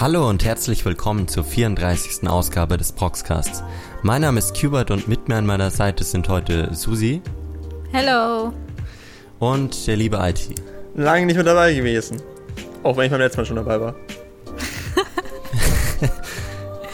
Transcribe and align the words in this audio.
Hallo 0.00 0.28
und 0.30 0.44
herzlich 0.46 0.82
willkommen 0.86 1.28
zur 1.28 1.44
34. 1.44 2.26
Ausgabe 2.26 2.78
des 2.78 2.92
Proxcasts. 2.92 3.62
Mein 4.02 4.22
Name 4.22 4.38
ist 4.38 4.58
Kubert 4.58 4.90
und 4.90 5.08
mit 5.08 5.28
mir 5.28 5.36
an 5.36 5.44
meiner 5.44 5.70
Seite 5.70 6.04
sind 6.04 6.26
heute 6.30 6.74
Susi 6.74 7.20
Hello. 7.92 8.50
und 9.40 9.86
der 9.86 9.96
liebe 9.96 10.16
IT. 10.22 10.54
Lange 10.94 11.26
nicht 11.26 11.34
mehr 11.34 11.44
dabei 11.44 11.74
gewesen. 11.74 12.16
Auch 12.82 12.96
wenn 12.96 13.04
ich 13.04 13.10
beim 13.10 13.20
letzten 13.20 13.42
Mal 13.42 13.44
schon 13.44 13.56
dabei 13.56 13.78
war. 13.78 13.94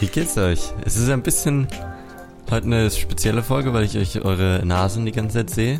Wie 0.01 0.07
geht's 0.07 0.37
euch? 0.37 0.73
Es 0.83 0.97
ist 0.97 1.09
ein 1.09 1.23
bisschen 1.23 1.69
heute 2.51 2.65
eine 2.65 2.91
spezielle 2.91 3.41
Folge, 3.41 3.73
weil 3.73 3.85
ich 3.85 3.97
euch 3.97 4.21
eure 4.25 4.65
Nasen 4.65 5.05
die 5.05 5.13
ganze 5.13 5.37
Zeit 5.37 5.49
sehe. 5.49 5.79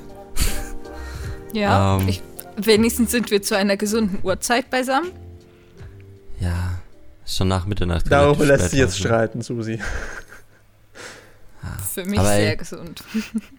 Ja, 1.52 1.98
Ähm. 1.98 2.08
ich, 2.08 2.22
wenigstens 2.56 3.12
sind 3.12 3.32
wir 3.32 3.42
zu 3.42 3.58
einer 3.58 3.76
gesunden 3.76 4.20
Uhrzeit 4.24 4.70
beisammen. 4.70 5.12
Ja, 6.40 6.80
ist 7.28 7.38
schon 7.38 7.48
nach 7.48 7.66
Mitternacht. 7.66 8.06
Darüber 8.10 8.46
lässt 8.46 8.72
sich 8.72 8.80
jetzt 8.80 8.98
streiten, 8.98 9.42
Susi. 9.42 9.80
Für 11.94 12.06
mich 12.06 12.20
Aber 12.20 12.32
ey- 12.34 12.44
sehr 12.46 12.56
gesund. 12.58 13.04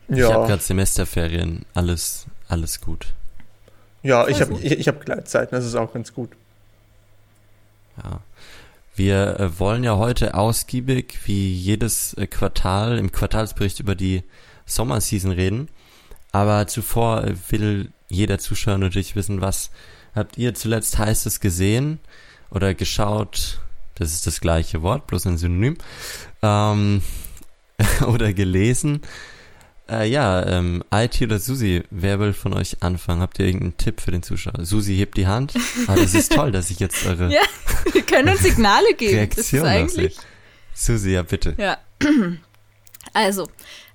Ich 0.08 0.22
habe 0.22 0.32
Ja, 0.34 0.46
gerade 0.46 0.62
Semesterferien. 0.62 1.66
Alles, 1.74 2.27
alles 2.48 2.80
gut. 2.80 3.06
ja 4.02 4.27
ich 4.28 4.41
habe 4.41 4.54
ich, 4.60 4.72
ich 4.72 4.88
hab 4.88 5.04
Gleitzeiten, 5.04 5.54
das 5.54 5.64
ist 5.66 5.74
auch 5.74 5.92
ganz 5.92 6.14
gut. 6.14 6.30
Ja. 8.02 8.20
Wir 8.94 9.38
äh, 9.38 9.58
wollen 9.58 9.84
ja 9.84 9.96
heute 9.96 10.34
ausgiebig, 10.34 11.19
wie 11.27 11.52
jedes 11.52 12.14
äh, 12.14 12.27
Quartal, 12.27 12.98
im 12.98 13.12
Quartalsbericht 13.12 13.80
über 13.80 13.94
die 13.94 14.24
Sommerseason 14.66 15.30
reden. 15.32 15.69
Aber 16.32 16.66
zuvor 16.66 17.24
äh, 17.24 17.34
will 17.50 17.92
jeder 18.08 18.38
Zuschauer 18.38 18.78
natürlich 18.78 19.14
wissen, 19.16 19.41
was 19.41 19.70
habt 20.14 20.38
ihr 20.38 20.55
zuletzt 20.55 20.98
heißes 20.98 21.41
gesehen 21.41 21.98
oder 22.50 22.74
geschaut? 22.74 23.60
Das 23.94 24.12
ist 24.12 24.27
das 24.27 24.41
gleiche 24.41 24.82
Wort, 24.82 25.06
bloß 25.06 25.27
ein 25.27 25.38
Synonym. 25.38 25.77
Ähm, 26.42 27.02
oder 28.06 28.32
gelesen. 28.32 29.02
Äh, 29.91 30.08
ja, 30.08 30.44
ähm, 30.46 30.84
IT 30.92 31.20
oder 31.22 31.38
Susi, 31.38 31.82
wer 31.91 32.20
will 32.20 32.34
von 32.34 32.52
euch 32.52 32.82
anfangen? 32.82 33.22
Habt 33.22 33.38
ihr 33.38 33.46
irgendeinen 33.46 33.76
Tipp 33.78 34.00
für 34.00 34.10
den 34.10 34.22
Zuschauer? 34.22 34.64
Susi 34.64 34.94
hebt 34.96 35.16
die 35.16 35.26
Hand. 35.26 35.54
Ah, 35.86 35.96
das 35.96 36.14
ist 36.14 36.32
toll, 36.32 36.52
dass 36.52 36.70
ich 36.70 36.78
jetzt 36.78 37.06
eure 37.06 37.28
Ja, 37.32 37.41
wir 37.92 38.02
können 38.02 38.28
uns 38.28 38.42
Signale 38.42 38.94
geben. 38.94 39.14
Reaktion 39.14 39.62
das 39.62 39.70
eigentlich. 39.70 40.16
Susi, 40.74 41.12
ja 41.12 41.22
bitte. 41.22 41.54
Ja. 41.58 41.78
Also, 43.14 43.48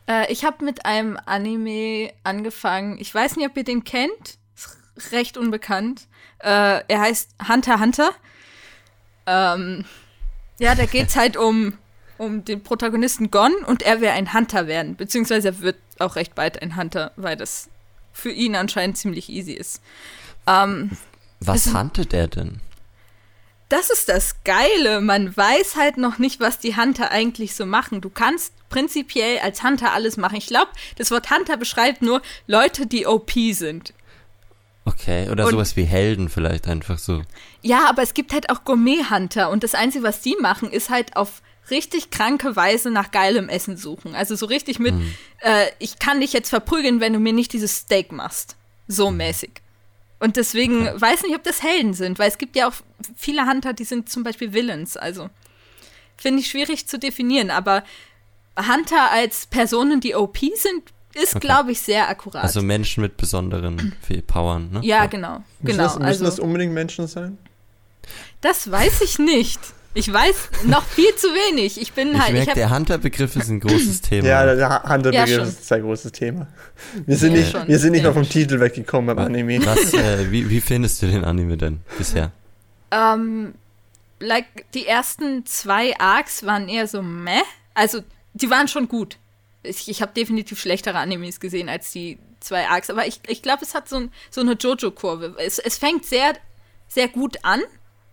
äh, 0.09 0.31
ich 0.33 0.43
habe 0.43 0.65
mit 0.65 0.87
einem 0.87 1.19
Anime 1.25 2.11
angefangen. 2.23 2.97
Ich 2.99 3.13
weiß 3.13 3.35
nicht, 3.35 3.47
ob 3.47 3.55
ihr 3.55 3.63
den 3.63 3.83
kennt. 3.83 4.39
Ist 4.95 5.11
recht 5.11 5.37
unbekannt. 5.37 6.07
Äh, 6.39 6.81
er 6.87 6.99
heißt 6.99 7.35
Hunter 7.47 7.79
Hunter. 7.79 8.09
Ähm, 9.25 9.85
ja, 10.59 10.75
da 10.75 10.85
geht's 10.85 11.15
halt 11.15 11.37
um, 11.37 11.77
um 12.17 12.43
den 12.45 12.61
Protagonisten 12.63 13.31
Gon 13.31 13.53
und 13.65 13.81
er 13.81 14.01
will 14.01 14.09
ein 14.09 14.33
Hunter 14.33 14.67
werden. 14.67 14.95
Beziehungsweise 14.95 15.49
er 15.49 15.59
wird 15.61 15.77
auch 15.99 16.15
recht 16.15 16.35
bald 16.35 16.61
ein 16.61 16.75
Hunter, 16.75 17.11
weil 17.15 17.35
das 17.37 17.69
für 18.11 18.31
ihn 18.31 18.55
anscheinend 18.55 18.97
ziemlich 18.97 19.29
easy 19.29 19.53
ist. 19.53 19.81
Ähm, 20.47 20.91
Was 21.39 21.67
Also- 21.67 21.77
handelt 21.77 22.13
er 22.13 22.27
denn? 22.27 22.59
das 23.69 23.89
ist 23.89 24.07
das 24.07 24.35
Geile. 24.43 25.01
Man 25.01 25.35
weiß 25.35 25.77
halt 25.77 25.97
noch 25.97 26.19
nicht, 26.19 26.39
was 26.39 26.59
die 26.59 26.75
Hunter 26.77 27.09
eigentlich 27.09 27.55
so 27.55 27.65
machen. 27.65 28.01
Du 28.01 28.11
kannst 28.11 28.53
prinzipiell 28.69 29.39
als 29.39 29.63
Hunter 29.63 29.93
alles 29.93 30.15
machen. 30.15 30.35
Ich 30.35 30.45
glaube, 30.45 30.69
das 30.97 31.09
Wort 31.09 31.31
Hunter 31.31 31.57
beschreibt 31.57 32.03
nur 32.03 32.21
Leute, 32.45 32.85
die 32.85 33.07
OP 33.07 33.31
sind. 33.53 33.93
Okay, 34.85 35.29
oder 35.29 35.45
Und- 35.45 35.51
sowas 35.51 35.75
wie 35.77 35.83
Helden 35.83 36.29
vielleicht 36.29 36.67
einfach 36.67 36.97
so. 36.97 37.21
Ja, 37.61 37.89
aber 37.89 38.01
es 38.01 38.13
gibt 38.13 38.33
halt 38.33 38.49
auch 38.49 38.65
Gourmet-Hunter 38.65 39.49
und 39.49 39.63
das 39.63 39.75
Einzige, 39.75 40.03
was 40.03 40.21
die 40.21 40.35
machen, 40.41 40.69
ist 40.71 40.89
halt 40.89 41.15
auf 41.15 41.41
richtig 41.69 42.09
kranke 42.09 42.55
Weise 42.57 42.91
nach 42.91 43.11
geilem 43.11 43.47
Essen 43.47 43.77
suchen. 43.77 44.15
Also 44.15 44.35
so 44.35 44.45
richtig 44.45 44.79
mit, 44.79 44.93
äh, 45.39 45.67
ich 45.79 45.97
kann 45.99 46.19
dich 46.19 46.33
jetzt 46.33 46.49
verprügeln, 46.49 46.99
wenn 46.99 47.13
du 47.13 47.19
mir 47.19 47.31
nicht 47.31 47.53
dieses 47.53 47.77
Steak 47.77 48.11
machst. 48.11 48.57
So 48.89 49.11
mäßig. 49.11 49.51
Und 50.19 50.35
deswegen 50.35 50.85
weiß 50.99 51.23
nicht, 51.23 51.35
ob 51.35 51.43
das 51.43 51.63
Helden 51.63 51.93
sind, 51.93 52.19
weil 52.19 52.29
es 52.29 52.37
gibt 52.37 52.55
ja 52.57 52.67
auch 52.67 52.73
viele 53.15 53.45
Hunter, 53.47 53.71
die 53.73 53.85
sind 53.85 54.09
zum 54.09 54.23
Beispiel 54.23 54.53
Villains. 54.53 54.97
Also 54.97 55.29
finde 56.17 56.41
ich 56.41 56.47
schwierig 56.49 56.87
zu 56.87 56.99
definieren, 56.99 57.49
aber 57.49 57.83
Hunter 58.57 59.11
als 59.11 59.45
Personen, 59.47 60.01
die 60.01 60.15
OP 60.15 60.37
sind, 60.55 60.83
ist, 61.15 61.35
Okay. 61.35 61.47
glaube 61.47 61.71
ich, 61.71 61.81
sehr 61.81 62.09
akkurat. 62.09 62.43
Also 62.43 62.61
Menschen 62.61 63.01
mit 63.01 63.17
besonderen 63.17 63.93
Powern, 64.27 64.69
ne? 64.71 64.79
ja, 64.83 65.05
genau. 65.05 65.43
Müssen, 65.61 65.77
genau. 65.77 65.83
das, 65.83 65.93
müssen 65.99 66.05
also, 66.07 66.25
das 66.25 66.39
unbedingt 66.39 66.73
Menschen 66.73 67.07
sein? 67.07 67.37
Das 68.41 68.69
weiß 68.69 69.01
ich 69.01 69.19
nicht. 69.19 69.59
Ich 69.95 70.11
weiß 70.11 70.49
noch 70.65 70.83
viel 70.83 71.13
zu 71.15 71.27
wenig. 71.27 71.79
Ich 71.79 71.93
bin 71.93 72.13
Ich 72.13 72.17
halt, 72.19 72.29
ich 72.29 72.33
merke, 72.33 72.49
habe 72.51 72.59
der 72.61 72.69
Hunter-Begriff 72.71 73.35
ist 73.35 73.47
ein 73.49 73.59
großes 73.59 74.01
Thema. 74.09 74.27
Ja, 74.27 74.43
der- 74.45 74.55
Ja, 74.57 74.83
Hunter-Begriff 74.89 75.29
schon. 75.35 75.43
ist 75.47 75.59
ein 75.59 75.63
sehr 75.63 75.79
großes 75.81 76.11
Thema. 76.13 76.47
Wir 77.05 77.15
sind 77.15 77.33
Ja, 77.33 77.39
nicht, 77.39 77.51
schon. 77.51 77.67
wir 77.67 77.77
sind 77.79 77.91
nicht 77.91 78.01
Ja. 78.03 78.09
mal 78.09 78.13
vom 78.15 78.27
Titel 78.27 78.59
weggekommen 78.59 79.15
beim 79.15 79.25
Anime. 79.27 79.63
Was, 79.65 79.93
äh, 79.93 80.31
wie, 80.31 80.49
wie 80.49 80.61
findest 80.61 80.99
du 81.03 81.05
den 81.07 81.23
Anime 81.23 81.57
denn 81.57 81.79
bisher? 81.97 82.31
ähm, 82.91 83.53
like, 84.19 84.65
die 84.73 84.87
ersten 84.87 85.45
zwei 85.45 85.97
Arcs 85.99 86.43
waren 86.45 86.67
eher 86.69 86.87
so 86.87 87.01
meh. 87.03 87.41
Also, 87.75 87.99
die 88.33 88.49
waren 88.49 88.67
schon 88.67 88.87
gut. 88.87 89.17
Ich, 89.63 89.89
ich 89.89 90.01
habe 90.01 90.13
definitiv 90.13 90.59
schlechtere 90.59 90.97
Animes 90.97 91.39
gesehen 91.39 91.69
als 91.69 91.91
die 91.91 92.19
zwei 92.39 92.67
Arcs, 92.67 92.89
aber 92.89 93.07
ich, 93.07 93.21
ich 93.27 93.41
glaube, 93.41 93.63
es 93.63 93.73
hat 93.73 93.87
so, 93.87 93.97
ein, 93.97 94.11
so 94.29 94.41
eine 94.41 94.53
Jojo-Kurve. 94.53 95.35
Es, 95.39 95.59
es 95.59 95.77
fängt 95.77 96.05
sehr, 96.05 96.33
sehr 96.87 97.07
gut 97.07 97.37
an, 97.43 97.61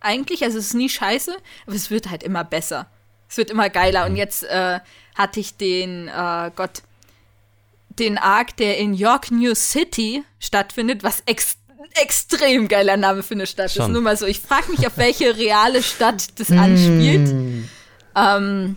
eigentlich. 0.00 0.44
Also, 0.44 0.58
es 0.58 0.66
ist 0.66 0.74
nie 0.74 0.88
scheiße, 0.88 1.36
aber 1.66 1.76
es 1.76 1.90
wird 1.90 2.10
halt 2.10 2.22
immer 2.22 2.44
besser. 2.44 2.88
Es 3.28 3.36
wird 3.36 3.50
immer 3.50 3.68
geiler. 3.70 4.06
Und 4.06 4.16
jetzt 4.16 4.44
äh, 4.44 4.80
hatte 5.14 5.40
ich 5.40 5.56
den, 5.56 6.08
äh, 6.08 6.50
Gott, 6.54 6.82
den 7.88 8.18
Arc, 8.18 8.56
der 8.56 8.78
in 8.78 8.94
York 8.94 9.30
New 9.30 9.54
City 9.54 10.24
stattfindet, 10.38 11.02
was 11.02 11.22
ex 11.26 11.56
extrem 11.94 12.68
geiler 12.68 12.96
Name 12.96 13.22
für 13.22 13.34
eine 13.34 13.46
Stadt 13.46 13.72
Schon. 13.72 13.86
ist. 13.86 13.92
Nur 13.92 14.02
mal 14.02 14.16
so, 14.16 14.26
ich 14.26 14.40
frage 14.40 14.70
mich, 14.70 14.86
auf 14.86 14.96
welche 14.96 15.36
reale 15.36 15.82
Stadt 15.82 16.38
das 16.38 16.50
anspielt. 16.50 17.28
Hm. 17.28 17.68
Ähm, 18.14 18.76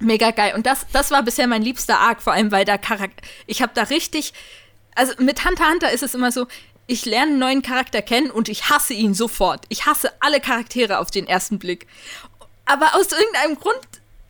mega 0.00 0.30
geil. 0.30 0.54
Und 0.54 0.66
das, 0.66 0.86
das 0.92 1.10
war 1.10 1.22
bisher 1.22 1.46
mein 1.46 1.62
liebster 1.62 1.98
Arc, 1.98 2.22
vor 2.22 2.32
allem 2.32 2.50
weil 2.52 2.64
da 2.64 2.78
Charakter. 2.78 3.22
Ich 3.46 3.62
habe 3.62 3.72
da 3.74 3.84
richtig. 3.84 4.32
Also 4.94 5.12
mit 5.18 5.44
Hunter 5.44 5.68
Hunter 5.70 5.90
ist 5.92 6.02
es 6.02 6.14
immer 6.14 6.32
so, 6.32 6.46
ich 6.86 7.04
lerne 7.06 7.30
einen 7.32 7.38
neuen 7.38 7.62
Charakter 7.62 8.02
kennen 8.02 8.30
und 8.30 8.48
ich 8.48 8.68
hasse 8.70 8.94
ihn 8.94 9.14
sofort. 9.14 9.64
Ich 9.68 9.86
hasse 9.86 10.10
alle 10.20 10.40
Charaktere 10.40 10.98
auf 10.98 11.10
den 11.10 11.26
ersten 11.28 11.58
Blick. 11.58 11.86
Aber 12.66 12.94
aus 12.96 13.12
irgendeinem 13.12 13.56
Grund 13.58 13.78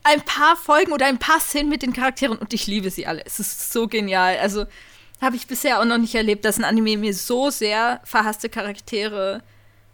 ein 0.02 0.20
paar 0.22 0.56
Folgen 0.56 0.92
oder 0.92 1.06
ein 1.06 1.18
paar 1.18 1.40
Szenen 1.40 1.68
mit 1.68 1.82
den 1.82 1.92
Charakteren 1.92 2.36
und 2.38 2.52
ich 2.52 2.66
liebe 2.66 2.90
sie 2.90 3.06
alle. 3.06 3.22
Es 3.24 3.38
ist 3.40 3.72
so 3.72 3.86
genial. 3.86 4.38
Also 4.38 4.66
habe 5.20 5.36
ich 5.36 5.46
bisher 5.46 5.80
auch 5.80 5.84
noch 5.84 5.98
nicht 5.98 6.14
erlebt, 6.14 6.44
dass 6.44 6.58
ein 6.58 6.64
Anime 6.64 6.96
mir 6.96 7.14
so 7.14 7.50
sehr 7.50 8.00
verhasste 8.04 8.48
Charaktere 8.48 9.42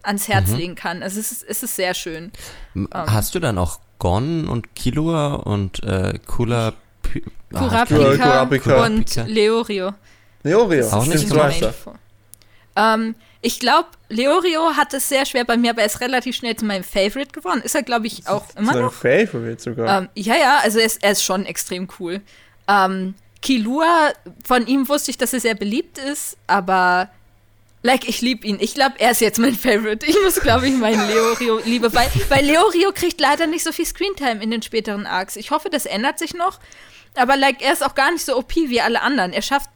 ans 0.02 0.28
Herz 0.28 0.50
Mhm. 0.50 0.56
legen 0.56 0.74
kann. 0.76 1.02
Also 1.02 1.18
es 1.18 1.32
ist, 1.32 1.42
es 1.42 1.62
ist 1.64 1.74
sehr 1.76 1.94
schön. 1.94 2.30
Ähm. 2.76 2.88
Hast 2.92 3.34
du 3.34 3.40
dann 3.40 3.58
auch 3.58 3.80
Gon 3.98 4.48
und 4.48 4.74
Killua 4.74 5.34
und 5.34 5.82
äh, 5.82 6.18
Kula... 6.26 6.72
Py- 7.02 7.22
Ah, 7.54 7.86
Kurapika, 7.86 8.16
Kurapika. 8.16 8.84
und. 8.86 9.16
Leorio. 9.28 9.92
Leorio, 10.42 10.88
Auch 10.90 11.06
nicht 11.06 11.28
so. 11.28 11.94
Ähm, 12.74 13.14
ich 13.40 13.60
glaube, 13.60 13.88
Leorio 14.08 14.70
hat 14.76 14.92
es 14.94 15.08
sehr 15.08 15.24
schwer 15.24 15.44
bei 15.44 15.56
mir, 15.56 15.70
aber 15.70 15.80
er 15.82 15.86
ist 15.86 16.00
relativ 16.00 16.36
schnell 16.36 16.56
zu 16.56 16.64
meinem 16.64 16.82
Favorite 16.84 17.30
geworden. 17.32 17.62
Ist 17.62 17.74
er, 17.76 17.82
glaube 17.84 18.08
ich, 18.08 18.26
auch 18.28 18.44
immer 18.56 18.72
Sein 18.74 18.82
noch. 18.82 18.92
Favorite 18.92 19.62
sogar. 19.62 20.02
Ähm, 20.02 20.08
ja, 20.14 20.34
ja, 20.34 20.58
also 20.62 20.80
er 20.80 20.86
ist, 20.86 21.02
er 21.02 21.12
ist 21.12 21.22
schon 21.22 21.46
extrem 21.46 21.88
cool. 22.00 22.20
Ähm, 22.68 23.14
Kilua, 23.40 24.10
von 24.44 24.66
ihm 24.66 24.88
wusste 24.88 25.12
ich, 25.12 25.18
dass 25.18 25.32
er 25.32 25.40
sehr 25.40 25.54
beliebt 25.54 25.98
ist, 25.98 26.36
aber 26.48 27.08
like, 27.86 28.08
ich 28.08 28.20
liebe 28.20 28.46
ihn. 28.46 28.58
Ich 28.60 28.74
glaube, 28.74 28.96
er 28.98 29.12
ist 29.12 29.20
jetzt 29.20 29.38
mein 29.38 29.54
Favorite. 29.54 30.04
Ich 30.04 30.16
muss, 30.22 30.40
glaube 30.40 30.68
ich, 30.68 30.74
meinen 30.74 31.08
Leorio 31.08 31.60
liebe, 31.64 31.94
weil, 31.94 32.10
weil 32.28 32.44
Leorio 32.44 32.92
kriegt 32.92 33.20
leider 33.20 33.46
nicht 33.46 33.64
so 33.64 33.72
viel 33.72 33.86
Screentime 33.86 34.42
in 34.42 34.50
den 34.50 34.60
späteren 34.60 35.06
Arcs. 35.06 35.36
Ich 35.36 35.50
hoffe, 35.50 35.70
das 35.70 35.86
ändert 35.86 36.18
sich 36.18 36.34
noch. 36.34 36.58
Aber 37.14 37.36
like, 37.36 37.62
er 37.62 37.72
ist 37.72 37.84
auch 37.84 37.94
gar 37.94 38.10
nicht 38.10 38.24
so 38.24 38.36
OP 38.36 38.56
wie 38.56 38.80
alle 38.80 39.00
anderen. 39.00 39.32
Er 39.32 39.42
schafft 39.42 39.70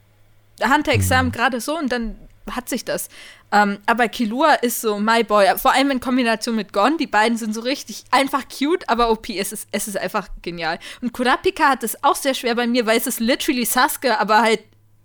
Hunter-Examen 0.62 1.32
gerade 1.32 1.60
so 1.60 1.78
und 1.78 1.90
dann 1.90 2.16
hat 2.50 2.68
sich 2.68 2.84
das. 2.84 3.08
Ähm, 3.52 3.78
aber 3.86 4.08
Kilua 4.08 4.54
ist 4.54 4.80
so 4.80 4.98
my 4.98 5.22
boy, 5.22 5.46
vor 5.56 5.72
allem 5.72 5.90
in 5.92 6.00
Kombination 6.00 6.56
mit 6.56 6.72
Gon. 6.72 6.98
Die 6.98 7.06
beiden 7.06 7.38
sind 7.38 7.54
so 7.54 7.60
richtig 7.60 8.04
einfach 8.10 8.44
cute, 8.48 8.88
aber 8.88 9.10
OP. 9.10 9.28
Es 9.30 9.52
ist, 9.52 9.68
es 9.72 9.88
ist 9.88 9.96
einfach 9.96 10.28
genial. 10.42 10.78
Und 11.00 11.12
Kurapika 11.12 11.68
hat 11.68 11.84
es 11.84 12.02
auch 12.02 12.16
sehr 12.16 12.34
schwer 12.34 12.54
bei 12.54 12.66
mir, 12.66 12.86
weil 12.86 12.98
es 12.98 13.06
ist 13.06 13.20
literally 13.20 13.64
Sasuke, 13.64 14.18
aber 14.18 14.42
halt 14.42 14.60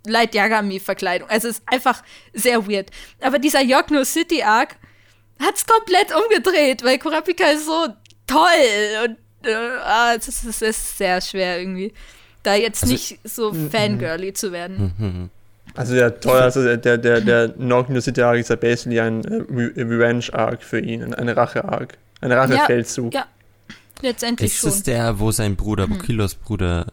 Light 0.05 0.33
Yagami-Verkleidung. 0.35 1.29
Also 1.29 1.47
es 1.49 1.57
ist 1.59 1.63
einfach 1.67 2.03
sehr 2.33 2.67
weird. 2.67 2.89
Aber 3.21 3.39
dieser 3.39 3.61
Yokno 3.61 4.03
City 4.03 4.41
Arc 4.43 4.75
hat 5.39 5.55
es 5.55 5.65
komplett 5.65 6.13
umgedreht, 6.15 6.83
weil 6.83 6.97
Kurapika 6.99 7.45
ist 7.47 7.65
so 7.65 7.87
toll 8.27 9.05
und 9.05 9.17
äh, 9.47 9.53
ah, 9.83 10.13
es, 10.17 10.27
ist, 10.27 10.43
es 10.45 10.61
ist 10.61 10.97
sehr 10.97 11.19
schwer 11.21 11.59
irgendwie, 11.59 11.93
da 12.43 12.55
jetzt 12.55 12.83
Also- 12.83 12.93
nicht 12.93 13.19
so 13.23 13.53
fangirly 13.53 14.33
zu 14.33 14.51
werden. 14.51 14.93
Mhm. 14.97 15.29
Also 15.75 15.93
der 15.93 16.19
toll, 16.19 16.39
also 16.39 16.63
der, 16.63 16.97
der, 16.97 17.19
der, 17.21 17.53
New 17.57 17.99
City 17.99 18.21
Arc 18.21 18.37
ist 18.39 18.49
ja 18.49 18.55
basically 18.55 18.99
ein 18.99 19.23
äh, 19.25 19.35
Re 19.51 19.71
Revenge 19.75 20.25
Arc 20.31 20.63
für 20.63 20.79
ihn, 20.79 21.03
ein- 21.03 21.13
eine 21.13 21.35
Rache 21.35 21.65
Arc. 21.65 21.97
Ein 22.21 22.31
Rachefeldzug. 22.31 23.13
Ja, 23.13 23.25
letztendlich 24.01 24.53
Ist 24.53 24.61
schon. 24.61 24.69
es 24.69 24.83
der, 24.83 25.19
wo 25.19 25.31
sein 25.31 25.55
Bruder, 25.57 25.89
wo 25.89 25.95
Kilos 25.95 26.33
Bruder 26.35 26.85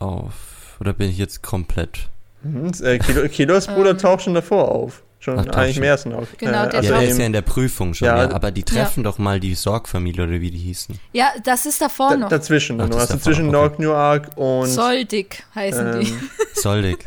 auf, 0.00 0.76
oder 0.80 0.92
bin 0.92 1.10
ich 1.10 1.18
jetzt 1.18 1.42
komplett? 1.42 2.08
Mhm. 2.44 2.72
Äh, 2.82 2.98
Kilo, 2.98 3.28
Kilos 3.28 3.66
Bruder 3.66 3.96
taucht 3.96 4.22
schon 4.22 4.34
davor 4.34 4.70
auf. 4.70 5.02
Schon 5.18 5.38
Ach, 5.38 5.46
eigentlich 5.56 5.80
mehr 5.80 5.92
als 5.92 6.04
noch. 6.04 6.26
Genau, 6.36 6.66
der 6.66 6.74
also 6.74 6.92
ja, 6.92 6.98
der 7.00 7.08
ist 7.08 7.14
im- 7.14 7.20
ja 7.20 7.26
in 7.26 7.32
der 7.32 7.40
Prüfung 7.40 7.94
schon, 7.94 8.04
Ja, 8.08 8.24
ja, 8.24 8.30
aber 8.30 8.50
die 8.50 8.62
treffen 8.62 9.02
doch 9.02 9.16
mal 9.16 9.40
die 9.40 9.54
Sorg-Familie 9.54 10.24
oder 10.24 10.32
wie 10.32 10.50
die 10.50 10.58
hießen. 10.58 10.98
Ja, 11.14 11.30
das 11.42 11.64
ist 11.64 11.80
davor 11.80 12.10
da, 12.10 12.16
noch. 12.18 12.28
dazwischen. 12.28 12.78
Ach, 12.78 12.90
das 12.90 13.00
Also 13.12 13.16
zwischen 13.16 13.44
okay. 13.48 13.52
Nork 13.52 13.78
New 13.78 13.92
Arc 13.92 14.36
und, 14.36 14.66
Soldig 14.66 15.42
heißen 15.54 16.00
die. 16.00 16.08
ähm, 16.08 16.30
Soldig. 16.54 16.98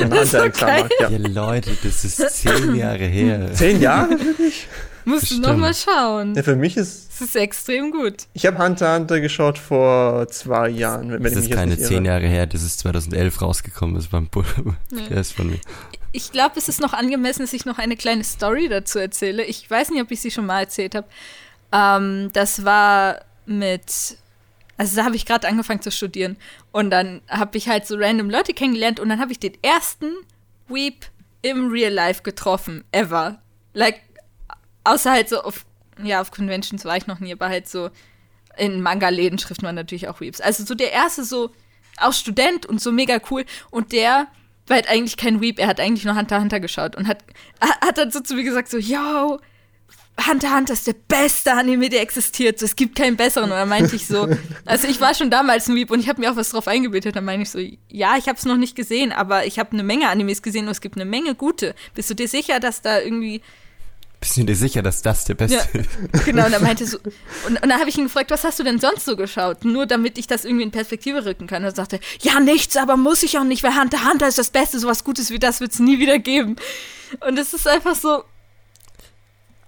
und 0.00 0.10
Das 0.10 0.22
ist 0.22 0.30
so 0.32 0.38
ja, 0.66 0.86
Ja. 1.00 1.08
Leute, 1.28 1.70
das 1.84 2.04
ist 2.06 2.16
zehn 2.30 2.74
Jahre 2.76 3.04
her. 3.04 3.50
Zehn 3.52 3.78
Jahre? 3.78 4.08
Musst 5.06 5.30
du 5.30 5.36
bestimmt. 5.36 5.46
noch 5.46 5.56
mal 5.56 5.72
schauen. 5.74 6.34
Ja, 6.34 6.42
für 6.42 6.56
mich 6.56 6.76
ist. 6.76 7.06
Das 7.12 7.28
ist 7.28 7.36
extrem 7.36 7.90
gut. 7.92 8.24
Ich 8.34 8.44
habe 8.44 8.58
Hunter 8.58 8.86
x 8.94 8.98
Hunter 9.00 9.20
geschaut 9.20 9.56
vor 9.58 10.28
zwei 10.28 10.68
Jahren, 10.68 11.10
wenn 11.10 11.22
Das 11.22 11.32
ich 11.32 11.38
ist 11.38 11.42
mich 11.44 11.48
jetzt 11.50 11.58
keine 11.58 11.74
nicht 11.76 11.86
zehn. 11.86 12.04
Jahre 12.04 12.26
her, 12.26 12.46
das 12.46 12.62
ist 12.62 12.80
2011 12.80 13.40
rausgekommen, 13.40 13.94
das 13.94 14.12
war 14.12 14.20
ein 14.20 14.28
Bull. 14.28 14.44
Der 15.08 15.18
ist 15.18 15.32
von 15.32 15.48
mir. 15.48 15.58
Ich 16.12 16.32
glaube, 16.32 16.58
es 16.58 16.68
ist 16.68 16.80
noch 16.80 16.92
angemessen, 16.92 17.40
dass 17.42 17.52
ich 17.52 17.64
noch 17.64 17.78
eine 17.78 17.96
kleine 17.96 18.24
Story 18.24 18.68
dazu 18.68 18.98
erzähle. 18.98 19.44
Ich 19.44 19.70
weiß 19.70 19.90
nicht, 19.90 20.02
ob 20.02 20.10
ich 20.10 20.20
sie 20.20 20.30
schon 20.30 20.46
mal 20.46 20.60
erzählt 20.60 20.94
habe. 20.94 21.06
Ähm, 21.72 22.30
das 22.32 22.64
war 22.64 23.20
mit, 23.46 24.16
also 24.76 24.96
da 24.96 25.04
habe 25.04 25.16
ich 25.16 25.24
gerade 25.26 25.46
angefangen 25.48 25.82
zu 25.82 25.90
studieren 25.90 26.36
und 26.72 26.90
dann 26.90 27.20
habe 27.28 27.56
ich 27.58 27.68
halt 27.68 27.86
so 27.86 27.96
random 27.96 28.28
Leute 28.30 28.54
kennengelernt 28.54 28.98
und 29.00 29.08
dann 29.08 29.20
habe 29.20 29.32
ich 29.32 29.38
den 29.38 29.56
ersten 29.62 30.10
Weep 30.68 31.06
im 31.42 31.70
Real 31.70 31.92
Life 31.92 32.22
getroffen, 32.22 32.82
ever. 32.92 33.38
Like, 33.72 34.00
außer 34.86 35.12
halt 35.12 35.28
so 35.28 35.42
auf, 35.42 35.64
ja, 36.02 36.20
auf 36.20 36.30
Conventions 36.30 36.84
war 36.84 36.96
ich 36.96 37.06
noch 37.06 37.20
nie, 37.20 37.32
aber 37.32 37.48
halt 37.48 37.68
so 37.68 37.90
in 38.56 38.80
Manga-Läden 38.80 39.38
trifft 39.38 39.62
man 39.62 39.74
natürlich 39.74 40.08
auch 40.08 40.20
Weeps. 40.20 40.40
Also 40.40 40.64
so 40.64 40.74
der 40.74 40.92
erste 40.92 41.24
so, 41.24 41.50
auch 41.98 42.12
Student 42.12 42.66
und 42.66 42.80
so 42.80 42.92
mega 42.92 43.20
cool 43.30 43.44
und 43.70 43.92
der 43.92 44.28
war 44.66 44.76
halt 44.76 44.88
eigentlich 44.88 45.16
kein 45.16 45.40
Weep, 45.40 45.58
er 45.58 45.68
hat 45.68 45.80
eigentlich 45.80 46.04
nur 46.04 46.16
Hunter 46.16 46.40
Hunter 46.40 46.60
geschaut 46.60 46.96
und 46.96 47.06
hat, 47.06 47.24
hat 47.60 47.98
dann 47.98 48.10
so 48.10 48.20
zu 48.20 48.34
mir 48.34 48.42
gesagt 48.42 48.68
so, 48.68 48.78
yo, 48.78 49.38
Hunter 50.28 50.56
Hunter 50.56 50.72
ist 50.72 50.86
der 50.86 50.94
beste 50.94 51.52
Anime, 51.52 51.90
der 51.90 52.00
existiert. 52.00 52.62
Es 52.62 52.74
gibt 52.74 52.96
keinen 52.96 53.16
besseren. 53.16 53.50
Und 53.50 53.56
dann 53.56 53.68
meinte 53.68 53.94
ich 53.94 54.06
so, 54.06 54.26
also 54.64 54.88
ich 54.88 55.00
war 55.00 55.14
schon 55.14 55.30
damals 55.30 55.68
ein 55.68 55.76
Weep 55.76 55.90
und 55.90 56.00
ich 56.00 56.08
habe 56.08 56.20
mir 56.20 56.32
auch 56.32 56.36
was 56.36 56.50
drauf 56.50 56.68
eingebildet. 56.68 57.14
Dann 57.16 57.24
meine 57.24 57.42
ich 57.42 57.50
so, 57.50 57.58
ja, 57.58 58.16
ich 58.16 58.26
habe 58.26 58.38
es 58.38 58.46
noch 58.46 58.56
nicht 58.56 58.74
gesehen, 58.74 59.12
aber 59.12 59.44
ich 59.44 59.58
habe 59.58 59.72
eine 59.72 59.82
Menge 59.82 60.08
Animes 60.08 60.40
gesehen 60.40 60.64
und 60.64 60.70
es 60.70 60.80
gibt 60.80 60.96
eine 60.96 61.04
Menge 61.04 61.34
gute. 61.34 61.74
Bist 61.94 62.08
du 62.08 62.14
dir 62.14 62.28
sicher, 62.28 62.60
dass 62.60 62.80
da 62.80 62.98
irgendwie 62.98 63.42
Bist 64.20 64.36
du 64.36 64.44
dir 64.44 64.56
sicher, 64.56 64.82
dass 64.82 65.02
das 65.02 65.24
der 65.24 65.34
beste 65.34 65.56
Ja. 65.56 65.80
ist? 65.80 65.88
Genau, 66.24 66.46
und 66.46 66.52
er 66.52 66.60
meinte 66.60 66.86
so, 66.88 66.98
und, 67.46 67.62
und 67.62 67.68
dann 67.68 67.78
habe 67.78 67.88
ich 67.88 67.98
ihn 67.98 68.04
gefragt, 68.04 68.30
was 68.30 68.44
hast 68.44 68.58
du 68.58 68.64
denn 68.64 68.78
sonst 68.80 69.04
so 69.04 69.16
geschaut? 69.16 69.64
Nur 69.64 69.86
damit 69.86 70.18
ich 70.18 70.26
das 70.26 70.44
irgendwie 70.44 70.64
in 70.64 70.70
Perspektive 70.70 71.24
rücken 71.24 71.46
kann. 71.46 71.62
Und 71.62 71.68
er 71.70 71.74
sagte, 71.74 72.00
ja, 72.22 72.40
nichts, 72.40 72.76
aber 72.76 72.96
muss 72.96 73.22
ich 73.22 73.38
auch 73.38 73.44
nicht, 73.44 73.62
weil 73.62 73.78
Hunter 73.78 74.08
Hunter 74.10 74.26
ist 74.28 74.38
das 74.38 74.50
Beste, 74.50 74.78
sowas 74.78 75.04
Gutes 75.04 75.30
wie 75.30 75.38
das 75.38 75.60
wird 75.60 75.72
es 75.72 75.78
nie 75.78 75.98
wieder 75.98 76.18
geben. 76.18 76.56
Und 77.26 77.38
es 77.38 77.52
ist 77.54 77.68
einfach 77.68 77.94
so, 77.94 78.24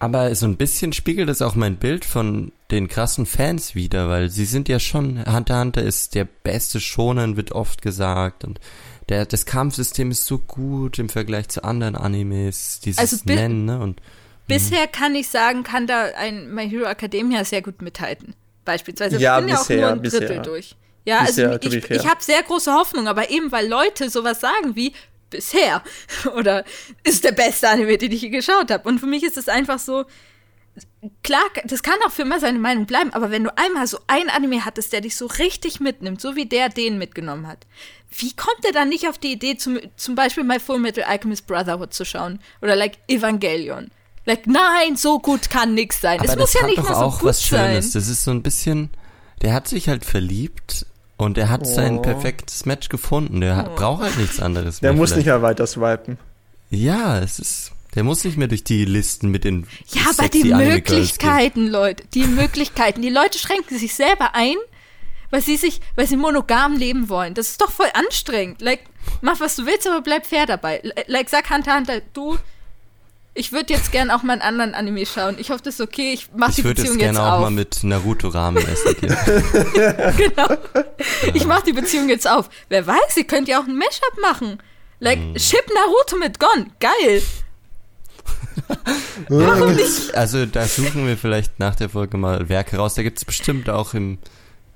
Aber 0.00 0.34
so 0.34 0.46
ein 0.46 0.56
bisschen 0.56 0.92
spiegelt 0.92 1.28
es 1.28 1.42
auch 1.42 1.54
mein 1.54 1.76
Bild 1.76 2.04
von 2.04 2.52
den 2.70 2.88
krassen 2.88 3.26
Fans 3.26 3.74
wieder, 3.74 4.08
weil 4.08 4.28
sie 4.30 4.44
sind 4.44 4.68
ja 4.68 4.78
schon, 4.78 5.24
Hunter 5.26 5.60
Hunter 5.60 5.82
ist 5.82 6.14
der 6.14 6.24
beste 6.24 6.80
Shonen, 6.80 7.36
wird 7.36 7.52
oft 7.52 7.82
gesagt 7.82 8.44
und 8.44 8.60
der, 9.08 9.24
das 9.26 9.46
Kampfsystem 9.46 10.10
ist 10.10 10.26
so 10.26 10.38
gut 10.38 10.98
im 10.98 11.08
Vergleich 11.08 11.48
zu 11.48 11.64
anderen 11.64 11.96
Animes, 11.96 12.80
dieses 12.80 12.98
Also 12.98 13.16
Nennen, 13.24 13.64
ne, 13.64 13.80
und 13.80 14.00
bisher 14.48 14.86
kann 14.86 15.14
ich 15.14 15.28
sagen, 15.28 15.62
kann 15.62 15.86
da 15.86 16.06
ein 16.16 16.52
My 16.52 16.68
Hero 16.68 16.86
Academia 16.86 17.44
sehr 17.44 17.62
gut 17.62 17.80
mithalten. 17.82 18.34
Beispielsweise. 18.64 19.18
Ja, 19.18 19.38
ich 19.38 19.44
bin 19.44 19.54
ja 19.54 19.60
auch 19.60 19.66
bisher, 19.66 19.80
nur 19.80 19.90
ein 19.90 20.02
Drittel 20.02 20.20
bisher. 20.20 20.42
durch. 20.42 20.76
Ja, 21.04 21.24
Bisher, 21.24 21.50
also 21.52 21.58
to 21.58 21.70
be 21.70 21.78
ich, 21.78 21.90
ich 21.90 22.06
habe 22.06 22.22
sehr 22.22 22.42
große 22.42 22.72
Hoffnung, 22.72 23.08
aber 23.08 23.30
eben 23.30 23.50
weil 23.50 23.66
Leute 23.66 24.10
sowas 24.10 24.40
sagen 24.40 24.76
wie 24.76 24.92
bisher 25.30 25.82
oder 26.36 26.64
ist 27.02 27.24
der 27.24 27.32
beste 27.32 27.68
Anime, 27.68 27.96
den 27.96 28.12
ich 28.12 28.22
je 28.22 28.28
geschaut 28.28 28.70
habe. 28.70 28.86
Und 28.86 28.98
für 28.98 29.06
mich 29.06 29.22
ist 29.22 29.38
es 29.38 29.48
einfach 29.48 29.78
so, 29.78 30.04
klar, 31.22 31.44
das 31.64 31.82
kann 31.82 31.98
auch 32.06 32.10
für 32.10 32.22
immer 32.22 32.40
seine 32.40 32.58
Meinung 32.58 32.86
bleiben, 32.86 33.12
aber 33.12 33.30
wenn 33.30 33.44
du 33.44 33.56
einmal 33.56 33.86
so 33.86 33.98
ein 34.06 34.28
Anime 34.28 34.64
hattest, 34.64 34.92
der 34.92 35.00
dich 35.00 35.16
so 35.16 35.26
richtig 35.26 35.80
mitnimmt, 35.80 36.20
so 36.20 36.36
wie 36.36 36.46
der 36.46 36.68
den 36.68 36.98
mitgenommen 36.98 37.46
hat, 37.46 37.66
wie 38.10 38.34
kommt 38.34 38.64
er 38.64 38.72
dann 38.72 38.88
nicht 38.88 39.08
auf 39.08 39.18
die 39.18 39.32
Idee, 39.32 39.56
zum, 39.56 39.78
zum 39.96 40.14
Beispiel 40.14 40.44
My 40.44 40.60
Full 40.60 40.78
Metal 40.78 41.04
Alchemist 41.04 41.46
Brotherhood 41.46 41.94
zu 41.94 42.04
schauen? 42.04 42.40
Oder 42.62 42.76
like 42.76 42.98
Evangelion? 43.08 43.90
Like, 44.28 44.46
nein, 44.46 44.94
so 44.96 45.19
gut 45.19 45.48
kann 45.50 45.72
nix 45.75 46.00
sein. 46.02 46.20
aber 46.20 46.28
es 46.28 46.36
muss 46.36 46.52
das 46.52 46.60
ja 46.60 46.66
nicht 46.66 46.78
doch 46.78 46.84
mal 46.84 46.94
so 46.94 47.00
auch 47.00 47.19
gut 47.20 47.30
was 47.30 47.42
Schönes. 47.42 47.92
sein. 47.92 48.00
Das 48.02 48.08
ist 48.08 48.25
so 48.25 48.30
ein 48.30 48.42
bisschen, 48.42 48.90
der 49.42 49.54
hat 49.54 49.66
sich 49.69 49.88
halt 49.88 50.04
verliebt 50.04 50.84
und 51.16 51.38
er 51.38 51.48
hat 51.48 51.66
sein 51.66 51.98
Oh. 51.98 52.02
perfektes 52.02 52.66
Match 52.66 52.90
gefunden. 52.90 53.40
Der 53.40 53.56
hat- 53.56 53.75
braucht 53.75 54.02
halt 54.02 54.19
nichts 54.19 54.38
anderes 54.38 54.80
Der 54.80 54.92
mehr 54.92 54.98
muss 55.00 55.10
vielleicht. 55.10 55.26
nicht 55.26 55.32
mehr 55.32 55.42
weiter 55.42 55.66
swipen. 55.66 56.19
Ja, 56.70 57.19
es 57.20 57.38
ist, 57.38 57.72
der 57.94 58.04
muss 58.04 58.22
nicht 58.25 58.36
mehr 58.36 58.48
durch 58.48 58.64
die 58.64 58.84
Listen 58.84 59.30
mit 59.30 59.44
den 59.44 59.66
Ja, 59.88 60.02
aber 60.16 60.28
die 60.28 60.52
Anime 60.52 60.82
Girls 60.82 60.84
gehen. 60.84 60.98
Möglichkeiten, 60.98 61.66
Leute, 61.66 62.04
die 62.12 62.25
Möglichkeiten. 62.25 63.00
Die 63.00 63.08
Leute 63.08 63.38
schränken 63.38 63.78
sich 63.78 63.94
selber 63.94 64.34
ein, 64.34 64.56
weil 65.30 65.40
sie 65.40 65.56
sich, 65.56 65.80
weil 65.96 66.06
sie 66.06 66.19
monogam 66.19 66.76
leben 66.76 67.08
wollen. 67.08 67.32
Das 67.32 67.48
ist 67.48 67.60
doch 67.62 67.70
voll 67.70 67.88
anstrengend. 67.94 68.60
Like, 68.60 68.80
mach 69.22 69.40
was 69.40 69.56
du 69.56 69.64
willst, 69.64 69.86
aber 69.88 70.02
bleib 70.02 70.26
fair 70.26 70.44
dabei. 70.44 70.82
Like, 71.06 71.30
sag 71.30 71.48
Hunter 71.48 71.75
Hunter, 71.76 72.02
du, 72.12 72.36
ich 73.38 73.52
würde 73.52 73.73
jetzt 73.73 73.93
gern 73.93 74.11
auch 74.11 74.23
mal 74.23 74.35
einen 74.35 74.43
anderen 74.43 74.75
Anime 74.75 75.06
schauen. 75.06 75.37
Ich 75.38 75.50
hoffe, 75.50 75.62
das 75.62 75.75
ist 75.75 75.81
okay. 75.81 76.12
Ich 76.12 76.29
mach 76.37 76.52
die 76.52 76.61
Ich 76.61 76.64
würde 76.64 76.82
Beziehung 76.82 76.99
jetzt 76.99 77.06
jetzt 77.08 77.14
gerne 77.17 77.29
auch 77.32 77.37
auf. 77.37 77.40
mal 77.43 77.50
mit 77.50 77.85
Naruto 77.85 78.29
Ramen 78.29 78.67
essen 78.67 78.94
gehen. 79.00 79.17
genau. 80.17 80.49
Ich 81.35 81.46
mach 81.46 81.62
die 81.62 81.73
Beziehung 81.73 82.08
jetzt 82.08 82.29
auf. 82.29 82.50
Wer 82.69 82.87
weiß, 82.87 83.17
ihr 83.17 83.25
könnt 83.25 83.49
ja 83.49 83.61
auch 83.61 83.67
ein 83.67 83.76
Mashup 83.79 84.19
machen. 84.20 84.58
Like, 85.00 85.19
Hm. 85.19 85.38
ship 85.38 85.64
Naruto 85.75 86.17
mit 86.17 86.38
Gon. 86.40 86.73
Geil. 86.81 87.23
Warum 89.29 89.75
nicht? 89.75 90.14
Also 90.14 90.46
da 90.46 90.67
suchen 90.67 91.06
wir 91.06 91.17
vielleicht 91.17 91.58
nach 91.58 91.75
der 91.76 91.88
Folge 91.88 92.17
mal 92.17 92.49
Werke 92.49 92.76
raus. 92.76 92.94
Da 92.94 93.02
gibt 93.02 93.19
es 93.19 93.25
bestimmt 93.25 93.70
auch 93.70 93.94
im 93.94 94.19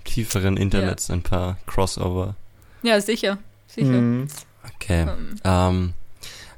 tieferen 0.05 0.57
Internet 0.57 1.09
ein 1.11 1.23
paar 1.23 1.57
Crossover. 1.67 2.37
Ja, 2.83 3.01
sicher. 3.01 3.39
Sicher. 3.67 3.87
Mhm. 3.89 4.29
Okay. 4.77 5.07
Ähm, 5.45 5.95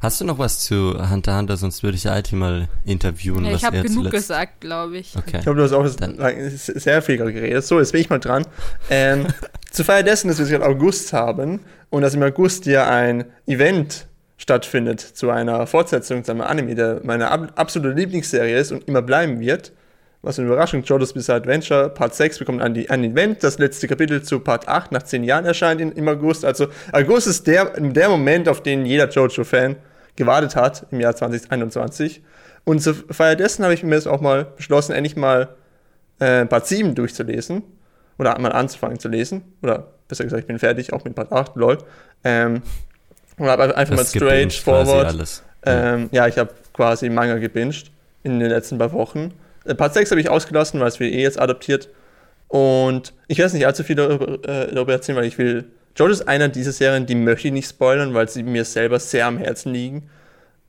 hast 0.04 0.20
du 0.20 0.24
noch 0.24 0.38
was 0.38 0.60
zu 0.60 0.94
Hunter 1.10 1.36
Hunter? 1.36 1.56
Sonst 1.56 1.82
würde 1.82 1.96
ich 1.96 2.08
Alti 2.08 2.36
mal 2.36 2.68
interviewen, 2.84 3.44
Ja, 3.44 3.52
was 3.52 3.58
ich 3.58 3.64
habe 3.64 3.78
er 3.78 3.82
genug 3.82 3.96
zuletzt... 4.04 4.12
gesagt, 4.14 4.60
glaube 4.60 4.98
ich. 4.98 5.16
Okay. 5.16 5.38
Ich 5.38 5.42
glaube, 5.42 5.56
du 5.58 5.64
hast 5.64 5.72
auch 5.72 5.88
Dann- 5.96 6.16
sehr 6.56 7.02
viel 7.02 7.16
geredet. 7.16 7.64
So, 7.64 7.80
jetzt 7.80 7.92
bin 7.92 8.00
ich 8.02 8.10
mal 8.10 8.18
dran. 8.20 8.46
Ähm, 8.90 9.26
zur 9.72 9.84
Feier 9.84 10.02
dessen, 10.04 10.28
dass 10.28 10.38
wir 10.38 10.44
es 10.44 10.50
gerade 10.50 10.64
August 10.66 11.12
haben 11.12 11.60
und 11.90 12.02
dass 12.02 12.14
im 12.14 12.22
August 12.22 12.66
ja 12.66 12.88
ein 12.88 13.24
Event 13.46 14.06
stattfindet 14.36 15.00
zu 15.00 15.30
einer 15.30 15.66
Fortsetzung 15.66 16.22
zu 16.22 16.32
einem 16.32 16.42
Anime, 16.42 16.74
der 16.74 17.00
meine 17.02 17.30
ab 17.30 17.52
absolute 17.56 17.94
Lieblingsserie 17.94 18.58
ist 18.58 18.72
und 18.72 18.86
immer 18.86 19.02
bleiben 19.02 19.40
wird. 19.40 19.72
Was 20.22 20.38
eine 20.38 20.48
Überraschung, 20.48 20.82
JoJo's 20.82 21.12
Bizarre 21.12 21.40
Adventure, 21.40 21.90
Part 21.90 22.14
6 22.14 22.38
bekommt 22.38 22.62
ein, 22.62 22.74
ein 22.88 23.04
Event, 23.04 23.44
das 23.44 23.58
letzte 23.58 23.86
Kapitel 23.88 24.22
zu 24.22 24.40
Part 24.40 24.68
8 24.68 24.90
nach 24.90 25.02
10 25.02 25.22
Jahren 25.22 25.44
erscheint 25.44 25.82
in, 25.82 25.92
im 25.92 26.08
August. 26.08 26.46
Also 26.46 26.68
August 26.92 27.26
ist 27.26 27.46
der, 27.46 27.78
der 27.78 28.08
Moment, 28.08 28.48
auf 28.48 28.62
den 28.62 28.86
jeder 28.86 29.08
JoJo-Fan 29.08 29.76
gewartet 30.16 30.56
hat 30.56 30.86
im 30.90 31.00
Jahr 31.00 31.14
2021. 31.16 32.22
Und 32.64 32.80
zur 32.82 32.94
Feier 33.10 33.36
dessen 33.36 33.62
habe 33.64 33.74
ich 33.74 33.82
mir 33.82 33.94
jetzt 33.94 34.08
auch 34.08 34.20
mal 34.20 34.44
beschlossen, 34.56 34.92
endlich 34.92 35.16
mal 35.16 35.48
äh, 36.18 36.46
Part 36.46 36.66
7 36.66 36.94
durchzulesen. 36.94 37.62
Oder 38.16 38.38
mal 38.38 38.52
anzufangen 38.52 38.98
zu 39.00 39.08
lesen. 39.08 39.42
Oder 39.62 39.88
besser 40.06 40.24
gesagt, 40.24 40.40
ich 40.42 40.46
bin 40.46 40.58
fertig, 40.58 40.92
auch 40.92 41.04
mit 41.04 41.14
Part 41.16 41.32
8, 41.32 41.56
lol. 41.56 41.78
Ähm, 42.22 42.62
und 43.36 43.46
habe 43.48 43.76
einfach 43.76 43.94
mal 43.96 44.02
Das 44.02 44.10
straight 44.10 44.50
gebinged 44.50 44.64
quasi 44.64 44.90
forward. 44.90 45.06
alles. 45.08 45.42
Ja. 45.66 45.94
Ähm, 45.94 46.08
ja, 46.12 46.28
ich 46.28 46.38
habe 46.38 46.50
quasi 46.72 47.08
Manga 47.10 47.38
gebinged 47.38 47.90
in 48.22 48.38
den 48.38 48.48
letzten 48.50 48.78
paar 48.78 48.92
Wochen. 48.92 49.32
Äh, 49.64 49.74
Part 49.74 49.94
6 49.94 50.12
habe 50.12 50.20
ich 50.20 50.28
ausgelassen, 50.28 50.78
weil 50.80 50.88
es 50.88 51.00
wird 51.00 51.12
eh 51.12 51.22
jetzt 51.22 51.40
adaptiert. 51.40 51.88
Und 52.48 53.12
ich 53.26 53.38
werde 53.38 53.46
jetzt 53.48 53.54
nicht 53.54 53.66
allzu 53.66 53.82
viel 53.82 53.96
darüber, 53.96 54.34
äh, 54.48 54.72
darüber 54.72 54.92
erzählen, 54.92 55.18
weil 55.18 55.24
ich 55.24 55.36
will. 55.38 55.64
Jojo 55.96 56.12
ist 56.12 56.26
einer 56.28 56.48
dieser 56.48 56.72
Serien, 56.72 57.06
die 57.06 57.14
möchte 57.14 57.48
ich 57.48 57.54
nicht 57.54 57.68
spoilern, 57.68 58.14
weil 58.14 58.28
sie 58.28 58.42
mir 58.42 58.64
selber 58.64 58.98
sehr 58.98 59.26
am 59.26 59.38
Herzen 59.38 59.72
liegen. 59.72 60.10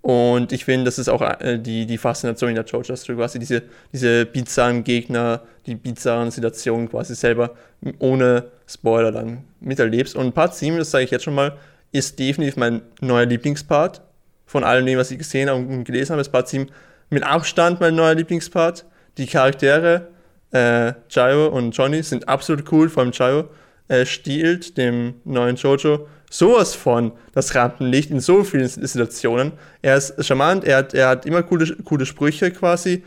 Und 0.02 0.52
ich 0.52 0.66
finde, 0.66 0.86
das 0.86 1.00
ist 1.00 1.10
auch 1.10 1.22
äh, 1.22 1.58
die, 1.58 1.88
die 1.88 1.98
Faszination 1.98 2.50
in 2.50 2.56
der 2.56 2.66
JoJo-Story, 2.66 3.18
quasi 3.18 3.40
diese, 3.40 3.64
diese 3.92 4.28
bizarren 4.28 4.84
Gegner, 4.84 5.42
die 5.66 5.74
bizarren 5.74 6.30
Situationen 6.30 6.88
quasi 6.88 7.16
selber 7.16 7.56
ohne 7.98 8.52
Spoiler 8.68 9.12
dann 9.12 9.46
miterlebst. 9.62 10.16
Und 10.16 10.36
Part 10.36 10.54
7, 10.54 10.78
das 10.78 10.92
sage 10.92 11.06
ich 11.06 11.10
jetzt 11.10 11.24
schon 11.24 11.34
mal, 11.34 11.58
ist 11.92 12.20
definitiv 12.20 12.56
mein 12.56 12.84
neuer 13.02 13.26
Lieblingspart. 13.26 14.02
Von 14.46 14.64
allem 14.64 14.86
was 14.96 15.10
ich 15.10 15.18
gesehen 15.18 15.50
und 15.50 15.86
gelesen 15.86 16.12
habe, 16.12 16.22
ist 16.22 16.30
Part 16.30 16.50
7 16.50 16.68
mit 17.10 17.24
Abstand 17.24 17.80
mein 17.80 17.96
neuer 17.96 18.14
Lieblingspart. 18.14 18.86
Die 19.18 19.26
Charaktere, 19.26 20.10
äh, 20.52 20.94
Chayo 21.10 21.48
und 21.48 21.72
Johnny, 21.72 22.04
sind 22.04 22.30
absolut 22.30 22.72
cool, 22.72 22.90
vor 22.90 23.02
allem 23.02 23.12
Chayo 23.12 23.50
äh, 23.88 24.06
stiehlt 24.06 24.78
dem 24.78 25.16
neuen 25.24 25.56
Jojo 25.56 26.08
sowas 26.30 26.76
von 26.76 27.12
das 27.34 27.56
Rampenlicht 27.56 28.12
in 28.12 28.20
so 28.20 28.44
vielen 28.44 28.68
Situationen. 28.68 29.54
Er 29.82 29.98
ist 29.98 30.24
charmant, 30.26 30.64
er 30.64 30.78
hat, 30.78 30.94
er 30.94 31.10
hat 31.10 31.26
immer 31.26 31.44
coole, 31.44 31.76
coole 31.84 32.06
Sprüche 32.06 32.52
quasi, 32.52 33.04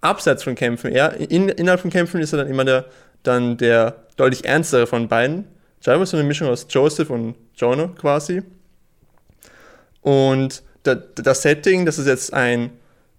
abseits 0.00 0.42
von 0.42 0.54
Kämpfen. 0.54 0.92
Er, 0.92 1.14
in, 1.30 1.48
innerhalb 1.48 1.80
von 1.80 1.90
Kämpfen 1.90 2.20
ist 2.20 2.32
er 2.32 2.38
dann 2.38 2.48
immer 2.48 2.64
der, 2.64 2.86
dann 3.22 3.56
der 3.56 3.96
deutlich 4.16 4.44
ernstere 4.44 4.86
von 4.86 5.08
beiden. 5.08 5.44
Gyro 5.82 6.02
ist 6.02 6.10
so 6.10 6.16
eine 6.16 6.26
Mischung 6.26 6.48
aus 6.48 6.66
Joseph 6.68 7.10
und 7.10 7.36
Jono 7.56 7.88
quasi. 7.88 8.42
Und 10.02 10.62
das 10.82 11.42
Setting, 11.42 11.84
dass 11.84 11.98
es 11.98 12.06
jetzt 12.06 12.32
ein 12.32 12.70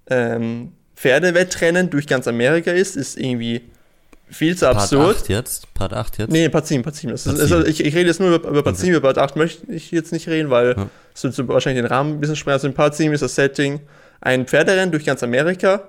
ähm, 0.10 0.74
Pferdewettrennen 0.96 1.89
durch 1.89 2.08
ganz 2.08 2.28
Amerika 2.28 2.72
ist, 2.72 2.98
ist 2.98 3.18
irgendwie 3.18 3.70
viel 4.29 4.57
zu 4.57 4.67
absurd. 4.67 5.15
Part 5.15 5.17
8 5.17 5.29
jetzt? 5.29 5.74
Part 5.74 5.93
8 5.93 6.17
jetzt? 6.19 6.31
Nee, 6.31 6.50
Part 6.50 6.67
7, 6.67 6.83
Part 6.83 6.95
7. 6.95 7.09
Part 7.09 7.19
7. 7.19 7.39
Also 7.39 7.65
ich, 7.65 7.83
ich, 7.83 7.95
rede 7.95 8.07
jetzt 8.07 8.19
nur 8.19 8.36
über, 8.36 8.50
über 8.50 8.63
Part 8.63 8.75
okay. 8.75 8.86
7, 8.86 8.95
über 8.95 9.07
Part 9.13 9.17
8 9.17 9.36
möchte 9.36 9.71
ich 9.71 9.91
jetzt 9.91 10.12
nicht 10.12 10.27
reden, 10.27 10.50
weil 10.50 10.75
ja. 10.77 10.88
es 11.13 11.24
wird 11.24 11.33
so 11.33 11.48
wahrscheinlich 11.48 11.83
den 11.83 11.91
Rahmen 11.91 12.13
ein 12.13 12.19
bisschen 12.19 12.36
sprengen. 12.36 12.55
Also 12.55 12.67
in 12.67 12.74
Part 12.74 12.95
7 12.95 13.13
ist 13.13 13.21
das 13.21 13.36
Setting 13.36 13.79
ein 14.21 14.45
Pferderennen 14.45 14.91
durch 14.91 15.05
ganz 15.05 15.24
Amerika 15.24 15.83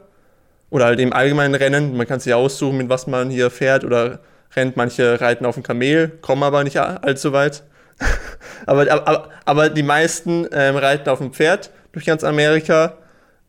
oder 0.71 0.87
halt 0.87 1.01
im 1.01 1.13
allgemeinen 1.13 1.55
Rennen. 1.55 1.97
Man 1.97 2.07
kann 2.07 2.21
sich 2.21 2.33
aussuchen, 2.33 2.79
mit 2.79 2.89
was 2.89 3.07
man 3.07 3.31
hier 3.31 3.51
fährt 3.51 3.85
oder 3.85 4.21
rennt. 4.55 4.77
Manche 4.77 5.21
reiten 5.21 5.45
auf 5.45 5.55
dem 5.55 5.63
Kamel, 5.63 6.09
kommen 6.21 6.43
aber 6.43 6.65
nicht 6.65 6.79
allzu 6.79 7.33
weit. 7.33 7.65
aber, 8.67 8.91
aber, 8.91 9.29
aber 9.45 9.69
die 9.69 9.83
meisten 9.83 10.47
ähm, 10.53 10.77
reiten 10.77 11.09
auf 11.09 11.19
dem 11.19 11.33
Pferd 11.33 11.71
durch 11.93 12.07
ganz 12.07 12.25
Amerika. 12.25 12.97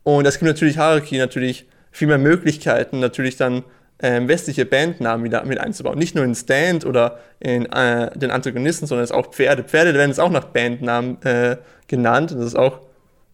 Und 0.03 0.25
das 0.25 0.39
gibt 0.39 0.47
natürlich 0.47 0.77
Haruki 0.77 1.17
natürlich 1.17 1.67
viel 1.91 2.07
mehr 2.07 2.17
Möglichkeiten, 2.17 2.99
natürlich 2.99 3.37
dann 3.37 3.63
ähm, 4.01 4.27
westliche 4.27 4.65
Bandnamen 4.65 5.23
wieder 5.23 5.45
mit 5.45 5.59
einzubauen. 5.59 5.97
Nicht 5.97 6.15
nur 6.15 6.25
in 6.25 6.35
Stand 6.35 6.85
oder 6.85 7.19
in 7.39 7.65
äh, 7.67 8.17
den 8.17 8.31
Antagonisten, 8.31 8.87
sondern 8.87 9.03
es 9.03 9.11
auch 9.11 9.31
Pferde. 9.31 9.63
Pferde 9.63 9.93
werden 9.93 10.09
jetzt 10.09 10.19
auch 10.19 10.31
nach 10.31 10.45
Bandnamen 10.45 11.21
äh, 11.23 11.57
genannt. 11.87 12.31
Und 12.31 12.39
das 12.39 12.47
ist 12.47 12.55
auch 12.55 12.79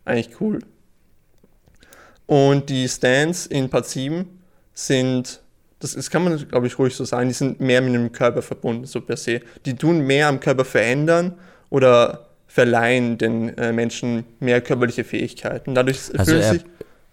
eigentlich 0.05 0.41
cool. 0.41 0.59
Und 2.25 2.69
die 2.69 2.87
Stands 2.89 3.45
in 3.45 3.69
Part 3.69 3.87
7 3.87 4.25
sind, 4.73 5.41
das, 5.79 5.93
das 5.93 6.09
kann 6.09 6.23
man, 6.23 6.47
glaube 6.49 6.67
ich, 6.67 6.77
ruhig 6.77 6.93
so 6.93 7.05
sagen, 7.05 7.29
die 7.29 7.33
sind 7.33 7.61
mehr 7.61 7.81
mit 7.81 7.93
dem 7.93 8.11
Körper 8.11 8.41
verbunden, 8.41 8.85
so 8.85 8.99
per 8.99 9.15
se. 9.15 9.41
Die 9.65 9.75
tun 9.75 10.01
mehr 10.01 10.27
am 10.27 10.39
Körper 10.39 10.65
verändern 10.65 11.35
oder 11.69 12.27
verleihen 12.47 13.17
den 13.17 13.57
äh, 13.57 13.71
Menschen 13.71 14.25
mehr 14.39 14.59
körperliche 14.61 15.03
Fähigkeiten. 15.03 15.75
Dadurch 15.75 15.99
also 16.17 16.31
fühlen 16.31 16.43
sich 16.43 16.65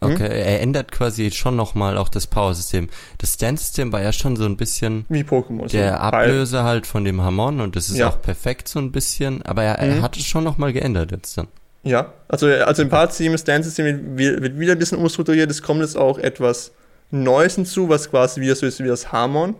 hm? 0.04 0.14
Okay, 0.14 0.28
er 0.28 0.60
ändert 0.60 0.92
quasi 0.92 1.30
schon 1.30 1.56
nochmal 1.56 1.96
auch 1.96 2.08
das 2.08 2.26
Power-System. 2.26 2.88
Das 3.18 3.34
Stand-System 3.34 3.92
war 3.92 4.02
ja 4.02 4.12
schon 4.12 4.36
so 4.36 4.44
ein 4.44 4.56
bisschen 4.56 5.04
wie 5.08 5.22
Pokémon. 5.22 5.70
Der 5.70 6.00
Ablöser 6.00 6.64
halt 6.64 6.86
von 6.86 7.04
dem 7.04 7.22
Hamon 7.22 7.60
und 7.60 7.76
das 7.76 7.88
ist 7.88 7.98
ja. 7.98 8.08
auch 8.08 8.20
perfekt 8.20 8.68
so 8.68 8.78
ein 8.78 8.92
bisschen, 8.92 9.42
aber 9.42 9.64
er, 9.64 9.84
mhm. 9.84 9.98
er 9.98 10.02
hat 10.02 10.16
es 10.16 10.24
schon 10.24 10.44
nochmal 10.44 10.72
geändert 10.72 11.12
jetzt 11.12 11.36
dann. 11.38 11.48
Ja, 11.82 12.12
also, 12.28 12.46
also 12.46 12.82
im 12.82 12.88
Part 12.88 13.12
7 13.12 13.36
Stand-System 13.36 14.16
wird 14.16 14.58
wieder 14.58 14.72
ein 14.72 14.78
bisschen 14.78 14.98
umstrukturiert, 14.98 15.50
es 15.50 15.62
kommt 15.62 15.80
jetzt 15.80 15.96
auch 15.96 16.18
etwas 16.18 16.72
Neues 17.10 17.54
hinzu, 17.56 17.88
was 17.88 18.10
quasi 18.10 18.40
wieder 18.40 18.56
so 18.56 18.66
ist 18.66 18.82
wie 18.82 18.88
das 18.88 19.12
Harmon. 19.12 19.54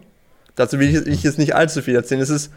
Dazu 0.57 0.79
will 0.79 0.89
ich, 0.89 1.07
ich 1.07 1.23
jetzt 1.23 1.39
nicht 1.39 1.55
allzu 1.55 1.83
viel 1.83 1.95
erzählen. 1.95 2.21
Es 2.21 2.31
ist, 2.31 2.51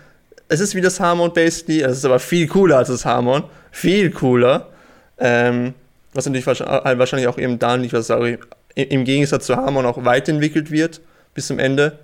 es 0.47 0.59
ist 0.59 0.75
wie 0.75 0.81
das 0.81 0.99
Harmon 0.99 1.33
basically, 1.33 1.81
es 1.81 1.97
ist 1.97 2.05
aber 2.05 2.19
viel 2.19 2.47
cooler 2.47 2.77
als 2.77 2.87
das 2.87 3.05
Harmon. 3.05 3.43
Viel 3.71 4.11
cooler. 4.11 4.69
Ähm, 5.17 5.73
was 6.13 6.25
natürlich 6.25 6.47
äh, 6.47 6.99
wahrscheinlich 6.99 7.27
auch 7.27 7.37
eben 7.37 7.59
daran 7.59 7.81
liegt, 7.81 7.93
was 7.93 8.09
im 8.09 9.03
Gegensatz 9.05 9.45
zu 9.45 9.55
Harmon 9.55 9.85
auch 9.85 10.03
weiterentwickelt 10.05 10.71
wird 10.71 11.01
bis 11.33 11.47
zum 11.47 11.59
Ende. 11.59 11.99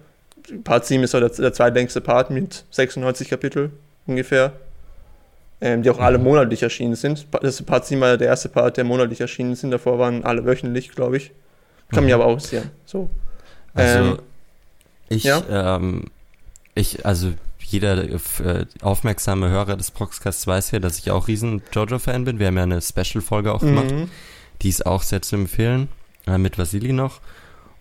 Part 0.64 0.86
7 0.86 1.04
ist 1.04 1.14
ja 1.14 1.20
der, 1.20 1.30
der 1.30 1.54
zweitlängste 1.54 2.02
Part 2.02 2.30
mit 2.30 2.66
96 2.72 3.30
Kapitel 3.30 3.72
ungefähr, 4.06 4.54
ähm, 5.62 5.84
die 5.84 5.90
auch 5.90 6.00
alle 6.00 6.18
mhm. 6.18 6.26
monatlich 6.26 6.64
erschienen 6.64 6.96
sind. 6.96 7.26
Das 7.42 7.62
Part 7.62 7.86
7 7.86 8.02
war 8.02 8.18
der 8.18 8.28
erste 8.28 8.50
Part, 8.50 8.78
der 8.78 8.84
monatlich 8.84 9.22
erschienen 9.22 9.56
sind. 9.56 9.72
Davor 9.72 10.00
waren 10.00 10.24
alle 10.24 10.46
wöchentlich, 10.46 10.92
glaube 10.92 11.18
ich. 11.18 11.32
Kann 11.90 12.02
mhm. 12.02 12.06
mich 12.06 12.14
aber 12.14 12.26
auch 12.26 12.40
sehen. 12.40 12.72
So. 12.86 13.10
Also, 13.74 14.00
ähm, 14.00 14.20
ich, 15.10 15.24
ja? 15.24 15.42
ähm, 15.50 16.06
ich, 16.76 17.06
also 17.06 17.34
jeder 17.64 18.04
äh, 18.04 18.66
aufmerksame 18.82 19.50
Hörer 19.50 19.78
des 19.78 19.92
Proxcasts 19.92 20.46
weiß 20.48 20.72
ja, 20.72 20.80
dass 20.80 21.00
ich 21.00 21.12
auch 21.12 21.28
riesen 21.28 21.62
Jojo-Fan 21.72 22.26
bin. 22.26 22.40
Wir 22.40 22.48
haben 22.48 22.58
ja 22.58 22.64
eine 22.64 22.82
Special-Folge 22.82 23.54
auch 23.54 23.62
gemacht. 23.62 23.92
Mhm. 23.92 24.10
Die 24.62 24.70
ist 24.70 24.86
auch 24.86 25.04
sehr 25.04 25.22
zu 25.22 25.36
empfehlen. 25.36 25.90
Äh, 26.26 26.38
mit 26.38 26.58
Vasili 26.58 26.94
noch. 26.94 27.20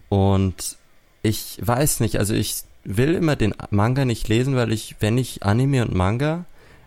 Und 0.09 0.77
ich 1.23 1.59
weiß 1.61 2.01
nicht, 2.01 2.19
also 2.19 2.35
ich 2.35 2.57
will 2.85 3.15
immer 3.15 3.37
den 3.37 3.55
Manga 3.71 4.05
nicht 4.05 4.29
lesen, 4.29 4.57
weil 4.57 4.73
ich, 4.73 4.97
wenn 5.01 5.17
ich 5.17 5.43
Anime 5.43 5.83
und 5.83 5.95
Manga 5.95 6.45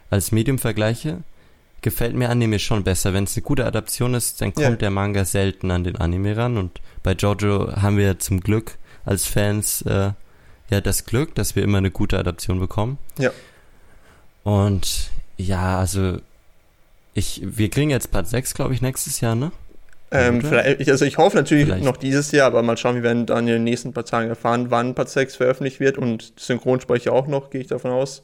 als 0.10 0.32
Medium 0.32 0.60
vergleiche, 0.60 1.24
gefällt 1.82 2.16
mir 2.16 2.30
Anime 2.30 2.60
schon 2.60 2.84
besser. 2.84 3.14
Wenn 3.14 3.24
es 3.24 3.36
eine 3.36 3.44
gute 3.44 3.66
Adaption 3.66 4.14
ist, 4.14 4.42
dann 4.42 4.54
kommt 4.54 4.68
ja. 4.68 4.75
der 4.75 4.92
Manga 4.92 5.24
selten 5.24 5.72
an 5.72 5.84
den 5.84 5.96
Anime 5.96 6.36
ran. 6.36 6.58
Und 6.58 6.82
bei 7.04 7.14
Jojo 7.14 7.74
haben 7.75 7.98
wir 7.98 8.20
zum 8.20 8.42
Glück 8.42 8.78
als 9.06 9.25
Fans 9.25 9.82
äh, 9.84 10.12
ja 10.69 10.81
das 10.81 11.05
Glück, 11.05 11.36
dass 11.36 11.55
wir 11.55 11.63
immer 11.63 11.77
eine 11.77 11.91
gute 11.91 12.17
Adaption 12.17 12.60
bekommen. 12.60 12.98
Ja. 13.17 13.31
Und 14.43 15.12
ja, 15.38 15.79
also 15.79 16.19
ich, 17.13 17.41
wir 17.43 17.69
kriegen 17.69 17.89
jetzt 17.89 18.12
Part 18.12 18.27
6, 18.27 18.53
glaube 18.53 18.74
ich, 18.74 18.81
nächstes 18.81 19.22
Jahr, 19.22 19.36
ne? 19.36 19.51
Ähm, 20.12 20.41
also 20.88 21.03
ich 21.03 21.17
hoffe 21.17 21.36
natürlich 21.36 21.65
vielleicht. 21.65 21.84
noch 21.84 21.98
dieses 21.98 22.31
Jahr, 22.31 22.48
aber 22.48 22.62
mal 22.62 22.77
schauen, 22.77 22.95
wir 22.95 23.03
werden 23.03 23.25
dann 23.25 23.48
in 23.48 23.53
den 23.53 23.63
nächsten 23.63 23.91
paar 23.91 24.05
Tagen 24.05 24.29
erfahren, 24.29 24.67
wann 24.69 24.93
Part 24.93 25.10
6 25.10 25.36
veröffentlicht 25.36 25.79
wird 25.79 25.98
und 25.98 26.34
Synchronsprecher 26.38 27.12
auch 27.12 27.27
noch, 27.27 27.50
gehe 27.50 27.62
ich 27.62 27.67
davon 27.67 27.91
aus. 27.91 28.24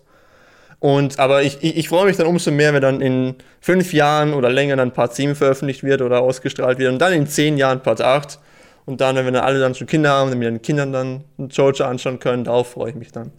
Und 0.80 1.20
aber 1.20 1.44
ich, 1.44 1.60
ich, 1.62 1.78
ich 1.78 1.90
freue 1.90 2.06
mich 2.06 2.18
dann 2.18 2.28
umso 2.28 2.52
mehr, 2.52 2.74
wenn 2.74 2.82
dann 2.82 3.02
in 3.02 3.36
fünf 3.60 3.94
Jahren 3.94 4.34
oder 4.34 4.50
länger 4.50 4.76
dann 4.76 4.92
Part 4.92 5.16
7 5.16 5.36
veröffentlicht 5.36 5.84
wird 5.84 6.02
oder 6.02 6.22
ausgestrahlt 6.22 6.80
wird 6.80 6.92
und 6.92 7.00
dann 7.00 7.14
in 7.14 7.28
zehn 7.28 7.58
Jahren 7.58 7.82
Part 7.82 8.02
8 8.02 8.40
und 8.86 9.02
dann, 9.02 9.16
wenn 9.16 9.26
wir 9.26 9.32
dann 9.32 9.44
alle 9.44 9.60
dann 9.60 9.76
schon 9.76 9.88
Kinder 9.88 10.10
haben, 10.10 10.30
dann 10.30 10.40
mit 10.40 10.48
den 10.48 10.62
Kindern 10.62 10.92
dann 10.92 11.24
Jojo 11.38 11.84
anschauen 11.86 12.20
können, 12.20 12.44
darauf 12.44 12.72
freue 12.72 12.92
ich 12.92 12.96
mich 12.96 13.12
dann. 13.12 13.32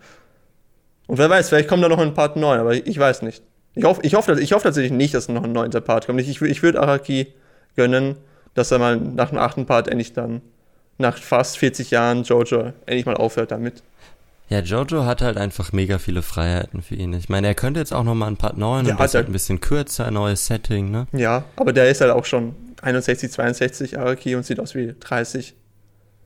Und 1.06 1.18
wer 1.18 1.28
weiß, 1.28 1.48
vielleicht 1.48 1.68
kommt 1.68 1.82
da 1.82 1.88
noch 1.88 1.98
ein 1.98 2.14
Part 2.14 2.36
9, 2.36 2.60
aber 2.60 2.74
ich, 2.74 2.98
weiß 2.98 3.22
nicht. 3.22 3.42
Ich 3.74 3.84
hoffe, 3.84 4.00
ich, 4.02 4.14
hoffe, 4.14 4.40
ich 4.40 4.52
hoffe 4.52 4.64
tatsächlich 4.64 4.92
nicht, 4.92 5.14
dass 5.14 5.28
noch 5.28 5.44
ein 5.44 5.52
neunter 5.52 5.80
Part 5.80 6.06
kommt. 6.06 6.20
Ich, 6.20 6.28
ich, 6.28 6.40
ich 6.40 6.62
würde 6.62 6.80
Araki 6.80 7.32
gönnen, 7.76 8.16
dass 8.54 8.70
er 8.70 8.78
mal 8.78 8.96
nach 8.96 9.30
dem 9.30 9.38
achten 9.38 9.66
Part 9.66 9.88
endlich 9.88 10.12
dann, 10.12 10.42
nach 10.98 11.18
fast 11.18 11.58
40 11.58 11.90
Jahren 11.90 12.22
Jojo, 12.22 12.72
endlich 12.86 13.06
mal 13.06 13.16
aufhört 13.16 13.50
damit. 13.50 13.82
Ja, 14.48 14.60
Jojo 14.60 15.06
hat 15.06 15.22
halt 15.22 15.38
einfach 15.38 15.72
mega 15.72 15.98
viele 15.98 16.22
Freiheiten 16.22 16.82
für 16.82 16.94
ihn. 16.94 17.14
Ich 17.14 17.28
meine, 17.28 17.46
er 17.46 17.54
könnte 17.54 17.80
jetzt 17.80 17.92
auch 17.92 18.04
noch 18.04 18.14
mal 18.14 18.26
ein 18.26 18.36
Part 18.36 18.58
9 18.58 18.84
ja, 18.84 18.92
und 18.92 19.00
das 19.00 19.14
halt 19.14 19.26
ein 19.26 19.32
bisschen 19.32 19.60
kürzer, 19.60 20.10
neues 20.10 20.46
Setting, 20.46 20.90
ne? 20.90 21.06
Ja, 21.12 21.44
aber 21.56 21.72
der 21.72 21.88
ist 21.88 22.02
halt 22.02 22.10
auch 22.10 22.26
schon 22.26 22.54
61, 22.82 23.32
62 23.32 23.98
Araki 23.98 24.34
und 24.34 24.44
sieht 24.44 24.60
aus 24.60 24.74
wie 24.74 24.94
30. 24.98 25.54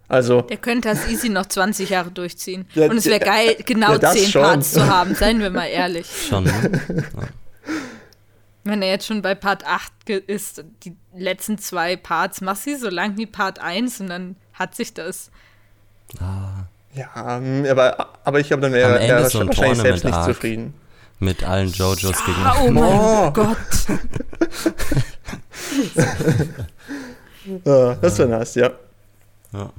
Also. 0.08 0.42
Der 0.42 0.56
könnte 0.56 0.88
das 0.88 1.08
easy 1.08 1.28
noch 1.28 1.46
20 1.46 1.90
Jahre 1.90 2.10
durchziehen. 2.10 2.66
Der, 2.74 2.90
und 2.90 2.96
es 2.96 3.06
wäre 3.06 3.20
geil, 3.20 3.56
genau 3.64 3.94
ja, 3.94 4.12
10 4.12 4.28
schon. 4.28 4.42
Parts 4.42 4.72
zu 4.72 4.86
haben, 4.86 5.14
seien 5.14 5.40
wir 5.40 5.50
mal 5.50 5.66
ehrlich. 5.66 6.06
Schon, 6.28 6.44
ne? 6.44 6.52
Ja. 6.88 7.22
Wenn 8.64 8.82
er 8.82 8.88
jetzt 8.88 9.06
schon 9.06 9.22
bei 9.22 9.36
Part 9.36 9.64
8 9.64 10.10
ist, 10.26 10.64
die 10.82 10.96
letzten 11.14 11.56
zwei 11.56 11.94
Parts, 11.94 12.40
mach 12.40 12.56
sie 12.56 12.74
so 12.74 12.88
lang 12.88 13.16
wie 13.16 13.26
Part 13.26 13.60
1 13.60 14.00
und 14.00 14.08
dann 14.08 14.34
hat 14.54 14.74
sich 14.74 14.92
das. 14.92 15.30
Ah. 16.18 16.66
Ja, 16.96 17.38
hm, 17.38 17.66
aber, 17.70 18.08
aber 18.24 18.40
ich 18.40 18.48
glaube, 18.48 18.62
dann 18.62 18.72
wäre 18.72 18.98
er 18.98 19.28
so 19.28 19.46
wahrscheinlich 19.46 19.78
selbst 19.78 20.04
nicht 20.04 20.24
zufrieden. 20.24 20.74
Mit 21.18 21.44
allen 21.44 21.72
Jojos 21.72 22.02
ja, 22.02 22.26
gegen. 22.26 22.68
Oh 22.68 22.70
mein 22.70 23.00
oh. 23.00 23.30
Gott. 23.32 23.56
ja, 27.64 27.94
das 28.02 28.18
wäre 28.18 28.28
nice, 28.28 28.54
ja. 28.56 28.70
ja. 29.52 29.72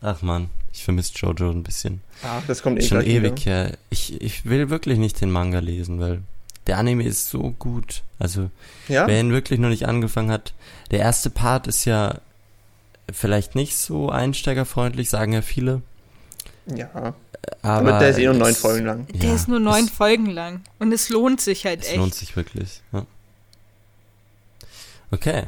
Ach 0.00 0.22
man, 0.22 0.48
ich 0.72 0.84
vermisse 0.84 1.12
Jojo 1.16 1.50
ein 1.50 1.62
bisschen. 1.62 2.02
Ach, 2.22 2.42
das 2.46 2.62
kommt 2.62 2.80
eh 2.80 2.86
Schon 2.86 3.04
ewig 3.04 3.44
her. 3.44 3.76
Ich, 3.90 4.20
ich 4.20 4.46
will 4.46 4.70
wirklich 4.70 4.98
nicht 4.98 5.20
den 5.20 5.30
Manga 5.30 5.58
lesen, 5.58 6.00
weil 6.00 6.22
der 6.66 6.78
Anime 6.78 7.04
ist 7.04 7.28
so 7.28 7.50
gut. 7.58 8.02
Also, 8.18 8.50
ja? 8.88 9.06
wer 9.06 9.18
ihn 9.18 9.32
wirklich 9.32 9.58
noch 9.58 9.70
nicht 9.70 9.86
angefangen 9.86 10.30
hat. 10.30 10.54
Der 10.90 11.00
erste 11.00 11.30
Part 11.30 11.66
ist 11.66 11.84
ja 11.84 12.20
vielleicht 13.12 13.56
nicht 13.56 13.76
so 13.76 14.10
einsteigerfreundlich, 14.10 15.10
sagen 15.10 15.32
ja 15.32 15.42
viele. 15.42 15.82
Ja. 16.66 17.14
Aber, 17.62 17.88
Aber 17.88 17.98
der 17.98 18.10
ist 18.10 18.18
eh 18.18 18.26
nur 18.26 18.34
neun 18.34 18.54
Folgen 18.54 18.86
lang. 18.86 19.06
Der 19.08 19.30
ja, 19.30 19.34
ist 19.34 19.48
nur 19.48 19.60
neun 19.60 19.88
Folgen 19.88 20.26
lang. 20.26 20.62
Und 20.78 20.92
es 20.92 21.08
lohnt 21.08 21.40
sich 21.40 21.64
halt 21.64 21.80
es 21.80 21.86
echt. 21.86 21.94
Es 21.94 22.00
lohnt 22.00 22.14
sich 22.14 22.36
wirklich, 22.36 22.82
ja. 22.92 23.06
Okay. 25.10 25.44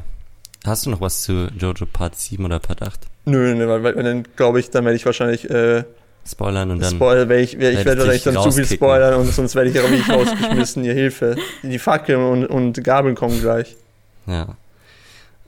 Hast 0.65 0.87
du 0.87 0.91
noch 0.91 1.01
was 1.01 1.23
zu 1.23 1.49
Jojo 1.59 1.87
Part 1.87 2.17
7 2.17 2.45
oder 2.45 2.59
Part 2.59 2.83
8? 2.83 3.01
Nö, 3.25 3.55
nö, 3.55 3.69
weil, 3.69 3.83
weil 3.83 4.03
dann 4.03 4.25
glaube 4.37 4.61
ich, 4.61 4.71
dann 4.71 4.85
werde 4.85 4.97
ich 4.97 5.07
wahrscheinlich 5.07 5.49
äh, 5.51 5.85
spoilern 6.29 6.71
und 6.71 6.81
dann. 6.81 6.95
Spoiler, 6.95 7.29
werde 7.29 7.43
ich, 7.43 7.59
werd, 7.59 7.79
ich 7.79 7.85
werde 7.85 8.01
wahrscheinlich 8.01 8.23
dann 8.25 8.43
zu 8.43 8.53
viel 8.53 8.67
spoilern 8.67 9.15
und 9.15 9.33
sonst 9.33 9.55
werde 9.55 9.71
ich 9.71 9.77
ja 9.77 9.89
nicht 9.89 10.09
rausgeschmissen. 10.09 10.85
Ihr 10.85 10.95
Hilfe. 10.95 11.37
Die 11.63 11.79
Fackeln 11.79 12.21
und, 12.21 12.47
und 12.47 12.85
Gabeln 12.85 13.15
kommen 13.15 13.41
gleich. 13.41 13.77
Ja. 14.27 14.57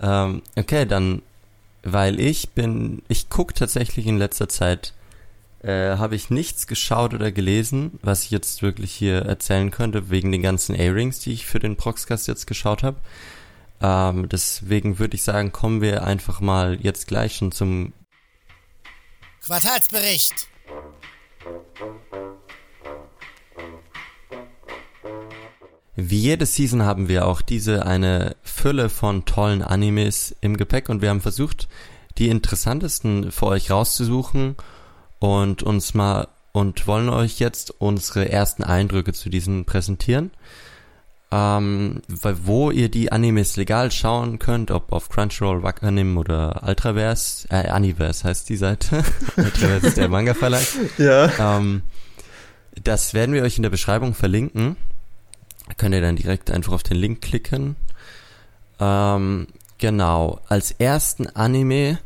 Ähm, 0.01 0.43
okay, 0.57 0.85
dann, 0.87 1.23
weil 1.83 2.19
ich 2.19 2.51
bin, 2.51 3.03
ich 3.09 3.31
gucke 3.31 3.55
tatsächlich 3.55 4.07
in 4.07 4.19
letzter 4.19 4.49
Zeit 4.49 4.93
äh, 5.65 5.97
habe 5.97 6.15
ich 6.15 6.31
nichts 6.31 6.67
geschaut 6.67 7.15
oder 7.15 7.33
gelesen, 7.33 7.99
was 8.03 8.25
ich 8.25 8.31
jetzt 8.31 8.63
wirklich 8.63 8.93
hier 8.93 9.23
erzählen 9.23 9.71
könnte, 9.71 10.11
wegen 10.11 10.31
den 10.31 10.43
ganzen 10.43 10.75
A-Rings, 10.75 11.21
die 11.21 11.33
ich 11.33 11.47
für 11.47 11.59
den 11.59 11.77
Proxcast 11.77 12.29
jetzt 12.29 12.47
geschaut 12.47 12.83
habe. 12.83 12.99
Ähm, 13.81 14.29
deswegen 14.29 14.99
würde 14.99 15.15
ich 15.15 15.23
sagen, 15.23 15.53
kommen 15.53 15.81
wir 15.81 16.05
einfach 16.05 16.41
mal 16.41 16.79
jetzt 16.81 17.07
gleich 17.07 17.37
schon 17.37 17.51
zum 17.51 17.93
Quartalsbericht. 19.43 20.49
Wie 25.97 26.19
jede 26.19 26.45
Season 26.45 26.83
haben 26.83 27.09
wir 27.09 27.27
auch 27.27 27.41
diese 27.41 27.87
eine 27.87 28.37
Fülle 28.43 28.91
von 28.91 29.25
tollen 29.25 29.63
Animes 29.63 30.35
im 30.41 30.57
Gepäck 30.57 30.89
und 30.89 31.03
wir 31.03 31.11
haben 31.11 31.21
versucht, 31.21 31.69
die 32.19 32.29
interessantesten 32.29 33.31
für 33.33 33.47
euch 33.47 33.71
rauszusuchen 33.71 34.57
und 35.25 35.63
uns 35.63 35.95
mal 35.95 36.29
und 36.53 36.87
wollen 36.87 37.09
euch 37.09 37.39
jetzt 37.39 37.81
unsere 37.81 38.31
ersten 38.31 38.63
Eindrücke 38.63 39.15
zu 39.15 39.31
diesen 39.31 39.65
präsentieren. 39.65 40.31
Ähm, 41.33 42.03
wo 42.09 42.71
ihr 42.71 42.91
die 42.91 43.11
Animes 43.11 43.57
legal 43.57 43.91
schauen 43.91 44.39
könnt, 44.39 44.71
ob 44.71 44.93
auf 44.93 45.09
Crunchyroll, 45.09 45.63
Wakanim 45.63 46.19
oder 46.19 46.63
Ultraverse, 46.65 47.49
äh, 47.49 47.69
Aniverse 47.69 48.25
heißt 48.25 48.49
die 48.51 48.59
Seite. 48.59 49.03
Ultraverse 49.37 49.87
ist 49.87 49.97
der 49.97 50.11
Manga-Verlag. 50.11 50.67
Ja. 50.99 51.57
Ähm, 51.57 51.83
das 52.83 53.15
werden 53.15 53.35
wir 53.35 53.43
euch 53.43 53.57
in 53.57 53.63
der 53.63 53.71
Beschreibung 53.71 54.13
verlinken. 54.15 54.77
Da 55.67 55.75
könnt 55.75 55.95
ihr 55.95 56.03
dann 56.03 56.17
direkt 56.17 56.51
einfach 56.51 56.75
auf 56.75 56.83
den 56.83 56.99
Link 56.99 57.23
klicken. 57.23 57.77
Ähm, 58.79 59.47
genau. 59.79 60.41
Als 60.49 60.73
ersten 60.73 61.27
Anime 61.29 61.99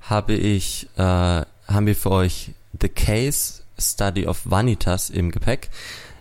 habe 0.00 0.34
ich, 0.34 0.88
äh, 0.96 1.42
haben 1.66 1.86
wir 1.86 1.96
für 1.96 2.10
euch 2.10 2.52
The 2.80 2.88
Case 2.88 3.62
Study 3.78 4.26
of 4.26 4.40
Vanitas 4.44 5.10
im 5.10 5.30
Gepäck. 5.30 5.70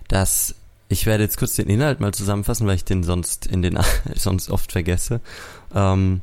Das, 0.07 0.55
ich 0.89 1.05
werde 1.05 1.23
jetzt 1.23 1.37
kurz 1.37 1.55
den 1.55 1.69
Inhalt 1.69 1.99
mal 1.99 2.13
zusammenfassen, 2.13 2.67
weil 2.67 2.75
ich 2.75 2.85
den 2.85 3.03
sonst 3.03 3.45
in 3.45 3.61
den, 3.61 3.79
sonst 4.15 4.49
oft 4.49 4.71
vergesse. 4.71 5.21
Ähm, 5.73 6.21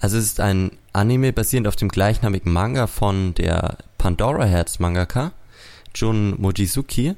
also 0.00 0.18
es 0.18 0.24
ist 0.24 0.40
ein 0.40 0.72
Anime 0.92 1.32
basierend 1.32 1.68
auf 1.68 1.76
dem 1.76 1.88
gleichnamigen 1.88 2.52
Manga 2.52 2.86
von 2.86 3.34
der 3.34 3.78
Pandora 3.98 4.44
Herz 4.44 4.78
Mangaka, 4.78 5.32
Jun 5.94 6.40
Mojizuki. 6.40 7.14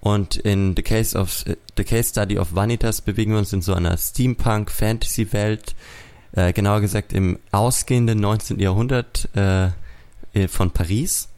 Und 0.00 0.36
in 0.36 0.74
The 0.76 0.82
Case 0.82 1.18
of 1.18 1.44
The 1.76 1.84
Case 1.84 2.10
Study 2.10 2.38
of 2.38 2.54
Vanitas 2.54 3.02
bewegen 3.02 3.32
wir 3.32 3.38
uns 3.38 3.52
in 3.52 3.60
so 3.60 3.74
einer 3.74 3.96
Steampunk-Fantasy-Welt, 3.96 5.74
äh, 6.32 6.52
genauer 6.52 6.80
gesagt 6.80 7.12
im 7.12 7.38
ausgehenden 7.52 8.20
19. 8.20 8.60
Jahrhundert 8.60 9.28
äh, 9.34 9.68
von 10.48 10.70
Paris. 10.70 11.28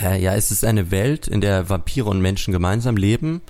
Äh, 0.00 0.22
ja, 0.22 0.34
es 0.34 0.50
ist 0.50 0.64
eine 0.64 0.90
Welt, 0.90 1.28
in 1.28 1.40
der 1.40 1.68
Vampire 1.68 2.08
und 2.08 2.20
Menschen 2.20 2.52
gemeinsam 2.52 2.96
leben, 2.96 3.42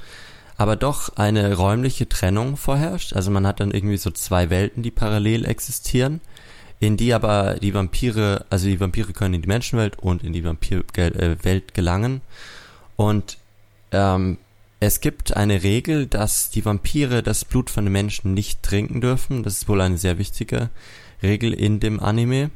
aber 0.56 0.76
doch 0.76 1.16
eine 1.16 1.54
räumliche 1.54 2.08
Trennung 2.08 2.56
vorherrscht. 2.56 3.14
Also 3.14 3.30
man 3.30 3.46
hat 3.46 3.60
dann 3.60 3.70
irgendwie 3.70 3.96
so 3.96 4.10
zwei 4.10 4.50
Welten, 4.50 4.82
die 4.82 4.90
parallel 4.90 5.44
existieren, 5.44 6.20
in 6.80 6.96
die 6.96 7.14
aber 7.14 7.58
die 7.60 7.74
Vampire, 7.74 8.44
also 8.50 8.66
die 8.66 8.80
Vampire 8.80 9.12
können 9.12 9.34
in 9.34 9.42
die 9.42 9.48
Menschenwelt 9.48 9.98
und 9.98 10.24
in 10.24 10.32
die 10.32 10.44
Vampirwelt 10.44 11.74
gelangen. 11.74 12.20
Und 12.96 13.38
ähm, 13.92 14.38
es 14.80 15.00
gibt 15.00 15.36
eine 15.36 15.62
Regel, 15.62 16.06
dass 16.06 16.50
die 16.50 16.64
Vampire 16.64 17.22
das 17.22 17.44
Blut 17.44 17.70
von 17.70 17.84
den 17.84 17.92
Menschen 17.92 18.34
nicht 18.34 18.64
trinken 18.64 19.00
dürfen. 19.00 19.44
Das 19.44 19.54
ist 19.54 19.68
wohl 19.68 19.80
eine 19.80 19.96
sehr 19.96 20.18
wichtige 20.18 20.70
Regel 21.22 21.52
in 21.52 21.78
dem 21.78 22.00
Anime. 22.00 22.50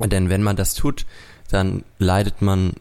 Denn 0.00 0.30
wenn 0.30 0.42
man 0.42 0.56
das 0.56 0.74
tut, 0.74 1.06
dann 1.50 1.84
leidet 1.98 2.42
man 2.42 2.72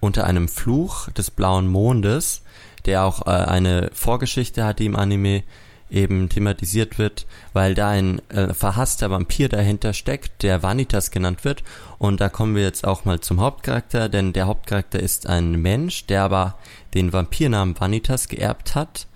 unter 0.00 0.24
einem 0.24 0.48
Fluch 0.48 1.10
des 1.10 1.30
blauen 1.30 1.68
Mondes, 1.68 2.42
der 2.86 3.04
auch 3.04 3.26
äh, 3.26 3.30
eine 3.30 3.90
Vorgeschichte 3.92 4.64
hat, 4.64 4.80
die 4.80 4.86
im 4.86 4.96
Anime 4.96 5.44
eben 5.92 6.28
thematisiert 6.28 6.98
wird, 6.98 7.26
weil 7.52 7.74
da 7.74 7.90
ein 7.90 8.20
äh, 8.30 8.54
verhasster 8.54 9.10
Vampir 9.10 9.48
dahinter 9.48 9.92
steckt, 9.92 10.42
der 10.42 10.62
Vanitas 10.62 11.10
genannt 11.10 11.44
wird. 11.44 11.62
Und 11.98 12.20
da 12.20 12.28
kommen 12.28 12.56
wir 12.56 12.62
jetzt 12.62 12.86
auch 12.86 13.04
mal 13.04 13.20
zum 13.20 13.40
Hauptcharakter, 13.40 14.08
denn 14.08 14.32
der 14.32 14.46
Hauptcharakter 14.46 14.98
ist 14.98 15.26
ein 15.26 15.52
Mensch, 15.60 16.06
der 16.06 16.22
aber 16.22 16.56
den 16.94 17.12
Vampirnamen 17.12 17.78
Vanitas 17.78 18.28
geerbt 18.28 18.74
hat. 18.74 19.06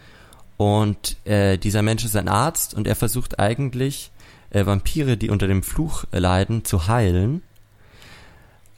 Und 0.59 1.17
äh, 1.27 1.57
dieser 1.59 1.83
Mensch 1.83 2.05
ist 2.05 2.17
ein 2.17 2.29
Arzt 2.29 2.75
und 2.75 2.87
er 2.87 2.97
versucht 2.97 3.39
eigentlich 3.39 4.13
äh, 4.51 4.67
Vampire, 4.67 5.17
die 5.17 5.31
unter 5.31 5.47
dem 5.47 5.63
Fluch 5.63 6.05
leiden, 6.13 6.65
zu 6.65 6.87
heilen. 6.89 7.43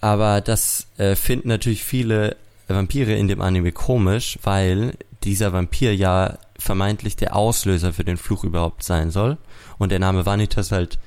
Aber 0.01 0.41
das 0.41 0.87
äh, 0.97 1.17
finden 1.17 1.49
natürlich 1.49 1.83
viele 1.85 2.37
Vampire 2.69 3.15
in 3.15 3.29
dem 3.29 3.41
Anime 3.41 3.73
komisch, 3.73 4.39
weil 4.43 4.93
dieser 5.25 5.53
Vampir 5.53 5.95
ja 5.95 6.39
vermeintlich 6.59 7.17
der 7.17 7.35
Auslöser 7.35 7.93
für 7.93 8.05
den 8.05 8.17
Fluch 8.17 8.45
überhaupt 8.45 8.83
sein 8.85 9.11
soll. 9.11 9.39
Und 9.79 9.91
der 9.91 9.99
Name 9.99 10.27
Vanitas 10.27 10.71
halt 10.71 10.99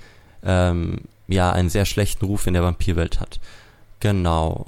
ähm, 0.44 1.02
ja 1.28 1.52
einen 1.52 1.70
sehr 1.70 1.86
schlechten 1.86 2.26
Ruf 2.26 2.48
in 2.48 2.54
der 2.54 2.64
Vampirwelt 2.64 3.20
hat. 3.20 3.40
Genau. 4.00 4.66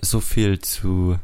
So 0.00 0.20
viel 0.20 0.60
zu 0.60 1.18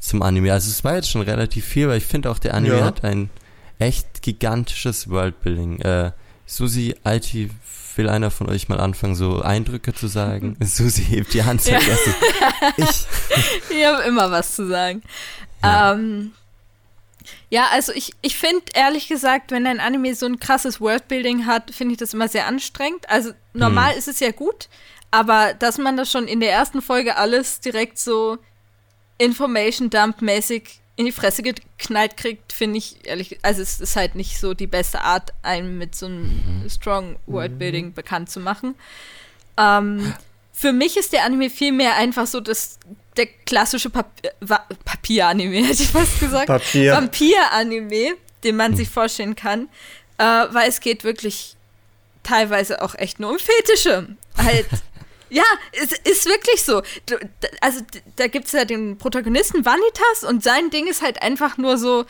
zum 0.00 0.22
Anime. 0.22 0.52
Also 0.52 0.68
es 0.68 0.82
war 0.82 0.96
jetzt 0.96 1.10
schon 1.10 1.22
relativ 1.22 1.64
viel, 1.64 1.88
weil 1.88 1.98
ich 1.98 2.04
finde 2.06 2.30
auch 2.30 2.38
der 2.40 2.54
Anime 2.54 2.78
Ja. 2.78 2.84
hat 2.84 3.04
ein 3.04 3.30
echt 3.78 4.22
gigantisches 4.22 5.08
Worldbuilding. 5.08 5.78
Äh, 5.80 6.10
Susi, 6.52 6.94
Alti, 7.02 7.50
will 7.96 8.10
einer 8.10 8.30
von 8.30 8.50
euch 8.50 8.68
mal 8.68 8.78
anfangen, 8.78 9.14
so 9.14 9.40
Eindrücke 9.40 9.94
zu 9.94 10.06
sagen? 10.06 10.56
Susi 10.62 11.02
hebt 11.02 11.32
die 11.32 11.44
Hand 11.44 11.64
Ja. 11.64 11.78
Ich. 12.76 13.06
Ich 13.70 13.86
habe 13.86 14.02
immer 14.02 14.30
was 14.30 14.54
zu 14.54 14.68
sagen. 14.68 15.02
Ja. 15.62 15.94
Ähm, 15.94 16.32
ja, 17.48 17.68
also 17.70 17.92
ich, 17.92 18.12
ich 18.20 18.36
finde 18.36 18.64
ehrlich 18.74 19.08
gesagt, 19.08 19.50
wenn 19.50 19.66
ein 19.66 19.80
Anime 19.80 20.14
so 20.14 20.26
ein 20.26 20.38
krasses 20.38 20.78
Worldbuilding 20.78 21.46
hat, 21.46 21.70
finde 21.70 21.92
ich 21.92 21.98
das 21.98 22.12
immer 22.12 22.28
sehr 22.28 22.46
anstrengend. 22.46 23.08
Also 23.08 23.32
normal 23.54 23.94
ist 23.96 24.08
es 24.08 24.20
ja 24.20 24.30
gut, 24.30 24.68
aber 25.10 25.54
dass 25.54 25.78
man 25.78 25.96
das 25.96 26.10
schon 26.10 26.28
in 26.28 26.40
der 26.40 26.52
ersten 26.52 26.82
Folge 26.82 27.16
alles 27.16 27.60
direkt 27.60 27.98
so 27.98 28.36
Information 29.16 29.88
Dump 29.88 30.20
mäßig 30.20 30.81
in 30.96 31.06
die 31.06 31.12
Fresse 31.12 31.42
geknallt 31.42 32.16
kriegt, 32.16 32.52
finde 32.52 32.78
ich 32.78 33.06
ehrlich, 33.06 33.38
also 33.42 33.62
es 33.62 33.80
ist 33.80 33.96
halt 33.96 34.14
nicht 34.14 34.38
so 34.38 34.52
die 34.54 34.66
beste 34.66 35.00
Art, 35.00 35.32
einen 35.42 35.78
mit 35.78 35.94
so 35.94 36.06
einem 36.06 36.66
strong 36.68 37.16
Worldbuilding 37.26 37.94
bekannt 37.94 38.28
zu 38.30 38.40
machen. 38.40 38.74
Ähm, 39.56 40.12
für 40.52 40.72
mich 40.72 40.96
ist 40.98 41.12
der 41.12 41.24
Anime 41.24 41.48
vielmehr 41.50 41.96
einfach 41.96 42.26
so 42.26 42.40
das, 42.40 42.78
der 43.16 43.26
klassische 43.26 43.88
Pap 43.90 44.10
Wa- 44.40 44.66
Papier-Anime, 44.84 45.56
hätte 45.66 45.82
ich 45.82 45.88
fast 45.88 46.20
gesagt. 46.20 46.46
Papier. 46.46 46.92
Vampir-Anime, 46.92 48.14
den 48.44 48.56
man 48.56 48.76
sich 48.76 48.90
vorstellen 48.90 49.34
kann, 49.34 49.68
äh, 50.18 50.24
weil 50.24 50.68
es 50.68 50.80
geht 50.80 51.04
wirklich 51.04 51.56
teilweise 52.22 52.82
auch 52.82 52.94
echt 52.96 53.18
nur 53.18 53.30
um 53.30 53.38
Fetische. 53.38 54.08
Halt. 54.36 54.66
Ja, 55.32 55.44
es 55.72 55.92
ist 55.92 56.26
wirklich 56.26 56.62
so. 56.62 56.82
Also 57.62 57.80
da 58.16 58.26
gibt 58.26 58.46
es 58.46 58.52
ja 58.52 58.66
den 58.66 58.98
Protagonisten 58.98 59.64
Vanitas 59.64 60.24
und 60.28 60.44
sein 60.44 60.68
Ding 60.68 60.86
ist 60.86 61.00
halt 61.00 61.22
einfach 61.22 61.56
nur 61.56 61.78
so, 61.78 62.04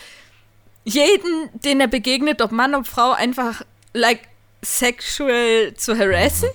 jeden, 0.85 1.49
den 1.61 1.81
er 1.81 1.87
begegnet, 1.87 2.43
ob 2.43 2.51
Mann 2.51 2.75
ob 2.75 2.87
Frau, 2.89 3.13
einfach 3.13 3.63
like 3.95 4.23
sexual 4.65 5.73
zu 5.77 5.97
harassen. 5.97 6.49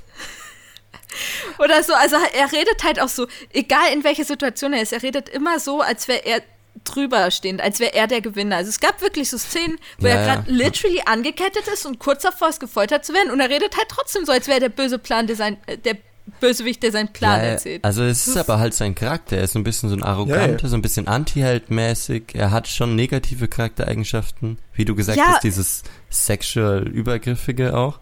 Oder 1.60 1.84
so, 1.84 1.93
also 1.93 2.17
er 2.34 2.51
redet 2.51 2.84
halt 2.84 2.99
auch 2.99 3.08
so, 3.08 3.27
egal 3.53 3.93
in 3.93 4.03
welcher 4.03 4.25
Situation 4.25 4.73
er 4.73 4.82
ist, 4.82 4.91
er 4.91 5.03
redet 5.03 5.30
immer 5.30 5.60
so, 5.62 5.80
als 5.82 6.10
wäre 6.10 6.25
er 6.25 6.41
drüber 6.84 7.32
stehend, 7.32 7.62
als 7.62 7.80
wäre 7.80 7.93
er 7.93 8.08
der 8.08 8.21
Gewinner. 8.21 8.58
Also 8.58 8.69
es 8.69 8.80
gab 8.80 9.01
wirklich 9.01 9.30
so 9.30 9.38
Szenen, 9.38 9.80
wo 9.99 10.08
Ja, 10.08 10.13
er 10.15 10.25
ja. 10.25 10.36
gerade 10.36 10.51
literally 10.51 11.01
angekettet 11.06 11.67
ist 11.69 11.86
und 11.86 11.99
kurz 11.99 12.23
davor 12.23 12.49
ist, 12.49 12.60
gefoltert 12.60 13.06
zu 13.06 13.13
werden 13.13 13.32
und 13.32 13.39
er 13.39 13.49
redet 13.49 13.77
halt 13.77 13.88
trotzdem 13.89 14.25
so, 14.25 14.34
als 14.34 14.47
wäre 14.47 14.60
der 14.60 14.69
böse 14.69 14.99
Plan, 14.99 15.27
der 15.27 15.38
sein, 15.38 15.58
äh, 15.65 15.77
der 15.77 15.97
Bösewicht, 16.39 16.84
der 16.84 16.91
seinen 16.91 17.12
Plan 17.13 17.39
Ja, 17.41 17.45
erzählt. 17.47 17.84
Also 17.84 18.04
es 18.04 18.28
ist 18.28 18.38
aber 18.38 18.60
halt 18.60 18.73
sein 18.73 18.95
Charakter. 18.95 19.38
Er 19.38 19.43
ist 19.43 19.54
so 19.54 19.60
ein 19.60 19.63
bisschen 19.63 19.89
so 19.89 19.95
ein 19.95 20.04
arroganter, 20.04 20.47
Ja, 20.58 20.58
ja. 20.63 20.67
so 20.67 20.76
ein 20.76 20.82
bisschen 20.82 21.08
anti-Held-mäßig. 21.08 22.34
Er 22.34 22.52
hat 22.52 22.67
schon 22.67 22.95
negative 22.95 23.47
Charaktereigenschaften. 23.47 24.58
Wie 24.73 24.86
du 24.86 24.95
gesagt 24.95 25.17
Ja. 25.17 25.26
hast, 25.34 25.43
dieses 25.43 25.84
sexual 26.10 26.88
Übergriffige 26.88 27.76
auch. 27.78 28.00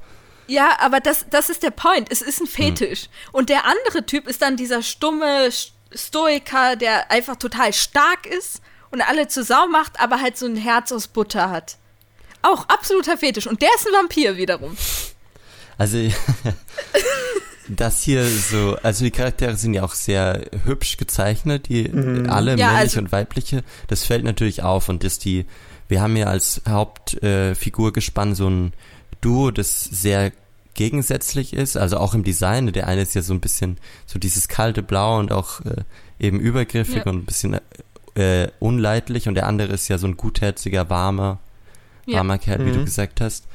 Ja, 0.47 0.77
aber 0.79 0.99
das, 0.99 1.25
das 1.29 1.49
ist 1.49 1.63
der 1.63 1.71
Point. 1.71 2.11
Es 2.11 2.21
ist 2.21 2.39
ein 2.41 2.47
Fetisch. 2.47 3.09
Und 3.31 3.49
der 3.49 3.65
andere 3.65 4.05
Typ 4.05 4.27
ist 4.27 4.41
dann 4.41 4.57
dieser 4.57 4.83
stumme 4.83 5.47
St- 5.47 5.71
Stoiker, 5.93 6.75
der 6.75 7.09
einfach 7.09 7.35
total 7.37 7.71
stark 7.73 8.25
ist 8.27 8.61
und 8.91 9.01
alle 9.01 9.27
zur 9.27 9.43
Sau 9.43 9.67
macht, 9.67 9.99
aber 9.99 10.21
halt 10.21 10.37
so 10.37 10.45
ein 10.45 10.55
Herz 10.57 10.91
aus 10.91 11.07
Butter 11.07 11.49
hat. 11.49 11.77
Auch 12.41 12.67
absoluter 12.69 13.17
Fetisch. 13.17 13.47
Und 13.47 13.61
der 13.63 13.69
ist 13.75 13.87
ein 13.87 13.93
Vampir 13.93 14.37
wiederum. 14.37 14.77
Also 15.79 15.97
das 17.67 18.01
hier 18.03 18.25
so, 18.27 18.77
also 18.83 19.03
die 19.03 19.11
Charaktere 19.11 19.55
sind 19.57 19.73
ja 19.73 19.83
auch 19.83 19.93
sehr 19.93 20.41
hübsch 20.65 20.97
gezeichnet, 20.97 21.67
die 21.69 21.89
alle 22.27 22.51
Ja, 22.51 22.67
männliche 22.67 22.67
also- 22.69 22.99
und 22.99 23.11
weibliche. 23.11 23.63
Das 23.87 24.03
fällt 24.03 24.23
natürlich 24.23 24.61
auf 24.63 24.89
und 24.89 25.03
dass 25.03 25.17
die, 25.19 25.45
wir 25.87 26.01
haben 26.01 26.15
ja 26.15 26.27
als 26.27 26.61
Hauptfigur 26.67 27.89
äh, 27.89 27.91
gespannt 27.91 28.37
so 28.37 28.49
ein 28.49 28.73
Duo, 29.21 29.51
das 29.51 29.83
sehr 29.83 30.31
gegensätzlich 30.75 31.53
ist, 31.53 31.77
also 31.77 31.97
auch 31.97 32.13
im 32.13 32.23
Design. 32.23 32.71
Der 32.73 32.87
eine 32.87 33.01
ist 33.01 33.15
ja 33.15 33.21
so 33.21 33.33
ein 33.33 33.39
bisschen 33.39 33.77
so 34.05 34.19
dieses 34.19 34.47
kalte 34.47 34.83
Blau 34.83 35.17
und 35.19 35.31
auch 35.31 35.61
äh, 35.61 35.83
eben 36.19 36.39
übergriffig 36.39 36.97
Ja. 36.97 37.03
und 37.05 37.19
ein 37.19 37.25
bisschen 37.25 37.57
äh, 38.15 38.47
unleidlich 38.59 39.27
und 39.27 39.35
der 39.35 39.47
andere 39.47 39.73
ist 39.73 39.87
ja 39.87 39.97
so 39.97 40.07
ein 40.07 40.17
gutherziger, 40.17 40.89
warmer, 40.89 41.39
Ja. 42.05 42.17
warmer 42.17 42.37
Kerl, 42.37 42.59
wie 42.65 42.69
Mhm. 42.71 42.73
du 42.75 42.85
gesagt 42.85 43.21
hast. 43.21 43.45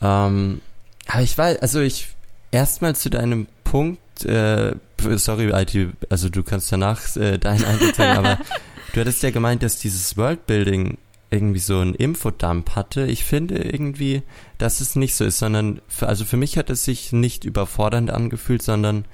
Ähm, 0.00 0.60
aber 1.06 1.22
ich 1.22 1.36
weiß, 1.36 1.58
also 1.58 1.80
ich 1.80 2.08
erstmal 2.50 2.96
zu 2.96 3.10
deinem 3.10 3.46
Punkt, 3.64 4.24
äh, 4.24 4.74
sorry, 5.16 5.50
IT, 5.52 5.94
also 6.08 6.28
du 6.28 6.42
kannst 6.42 6.70
danach 6.72 7.16
äh, 7.16 7.38
deinen 7.38 7.64
Eindruck 7.64 7.94
sagen, 7.94 8.18
aber 8.18 8.38
du 8.92 9.00
hattest 9.00 9.22
ja 9.22 9.30
gemeint, 9.30 9.62
dass 9.62 9.78
dieses 9.78 10.16
Worldbuilding 10.16 10.98
irgendwie 11.30 11.60
so 11.60 11.80
ein 11.80 11.94
Infodump 11.94 12.74
hatte. 12.74 13.06
Ich 13.06 13.24
finde 13.24 13.58
irgendwie, 13.58 14.22
dass 14.58 14.80
es 14.80 14.96
nicht 14.96 15.14
so 15.14 15.24
ist, 15.24 15.38
sondern 15.38 15.80
für, 15.88 16.08
also 16.08 16.24
für 16.24 16.36
mich 16.36 16.58
hat 16.58 16.70
es 16.70 16.84
sich 16.84 17.12
nicht 17.12 17.44
überfordernd 17.44 18.10
angefühlt, 18.10 18.62
sondern 18.62 19.04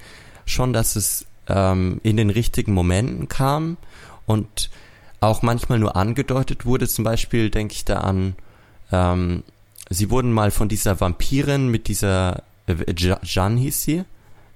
schon, 0.45 0.73
dass 0.73 0.95
es 0.95 1.25
ähm, 1.47 2.01
in 2.03 2.17
den 2.17 2.29
richtigen 2.29 2.73
Momenten 2.73 3.27
kam 3.27 3.77
und 4.25 4.69
auch 5.19 5.41
manchmal 5.41 5.79
nur 5.79 5.95
angedeutet 5.95 6.65
wurde. 6.65 6.87
Zum 6.87 7.03
Beispiel 7.03 7.49
denke 7.49 7.73
ich 7.73 7.85
da 7.85 7.99
an, 7.99 8.35
ähm, 8.91 9.43
sie 9.89 10.09
wurden 10.09 10.31
mal 10.31 10.51
von 10.51 10.69
dieser 10.69 10.99
Vampirin 10.99 11.69
mit 11.69 11.87
dieser, 11.87 12.43
äh, 12.67 12.93
Jeanne 12.93 13.59
hieß 13.59 13.81
sie, 13.81 14.03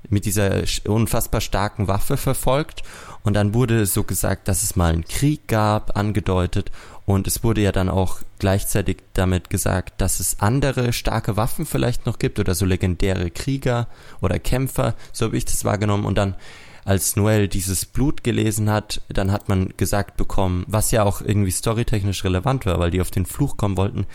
mit 0.10 0.26
dieser 0.26 0.64
unfassbar 0.88 1.42
starken 1.42 1.88
Waffe 1.88 2.18
verfolgt. 2.18 2.84
Und 3.24 3.36
dann 3.36 3.54
wurde 3.54 3.86
so 3.86 4.04
gesagt, 4.04 4.48
dass 4.48 4.64
es 4.64 4.76
mal 4.76 4.94
einen 4.94 5.06
Krieg 5.06 5.48
gab, 5.48 5.96
angedeutet. 5.98 6.72
Und 7.06 7.28
es 7.28 7.44
wurde 7.44 7.62
ja 7.62 7.72
dann 7.72 7.90
auch 7.90 8.20
gleichzeitig 8.40 8.98
damit 9.14 9.50
gesagt, 9.50 10.02
dass 10.02 10.20
es 10.20 10.40
andere 10.40 10.94
starke 10.94 11.38
Waffen 11.38 11.66
vielleicht 11.66 12.06
noch 12.06 12.20
gibt 12.20 12.40
oder 12.40 12.56
so 12.56 12.66
legendäre 12.66 13.30
Krieger 13.30 13.88
oder 14.22 14.40
Kämpfer, 14.40 14.96
so 15.12 15.26
habe 15.26 15.38
ich 15.38 15.46
das 15.46 15.66
wahrgenommen. 15.66 16.06
Und 16.06 16.18
dann 16.18 16.36
als 16.84 17.16
Noel 17.16 17.48
dieses 17.48 17.86
Blut 17.86 18.24
gelesen 18.24 18.70
hat, 18.70 19.02
dann 19.10 19.32
hat 19.32 19.50
man 19.50 19.74
gesagt 19.78 20.18
bekommen, 20.18 20.66
was 20.68 20.92
ja 20.92 21.04
auch 21.04 21.22
irgendwie 21.22 21.52
storytechnisch 21.52 22.24
relevant 22.24 22.66
war, 22.66 22.80
weil 22.80 22.92
die 22.92 23.02
auf 23.02 23.12
den 23.12 23.26
Fluch 23.26 23.58
kommen 23.58 23.78
wollten, 23.78 24.08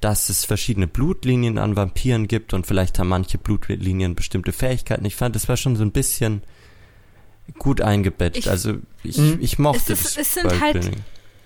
dass 0.00 0.28
es 0.28 0.44
verschiedene 0.44 0.86
Blutlinien 0.86 1.58
an 1.58 1.76
Vampiren 1.76 2.26
gibt 2.26 2.54
und 2.54 2.66
vielleicht 2.66 2.98
haben 2.98 3.08
manche 3.08 3.38
Blutlinien 3.38 4.14
bestimmte 4.14 4.52
Fähigkeiten. 4.52 5.04
Ich 5.04 5.16
fand, 5.16 5.36
das 5.36 5.48
war 5.48 5.56
schon 5.56 5.76
so 5.76 5.82
ein 5.82 5.92
bisschen 5.92 6.42
gut 7.58 7.80
eingebettet. 7.80 8.44
Ich, 8.44 8.50
also 8.50 8.74
ich, 9.02 9.18
mhm. 9.18 9.38
ich 9.40 9.58
mochte 9.58 9.92
es, 9.92 10.00
ist, 10.00 10.18
es 10.18 10.34
sind 10.34 10.60
halt 10.60 10.90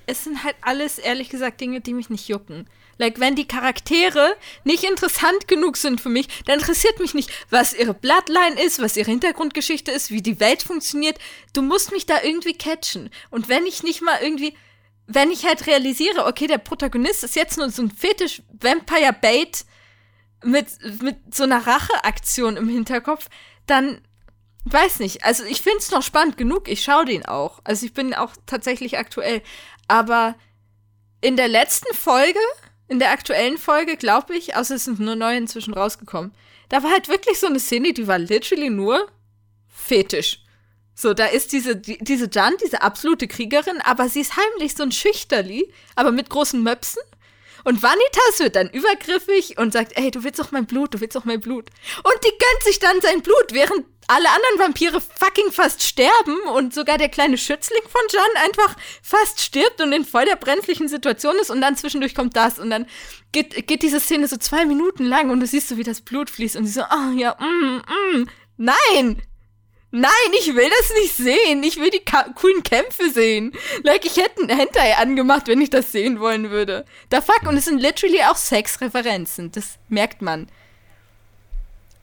es 0.06 0.24
sind 0.24 0.44
halt 0.44 0.56
alles 0.60 0.98
ehrlich 0.98 1.30
gesagt 1.30 1.60
Dinge, 1.60 1.80
die 1.80 1.94
mich 1.94 2.10
nicht 2.10 2.28
jucken. 2.28 2.68
Like, 2.98 3.18
wenn 3.18 3.34
die 3.34 3.48
Charaktere 3.48 4.36
nicht 4.62 4.84
interessant 4.84 5.48
genug 5.48 5.76
sind 5.76 6.00
für 6.00 6.08
mich, 6.08 6.28
dann 6.44 6.60
interessiert 6.60 7.00
mich 7.00 7.14
nicht, 7.14 7.30
was 7.50 7.74
ihre 7.74 7.94
Bloodline 7.94 8.60
ist, 8.62 8.80
was 8.80 8.96
ihre 8.96 9.10
Hintergrundgeschichte 9.10 9.90
ist, 9.90 10.10
wie 10.10 10.22
die 10.22 10.38
Welt 10.40 10.62
funktioniert. 10.62 11.18
Du 11.52 11.62
musst 11.62 11.90
mich 11.90 12.06
da 12.06 12.22
irgendwie 12.22 12.54
catchen. 12.54 13.10
Und 13.30 13.48
wenn 13.48 13.66
ich 13.66 13.82
nicht 13.82 14.02
mal 14.02 14.18
irgendwie, 14.22 14.54
wenn 15.06 15.30
ich 15.30 15.44
halt 15.44 15.66
realisiere, 15.66 16.26
okay, 16.26 16.46
der 16.46 16.58
Protagonist 16.58 17.24
ist 17.24 17.36
jetzt 17.36 17.58
nur 17.58 17.70
so 17.70 17.82
ein 17.82 17.90
Fetisch 17.90 18.42
Vampire 18.60 19.14
Bait 19.20 19.64
mit, 20.42 20.66
mit 21.02 21.34
so 21.34 21.44
einer 21.44 21.66
Racheaktion 21.66 22.56
im 22.56 22.68
Hinterkopf, 22.68 23.28
dann 23.66 24.00
weiß 24.64 25.00
nicht. 25.00 25.24
Also 25.24 25.44
ich 25.44 25.60
finde 25.60 25.78
es 25.78 25.90
noch 25.90 26.02
spannend 26.02 26.36
genug. 26.36 26.68
Ich 26.68 26.82
schaue 26.82 27.04
den 27.04 27.24
auch. 27.26 27.60
Also 27.64 27.84
ich 27.84 27.92
bin 27.92 28.14
auch 28.14 28.32
tatsächlich 28.46 28.98
aktuell. 28.98 29.42
Aber 29.88 30.34
in 31.20 31.36
der 31.36 31.48
letzten 31.48 31.94
Folge 31.94 32.40
in 32.88 32.98
der 32.98 33.10
aktuellen 33.10 33.58
Folge, 33.58 33.96
glaube 33.96 34.36
ich, 34.36 34.56
außer 34.56 34.74
es 34.74 34.84
sind 34.84 35.00
nur 35.00 35.16
neue 35.16 35.38
inzwischen 35.38 35.74
rausgekommen, 35.74 36.32
da 36.68 36.82
war 36.82 36.90
halt 36.90 37.08
wirklich 37.08 37.40
so 37.40 37.46
eine 37.46 37.60
Szene, 37.60 37.92
die 37.92 38.06
war 38.06 38.18
literally 38.18 38.70
nur 38.70 39.08
Fetisch. 39.68 40.43
So, 40.94 41.12
da 41.12 41.26
ist 41.26 41.52
diese, 41.52 41.76
die, 41.76 41.98
diese 41.98 42.28
Jan, 42.30 42.54
diese 42.64 42.82
absolute 42.82 43.26
Kriegerin, 43.26 43.80
aber 43.82 44.08
sie 44.08 44.20
ist 44.20 44.36
heimlich 44.36 44.74
so 44.74 44.84
ein 44.84 44.92
Schüchterli, 44.92 45.72
aber 45.96 46.12
mit 46.12 46.30
großen 46.30 46.62
Möpsen. 46.62 47.02
Und 47.64 47.82
Vanitas 47.82 48.40
wird 48.40 48.56
dann 48.56 48.68
übergriffig 48.68 49.58
und 49.58 49.72
sagt, 49.72 49.96
ey, 49.96 50.10
du 50.10 50.22
willst 50.22 50.38
doch 50.38 50.52
mein 50.52 50.66
Blut, 50.66 50.94
du 50.94 51.00
willst 51.00 51.16
doch 51.16 51.24
mein 51.24 51.40
Blut. 51.40 51.70
Und 52.02 52.14
die 52.24 52.28
gönnt 52.28 52.62
sich 52.62 52.78
dann 52.78 53.00
sein 53.00 53.22
Blut, 53.22 53.52
während 53.52 53.86
alle 54.06 54.28
anderen 54.28 54.58
Vampire 54.58 55.00
fucking 55.00 55.50
fast 55.50 55.82
sterben 55.82 56.38
und 56.54 56.74
sogar 56.74 56.98
der 56.98 57.08
kleine 57.08 57.38
Schützling 57.38 57.82
von 57.88 58.02
John 58.12 58.44
einfach 58.44 58.76
fast 59.02 59.40
stirbt 59.40 59.80
und 59.80 59.92
in 59.92 60.04
voll 60.04 60.26
der 60.26 60.36
brenzlichen 60.36 60.88
Situation 60.88 61.36
ist 61.40 61.50
und 61.50 61.62
dann 61.62 61.76
zwischendurch 61.76 62.14
kommt 62.14 62.36
das 62.36 62.58
und 62.58 62.68
dann 62.68 62.86
geht, 63.32 63.66
geht 63.66 63.82
diese 63.82 64.00
Szene 64.00 64.28
so 64.28 64.36
zwei 64.36 64.66
Minuten 64.66 65.04
lang 65.04 65.30
und 65.30 65.40
du 65.40 65.46
siehst 65.46 65.68
so, 65.68 65.78
wie 65.78 65.84
das 65.84 66.02
Blut 66.02 66.28
fließt 66.28 66.56
und 66.56 66.66
sie 66.66 66.72
so, 66.72 66.82
oh, 66.82 67.16
ja, 67.16 67.34
mm, 67.40 67.82
mm, 68.18 68.28
nein, 68.58 69.22
Nein, 69.96 70.10
ich 70.40 70.52
will 70.56 70.68
das 70.68 70.92
nicht 71.00 71.14
sehen. 71.14 71.62
Ich 71.62 71.76
will 71.76 71.90
die 71.90 72.02
coolen 72.34 72.64
Kämpfe 72.64 73.10
sehen. 73.10 73.52
Like, 73.84 74.04
ich 74.04 74.16
hätte 74.16 74.40
einen 74.40 74.48
Hentai 74.58 74.96
angemacht, 74.96 75.46
wenn 75.46 75.60
ich 75.60 75.70
das 75.70 75.92
sehen 75.92 76.18
wollen 76.18 76.50
würde. 76.50 76.84
Da 77.10 77.20
fuck, 77.20 77.42
und 77.46 77.56
es 77.56 77.66
sind 77.66 77.80
literally 77.80 78.20
auch 78.28 78.36
Sexreferenzen. 78.36 79.52
Das 79.52 79.78
merkt 79.88 80.20
man. 80.20 80.48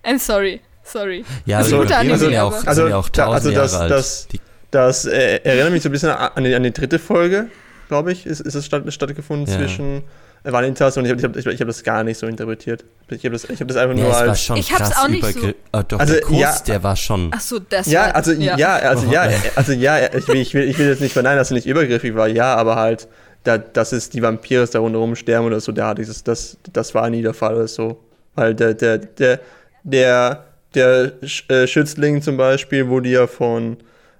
I'm 0.05 0.19
sorry. 0.19 0.61
Sorry. 0.83 1.25
Ja, 1.45 1.57
also, 1.57 1.81
also, 1.81 1.93
also, 1.93 2.29
ja 2.29 2.43
auch, 2.43 2.65
also, 2.65 2.87
ja 2.87 2.97
auch 2.97 3.33
also 3.33 3.51
das, 3.51 3.71
das, 3.71 4.27
das 4.71 5.05
äh, 5.05 5.41
erinnert 5.43 5.73
mich 5.73 5.83
so 5.83 5.89
ein 5.89 5.91
bisschen 5.91 6.09
an 6.11 6.43
die, 6.45 6.55
an 6.55 6.63
die 6.63 6.71
dritte 6.71 6.97
Folge, 6.97 7.49
glaube 7.89 8.13
ich, 8.13 8.25
ist, 8.25 8.39
ist 8.39 8.55
es 8.55 8.65
statt, 8.65 8.83
stattgefunden 8.91 9.47
ja. 9.47 9.59
zwischen 9.59 10.03
Vanitas 10.43 10.97
und 10.97 11.05
ich 11.05 11.11
habe 11.11 11.19
ich 11.19 11.45
hab, 11.45 11.53
ich 11.53 11.61
hab 11.61 11.67
das 11.67 11.83
gar 11.83 12.03
nicht 12.03 12.17
so 12.17 12.25
interpretiert. 12.25 12.83
Ich 13.09 13.23
habe 13.23 13.33
das, 13.33 13.47
hab 13.47 13.67
das 13.67 13.77
einfach 13.77 13.95
ja, 13.95 14.03
nur 14.03 14.15
als. 14.15 14.43
Schon 14.43 14.57
ich 14.57 14.71
habe 14.73 14.83
es 14.83 14.97
auch 14.97 15.07
nicht 15.07 15.23
so. 15.23 15.47
Äh, 15.47 15.53
doch, 15.87 15.99
also, 15.99 16.13
der 16.13 16.21
Kurs, 16.23 16.39
ja, 16.39 16.55
der 16.65 16.83
war 16.83 16.95
schon. 16.95 17.31
Ach 17.33 17.41
so, 17.41 17.59
das 17.59 17.87
ja, 17.87 18.07
war, 18.07 18.15
also, 18.15 18.31
ja, 18.31 18.57
ja, 18.57 18.75
also 18.77 19.11
ja, 19.11 19.29
also 19.55 19.73
ja, 19.73 20.13
ich 20.13 20.27
will, 20.27 20.37
ich 20.37 20.53
will, 20.53 20.63
ich 20.63 20.79
will 20.79 20.87
jetzt 20.87 21.01
nicht 21.01 21.13
verneinen, 21.13 21.37
dass 21.37 21.51
er 21.51 21.55
nicht 21.55 21.67
übergriffig 21.67 22.15
war, 22.15 22.27
ja, 22.27 22.55
aber 22.55 22.75
halt, 22.75 23.07
da, 23.43 23.57
dass 23.57 23.91
es 23.91 24.09
die 24.09 24.21
Vampire 24.21 24.67
da 24.67 24.79
rundherum 24.79 25.15
sterben 25.15 25.45
oder 25.45 25.59
so, 25.59 25.71
da 25.71 25.93
dieses, 25.93 26.23
das, 26.23 26.57
das 26.73 26.95
war 26.95 27.09
nie 27.09 27.21
der 27.21 27.33
Fall 27.33 27.55
oder 27.55 27.67
so. 27.67 28.03
Weil 28.35 28.55
der, 28.55 28.73
der, 28.73 28.97
der, 28.97 29.39
der, 29.83 30.45
der 30.73 31.11
äh, 31.49 31.67
Schützling 31.67 32.21
zum 32.21 32.37
Beispiel 32.37 32.87
wurde 32.87 33.09
ja 33.09 33.27
von 33.27 33.77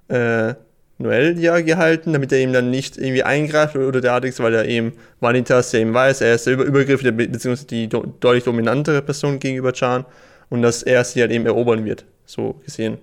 äh, 0.07 0.53
Noel 1.01 1.39
ja 1.39 1.59
gehalten, 1.61 2.13
damit 2.13 2.31
er 2.31 2.39
ihm 2.39 2.53
dann 2.53 2.69
nicht 2.69 2.97
irgendwie 2.97 3.23
eingreift 3.23 3.75
oder 3.75 4.01
derartiges, 4.01 4.39
weil 4.39 4.53
er 4.53 4.65
eben 4.65 4.93
Vanitas 5.19 5.71
ja 5.71 5.79
eben 5.79 5.93
weiß, 5.93 6.21
er 6.21 6.35
ist 6.35 6.47
der 6.47 6.53
Über 6.53 6.63
Übergriff, 6.63 7.01
beziehungsweise 7.01 7.67
die 7.67 7.87
do 7.87 8.05
deutlich 8.19 8.43
dominantere 8.43 9.01
Person 9.01 9.39
gegenüber 9.39 9.73
Chan 9.73 10.05
und 10.49 10.61
dass 10.61 10.83
er 10.83 11.03
sie 11.03 11.21
halt 11.21 11.31
eben 11.31 11.45
erobern 11.45 11.85
wird, 11.85 12.05
so 12.25 12.53
gesehen. 12.65 12.97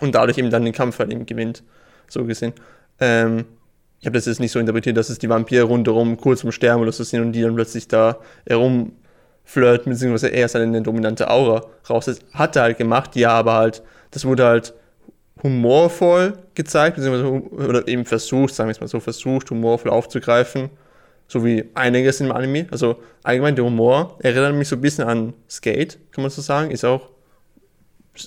Und 0.00 0.14
dadurch 0.14 0.38
eben 0.38 0.50
dann 0.50 0.64
den 0.64 0.74
Kampf 0.74 0.98
halt 0.98 1.12
eben 1.12 1.26
gewinnt, 1.26 1.62
so 2.08 2.24
gesehen. 2.24 2.52
Ähm, 3.00 3.44
ich 4.00 4.06
habe 4.06 4.16
das 4.16 4.26
jetzt 4.26 4.38
nicht 4.38 4.52
so 4.52 4.60
interpretiert, 4.60 4.96
dass 4.96 5.10
es 5.10 5.18
die 5.18 5.28
Vampire 5.28 5.64
rundherum 5.64 6.16
kurz 6.16 6.40
zum 6.40 6.52
Sterben 6.52 6.82
oder 6.82 6.92
so 6.92 7.02
sind 7.02 7.20
und 7.20 7.32
die 7.32 7.42
dann 7.42 7.56
plötzlich 7.56 7.88
da 7.88 8.18
herumflirten, 8.46 9.92
beziehungsweise 9.92 10.28
er 10.28 10.48
seine 10.48 10.82
dominante 10.82 11.28
Aura 11.28 11.64
raus. 11.90 12.04
Das 12.04 12.20
hat 12.32 12.54
er 12.54 12.62
halt 12.62 12.78
gemacht, 12.78 13.16
ja, 13.16 13.30
aber 13.30 13.54
halt, 13.54 13.82
das 14.12 14.24
wurde 14.24 14.44
halt 14.44 14.74
humorvoll 15.42 16.38
gezeigt, 16.54 16.96
beziehungsweise 16.96 17.68
oder 17.68 17.88
eben 17.88 18.04
versucht, 18.04 18.54
sagen 18.54 18.68
wir 18.68 18.72
es 18.72 18.80
mal 18.80 18.88
so, 18.88 19.00
versucht, 19.00 19.50
humorvoll 19.50 19.90
aufzugreifen, 19.90 20.70
so 21.26 21.44
wie 21.44 21.64
einiges 21.74 22.20
im 22.20 22.32
Anime. 22.32 22.66
Also 22.70 22.96
allgemein 23.22 23.56
der 23.56 23.64
Humor 23.64 24.16
erinnert 24.20 24.54
mich 24.54 24.68
so 24.68 24.76
ein 24.76 24.80
bisschen 24.80 25.04
an 25.04 25.34
Skate, 25.48 25.98
kann 26.12 26.22
man 26.22 26.30
so 26.30 26.42
sagen, 26.42 26.70
ist 26.70 26.84
auch 26.84 27.10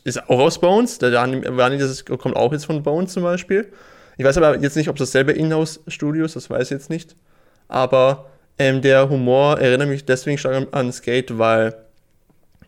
ist 0.06 0.30
auch 0.30 0.40
aus 0.40 0.60
Bones, 0.60 1.00
der 1.00 1.20
Anime, 1.20 1.78
das 1.78 2.06
kommt 2.06 2.36
auch 2.36 2.54
jetzt 2.54 2.66
von 2.66 2.82
Bones 2.82 3.12
zum 3.12 3.24
Beispiel. 3.24 3.72
Ich 4.18 4.24
weiß 4.24 4.38
aber 4.38 4.58
jetzt 4.60 4.78
nicht, 4.78 4.88
ob 4.88 4.96
das 4.96 5.12
selber 5.12 5.34
Inhouse-Studio 5.34 6.24
ist, 6.24 6.36
das 6.36 6.50
weiß 6.50 6.68
ich 6.68 6.72
jetzt 6.72 6.90
nicht. 6.90 7.16
Aber 7.68 8.30
ähm, 8.58 8.82
der 8.82 9.10
Humor 9.10 9.60
erinnert 9.60 9.90
mich 9.90 10.06
deswegen 10.06 10.38
stark 10.38 10.68
an 10.72 10.92
Skate, 10.92 11.38
weil 11.38 11.76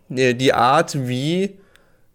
äh, 0.10 0.34
die 0.34 0.53
Art, 0.53 1.08
wie 1.08 1.58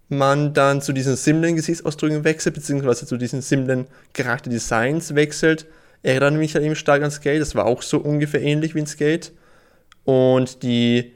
man 0.09 0.55
dann 0.55 0.81
zu 0.81 0.93
diesen 0.93 1.17
simplen 1.17 1.57
Gesichtsausdrücken 1.57 2.25
wechselt, 2.25 2.55
beziehungsweise 2.55 3.07
zu 3.07 3.17
diesen 3.17 3.43
simplen 3.43 3.87
Charakterdesigns 4.15 5.15
wechselt, 5.15 5.67
erinnert 6.03 6.35
mich 6.35 6.55
halt 6.55 6.65
eben 6.65 6.75
stark 6.75 7.03
an 7.03 7.11
Skate. 7.11 7.41
Das 7.41 7.55
war 7.55 7.67
auch 7.67 7.83
so 7.83 7.99
ungefähr 7.99 8.41
ähnlich 8.41 8.75
wie 8.75 8.81
in 8.81 8.87
Skate. 8.87 9.33
Und 10.05 10.63
die 10.63 11.13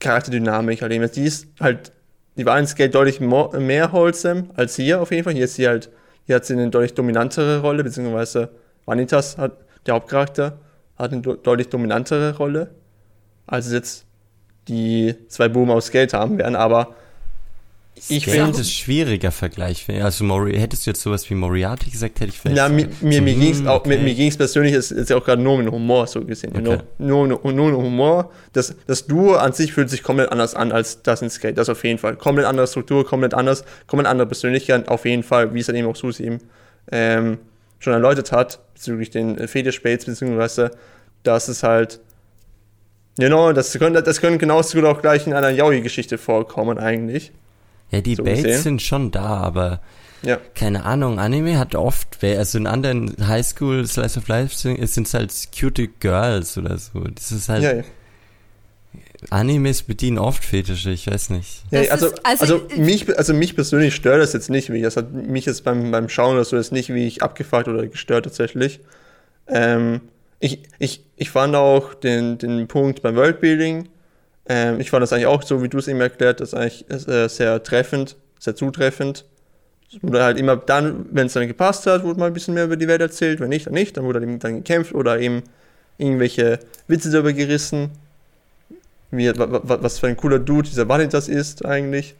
Charakterdynamik 0.00 0.82
halt 0.82 0.92
eben, 0.92 1.10
die 1.10 1.24
ist 1.24 1.46
halt, 1.60 1.92
die 2.36 2.44
war 2.44 2.58
in 2.58 2.66
Skate 2.66 2.94
deutlich 2.94 3.20
mehr 3.20 3.92
wholesome 3.92 4.50
als 4.54 4.76
hier 4.76 5.00
auf 5.00 5.10
jeden 5.10 5.24
Fall. 5.24 5.32
Hier 5.32 5.46
ist 5.46 5.54
sie 5.54 5.66
halt, 5.66 5.90
hier 6.26 6.36
hat 6.36 6.44
sie 6.44 6.52
eine 6.52 6.68
deutlich 6.68 6.94
dominantere 6.94 7.60
Rolle, 7.60 7.84
beziehungsweise 7.84 8.50
Vanitas 8.84 9.38
hat, 9.38 9.52
der 9.86 9.94
Hauptcharakter, 9.94 10.58
hat 10.96 11.12
eine 11.12 11.22
deutlich 11.22 11.68
dominantere 11.68 12.36
Rolle, 12.36 12.74
als 13.46 13.72
jetzt 13.72 14.04
die 14.68 15.14
zwei 15.28 15.48
Boomer 15.48 15.74
aus 15.74 15.86
Skate 15.86 16.12
haben 16.12 16.38
werden, 16.38 16.54
aber 16.54 16.94
ich 18.08 18.24
finde 18.24 18.60
es 18.60 18.70
schwieriger 18.70 19.30
Vergleich. 19.30 19.86
Also 20.02 20.24
Mori 20.24 20.58
hättest 20.58 20.86
du 20.86 20.90
jetzt 20.90 21.02
sowas 21.02 21.28
wie 21.28 21.34
Moriarty 21.34 21.90
gesagt, 21.90 22.20
hätte 22.20 22.30
ich 22.30 22.38
vielleicht. 22.38 22.56
Ja, 22.56 22.68
mir, 22.68 22.88
mir, 23.00 23.20
mir 23.20 23.34
ging 23.34 23.52
es 23.52 23.64
okay. 23.64 23.88
mir, 23.88 23.98
mir 23.98 24.36
persönlich 24.36 24.72
ist, 24.72 24.90
ist 24.90 25.10
ja 25.10 25.16
auch 25.16 25.24
gerade 25.24 25.42
nur 25.42 25.58
mit 25.58 25.70
Humor 25.70 26.06
so 26.06 26.24
gesehen. 26.24 26.52
Okay. 26.56 26.78
Nur, 26.98 27.26
nur, 27.26 27.52
nur 27.52 27.72
Humor. 27.72 28.30
Das, 28.54 28.74
das 28.86 29.06
Duo 29.06 29.34
an 29.34 29.52
sich 29.52 29.72
fühlt 29.72 29.90
sich 29.90 30.02
komplett 30.02 30.32
anders 30.32 30.54
an 30.54 30.72
als 30.72 31.02
das 31.02 31.22
in 31.22 31.30
Skate. 31.30 31.58
Das 31.58 31.68
auf 31.68 31.84
jeden 31.84 31.98
Fall. 31.98 32.16
Komplett 32.16 32.46
andere 32.46 32.66
Struktur, 32.66 33.06
komplett 33.06 33.34
anders, 33.34 33.64
komplett 33.86 34.08
andere 34.08 34.26
Persönlichkeit, 34.26 34.88
auf 34.88 35.04
jeden 35.04 35.22
Fall, 35.22 35.54
wie 35.54 35.60
es 35.60 35.66
dann 35.66 35.76
eben 35.76 35.86
auch 35.86 35.96
Susi 35.96 36.24
eben 36.24 36.38
ähm, 36.90 37.38
schon 37.78 37.92
erläutert 37.92 38.32
hat, 38.32 38.58
bezüglich 38.74 39.10
den 39.10 39.38
äh, 39.38 39.46
Fetisch-Bates, 39.46 40.06
beziehungsweise, 40.06 40.72
dass 41.22 41.48
es 41.48 41.62
halt 41.62 42.00
Genau, 43.18 43.52
das 43.52 43.78
können, 43.78 44.02
das 44.02 44.22
können 44.22 44.38
genauso 44.38 44.78
gut 44.78 44.88
auch 44.88 45.02
gleich 45.02 45.26
in 45.26 45.34
einer 45.34 45.50
Yaoi-Geschichte 45.50 46.16
vorkommen, 46.16 46.78
eigentlich. 46.78 47.30
Ja, 47.92 48.00
die 48.00 48.16
so 48.16 48.24
gesehen. 48.24 48.60
sind 48.62 48.82
schon 48.82 49.10
da, 49.12 49.26
aber 49.36 49.80
Ja. 50.22 50.38
keine 50.54 50.84
Ahnung, 50.84 51.18
Anime 51.20 51.58
hat 51.58 51.74
oft, 51.76 52.18
also 52.24 52.58
in 52.58 52.66
anderen 52.66 53.14
Highschool 53.28 53.86
Slice 53.86 54.18
of 54.18 54.26
Life 54.28 54.56
sind 54.56 55.06
es 55.06 55.14
halt 55.14 55.32
cute 55.56 56.00
Girls 56.00 56.56
oder 56.58 56.76
so. 56.78 57.00
Das 57.14 57.30
ist 57.30 57.48
halt, 57.48 57.62
Ja, 57.62 57.72
ja. 57.74 57.82
Animes 59.30 59.84
bedienen 59.84 60.18
oft 60.18 60.44
Fetische, 60.44 60.90
ich 60.90 61.06
weiß 61.06 61.30
nicht. 61.30 61.62
Ja, 61.70 61.80
also, 61.92 62.06
ist- 62.08 62.26
also, 62.26 62.60
also, 62.66 62.68
mich, 62.76 63.16
also 63.16 63.32
mich 63.32 63.54
persönlich 63.54 63.94
stört 63.94 64.20
das 64.20 64.32
jetzt 64.32 64.50
nicht, 64.50 64.72
wie 64.72 64.82
das 64.82 64.96
hat 64.96 65.12
mich 65.12 65.46
jetzt 65.46 65.62
beim, 65.64 65.90
beim 65.92 66.08
Schauen 66.08 66.34
oder 66.34 66.44
so 66.44 66.56
jetzt 66.56 66.72
nicht, 66.72 66.92
wie 66.92 67.06
ich 67.06 67.22
abgefuckt 67.22 67.68
oder 67.68 67.86
gestört 67.86 68.24
tatsächlich. 68.24 68.80
Ähm, 69.48 70.00
ich, 70.40 70.62
ich, 70.80 71.04
ich 71.16 71.30
fand 71.30 71.54
auch 71.54 71.94
den, 71.94 72.36
den 72.38 72.66
Punkt 72.66 73.02
beim 73.02 73.14
Worldbuilding, 73.14 73.88
ähm, 74.46 74.80
ich 74.80 74.90
fand 74.90 75.02
das 75.02 75.12
eigentlich 75.12 75.26
auch 75.26 75.42
so, 75.42 75.62
wie 75.62 75.68
du 75.68 75.78
es 75.78 75.88
eben 75.88 76.00
erklärt 76.00 76.40
hast, 76.40 76.54
eigentlich 76.54 76.84
äh, 76.90 77.28
sehr 77.28 77.62
treffend, 77.62 78.16
sehr 78.38 78.56
zutreffend. 78.56 79.24
Es 79.94 80.02
wurde 80.02 80.22
halt 80.24 80.38
immer 80.38 80.56
dann, 80.56 81.06
wenn 81.12 81.26
es 81.26 81.34
dann 81.34 81.46
gepasst 81.46 81.86
hat, 81.86 82.02
wurde 82.02 82.18
mal 82.18 82.26
ein 82.26 82.32
bisschen 82.32 82.54
mehr 82.54 82.64
über 82.64 82.76
die 82.76 82.88
Welt 82.88 83.00
erzählt, 83.02 83.40
wenn 83.40 83.50
nicht, 83.50 83.66
dann 83.66 83.74
nicht, 83.74 83.96
dann 83.96 84.04
wurde 84.04 84.20
dann, 84.20 84.28
eben 84.30 84.38
dann 84.38 84.56
gekämpft 84.56 84.94
oder 84.94 85.20
eben 85.20 85.42
irgendwelche 85.98 86.58
Witze 86.88 87.10
darüber 87.10 87.32
gerissen, 87.32 87.90
wie, 89.10 89.28
wa- 89.38 89.48
wa- 89.62 89.78
was 89.82 89.98
für 89.98 90.06
ein 90.06 90.16
cooler 90.16 90.38
Dude 90.38 90.68
dieser 90.68 90.88
Validas 90.88 91.28
ist 91.28 91.64
eigentlich. 91.66 92.14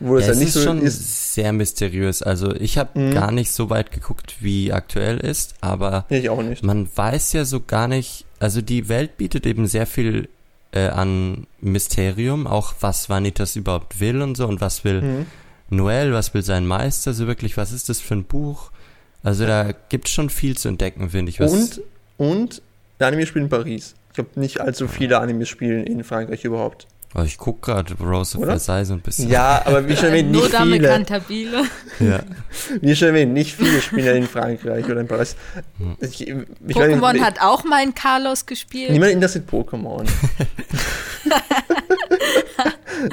Wo 0.00 0.16
es 0.16 0.22
Ja, 0.22 0.26
ja 0.28 0.32
es 0.32 0.38
nicht 0.40 0.48
ist 0.48 0.54
so 0.54 0.62
schon 0.62 0.82
ist. 0.82 1.34
sehr 1.34 1.52
mysteriös. 1.52 2.22
Also 2.22 2.52
ich 2.56 2.76
habe 2.78 2.98
Mhm. 2.98 3.14
gar 3.14 3.30
nicht 3.30 3.52
so 3.52 3.70
weit 3.70 3.92
geguckt, 3.92 4.36
wie 4.40 4.72
aktuell 4.72 5.18
ist, 5.18 5.54
aber 5.60 6.06
ich 6.08 6.28
auch 6.28 6.42
nicht. 6.42 6.64
man 6.64 6.88
weiß 6.94 7.34
ja 7.34 7.44
so 7.44 7.60
gar 7.60 7.86
nicht, 7.86 8.24
also 8.40 8.60
die 8.60 8.88
Welt 8.88 9.16
bietet 9.16 9.46
eben 9.46 9.68
sehr 9.68 9.86
viel 9.86 10.28
äh, 10.72 10.88
an 10.88 11.46
Mysterium, 11.60 12.46
auch 12.46 12.74
was 12.80 13.08
Vanitas 13.08 13.56
überhaupt 13.56 14.00
will 14.00 14.22
und 14.22 14.36
so 14.36 14.46
und 14.46 14.60
was 14.60 14.84
will 14.84 15.02
Mhm. 15.02 15.26
Noel, 15.70 16.12
was 16.12 16.34
will 16.34 16.42
sein 16.42 16.66
Meister, 16.66 17.14
so 17.14 17.26
wirklich, 17.26 17.56
was 17.56 17.72
ist 17.72 17.88
das 17.88 17.98
für 17.98 18.14
ein 18.14 18.24
Buch? 18.24 18.70
Also 19.22 19.46
da 19.46 19.72
gibt 19.88 20.08
schon 20.08 20.28
viel 20.28 20.56
zu 20.56 20.68
entdecken, 20.68 21.10
finde 21.10 21.30
ich. 21.30 21.40
Was, 21.40 21.52
Und, 21.52 21.82
und 22.18 22.62
der 23.00 23.06
Anime 23.06 23.26
spielt 23.26 23.44
in 23.44 23.48
Paris. 23.48 23.94
Ich 24.08 24.14
glaube 24.14 24.38
nicht 24.38 24.60
allzu 24.60 24.86
viele 24.88 25.18
Anime 25.20 25.46
spielen 25.46 25.84
in 25.84 26.04
Frankreich 26.04 26.44
überhaupt. 26.44 26.86
Oh, 27.14 27.22
ich 27.22 27.36
guck 27.36 27.60
gerade 27.60 27.92
Rose 28.02 28.38
of? 28.38 28.44
Versailles 28.44 28.88
so 28.88 28.94
ein 28.94 29.00
bisschen. 29.00 29.28
Ja, 29.28 29.60
aber 29.66 29.86
wie 29.86 29.94
schon 29.94 30.06
erwähnt, 30.06 30.32
Nur 30.32 30.42
nicht 30.42 30.54
Dame 30.54 30.72
viele. 30.76 30.88
Cantabile. 30.88 31.64
ja. 32.00 32.20
Wie 32.80 32.96
schon 32.96 33.08
erwähnt, 33.08 33.32
nicht 33.34 33.54
viele 33.54 33.82
spielen 33.82 34.06
ja 34.06 34.12
in 34.12 34.26
Frankreich 34.26 34.86
oder 34.86 35.00
in 35.00 35.08
Paris. 35.08 35.36
Hm. 35.78 35.96
Ich, 36.00 36.26
ich 36.26 36.34
Pokémon 36.68 37.12
nicht, 37.12 37.22
hat 37.24 37.40
auch 37.42 37.64
mal 37.64 37.82
einen 37.82 37.94
Carlos 37.94 38.46
gespielt. 38.46 38.90
Niemand 38.92 39.12
interessiert 39.12 39.46
Pokémon. 39.50 40.06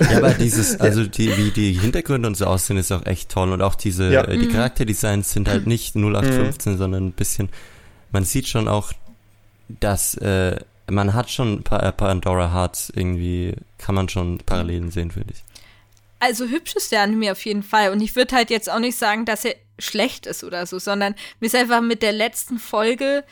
ja, 0.09 0.17
aber 0.17 0.31
dieses, 0.31 0.79
also 0.79 1.05
die, 1.05 1.35
wie 1.37 1.51
die 1.51 1.73
Hintergründe 1.73 2.27
und 2.27 2.35
so 2.37 2.45
aussehen, 2.45 2.77
ist 2.77 2.91
auch 2.91 3.05
echt 3.05 3.29
toll. 3.29 3.51
Und 3.51 3.61
auch 3.61 3.75
diese, 3.75 4.11
Ja. 4.11 4.23
äh, 4.23 4.37
die 4.37 4.47
Mhm. 4.47 4.51
Charakterdesigns 4.53 5.31
sind 5.31 5.47
halt 5.49 5.67
nicht 5.67 5.95
0815, 5.95 6.77
sondern 6.77 7.07
ein 7.07 7.11
bisschen, 7.11 7.49
man 8.11 8.23
sieht 8.23 8.47
schon 8.47 8.67
auch, 8.67 8.91
dass, 9.67 10.15
äh, 10.15 10.57
man 10.89 11.13
hat 11.13 11.29
schon 11.29 11.63
Pa- 11.63 11.79
äh, 11.79 11.91
Pandora 11.91 12.53
Hearts 12.53 12.91
irgendwie, 12.95 13.55
kann 13.77 13.95
man 13.95 14.09
schon 14.09 14.37
Parallelen 14.39 14.91
sehen, 14.91 15.11
finde 15.11 15.33
ich. 15.33 15.43
Also 16.19 16.45
hübsch 16.45 16.75
ist 16.75 16.91
der 16.91 17.01
Anime 17.01 17.31
auf 17.31 17.45
jeden 17.45 17.63
Fall. 17.63 17.91
Und 17.91 18.01
ich 18.01 18.15
würde 18.15 18.35
halt 18.35 18.49
jetzt 18.49 18.69
auch 18.69 18.79
nicht 18.79 18.97
sagen, 18.97 19.25
dass 19.25 19.45
er 19.45 19.55
schlecht 19.77 20.25
ist 20.25 20.43
oder 20.43 20.65
so, 20.65 20.77
sondern 20.77 21.15
mir 21.39 21.47
ist 21.47 21.55
einfach 21.55 21.79
mit 21.81 22.01
der 22.01 22.11
letzten 22.11 22.59
Folge 22.59 23.23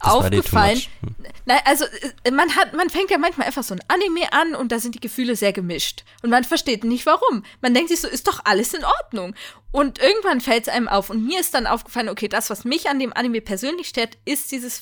Das 0.00 0.12
aufgefallen. 0.12 0.82
Hm. 1.02 1.14
Nein, 1.44 1.60
also 1.64 1.84
äh, 2.24 2.32
man 2.32 2.56
hat, 2.56 2.72
man 2.72 2.90
fängt 2.90 3.10
ja 3.12 3.18
manchmal 3.18 3.46
einfach 3.46 3.62
so 3.62 3.74
ein 3.74 3.82
Anime 3.86 4.32
an 4.32 4.56
und 4.56 4.72
da 4.72 4.80
sind 4.80 4.96
die 4.96 5.00
Gefühle 5.00 5.36
sehr 5.36 5.52
gemischt. 5.52 6.04
Und 6.22 6.30
man 6.30 6.42
versteht 6.42 6.82
nicht 6.82 7.06
warum. 7.06 7.44
Man 7.60 7.74
denkt 7.74 7.90
sich 7.90 8.00
so, 8.00 8.08
ist 8.08 8.26
doch 8.26 8.40
alles 8.44 8.74
in 8.74 8.84
Ordnung. 8.84 9.36
Und 9.70 10.00
irgendwann 10.00 10.40
fällt 10.40 10.66
es 10.66 10.72
einem 10.72 10.88
auf. 10.88 11.10
Und 11.10 11.24
mir 11.24 11.38
ist 11.38 11.54
dann 11.54 11.68
aufgefallen, 11.68 12.08
okay, 12.08 12.26
das, 12.26 12.50
was 12.50 12.64
mich 12.64 12.88
an 12.88 12.98
dem 12.98 13.12
Anime 13.12 13.40
persönlich 13.40 13.86
stört, 13.86 14.18
ist 14.24 14.50
dieses 14.50 14.78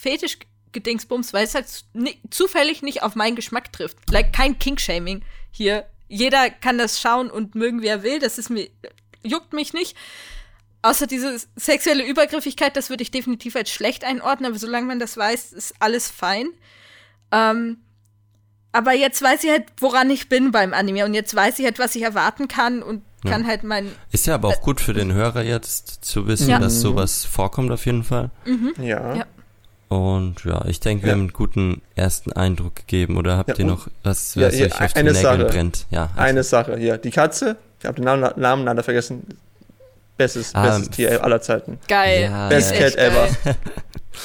Fetisch-Gedingsbums, 0.75 1.33
weil 1.33 1.45
es 1.45 1.55
halt 1.55 1.67
ni- 1.93 2.19
zufällig 2.31 2.83
nicht 2.83 3.03
auf 3.03 3.15
meinen 3.15 3.37
Geschmack 3.37 3.73
trifft. 3.73 3.99
Like 4.11 4.33
kein 4.33 4.59
King-Shaming 4.59 5.23
hier. 5.51 5.87
Jeder 6.09 6.51
kann 6.51 6.79
das 6.79 7.01
schauen 7.01 7.31
und 7.31 7.55
mögen, 7.55 7.83
wie 7.83 7.87
er 7.87 8.03
will. 8.03 8.19
Das 8.19 8.39
ist 8.39 8.51
mir, 8.51 8.69
juckt 9.23 9.53
mich 9.53 9.73
nicht. 9.73 9.97
Außer 10.83 11.07
diese 11.07 11.39
sexuelle 11.57 12.05
Übergriffigkeit, 12.07 12.77
das 12.77 12.91
würde 12.91 13.03
ich 13.03 13.11
definitiv 13.11 13.57
als 13.57 13.71
schlecht 13.71 14.05
einordnen, 14.05 14.51
aber 14.51 14.59
solange 14.59 14.87
man 14.87 14.99
das 14.99 15.17
weiß, 15.17 15.53
ist 15.55 15.75
alles 15.79 16.11
fein. 16.11 16.49
Ähm, 17.33 17.79
aber 18.73 18.93
jetzt 18.93 19.23
weiß 19.23 19.45
ich 19.45 19.51
halt, 19.51 19.65
woran 19.79 20.11
ich 20.11 20.29
bin 20.29 20.51
beim 20.51 20.75
Anime 20.75 21.05
und 21.07 21.15
jetzt 21.15 21.35
weiß 21.35 21.59
ich 21.59 21.65
halt, 21.65 21.79
was 21.79 21.95
ich 21.95 22.03
erwarten 22.03 22.49
kann 22.49 22.83
und 22.83 23.03
Ja. 23.25 23.31
kann 23.31 23.47
halt 23.47 23.65
mein. 23.65 23.91
Ist 24.13 24.27
ja 24.27 24.35
aber 24.35 24.49
auch 24.49 24.61
gut 24.61 24.79
für 24.83 24.93
den 24.93 25.15
Hörer 25.15 25.43
jetzt 25.43 26.05
zu 26.05 26.27
wissen, 26.27 26.51
Ja. 26.51 26.59
dass 26.59 26.81
sowas 26.83 27.25
vorkommt 27.25 27.71
auf 27.73 27.87
jeden 27.87 28.05
Fall. 28.05 28.31
Ja. 28.79 29.15
Ja. 29.15 29.27
Und 29.95 30.45
ja, 30.45 30.65
ich 30.67 30.81
denke, 30.81 31.05
wir 31.05 31.09
Ja. 31.11 31.13
haben 31.15 31.21
einen 31.23 31.33
guten 31.33 31.83
ersten 31.95 32.33
Eindruck 32.33 32.75
gegeben. 32.75 33.17
Oder 33.17 33.37
habt 33.37 33.51
Ja, 33.51 33.57
ihr 33.59 33.65
noch 33.67 33.87
was, 34.03 34.35
Ja, 34.35 34.49
was 34.49 34.55
hier, 34.55 34.67
euch 34.67 34.73
auf 34.73 34.81
eine 34.97 35.13
den 35.13 35.23
Nägeln 35.23 35.23
Sache. 35.41 35.45
brennt? 35.45 35.87
Ja, 35.91 36.03
also- 36.05 36.19
Eine 36.21 36.43
Sache 36.43 36.77
hier. 36.79 36.99
Die 36.99 37.11
Katze, 37.11 37.57
ich 37.79 37.85
habe 37.87 37.97
den 37.97 38.05
Namen, 38.05 38.29
Namen 38.37 38.65
leider 38.65 38.83
vergessen. 38.83 39.23
Bestes, 40.17 40.55
Ah, 40.55 40.63
bestes 40.79 40.91
Tier 40.91 41.23
aller 41.23 41.41
Zeiten. 41.41 41.79
Geil. 41.89 42.23
Ja, 42.23 42.49
Best 42.49 42.73
Ist 42.73 42.79
Cat 42.79 42.97
ever. 42.97 43.29
geil. 43.45 43.57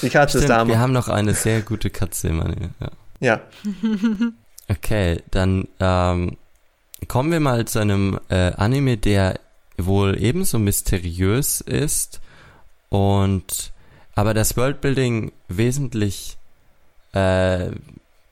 Die 0.04 0.10
Katze 0.10 0.38
ist 0.38 0.44
Stimmt, 0.46 0.60
da. 0.60 0.68
wir 0.68 0.80
haben 0.80 0.94
noch 0.94 1.08
eine 1.08 1.34
sehr 1.34 1.62
gute 1.62 1.90
Katze 1.90 2.30
im 2.30 2.42
Anime. 2.42 2.70
Ja. 2.80 2.90
Ja. 3.20 3.42
Okay, 4.72 5.24
dann 5.32 5.68
ähm, 5.80 6.38
kommen 7.08 7.32
wir 7.32 7.40
mal 7.40 7.66
zu 7.66 7.80
einem 7.80 8.20
äh, 8.30 8.52
Anime, 8.54 8.98
der 8.98 9.40
wohl 9.80 10.16
ebenso 10.22 10.60
mysteriös 10.60 11.60
ist 11.62 12.22
und 12.90 13.72
aber 14.20 14.34
das 14.34 14.58
Worldbuilding 14.58 15.32
wesentlich 15.48 16.38
äh, 17.14 17.72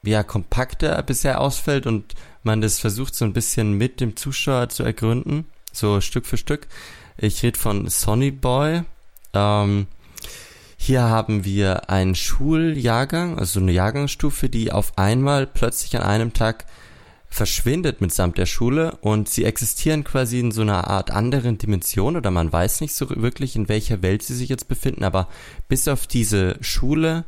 ja 0.04 0.24
kompakter 0.24 1.02
bisher 1.02 1.40
ausfällt 1.40 1.88
und 1.88 2.14
man 2.44 2.60
das 2.60 2.78
versucht 2.78 3.16
so 3.16 3.24
ein 3.24 3.32
bisschen 3.32 3.72
mit 3.78 4.02
dem 4.02 4.18
Zuschauer 4.18 4.68
zu 4.68 4.84
ergründen, 4.84 5.46
so 5.72 6.02
Stück 6.02 6.26
für 6.26 6.36
Stück. 6.36 6.68
Ich 7.18 7.42
rede 7.42 7.58
von 7.58 7.88
Sonny 7.88 8.32
Boy. 8.32 8.84
Ähm, 9.34 9.88
hier 10.76 11.04
haben 11.04 11.46
wir 11.46 11.90
einen 11.90 12.16
Schuljahrgang, 12.16 13.40
also 13.40 13.62
eine 13.62 13.72
Jahrgangsstufe, 13.72 14.50
die 14.50 14.74
auf 14.74 14.98
einmal 14.98 15.48
plötzlich 15.48 15.96
an 15.96 16.04
einem 16.04 16.34
Tag 16.34 16.66
verschwindet 17.30 18.02
mitsamt 18.02 18.38
der 18.38 18.46
Schule 18.46 18.98
und 19.02 19.30
sie 19.30 19.44
existieren 19.44 20.04
quasi 20.04 20.40
in 20.40 20.52
so 20.52 20.62
einer 20.62 20.88
Art 20.88 21.12
anderen 21.12 21.58
Dimension 21.58 22.16
oder 22.16 22.32
man 22.32 22.52
weiß 22.52 22.82
nicht 22.82 22.96
so 22.96 23.10
wirklich, 23.10 23.56
in 23.56 23.70
welcher 23.70 24.02
Welt 24.02 24.24
sie 24.24 24.36
sich 24.36 24.50
jetzt 24.50 24.68
befinden, 24.68 25.04
aber 25.04 25.28
bis 25.68 25.88
auf 25.88 26.08
diese 26.08 26.58
Schule 26.62 27.26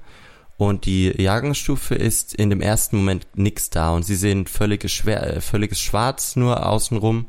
und 0.57 0.85
die 0.85 1.21
Jahrgangsstufe 1.21 1.95
ist 1.95 2.33
in 2.33 2.49
dem 2.49 2.61
ersten 2.61 2.97
Moment 2.97 3.27
nichts 3.35 3.69
da 3.69 3.91
und 3.91 4.03
sie 4.03 4.15
sehen 4.15 4.45
völliges, 4.45 4.91
Schwer, 4.91 5.37
äh, 5.37 5.41
völliges 5.41 5.79
Schwarz 5.79 6.35
nur 6.35 6.65
außenrum. 6.65 7.27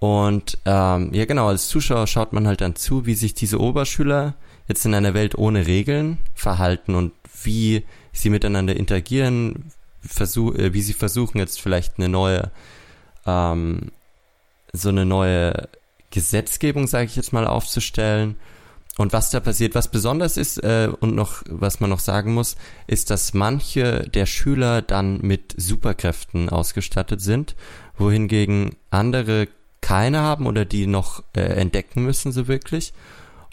Und 0.00 0.58
ähm, 0.64 1.14
ja 1.14 1.24
genau, 1.24 1.46
als 1.46 1.68
Zuschauer 1.68 2.08
schaut 2.08 2.32
man 2.32 2.48
halt 2.48 2.60
dann 2.60 2.74
zu, 2.74 3.06
wie 3.06 3.14
sich 3.14 3.34
diese 3.34 3.60
Oberschüler 3.60 4.34
jetzt 4.66 4.84
in 4.84 4.94
einer 4.94 5.14
Welt 5.14 5.38
ohne 5.38 5.68
Regeln 5.68 6.18
verhalten 6.34 6.96
und 6.96 7.12
wie 7.44 7.84
sie 8.12 8.30
miteinander 8.30 8.74
interagieren, 8.74 9.70
versuch, 10.02 10.54
äh, 10.54 10.72
wie 10.74 10.82
sie 10.82 10.92
versuchen 10.92 11.38
jetzt 11.38 11.60
vielleicht 11.60 11.98
eine 11.98 12.08
neue, 12.08 12.50
ähm, 13.26 13.92
so 14.72 14.88
eine 14.88 15.04
neue 15.04 15.68
Gesetzgebung, 16.10 16.86
sage 16.86 17.06
ich 17.06 17.16
jetzt 17.16 17.32
mal, 17.32 17.46
aufzustellen. 17.46 18.36
Und 18.98 19.14
was 19.14 19.30
da 19.30 19.40
passiert, 19.40 19.74
was 19.74 19.88
besonders 19.88 20.36
ist 20.36 20.58
äh, 20.58 20.90
und 21.00 21.14
noch, 21.14 21.42
was 21.48 21.80
man 21.80 21.88
noch 21.88 21.98
sagen 21.98 22.34
muss, 22.34 22.56
ist, 22.86 23.08
dass 23.10 23.32
manche 23.32 24.08
der 24.10 24.26
Schüler 24.26 24.82
dann 24.82 25.20
mit 25.22 25.54
Superkräften 25.56 26.50
ausgestattet 26.50 27.22
sind, 27.22 27.56
wohingegen 27.96 28.76
andere 28.90 29.48
keine 29.80 30.20
haben 30.20 30.46
oder 30.46 30.66
die 30.66 30.86
noch 30.86 31.22
äh, 31.34 31.40
entdecken 31.40 32.04
müssen 32.04 32.32
so 32.32 32.48
wirklich. 32.48 32.92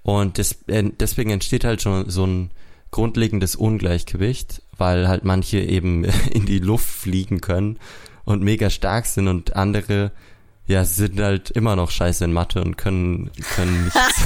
Und 0.03 0.37
des, 0.37 0.63
äh, 0.67 0.91
deswegen 0.99 1.29
entsteht 1.29 1.63
halt 1.63 1.81
schon 1.81 2.09
so 2.09 2.25
ein 2.25 2.51
grundlegendes 2.91 3.55
Ungleichgewicht, 3.55 4.61
weil 4.79 5.07
halt 5.07 5.23
manche 5.23 5.59
eben 5.59 6.03
in 6.31 6.45
die 6.45 6.59
Luft 6.59 6.89
fliegen 6.89 7.41
können 7.41 7.77
und 8.25 8.41
mega 8.43 8.69
stark 8.69 9.05
sind 9.05 9.27
und 9.27 9.55
andere 9.55 10.11
ja 10.67 10.85
sind 10.85 11.19
halt 11.19 11.49
immer 11.51 11.75
noch 11.75 11.89
scheiße 11.91 12.23
in 12.25 12.33
Mathe 12.33 12.61
und 12.61 12.77
können 12.77 13.31
können 13.55 13.85
nichts. 13.85 13.99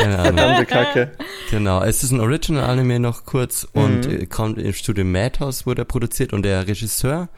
Keine. 0.00 0.14
Verdammte 0.22 0.66
Kacke. 0.66 1.12
Genau, 1.50 1.82
es 1.82 2.04
ist 2.04 2.12
ein 2.12 2.20
Original-Anime 2.20 3.00
noch 3.00 3.24
kurz 3.24 3.66
und 3.72 4.06
Mhm. 4.06 4.20
äh, 4.20 4.26
kommt 4.26 4.58
im 4.58 4.72
Studio 4.72 5.04
Madhouse 5.04 5.66
wurde 5.66 5.82
er 5.82 5.86
produziert 5.86 6.32
und 6.32 6.42
der 6.44 6.68
Regisseur, 6.68 7.28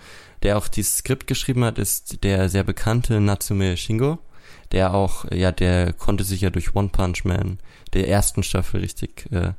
der 0.42 0.58
auch 0.58 0.68
dieses 0.68 0.98
Skript 0.98 1.26
geschrieben 1.26 1.64
hat, 1.64 1.78
ist 1.78 2.22
der 2.22 2.50
sehr 2.50 2.62
bekannte 2.62 3.18
Natsume 3.20 3.78
Shingo, 3.78 4.18
der 4.72 4.92
auch, 4.92 5.24
äh, 5.30 5.38
ja, 5.38 5.52
der 5.52 5.94
konnte 5.94 6.22
sich 6.22 6.42
ja 6.42 6.50
durch 6.50 6.74
One 6.74 6.90
Punch 6.90 7.24
Man 7.24 7.58
der 7.94 8.08
ersten 8.08 8.42
Staffel 8.42 8.80
richtig 8.82 9.24
äh, 9.32 9.52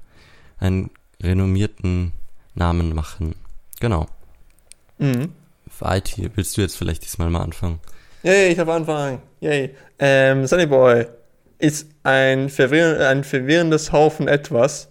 einen 0.59 0.91
renommierten 1.23 2.11
Namen 2.55 2.93
machen. 2.93 3.35
Genau. 3.79 4.07
Mhm. 4.97 5.33
IT, 5.81 6.15
willst 6.35 6.57
du 6.57 6.61
jetzt 6.61 6.77
vielleicht 6.77 7.03
diesmal 7.03 7.29
mal 7.29 7.41
anfangen? 7.41 7.79
Yay, 8.23 8.51
ich 8.51 8.59
habe 8.59 8.73
Anfang. 8.73 9.21
Yay. 9.39 9.75
Ähm, 9.99 10.47
Sunny 10.47 10.65
Boy 10.65 11.05
ist 11.59 11.89
ein, 12.03 12.49
verwirr 12.49 13.07
ein 13.07 13.23
verwirrendes 13.23 13.91
Haufen 13.91 14.27
etwas, 14.27 14.89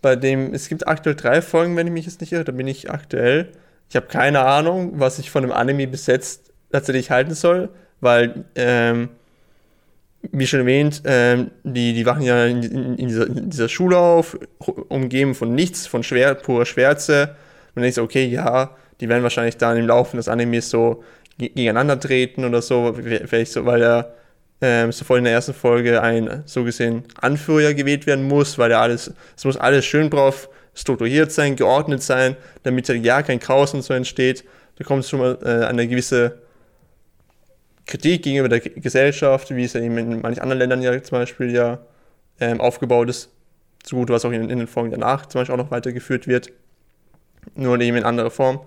bei 0.00 0.16
dem 0.16 0.52
es 0.52 0.68
gibt 0.68 0.88
aktuell 0.88 1.14
drei 1.14 1.42
Folgen, 1.42 1.76
wenn 1.76 1.86
ich 1.86 1.92
mich 1.92 2.06
jetzt 2.06 2.20
nicht 2.20 2.32
irre, 2.32 2.44
da 2.44 2.52
bin 2.52 2.66
ich 2.66 2.90
aktuell. 2.90 3.52
Ich 3.88 3.96
habe 3.96 4.06
keine 4.06 4.40
Ahnung, 4.40 4.98
was 4.98 5.18
ich 5.18 5.30
von 5.30 5.42
dem 5.42 5.52
Anime 5.52 5.86
bis 5.86 6.06
jetzt 6.06 6.52
tatsächlich 6.70 7.10
halten 7.10 7.34
soll, 7.34 7.68
weil, 8.00 8.44
ähm, 8.54 9.10
wie 10.30 10.46
schon 10.46 10.60
erwähnt, 10.60 11.02
ähm, 11.04 11.50
die, 11.64 11.94
die 11.94 12.06
wachen 12.06 12.22
ja 12.22 12.46
in, 12.46 12.62
in, 12.62 12.94
in, 12.96 13.08
dieser, 13.08 13.26
in, 13.26 13.50
dieser, 13.50 13.68
Schule 13.68 13.98
auf, 13.98 14.38
umgeben 14.88 15.34
von 15.34 15.54
nichts, 15.54 15.86
von 15.86 16.02
schwer, 16.02 16.34
purer 16.34 16.64
Schwärze. 16.64 17.34
Man 17.74 17.82
denkt 17.82 17.96
so, 17.96 18.02
okay, 18.02 18.26
ja, 18.26 18.76
die 19.00 19.08
werden 19.08 19.22
wahrscheinlich 19.22 19.56
dann 19.56 19.76
im 19.76 19.86
Laufe 19.86 20.16
des 20.16 20.28
Animes 20.28 20.70
so 20.70 21.02
gegeneinander 21.38 21.98
treten 21.98 22.44
oder 22.44 22.62
so, 22.62 22.94
vielleicht 22.94 23.52
so, 23.52 23.66
weil 23.66 23.82
er 23.82 24.14
ähm, 24.60 24.92
sofort 24.92 25.18
in 25.18 25.24
der 25.24 25.32
ersten 25.32 25.54
Folge 25.54 26.00
ein 26.02 26.42
so 26.46 26.62
gesehen 26.62 27.02
Anführer 27.20 27.74
gewählt 27.74 28.06
werden 28.06 28.28
muss, 28.28 28.58
weil 28.58 28.70
er 28.70 28.80
alles, 28.80 29.12
es 29.36 29.44
muss 29.44 29.56
alles 29.56 29.84
schön 29.84 30.08
drauf 30.08 30.48
strukturiert 30.74 31.32
sein, 31.32 31.56
geordnet 31.56 32.02
sein, 32.02 32.36
damit 32.62 32.88
ja 32.88 33.22
kein 33.22 33.40
Chaos 33.40 33.74
und 33.74 33.82
so 33.82 33.92
entsteht. 33.92 34.44
Da 34.76 34.84
kommt 34.84 35.04
schon 35.04 35.18
mal 35.18 35.38
äh, 35.42 35.66
eine 35.66 35.86
gewisse 35.86 36.41
Kritik 37.92 38.22
gegenüber 38.22 38.48
der 38.48 38.60
Gesellschaft, 38.60 39.54
wie 39.54 39.64
es 39.64 39.74
ja 39.74 39.82
eben 39.82 39.98
in 39.98 40.22
manchen 40.22 40.40
anderen 40.40 40.60
Ländern 40.60 40.80
ja 40.80 41.02
zum 41.02 41.18
Beispiel 41.18 41.50
ja 41.50 41.78
ähm, 42.40 42.58
aufgebaut 42.58 43.10
ist, 43.10 43.28
so 43.84 43.96
gut 43.96 44.08
was 44.08 44.24
auch 44.24 44.30
in, 44.30 44.48
in, 44.48 44.58
den 44.58 44.66
Folgen 44.66 44.92
danach 44.92 45.26
zum 45.26 45.40
Beispiel 45.40 45.52
auch 45.52 45.62
noch 45.62 45.70
weitergeführt 45.70 46.26
wird, 46.26 46.50
nur 47.54 47.78
eben 47.82 47.98
in 47.98 48.04
anderer 48.04 48.30
Form. 48.30 48.60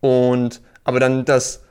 Und 0.00 0.62
aber 0.84 1.00
dann 1.00 1.26
das, 1.26 1.64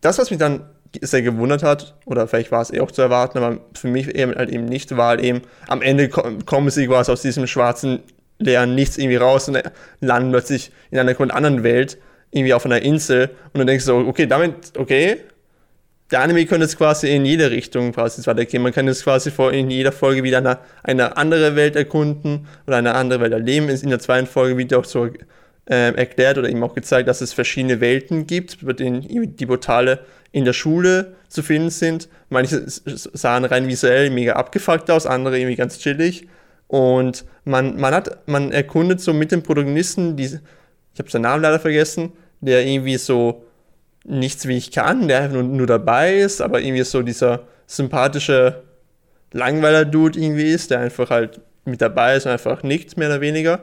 das 0.00 0.18
was 0.18 0.30
mich 0.30 0.38
dann 0.38 0.62
sehr 1.00 1.22
gewundert 1.22 1.64
hat, 1.64 1.96
oder 2.04 2.28
vielleicht 2.28 2.52
war 2.52 2.62
es 2.62 2.72
eh 2.72 2.78
auch 2.78 2.92
zu 2.92 3.02
erwarten, 3.02 3.38
aber 3.38 3.58
für 3.74 3.88
mich 3.88 4.14
eben 4.14 4.32
halt 4.32 4.50
eben 4.50 4.66
nicht, 4.66 4.96
war 4.96 5.08
halt 5.08 5.20
eben, 5.20 5.42
am 5.66 5.82
Ende 5.82 6.08
kommen 6.08 6.70
sie 6.70 6.86
quasi 6.86 7.10
aus 7.10 7.22
diesem 7.22 7.48
schwarzen, 7.48 8.04
leeren 8.38 8.76
Nichts 8.76 8.96
irgendwie 8.96 9.16
raus 9.16 9.48
und 9.48 9.60
landen 10.00 10.30
plötzlich 10.30 10.70
in 10.92 11.00
einer 11.00 11.14
komplett 11.14 11.36
anderen 11.36 11.64
Welt, 11.64 11.98
irgendwie 12.30 12.54
auf 12.54 12.64
einer 12.64 12.80
Insel 12.80 13.30
und 13.52 13.58
dann 13.58 13.66
denkst 13.66 13.86
du 13.86 14.02
so, 14.02 14.06
okay, 14.06 14.26
damit, 14.26 14.78
okay, 14.78 15.18
der 16.10 16.20
Anime 16.20 16.46
könnte 16.46 16.64
jetzt 16.64 16.78
quasi 16.78 17.14
in 17.14 17.24
jede 17.24 17.50
Richtung 17.50 17.92
quasi 17.92 18.24
weitergehen. 18.26 18.62
Man 18.62 18.72
kann 18.72 18.86
jetzt 18.86 19.04
quasi 19.04 19.30
vor, 19.30 19.52
in 19.52 19.70
jeder 19.70 19.92
Folge 19.92 20.22
wieder 20.22 20.38
eine, 20.38 20.58
eine 20.82 21.16
andere 21.16 21.54
Welt 21.54 21.76
erkunden 21.76 22.46
oder 22.66 22.76
eine 22.76 22.94
andere 22.94 23.20
Welt 23.20 23.32
erleben. 23.32 23.68
In 23.68 23.90
der 23.90 23.98
zweiten 23.98 24.26
Folge 24.26 24.56
wird 24.56 24.72
auch 24.72 24.86
so 24.86 25.06
äh, 25.68 25.94
erklärt 25.94 26.38
oder 26.38 26.48
eben 26.48 26.62
auch 26.62 26.74
gezeigt, 26.74 27.08
dass 27.08 27.20
es 27.20 27.34
verschiedene 27.34 27.80
Welten 27.80 28.26
gibt, 28.26 28.64
bei 28.64 28.72
denen 28.72 29.36
die 29.36 29.46
Portale 29.46 30.00
in 30.32 30.46
der 30.46 30.54
Schule 30.54 31.14
zu 31.28 31.42
finden 31.42 31.70
sind. 31.70 32.08
Manche 32.30 32.62
sahen 32.66 33.44
rein 33.44 33.68
visuell 33.68 34.08
mega 34.10 34.32
abgefuckt 34.34 34.90
aus, 34.90 35.06
andere 35.06 35.38
irgendwie 35.38 35.56
ganz 35.56 35.78
chillig. 35.78 36.26
Und 36.68 37.24
man, 37.44 37.78
man 37.78 37.94
hat, 37.94 38.26
man 38.26 38.50
erkundet 38.50 39.00
so 39.00 39.12
mit 39.12 39.30
dem 39.30 39.42
Protagonisten, 39.42 40.16
die, 40.16 40.24
ich 40.24 40.98
habe 40.98 41.10
seinen 41.10 41.22
Namen 41.22 41.42
leider 41.42 41.60
vergessen, 41.60 42.12
der 42.40 42.66
irgendwie 42.66 42.96
so 42.96 43.44
nichts 44.04 44.46
wie 44.48 44.56
ich 44.56 44.70
kann, 44.70 45.08
der 45.08 45.20
einfach 45.20 45.34
nur, 45.34 45.42
nur 45.42 45.66
dabei 45.66 46.16
ist, 46.16 46.40
aber 46.40 46.60
irgendwie 46.60 46.84
so 46.84 47.02
dieser 47.02 47.40
sympathische 47.66 48.62
Langweiler-Dude 49.32 50.18
irgendwie 50.18 50.50
ist, 50.50 50.70
der 50.70 50.80
einfach 50.80 51.10
halt 51.10 51.40
mit 51.64 51.80
dabei 51.80 52.16
ist 52.16 52.26
und 52.26 52.32
einfach 52.32 52.62
nichts 52.62 52.96
mehr 52.96 53.08
oder 53.08 53.20
weniger. 53.20 53.60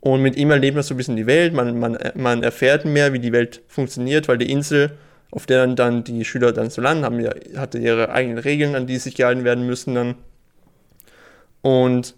Und 0.00 0.22
mit 0.22 0.36
ihm 0.36 0.50
erlebt 0.50 0.74
man 0.74 0.82
so 0.82 0.94
ein 0.94 0.96
bisschen 0.96 1.16
die 1.16 1.26
Welt, 1.26 1.52
man, 1.54 1.78
man, 1.78 1.98
man 2.14 2.42
erfährt 2.42 2.84
mehr, 2.84 3.12
wie 3.12 3.18
die 3.18 3.32
Welt 3.32 3.62
funktioniert, 3.68 4.28
weil 4.28 4.38
die 4.38 4.50
Insel, 4.50 4.92
auf 5.30 5.46
der 5.46 5.60
dann, 5.60 5.76
dann 5.76 6.04
die 6.04 6.24
Schüler 6.24 6.52
dann 6.52 6.70
so 6.70 6.82
landen, 6.82 7.04
haben 7.04 7.20
ja, 7.20 7.32
hatte 7.56 7.78
ihre 7.78 8.10
eigenen 8.10 8.38
Regeln, 8.38 8.74
an 8.74 8.86
die 8.86 8.98
sich 8.98 9.14
gehalten 9.14 9.44
werden 9.44 9.66
müssen 9.66 9.94
dann. 9.94 10.14
Und 11.62 12.16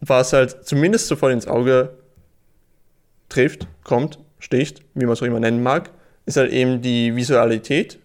was 0.00 0.32
halt 0.32 0.66
zumindest 0.66 1.08
sofort 1.08 1.32
ins 1.32 1.46
Auge 1.46 1.90
trifft, 3.28 3.66
kommt, 3.84 4.18
sticht, 4.38 4.82
wie 4.94 5.04
man 5.04 5.12
es 5.12 5.22
auch 5.22 5.26
immer 5.26 5.40
nennen 5.40 5.62
mag, 5.62 5.90
ist 6.26 6.36
halt 6.36 6.52
eben 6.52 6.82
die 6.82 7.14
Visualität. 7.14 7.98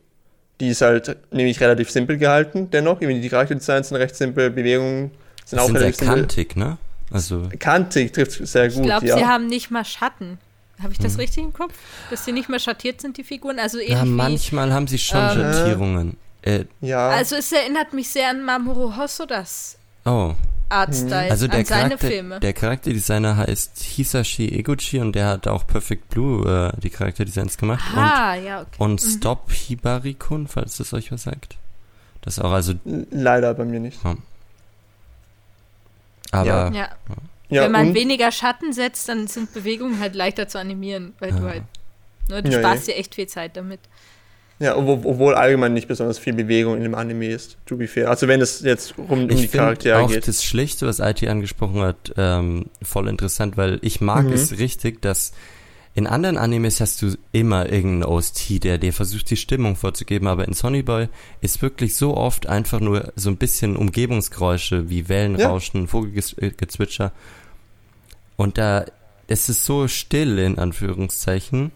Die 0.59 0.69
ist 0.69 0.81
halt 0.81 1.17
nämlich 1.31 1.59
relativ 1.59 1.91
simpel 1.91 2.17
gehalten, 2.17 2.69
dennoch. 2.71 2.99
Die 2.99 3.29
Charakterdesigns 3.29 3.89
sind 3.89 3.97
recht 3.97 4.15
simpel, 4.15 4.49
Bewegungen 4.49 5.11
sind 5.43 5.57
das 5.57 5.59
auch 5.59 5.67
sind 5.67 5.77
relativ 5.77 5.97
sehr 5.97 6.07
kantig, 6.07 6.55
ne? 6.55 6.77
Also 7.11 7.49
kantig 7.59 8.13
trifft 8.13 8.47
sehr 8.47 8.69
gut. 8.69 8.77
Ich 8.77 8.83
glaube, 8.83 9.07
ja. 9.07 9.17
sie 9.17 9.25
haben 9.25 9.47
nicht 9.47 9.69
mal 9.69 9.85
Schatten. 9.85 10.39
Habe 10.81 10.91
ich 10.91 10.99
das 10.99 11.13
hm. 11.13 11.19
richtig 11.19 11.43
im 11.43 11.53
Kopf? 11.53 11.73
Dass 12.09 12.25
sie 12.25 12.31
nicht 12.31 12.49
mal 12.49 12.59
schattiert 12.59 12.99
sind, 12.99 13.17
die 13.17 13.23
Figuren? 13.23 13.59
Also 13.59 13.79
ja, 13.79 14.03
manchmal 14.03 14.73
haben 14.73 14.87
sie 14.87 14.97
schon 14.97 15.19
ähm, 15.19 15.29
Schattierungen. 15.33 16.17
Äh, 16.41 16.65
ja. 16.81 17.09
Also 17.09 17.35
es 17.35 17.51
erinnert 17.51 17.93
mich 17.93 18.09
sehr 18.09 18.29
an 18.29 18.43
Mamoru 18.43 18.95
Hosodas. 18.97 19.77
Oh. 20.05 20.33
Artstyle 20.69 21.31
also 21.31 21.47
der 21.47 21.59
an 21.59 21.65
seine 21.65 21.89
Charakter, 21.89 22.07
Filme. 22.07 22.39
Der 22.39 22.53
Charakterdesigner 22.53 23.37
heißt 23.37 23.83
Hisashi 23.83 24.47
Eguchi 24.47 24.99
und 24.99 25.13
der 25.13 25.27
hat 25.27 25.47
auch 25.47 25.67
Perfect 25.67 26.09
Blue 26.09 26.73
äh, 26.75 26.79
die 26.79 26.89
Charakterdesigns 26.89 27.57
gemacht. 27.57 27.83
Ah, 27.95 28.35
und, 28.35 28.45
ja, 28.45 28.61
okay. 28.61 28.69
Und 28.77 29.03
mhm. 29.03 29.09
Stop 29.09 29.51
Hibarikun, 29.51 30.47
falls 30.47 30.77
das 30.77 30.93
euch 30.93 31.11
was 31.11 31.23
sagt. 31.23 31.57
Das 32.21 32.37
ist 32.37 32.43
auch 32.43 32.51
also. 32.51 32.73
Leider 33.11 33.53
bei 33.53 33.65
mir 33.65 33.79
nicht. 33.79 34.03
Ja. 34.03 34.15
Aber. 36.31 36.47
Ja. 36.47 36.71
ja. 36.73 36.89
ja. 37.49 37.61
Wenn 37.63 37.71
man 37.71 37.93
weniger 37.93 38.31
Schatten 38.31 38.73
setzt, 38.73 39.07
dann 39.07 39.27
sind 39.27 39.53
Bewegungen 39.53 39.99
halt 39.99 40.15
leichter 40.15 40.47
zu 40.47 40.59
animieren, 40.59 41.13
weil 41.19 41.31
du 41.31 41.43
halt. 41.43 41.63
Ne, 42.27 42.41
du 42.41 42.51
sparst 42.51 42.87
dir 42.87 42.95
echt 42.95 43.13
viel 43.13 43.27
Zeit 43.27 43.55
damit. 43.55 43.79
Ja, 44.57 44.77
obwohl 44.77 45.35
allgemein 45.35 45.73
nicht 45.73 45.89
besonders 45.89 46.17
viel 46.17 46.31
Bewegung 46.31 46.77
in 46.77 46.83
dem 46.83 46.95
Anime 46.95 47.27
ist, 47.27 47.57
to 47.65 47.75
be 47.75 47.87
fair. 47.87 48.09
Also 48.09 48.29
wenn 48.29 48.39
es 48.39 48.61
jetzt 48.61 48.97
um, 48.97 49.23
um 49.23 49.27
die 49.27 49.47
Charaktere 49.49 49.99
auch 49.99 50.07
geht. 50.07 50.23
auch 50.23 50.25
das 50.25 50.45
Schlichte, 50.45 50.87
was 50.87 50.99
IT 50.99 51.27
angesprochen 51.27 51.81
hat, 51.81 52.13
ähm, 52.15 52.67
voll 52.81 53.09
interessant, 53.09 53.57
weil 53.57 53.79
ich 53.81 53.99
mag 53.99 54.25
mhm. 54.25 54.31
es 54.31 54.57
richtig, 54.57 55.01
dass 55.01 55.33
in 55.93 56.07
anderen 56.07 56.37
Animes 56.37 56.79
hast 56.79 57.01
du 57.01 57.15
immer 57.33 57.69
irgendeinen 57.69 58.03
OST, 58.03 58.63
der 58.63 58.77
dir 58.77 58.93
versucht, 58.93 59.29
die 59.29 59.37
Stimmung 59.37 59.75
vorzugeben, 59.75 60.27
aber 60.27 60.45
in 60.45 60.53
Sonny 60.53 60.83
Boy 60.83 61.09
ist 61.41 61.61
wirklich 61.61 61.95
so 61.95 62.15
oft 62.15 62.47
einfach 62.47 62.79
nur 62.79 63.11
so 63.15 63.29
ein 63.29 63.37
bisschen 63.37 63.75
Umgebungsgeräusche 63.75 64.89
wie 64.89 65.09
Wellenrauschen, 65.09 65.81
ja. 65.81 65.87
Vogelgezwitscher. 65.87 67.11
Und 68.37 68.57
da, 68.57 68.85
es 69.27 69.49
ist 69.49 69.65
so 69.65 69.89
still, 69.89 70.37
in 70.37 70.59
Anführungszeichen 70.59 71.71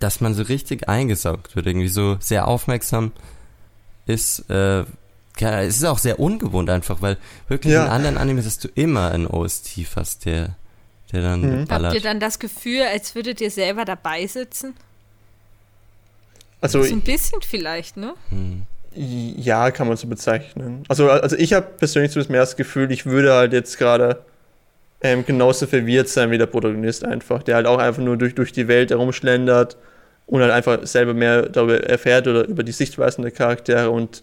dass 0.00 0.20
man 0.20 0.34
so 0.34 0.42
richtig 0.42 0.88
eingesaugt 0.88 1.54
wird, 1.54 1.66
irgendwie 1.66 1.88
so 1.88 2.16
sehr 2.20 2.48
aufmerksam 2.48 3.12
ist. 4.06 4.50
Äh, 4.50 4.84
es 5.38 5.76
ist 5.76 5.84
auch 5.84 5.98
sehr 5.98 6.18
ungewohnt 6.18 6.68
einfach, 6.68 7.00
weil 7.00 7.16
wirklich 7.48 7.72
ja. 7.72 7.86
in 7.86 7.90
anderen 7.90 8.18
Animes 8.18 8.44
hast 8.46 8.64
du 8.64 8.68
immer 8.74 9.12
einen 9.12 9.26
OST 9.26 9.86
fast, 9.86 10.26
der, 10.26 10.56
der 11.12 11.22
dann 11.22 11.40
mhm. 11.40 11.66
ballert. 11.66 11.92
Habt 11.92 11.94
ihr 11.94 12.02
dann 12.02 12.20
das 12.20 12.38
Gefühl, 12.38 12.82
als 12.82 13.14
würdet 13.14 13.40
ihr 13.40 13.50
selber 13.50 13.84
dabei 13.84 14.26
sitzen? 14.26 14.74
Also 16.60 16.82
so 16.82 16.92
ein 16.92 17.00
bisschen 17.00 17.40
vielleicht, 17.40 17.96
ne? 17.96 18.14
Hm. 18.28 18.62
Ja, 18.92 19.70
kann 19.70 19.86
man 19.86 19.96
so 19.96 20.08
bezeichnen. 20.08 20.82
Also, 20.88 21.08
also 21.08 21.36
ich 21.36 21.52
habe 21.52 21.66
persönlich 21.78 22.10
zumindest 22.10 22.30
mehr 22.30 22.40
das 22.40 22.56
Gefühl, 22.56 22.90
ich 22.90 23.06
würde 23.06 23.32
halt 23.32 23.52
jetzt 23.52 23.78
gerade 23.78 24.24
ähm, 25.00 25.24
genauso 25.24 25.66
verwirrt 25.66 26.08
sein 26.08 26.30
wie 26.30 26.38
der 26.38 26.46
Protagonist 26.46 27.04
einfach, 27.04 27.42
der 27.42 27.54
halt 27.54 27.66
auch 27.66 27.78
einfach 27.78 28.02
nur 28.02 28.16
durch, 28.18 28.34
durch 28.34 28.52
die 28.52 28.68
Welt 28.68 28.90
herumschlendert 28.90 29.78
und 30.30 30.40
halt 30.40 30.52
einfach 30.52 30.86
selber 30.86 31.12
mehr 31.12 31.48
darüber 31.48 31.82
erfährt 31.82 32.28
oder 32.28 32.46
über 32.46 32.62
die 32.62 32.72
Sichtweisen 32.72 33.22
der 33.22 33.32
Charaktere 33.32 33.90
und 33.90 34.22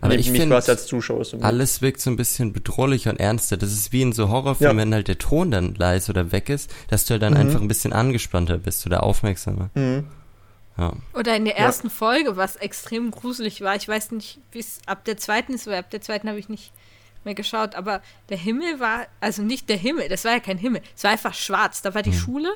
aber 0.00 0.16
ich 0.16 0.32
finde, 0.32 0.56
als 0.56 0.86
Zuschauer 0.86 1.24
so 1.24 1.38
alles 1.42 1.80
wirkt 1.80 2.00
so 2.00 2.10
ein 2.10 2.16
bisschen 2.16 2.52
bedrohlicher 2.52 3.10
und 3.10 3.20
ernster. 3.20 3.56
Das 3.56 3.72
ist 3.72 3.92
wie 3.92 4.02
in 4.02 4.12
so 4.12 4.30
Horrorfilmen, 4.30 4.76
ja. 4.76 4.82
wenn 4.82 4.94
halt 4.94 5.06
der 5.06 5.18
Ton 5.18 5.52
dann 5.52 5.76
leise 5.76 6.10
oder 6.10 6.32
weg 6.32 6.48
ist, 6.48 6.74
dass 6.88 7.04
du 7.04 7.12
halt 7.12 7.22
dann 7.22 7.34
mhm. 7.34 7.40
einfach 7.40 7.60
ein 7.60 7.68
bisschen 7.68 7.92
angespannter 7.92 8.58
bist 8.58 8.84
oder 8.84 9.04
aufmerksamer. 9.04 9.70
Mhm. 9.74 10.08
Ja. 10.76 10.92
Oder 11.14 11.36
in 11.36 11.44
der 11.44 11.56
ersten 11.56 11.86
ja. 11.86 11.92
Folge, 11.92 12.36
was 12.36 12.56
extrem 12.56 13.12
gruselig 13.12 13.60
war. 13.60 13.76
Ich 13.76 13.86
weiß 13.86 14.10
nicht, 14.10 14.40
wie 14.50 14.58
es 14.58 14.80
ab 14.86 15.04
der 15.04 15.18
zweiten 15.18 15.54
ist, 15.54 15.68
weil 15.68 15.78
ab 15.78 15.90
der 15.90 16.00
zweiten 16.00 16.28
habe 16.28 16.38
ich 16.40 16.48
nicht 16.48 16.72
mehr 17.24 17.34
geschaut, 17.34 17.76
aber 17.76 18.02
der 18.28 18.38
Himmel 18.38 18.80
war, 18.80 19.06
also 19.20 19.42
nicht 19.42 19.68
der 19.68 19.76
Himmel, 19.76 20.08
das 20.08 20.24
war 20.24 20.32
ja 20.32 20.40
kein 20.40 20.58
Himmel, 20.58 20.82
es 20.96 21.04
war 21.04 21.12
einfach 21.12 21.34
schwarz. 21.34 21.80
Da 21.80 21.94
war 21.94 22.02
die 22.02 22.10
mhm. 22.10 22.14
Schule 22.14 22.52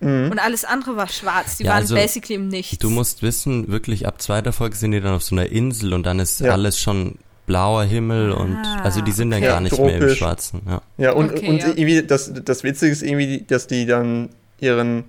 Mhm. 0.00 0.30
Und 0.30 0.38
alles 0.38 0.64
andere 0.64 0.96
war 0.96 1.08
schwarz. 1.08 1.56
Die 1.56 1.64
ja, 1.64 1.70
waren 1.70 1.82
also, 1.82 1.94
basically 1.94 2.34
im 2.34 2.48
Nichts. 2.48 2.78
Du 2.78 2.90
musst 2.90 3.22
wissen, 3.22 3.68
wirklich 3.68 4.06
ab 4.06 4.20
zweiter 4.20 4.52
Folge 4.52 4.76
sind 4.76 4.92
die 4.92 5.00
dann 5.00 5.14
auf 5.14 5.22
so 5.22 5.34
einer 5.34 5.46
Insel 5.46 5.94
und 5.94 6.04
dann 6.04 6.18
ist 6.18 6.40
ja. 6.40 6.52
alles 6.52 6.78
schon 6.80 7.18
blauer 7.46 7.84
Himmel 7.84 8.32
ah, 8.32 8.36
und 8.36 8.56
also 8.82 9.00
die 9.02 9.12
sind 9.12 9.30
dann 9.30 9.40
okay. 9.40 9.48
gar 9.48 9.60
nicht 9.60 9.76
Tropisch. 9.76 9.98
mehr 9.98 10.08
im 10.08 10.14
Schwarzen. 10.14 10.62
Ja, 10.66 10.82
ja 10.96 11.12
und, 11.12 11.32
okay, 11.32 11.48
und 11.48 11.58
ja. 11.58 11.68
irgendwie 11.68 12.02
das, 12.02 12.32
das 12.32 12.64
Witzige 12.64 12.92
ist 12.92 13.02
irgendwie, 13.02 13.44
dass 13.46 13.66
die 13.66 13.86
dann 13.86 14.30
ihren 14.60 15.04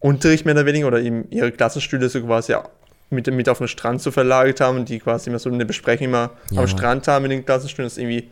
Unterricht 0.00 0.44
mehr 0.44 0.54
oder 0.54 0.66
weniger 0.66 0.86
oder 0.86 1.00
eben 1.00 1.30
ihre 1.30 1.52
Klassenstühle 1.52 2.08
so 2.08 2.22
quasi 2.22 2.54
mit, 3.10 3.26
mit 3.32 3.48
auf 3.48 3.58
den 3.58 3.68
Strand 3.68 4.02
so 4.02 4.10
verlagert 4.10 4.60
haben 4.60 4.78
und 4.78 4.88
die 4.88 4.98
quasi 4.98 5.30
immer 5.30 5.38
so 5.38 5.50
eine 5.50 5.66
Besprechung 5.66 6.06
immer 6.06 6.30
ja. 6.50 6.60
am 6.60 6.68
Strand 6.68 7.06
haben 7.08 7.22
mit 7.22 7.32
den 7.32 7.44
Klassenstühlen. 7.44 7.86
Das 7.86 7.94
ist 7.94 7.98
irgendwie 7.98 8.28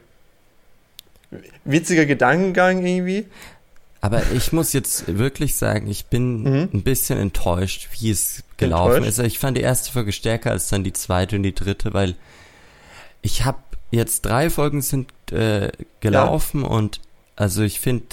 witziger 1.64 2.06
Gedankengang 2.06 2.84
irgendwie. 2.84 3.26
Aber 4.04 4.22
ich 4.32 4.52
muss 4.52 4.74
jetzt 4.74 5.16
wirklich 5.18 5.56
sagen, 5.56 5.88
ich 5.88 6.04
bin 6.06 6.42
Mhm. 6.42 6.68
ein 6.74 6.82
bisschen 6.82 7.18
enttäuscht, 7.18 7.88
wie 7.98 8.10
es 8.10 8.44
gelaufen 8.58 8.96
Enttäuscht? 8.96 9.18
ist. 9.18 9.26
Ich 9.26 9.38
fand 9.38 9.56
die 9.56 9.62
erste 9.62 9.90
Folge 9.92 10.12
stärker 10.12 10.50
als 10.50 10.68
dann 10.68 10.84
die 10.84 10.92
zweite 10.92 11.36
und 11.36 11.42
die 11.42 11.54
dritte, 11.54 11.94
weil 11.94 12.14
ich 13.22 13.46
habe 13.46 13.58
jetzt 13.90 14.26
drei 14.26 14.50
Folgen 14.50 14.82
sind 14.82 15.10
äh, 15.32 15.72
gelaufen 16.00 16.64
und 16.64 17.00
also 17.34 17.62
ich 17.62 17.80
finde 17.80 18.04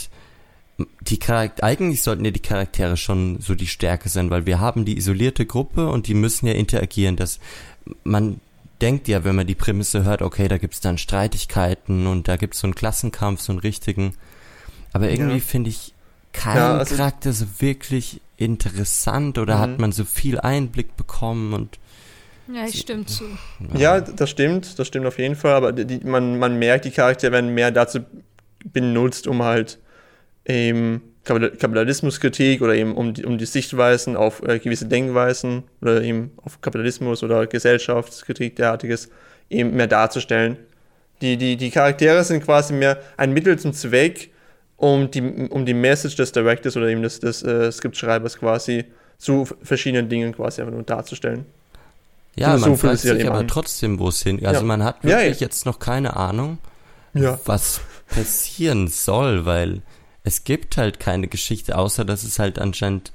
die 1.02 1.20
Charakter 1.20 1.62
eigentlich 1.66 2.04
sollten 2.04 2.24
ja 2.24 2.32
die 2.32 2.39
Charaktere 2.39 2.96
schon 2.96 3.42
so 3.42 3.54
die 3.54 3.68
Stärke 3.68 4.08
sein, 4.08 4.30
weil 4.30 4.46
wir 4.46 4.62
haben 4.62 4.86
die 4.86 4.96
isolierte 4.98 5.46
Gruppe 5.46 5.89
und 5.89 6.08
die 6.08 6.14
müssen 6.14 6.48
ja 6.48 6.54
interagieren. 6.54 7.18
Das 7.18 7.39
man 8.06 8.39
denkt 8.80 9.10
ja, 9.10 9.26
wenn 9.26 9.36
man 9.36 9.46
die 9.46 9.56
Prämisse 9.56 10.06
hört, 10.06 10.22
okay, 10.22 10.48
da 10.48 10.58
gibt's 10.58 10.80
dann 10.80 10.98
Streitigkeiten 10.98 12.08
und 12.08 12.30
da 12.30 12.38
gibt's 12.38 12.60
so 12.60 12.68
einen 12.68 12.76
Klassenkampf, 12.76 13.42
so 13.42 13.52
einen 13.52 13.60
richtigen. 13.60 14.14
Aber 14.94 15.10
irgendwie 15.10 15.36
Ja. 15.38 15.44
finde 15.44 15.70
ich 15.70 15.94
keinen 16.34 16.58
Ja, 16.58 16.78
also- 16.78 16.96
Charakter 16.96 17.34
so 17.34 17.46
wirklich 17.60 18.22
interessant 18.38 19.38
oder 19.38 19.58
Mhm. 19.58 19.60
hat 19.62 19.80
man 19.80 19.92
so 19.92 20.04
viel 20.06 20.39
Einblick 20.39 20.98
bekommen 20.98 21.54
und 21.54 21.78
Ja, 22.54 22.66
ich 22.66 22.82
stimme 22.82 23.06
zu. 23.06 23.24
Ja, 23.78 24.02
das 24.02 24.30
stimmt, 24.30 24.78
das 24.78 24.88
stimmt 24.88 25.06
auf 25.06 25.18
jeden 25.20 25.36
Fall, 25.36 25.54
aber 25.54 25.72
die, 25.72 26.00
man, 26.06 26.38
man 26.39 26.58
merkt, 26.60 26.84
die 26.86 26.92
Charaktere 26.92 27.32
werden 27.32 27.54
mehr 27.54 27.72
dazu 27.72 28.00
benutzt, 28.74 29.28
um 29.28 29.42
halt 29.44 29.80
eben 30.46 31.02
Kapital- 31.24 31.52
Kapitalismuskritik 31.52 32.62
oder 32.62 32.74
eben 32.76 32.96
um 32.96 33.14
die, 33.14 33.26
um 33.26 33.38
die 33.38 33.46
Sichtweisen 33.46 34.18
auf 34.18 34.42
äh, 34.44 34.60
gewisse 34.60 34.88
Denkweisen 34.88 35.64
oder 35.82 36.02
eben 36.02 36.32
auf 36.44 36.60
Kapitalismus 36.62 37.24
oder 37.24 37.46
Gesellschaftskritik 37.48 38.56
derartiges 38.56 39.10
eben 39.50 39.76
mehr 39.76 39.88
darzustellen. 39.88 40.58
Die, 41.22 41.38
die, 41.38 41.56
die 41.58 41.70
Charaktere 41.70 42.24
sind 42.24 42.44
quasi 42.44 42.74
mehr 42.74 43.00
ein 43.18 43.32
Mittel 43.34 43.58
zum 43.60 43.72
Zweck, 43.74 44.30
um 44.82 45.11
die, 45.11 45.21
um 45.21 45.65
die 45.65 45.73
Message 45.75 46.15
des 46.15 46.32
Directors 46.32 46.75
oder 46.75 46.88
eben 46.88 47.03
des, 47.03 47.19
des 47.19 47.43
äh, 47.43 47.71
Skriptschreibers 47.71 48.39
quasi 48.39 48.86
zu 49.19 49.45
verschiedenen 49.61 50.09
Dingen 50.09 50.34
quasi 50.34 50.61
einfach 50.61 50.73
nur 50.73 50.84
darzustellen. 50.84 51.45
Ja, 52.36 52.57
So 52.57 52.69
man 52.69 52.77
fragt 52.77 52.99
sich 52.99 53.11
halt 53.11 53.25
aber 53.27 53.39
an. 53.39 53.47
trotzdem, 53.47 53.99
wo 53.99 54.09
es 54.09 54.23
hin. 54.23 54.43
Also 54.45 54.61
Ja. 54.61 54.65
man 54.65 54.84
hat 54.84 55.03
wirklich 55.03 55.39
ja. 55.39 55.45
jetzt 55.45 55.65
noch 55.67 55.77
keine 55.79 56.15
Ahnung, 56.15 56.57
Ja. 57.13 57.39
was 57.45 57.82
passieren 58.09 58.88
soll, 58.88 59.45
weil 59.45 59.82
es 60.23 60.43
gibt 60.43 60.77
halt 60.77 60.99
keine 60.99 61.27
Geschichte, 61.27 61.77
außer 61.77 62.03
dass 62.03 62.23
es 62.23 62.39
halt 62.39 62.57
anscheinend, 62.57 63.11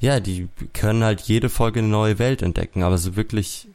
ja, 0.00 0.20
die 0.20 0.48
können 0.74 1.02
halt 1.02 1.22
jede 1.22 1.48
Folge 1.48 1.78
eine 1.78 1.88
neue 1.88 2.18
Welt 2.18 2.42
entdecken, 2.42 2.82
aber 2.82 2.98
so 2.98 3.16
wirklich, 3.16 3.68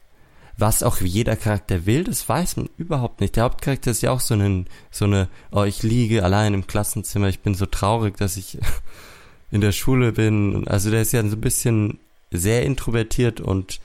was 0.56 0.82
auch 0.82 1.00
jeder 1.00 1.36
Charakter 1.36 1.86
will, 1.86 2.04
das 2.04 2.28
weiß 2.28 2.56
man 2.56 2.68
überhaupt 2.76 3.20
nicht. 3.20 3.36
Der 3.36 3.44
Hauptcharakter 3.44 3.90
ist 3.90 4.02
ja 4.02 4.12
auch 4.12 4.20
so, 4.20 4.34
einen, 4.34 4.66
so 4.90 5.04
eine, 5.04 5.28
oh, 5.50 5.64
ich 5.64 5.82
liege 5.82 6.24
allein 6.24 6.54
im 6.54 6.66
Klassenzimmer, 6.66 7.28
ich 7.28 7.40
bin 7.40 7.54
so 7.54 7.66
traurig, 7.66 8.16
dass 8.16 8.36
ich 8.36 8.58
in 9.50 9.60
der 9.60 9.72
Schule 9.72 10.12
bin. 10.12 10.66
Also 10.68 10.90
der 10.90 11.02
ist 11.02 11.12
ja 11.12 11.22
so 11.22 11.36
ein 11.36 11.40
bisschen 11.40 11.98
sehr 12.30 12.62
introvertiert 12.64 13.40
und 13.40 13.80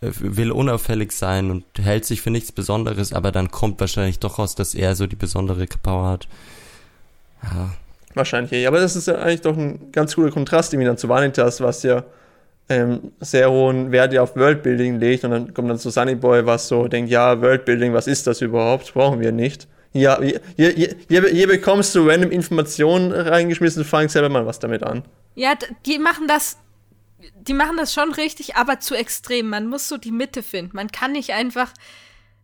äh, 0.00 0.10
will 0.18 0.52
unauffällig 0.52 1.12
sein 1.12 1.50
und 1.50 1.64
hält 1.78 2.04
sich 2.04 2.22
für 2.22 2.30
nichts 2.30 2.52
Besonderes, 2.52 3.12
aber 3.12 3.32
dann 3.32 3.50
kommt 3.50 3.80
wahrscheinlich 3.80 4.18
doch 4.18 4.38
raus, 4.38 4.54
dass 4.54 4.74
er 4.74 4.94
so 4.94 5.06
die 5.06 5.16
besondere 5.16 5.66
Power 5.66 6.08
hat. 6.08 6.28
Ja, 7.42 7.70
Wahrscheinlich. 8.14 8.66
Aber 8.66 8.80
das 8.80 8.96
ist 8.96 9.06
ja 9.06 9.16
eigentlich 9.16 9.42
doch 9.42 9.56
ein 9.56 9.92
ganz 9.92 10.14
cooler 10.16 10.30
Kontrast 10.30 10.72
irgendwie 10.72 10.86
dann 10.86 10.98
zu 10.98 11.08
Vanitas, 11.08 11.60
was 11.60 11.82
ja 11.82 12.04
ähm, 12.70 13.12
sehr 13.20 13.50
hohen 13.50 13.92
Wert 13.92 14.16
auf 14.16 14.36
Worldbuilding 14.36 14.98
legt 14.98 15.24
und 15.24 15.32
dann 15.32 15.52
kommt 15.52 15.68
dann 15.68 15.78
zu 15.78 15.90
Sunny 15.90 16.14
Boy, 16.14 16.46
was 16.46 16.68
so 16.68 16.88
denkt, 16.88 17.10
ja, 17.10 17.40
Worldbuilding, 17.40 17.92
was 17.92 18.06
ist 18.06 18.26
das 18.26 18.40
überhaupt? 18.40 18.94
Brauchen 18.94 19.20
wir 19.20 19.32
nicht. 19.32 19.68
Ja, 19.92 20.20
hier, 20.20 20.40
hier, 20.56 20.96
hier, 21.08 21.28
hier 21.28 21.48
bekommst 21.48 21.94
du 21.94 22.08
random 22.08 22.30
Informationen 22.30 23.10
reingeschmissen, 23.10 23.84
fang 23.84 24.08
selber 24.08 24.28
mal 24.28 24.46
was 24.46 24.60
damit 24.60 24.84
an. 24.84 25.02
Ja, 25.34 25.54
die 25.84 25.98
machen 25.98 26.28
das, 26.28 26.58
die 27.34 27.54
machen 27.54 27.76
das 27.76 27.92
schon 27.92 28.12
richtig, 28.12 28.54
aber 28.54 28.78
zu 28.78 28.94
extrem. 28.94 29.48
Man 29.48 29.66
muss 29.66 29.88
so 29.88 29.96
die 29.96 30.12
Mitte 30.12 30.44
finden. 30.44 30.76
Man 30.76 30.92
kann 30.92 31.12
nicht 31.12 31.32
einfach 31.32 31.72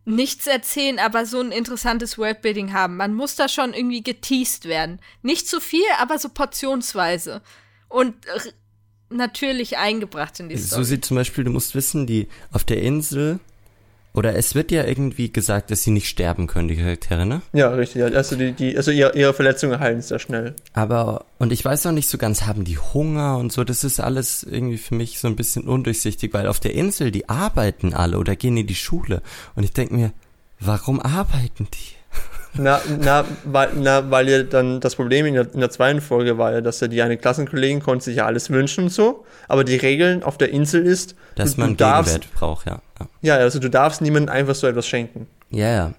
nichts 0.03 0.45
erzählen, 0.47 0.99
aber 0.99 1.25
so 1.25 1.39
ein 1.39 1.51
interessantes 1.51 2.17
Worldbuilding 2.17 2.73
haben. 2.73 2.97
Man 2.97 3.13
muss 3.13 3.35
da 3.35 3.47
schon 3.47 3.73
irgendwie 3.73 4.03
geteased 4.03 4.65
werden. 4.65 4.99
Nicht 5.21 5.47
zu 5.47 5.61
viel, 5.61 5.85
aber 5.99 6.19
so 6.19 6.29
portionsweise. 6.29 7.41
Und 7.87 8.13
natürlich 9.09 9.77
eingebracht 9.77 10.39
in 10.39 10.49
die 10.49 10.57
so 10.57 10.67
Story. 10.67 10.85
sieht 10.85 11.05
zum 11.05 11.15
Beispiel, 11.15 11.43
du 11.43 11.51
musst 11.51 11.75
wissen, 11.75 12.07
die 12.07 12.27
auf 12.51 12.63
der 12.63 12.81
Insel, 12.81 13.39
oder 14.13 14.35
es 14.35 14.55
wird 14.55 14.71
ja 14.71 14.83
irgendwie 14.83 15.31
gesagt, 15.31 15.69
dass 15.69 15.83
sie 15.83 15.91
nicht 15.91 16.07
sterben 16.07 16.47
können, 16.47 16.67
die 16.67 16.75
Charaktere, 16.75 17.25
ne? 17.25 17.43
Ja, 17.53 17.69
richtig. 17.69 18.03
Also, 18.03 18.35
die, 18.35 18.51
die, 18.51 18.75
also 18.75 18.89
ihre, 18.89 19.15
ihre 19.15 19.33
Verletzungen 19.33 19.79
heilen 19.79 20.01
sehr 20.01 20.17
schnell. 20.17 20.55
Aber, 20.73 21.25
und 21.37 21.51
ich 21.51 21.63
weiß 21.63 21.85
auch 21.85 21.91
nicht 21.91 22.09
so 22.09 22.17
ganz, 22.17 22.43
haben 22.43 22.63
die 22.63 22.79
Hunger 22.79 23.37
und 23.37 23.51
so, 23.51 23.63
das 23.63 23.83
ist 23.83 23.99
alles 23.99 24.41
irgendwie 24.41 24.79
für 24.79 24.95
mich 24.95 25.19
so 25.19 25.27
ein 25.27 25.35
bisschen 25.35 25.67
undurchsichtig, 25.67 26.33
weil 26.33 26.47
auf 26.47 26.59
der 26.59 26.73
Insel, 26.73 27.11
die 27.11 27.29
arbeiten 27.29 27.93
alle 27.93 28.17
oder 28.17 28.35
gehen 28.35 28.57
in 28.57 28.65
die 28.65 28.75
Schule. 28.75 29.21
Und 29.55 29.63
ich 29.63 29.73
denke 29.73 29.93
mir, 29.93 30.11
warum 30.59 30.99
arbeiten 30.99 31.67
die? 31.71 31.96
Na, 32.53 32.81
na, 32.99 33.25
weil, 33.43 33.69
na, 33.75 34.09
weil 34.09 34.29
ja 34.29 34.43
dann 34.43 34.79
das 34.79 34.95
Problem 34.95 35.25
in 35.25 35.35
der, 35.35 35.53
in 35.53 35.59
der 35.59 35.69
zweiten 35.69 36.01
Folge 36.01 36.37
war 36.37 36.53
ja, 36.53 36.61
dass 36.61 36.79
ja 36.79 36.87
die 36.87 37.01
eine 37.01 37.17
Klassenkollegin 37.17 37.81
konnte 37.81 38.05
sich 38.05 38.17
ja 38.17 38.25
alles 38.25 38.49
wünschen 38.49 38.85
und 38.85 38.89
so, 38.89 39.25
aber 39.47 39.63
die 39.63 39.75
Regeln 39.75 40.23
auf 40.23 40.37
der 40.37 40.49
Insel 40.49 40.85
ist, 40.85 41.15
Dass 41.35 41.55
du, 41.55 41.61
man 41.61 41.71
du 41.71 41.75
darfst, 41.75 42.13
Gegenwert 42.13 42.33
braucht, 42.33 42.65
ja. 42.65 42.81
ja. 42.99 43.07
ja, 43.21 43.35
also 43.35 43.59
du 43.59 43.69
darfst 43.69 44.01
niemandem 44.01 44.33
einfach 44.33 44.55
so 44.55 44.67
etwas 44.67 44.87
schenken. 44.87 45.27
Ja, 45.49 45.69
ja. 45.69 45.93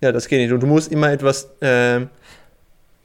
Ja, 0.00 0.12
das 0.12 0.28
geht 0.28 0.38
nicht. 0.40 0.52
Du, 0.52 0.58
du 0.58 0.66
musst 0.66 0.92
immer 0.92 1.10
etwas, 1.10 1.48
ähm, 1.60 2.10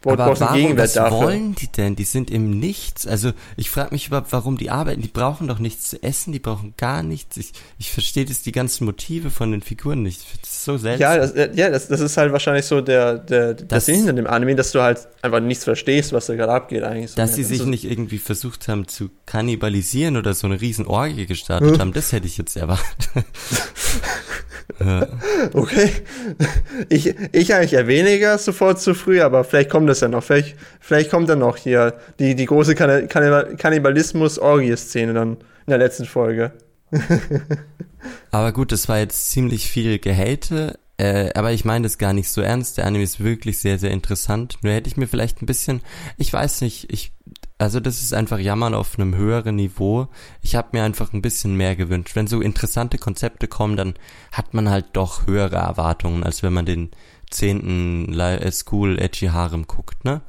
Aber 0.06 0.40
warum, 0.40 0.56
Gegenwert 0.56 0.86
was 0.88 0.94
dafür. 0.94 1.18
wollen 1.18 1.56
die 1.56 1.68
denn? 1.68 1.96
Die 1.98 2.06
sind 2.06 2.32
im 2.32 2.58
Nichts. 2.60 3.06
Also 3.06 3.34
ich 3.58 3.70
frage 3.70 3.90
mich 3.92 4.08
überhaupt, 4.08 4.32
warum 4.32 4.58
die 4.58 4.70
arbeiten. 4.70 5.02
Die 5.02 5.08
brauchen 5.10 5.48
doch 5.50 5.60
nichts 5.60 5.90
zu 5.90 6.02
essen, 6.02 6.32
die 6.32 6.40
brauchen 6.40 6.74
gar 6.78 7.04
nichts. 7.04 7.36
Ich, 7.36 7.52
ich 7.78 7.92
verstehe 7.92 8.24
das 8.24 8.42
die 8.42 8.54
ganzen 8.54 8.86
Motive 8.86 9.30
von 9.30 9.52
den 9.52 9.62
Figuren 9.62 10.02
nicht. 10.02 10.22
Das 10.42 10.64
so 10.64 10.78
seltsam. 10.78 11.02
Ja, 11.02 11.18
das, 11.18 11.32
äh, 11.32 11.50
ja 11.54 11.70
das, 11.70 11.90
das 11.90 12.00
ist 12.00 12.16
halt 12.16 12.32
wahrscheinlich 12.32 12.66
so 12.66 12.80
der, 12.80 13.18
der, 13.18 13.54
der 13.56 13.66
Das- 13.68 13.86
Sinn 13.88 13.96
hinter 13.96 14.14
dem 14.14 14.28
Anime, 14.28 14.56
dass 14.56 14.72
du 14.72 14.82
halt 14.82 15.06
einfach 15.22 15.42
nichts 15.42 15.66
verstehst, 15.66 16.14
was 16.14 16.28
da 16.28 16.36
gerade 16.36 16.54
abgeht 16.54 16.84
eigentlich. 16.84 17.12
So 17.12 17.18
Dass 17.18 17.36
sie 17.36 17.44
sich 17.44 17.60
Also, 17.60 17.70
nicht 17.70 17.84
irgendwie 17.84 18.20
versucht 18.20 18.70
haben 18.70 18.88
zu 18.88 19.10
kannibalisieren 19.26 20.16
oder 20.16 20.34
so 20.34 20.48
eine 20.48 20.62
riesen 20.62 20.86
Orgie 20.88 21.26
gestartet 21.26 21.78
haben, 21.80 21.92
das 21.92 22.14
hätte 22.14 22.26
ich 22.28 22.38
jetzt 22.38 22.56
erwartet. 22.56 23.10
ja. 24.80 25.08
Okay. 25.54 25.92
Ich, 26.90 27.14
ich 27.32 27.54
eigentlich 27.54 27.74
eher 27.74 27.88
weniger 27.88 28.38
sofort 28.38 28.80
zu 28.80 28.94
früh, 28.94 29.22
aber 29.22 29.44
vielleicht 29.44 29.70
kommt 29.70 29.89
das 29.90 30.00
ja 30.00 30.08
noch. 30.08 30.24
Vielleicht, 30.24 30.56
vielleicht 30.80 31.10
kommt 31.12 31.28
dann 31.30 31.40
noch 31.40 31.58
hier 31.58 31.96
die, 32.20 32.36
die 32.36 32.46
große 32.46 32.74
Kanni- 32.74 33.08
Kannibal- 33.08 33.56
Kannibalismus-Orgie-Szene 33.58 35.14
dann 35.14 35.32
in 35.34 35.70
der 35.70 35.78
letzten 35.78 36.06
Folge. 36.06 36.54
Aber 38.32 38.52
gut, 38.52 38.72
das 38.72 38.88
war 38.88 39.00
jetzt 39.00 39.30
ziemlich 39.30 39.70
viel 39.70 40.00
Gehate, 40.00 40.80
äh, 40.98 41.32
aber 41.34 41.52
ich 41.52 41.66
meine 41.66 41.84
das 41.84 41.98
gar 41.98 42.14
nicht 42.14 42.30
so 42.30 42.42
ernst. 42.42 42.78
Der 42.78 42.86
Anime 42.86 43.04
ist 43.04 43.24
wirklich 43.24 43.60
sehr, 43.60 43.78
sehr 43.80 43.92
interessant. 43.92 44.58
Nur 44.62 44.74
hätte 44.74 44.90
ich 44.90 44.98
mir 44.98 45.08
vielleicht 45.08 45.42
ein 45.42 45.46
bisschen, 45.46 45.82
ich 46.18 46.32
weiß 46.32 46.62
nicht, 46.62 46.92
ich, 46.92 47.12
also 47.58 47.80
das 47.80 48.02
ist 48.02 48.14
einfach 48.14 48.40
Jammern 48.40 48.74
auf 48.74 48.98
einem 48.98 49.16
höheren 49.16 49.56
Niveau. 49.56 50.08
Ich 50.42 50.56
habe 50.56 50.70
mir 50.74 50.84
einfach 50.84 51.12
ein 51.14 51.22
bisschen 51.22 51.56
mehr 51.56 51.76
gewünscht. 51.76 52.16
Wenn 52.16 52.28
so 52.28 52.42
interessante 52.42 52.98
Konzepte 52.98 53.48
kommen, 53.48 53.76
dann 53.78 53.94
hat 54.32 54.54
man 54.54 54.70
halt 54.70 54.86
doch 54.94 55.28
höhere 55.28 55.58
Erwartungen, 55.58 56.24
als 56.24 56.42
wenn 56.44 56.54
man 56.54 56.66
den 56.66 56.92
zehnten 57.30 58.18
äh, 58.20 58.52
School 58.52 59.00
Edgy 59.00 59.28
Harem 59.28 59.68
guckt, 59.68 60.04
ne? 60.06 60.22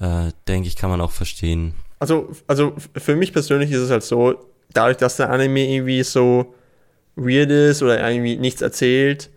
Äh, 0.00 0.32
denke 0.48 0.68
ich, 0.68 0.76
kann 0.76 0.90
man 0.90 1.00
auch 1.00 1.10
verstehen. 1.10 1.74
Also, 1.98 2.30
also 2.46 2.74
für 2.96 3.16
mich 3.16 3.32
persönlich 3.32 3.70
ist 3.70 3.80
es 3.80 3.90
halt 3.90 4.02
so, 4.02 4.34
dadurch, 4.72 4.96
dass 4.96 5.16
der 5.16 5.30
Anime 5.30 5.68
irgendwie 5.68 6.02
so 6.02 6.54
weird 7.16 7.50
ist 7.50 7.82
oder 7.82 8.02
irgendwie 8.08 8.36
nichts 8.36 8.62
erzählt 8.62 9.28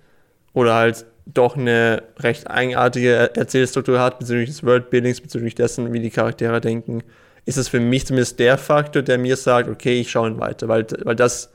oder 0.53 0.75
halt 0.75 1.05
doch 1.25 1.57
eine 1.57 2.03
recht 2.19 2.49
eigenartige 2.49 3.09
Er- 3.09 3.35
Erzählstruktur 3.37 3.99
hat 3.99 4.19
bezüglich 4.19 4.49
des 4.49 4.63
Worldbuildings, 4.63 5.21
bezüglich 5.21 5.55
dessen, 5.55 5.91
wie 5.91 5.99
die 5.99 6.09
Charaktere 6.09 6.61
denken, 6.61 7.03
ist 7.45 7.57
es 7.57 7.67
für 7.67 7.79
mich 7.79 8.05
zumindest 8.05 8.39
der 8.39 8.57
Faktor, 8.57 9.01
der 9.01 9.17
mir 9.17 9.35
sagt, 9.35 9.67
okay, 9.69 9.99
ich 9.99 10.11
schaue 10.11 10.29
ihn 10.29 10.39
weiter, 10.39 10.67
weil, 10.69 10.85
weil 11.03 11.15
das 11.15 11.51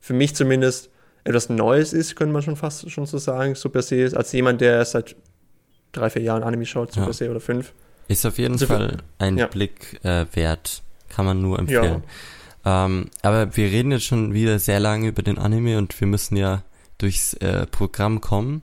für 0.00 0.14
mich 0.14 0.34
zumindest 0.34 0.90
etwas 1.24 1.48
Neues 1.48 1.92
ist, 1.92 2.16
könnte 2.16 2.32
man 2.32 2.42
schon 2.42 2.56
fast 2.56 2.90
schon 2.90 3.06
so 3.06 3.18
sagen, 3.18 3.54
so 3.54 3.68
per 3.68 3.82
se, 3.82 4.10
als 4.14 4.32
jemand, 4.32 4.60
der 4.60 4.84
seit 4.84 5.16
drei, 5.92 6.10
vier 6.10 6.22
Jahren 6.22 6.42
Anime 6.42 6.66
schaut, 6.66 6.92
so 6.92 7.00
Ja. 7.00 7.12
se 7.12 7.30
oder 7.30 7.40
fünf. 7.40 7.72
Ist 8.08 8.24
auf 8.24 8.38
jeden 8.38 8.54
Also 8.54 8.66
Fall 8.66 8.98
ein 9.18 9.36
ja. 9.36 9.46
Blick 9.46 10.00
äh, 10.04 10.26
wert. 10.32 10.82
Kann 11.08 11.24
man 11.26 11.40
nur 11.42 11.58
empfehlen. 11.58 12.02
Ähm, 12.64 13.06
aber 13.22 13.56
wir 13.56 13.66
reden 13.66 13.92
jetzt 13.92 14.04
schon 14.04 14.34
wieder 14.34 14.58
sehr 14.58 14.80
lange 14.80 15.08
über 15.08 15.22
den 15.22 15.38
Anime 15.38 15.78
und 15.78 15.98
wir 16.00 16.06
müssen 16.06 16.36
ja 16.36 16.62
durchs 16.98 17.34
äh, 17.34 17.66
Programm 17.66 18.20
kommen. 18.20 18.62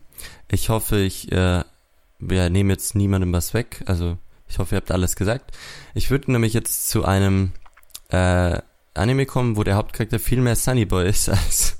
Ich 0.50 0.70
hoffe, 0.70 0.98
ich 0.98 1.32
äh, 1.32 1.64
wir 2.20 2.50
nehmen 2.50 2.70
jetzt 2.70 2.96
niemandem 2.96 3.34
was 3.34 3.54
weg. 3.54 3.84
Also 3.86 4.18
ich 4.48 4.60
hoffe, 4.60 4.76
ihr 4.76 4.78
habt 4.78 4.92
alles 4.92 5.16
gesagt. 5.16 5.56
Ich 5.94 6.12
würde 6.12 6.32
nämlich 6.32 6.54
jetzt 6.54 6.90
zu 6.90 7.04
einem 7.06 7.52
äh, 8.10 8.60
Anime 8.94 9.26
kommen, 9.26 9.58
wo 9.58 9.64
der 9.64 9.76
Hauptcharakter 9.76 10.20
viel 10.20 10.40
mehr 10.42 10.56
Sunnyboy 10.56 11.08
ist 11.10 11.30
als 11.30 11.78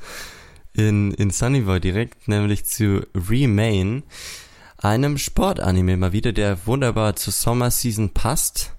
in, 0.76 1.12
in 1.12 1.30
Sunnyboy 1.32 1.80
direkt, 1.80 2.28
nämlich 2.28 2.66
zu 2.66 3.06
Remain. 3.16 4.04
einem 4.78 5.18
Sportanime 5.18 5.98
mal 5.98 6.12
wieder, 6.12 6.32
der 6.32 6.68
wunderbar 6.68 7.16
zur 7.16 7.34
Sommerseason 7.34 8.10
passt. 8.12 8.74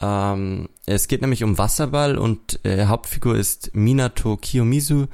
Ähm, 0.00 0.68
es 0.86 1.08
geht 1.08 1.22
nämlich 1.22 1.42
um 1.44 1.58
Wasserball 1.58 2.18
und 2.18 2.64
äh, 2.64 2.86
Hauptfigur 2.86 3.36
ist 3.36 3.74
Minato 3.74 4.36
Kiyomizu, 4.36 5.06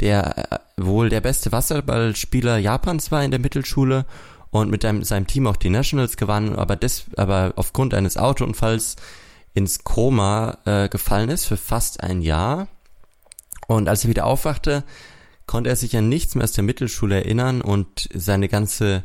der 0.00 0.52
äh, 0.52 0.58
wohl 0.76 1.08
der 1.08 1.20
beste 1.20 1.50
Wasserballspieler 1.50 2.58
Japans 2.58 3.10
war 3.10 3.24
in 3.24 3.30
der 3.30 3.40
Mittelschule 3.40 4.06
und 4.50 4.70
mit 4.70 4.84
einem, 4.84 5.02
seinem 5.02 5.26
Team 5.26 5.46
auch 5.46 5.56
die 5.56 5.70
Nationals 5.70 6.16
gewann, 6.16 6.56
aber, 6.56 6.76
des, 6.76 7.06
aber 7.16 7.54
aufgrund 7.56 7.94
eines 7.94 8.16
Autounfalls 8.16 8.96
ins 9.54 9.82
Koma 9.82 10.58
äh, 10.64 10.88
gefallen 10.88 11.30
ist 11.30 11.46
für 11.46 11.56
fast 11.56 12.02
ein 12.02 12.22
Jahr. 12.22 12.68
Und 13.66 13.88
als 13.88 14.04
er 14.04 14.10
wieder 14.10 14.26
aufwachte, 14.26 14.84
konnte 15.46 15.70
er 15.70 15.76
sich 15.76 15.96
an 15.96 16.08
nichts 16.08 16.34
mehr 16.34 16.44
aus 16.44 16.52
der 16.52 16.64
Mittelschule 16.64 17.16
erinnern 17.16 17.60
und 17.60 18.08
seine 18.14 18.48
ganze 18.48 19.04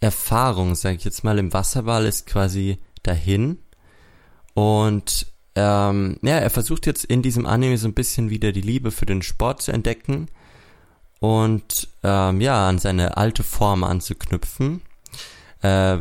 Erfahrung, 0.00 0.74
sage 0.74 0.96
ich 0.96 1.04
jetzt 1.04 1.24
mal, 1.24 1.38
im 1.38 1.52
Wasserball 1.52 2.06
ist 2.06 2.26
quasi 2.26 2.78
dahin. 3.02 3.58
Und 4.54 5.26
ähm, 5.54 6.18
ja, 6.22 6.36
er 6.36 6.50
versucht 6.50 6.86
jetzt 6.86 7.04
in 7.04 7.22
diesem 7.22 7.46
Anime 7.46 7.76
so 7.76 7.88
ein 7.88 7.94
bisschen 7.94 8.30
wieder 8.30 8.52
die 8.52 8.60
Liebe 8.60 8.90
für 8.90 9.06
den 9.06 9.22
Sport 9.22 9.62
zu 9.62 9.72
entdecken 9.72 10.28
und 11.18 11.88
ähm, 12.02 12.40
ja, 12.40 12.68
an 12.68 12.78
seine 12.78 13.16
alte 13.16 13.42
Form 13.42 13.84
anzuknüpfen. 13.84 14.80
Äh, 15.60 15.98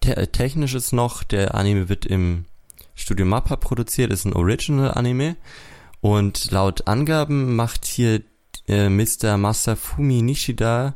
te 0.00 0.28
technisch 0.30 0.74
ist 0.74 0.92
noch, 0.92 1.22
der 1.22 1.54
Anime 1.54 1.88
wird 1.88 2.04
im 2.04 2.44
Studio 2.94 3.24
Mappa 3.24 3.56
produziert, 3.56 4.12
ist 4.12 4.26
ein 4.26 4.34
Original-Anime 4.34 5.36
und 6.00 6.50
laut 6.50 6.86
Angaben 6.86 7.56
macht 7.56 7.86
hier 7.86 8.20
äh, 8.68 8.88
Mr. 8.88 9.36
Masafumi 9.36 10.22
Nishida 10.22 10.94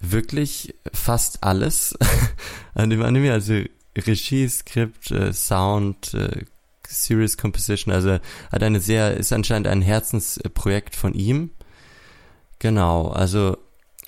wirklich 0.00 0.74
fast 0.92 1.42
alles 1.42 1.96
an 2.74 2.90
dem 2.90 3.02
Anime, 3.02 3.32
also 3.32 3.62
Regie, 3.96 4.48
Skript, 4.48 5.10
äh, 5.10 5.32
Sound, 5.32 6.14
äh, 6.14 6.44
Series 6.86 7.36
Composition, 7.36 7.92
also 7.92 8.18
hat 8.52 8.62
eine 8.62 8.80
sehr, 8.80 9.16
ist 9.16 9.32
anscheinend 9.32 9.66
ein 9.66 9.82
Herzensprojekt 9.82 10.94
von 10.94 11.14
ihm. 11.14 11.50
Genau, 12.58 13.08
also 13.08 13.56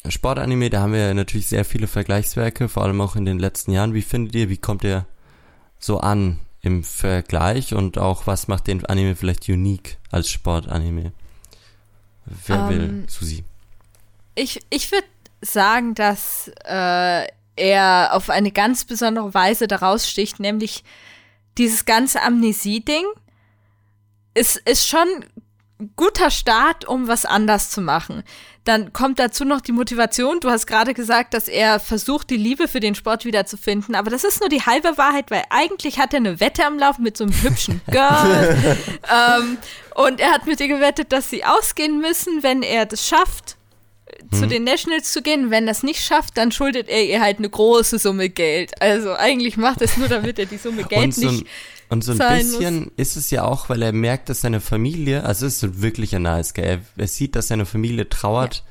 Sportanime, 0.08 0.70
da 0.70 0.80
haben 0.80 0.92
wir 0.92 1.12
natürlich 1.14 1.48
sehr 1.48 1.64
viele 1.64 1.86
Vergleichswerke, 1.86 2.68
vor 2.68 2.84
allem 2.84 3.00
auch 3.00 3.16
in 3.16 3.24
den 3.24 3.38
letzten 3.38 3.72
Jahren. 3.72 3.94
Wie 3.94 4.02
findet 4.02 4.34
ihr, 4.34 4.48
wie 4.48 4.56
kommt 4.56 4.84
ihr 4.84 5.06
so 5.78 5.98
an 5.98 6.38
im 6.60 6.84
Vergleich 6.84 7.74
und 7.74 7.98
auch 7.98 8.26
was 8.26 8.48
macht 8.48 8.66
den 8.66 8.84
Anime 8.86 9.16
vielleicht 9.16 9.48
unique 9.48 9.98
als 10.10 10.30
Sportanime? 10.30 11.12
Wer 12.46 12.60
um, 12.62 12.68
will, 12.68 12.84
ähm, 12.84 13.08
Susi? 13.08 13.44
Ich, 14.34 14.60
ich 14.70 14.90
würde 14.92 15.06
sagen, 15.40 15.94
dass 15.94 16.50
äh, 16.64 17.26
er 17.56 18.10
auf 18.12 18.30
eine 18.30 18.52
ganz 18.52 18.84
besondere 18.84 19.32
Weise 19.34 19.66
daraus 19.66 20.08
sticht, 20.08 20.40
nämlich 20.40 20.84
dieses 21.58 21.84
ganze 21.84 22.22
Amnesie-Ding 22.22 23.04
ist, 24.34 24.56
ist 24.58 24.86
schon 24.86 25.06
guter 25.96 26.30
Start, 26.30 26.84
um 26.84 27.08
was 27.08 27.24
anders 27.24 27.70
zu 27.70 27.80
machen. 27.80 28.22
Dann 28.66 28.92
kommt 28.92 29.20
dazu 29.20 29.44
noch 29.44 29.60
die 29.60 29.70
Motivation. 29.70 30.40
Du 30.40 30.50
hast 30.50 30.66
gerade 30.66 30.92
gesagt, 30.92 31.34
dass 31.34 31.46
er 31.46 31.78
versucht, 31.78 32.30
die 32.30 32.36
Liebe 32.36 32.66
für 32.66 32.80
den 32.80 32.96
Sport 32.96 33.24
wiederzufinden. 33.24 33.94
Aber 33.94 34.10
das 34.10 34.24
ist 34.24 34.40
nur 34.40 34.48
die 34.48 34.62
halbe 34.62 34.98
Wahrheit, 34.98 35.30
weil 35.30 35.44
eigentlich 35.50 36.00
hat 36.00 36.12
er 36.12 36.18
eine 36.18 36.40
Wette 36.40 36.66
am 36.66 36.76
Laufen 36.76 37.04
mit 37.04 37.16
so 37.16 37.22
einem 37.22 37.42
hübschen 37.42 37.80
Girl. 37.90 38.76
ähm, 39.08 39.58
und 39.94 40.20
er 40.20 40.32
hat 40.32 40.48
mit 40.48 40.58
ihr 40.58 40.66
gewettet, 40.66 41.12
dass 41.12 41.30
sie 41.30 41.44
ausgehen 41.44 42.00
müssen, 42.00 42.42
wenn 42.42 42.62
er 42.62 42.86
das 42.86 43.06
schafft 43.06 43.56
zu 44.32 44.42
hm. 44.42 44.48
den 44.48 44.64
Nationals 44.64 45.12
zu 45.12 45.22
gehen. 45.22 45.52
Wenn 45.52 45.68
er 45.68 45.70
es 45.70 45.84
nicht 45.84 46.02
schafft, 46.02 46.36
dann 46.36 46.50
schuldet 46.50 46.88
er 46.88 47.04
ihr 47.04 47.20
halt 47.20 47.38
eine 47.38 47.48
große 47.48 48.00
Summe 48.00 48.30
Geld. 48.30 48.72
Also 48.82 49.14
eigentlich 49.14 49.56
macht 49.56 49.80
er 49.80 49.84
es 49.84 49.96
nur, 49.96 50.08
damit 50.08 50.40
er 50.40 50.46
die 50.46 50.58
Summe 50.58 50.82
Geld 50.82 51.14
so 51.14 51.30
nicht. 51.30 51.46
Und 51.88 52.02
so 52.02 52.12
ein 52.12 52.18
bisschen 52.18 52.84
muss. 52.84 52.92
ist 52.96 53.16
es 53.16 53.30
ja 53.30 53.44
auch, 53.44 53.68
weil 53.68 53.82
er 53.82 53.92
merkt, 53.92 54.28
dass 54.28 54.40
seine 54.40 54.60
Familie, 54.60 55.24
also 55.24 55.46
es 55.46 55.62
ist 55.62 55.82
wirklich 55.82 56.14
ein 56.16 56.22
nice, 56.22 56.52
gell? 56.52 56.64
Er, 56.64 56.80
er 57.02 57.08
sieht, 57.08 57.36
dass 57.36 57.48
seine 57.48 57.66
Familie 57.66 58.08
trauert 58.08 58.56
ja. 58.56 58.62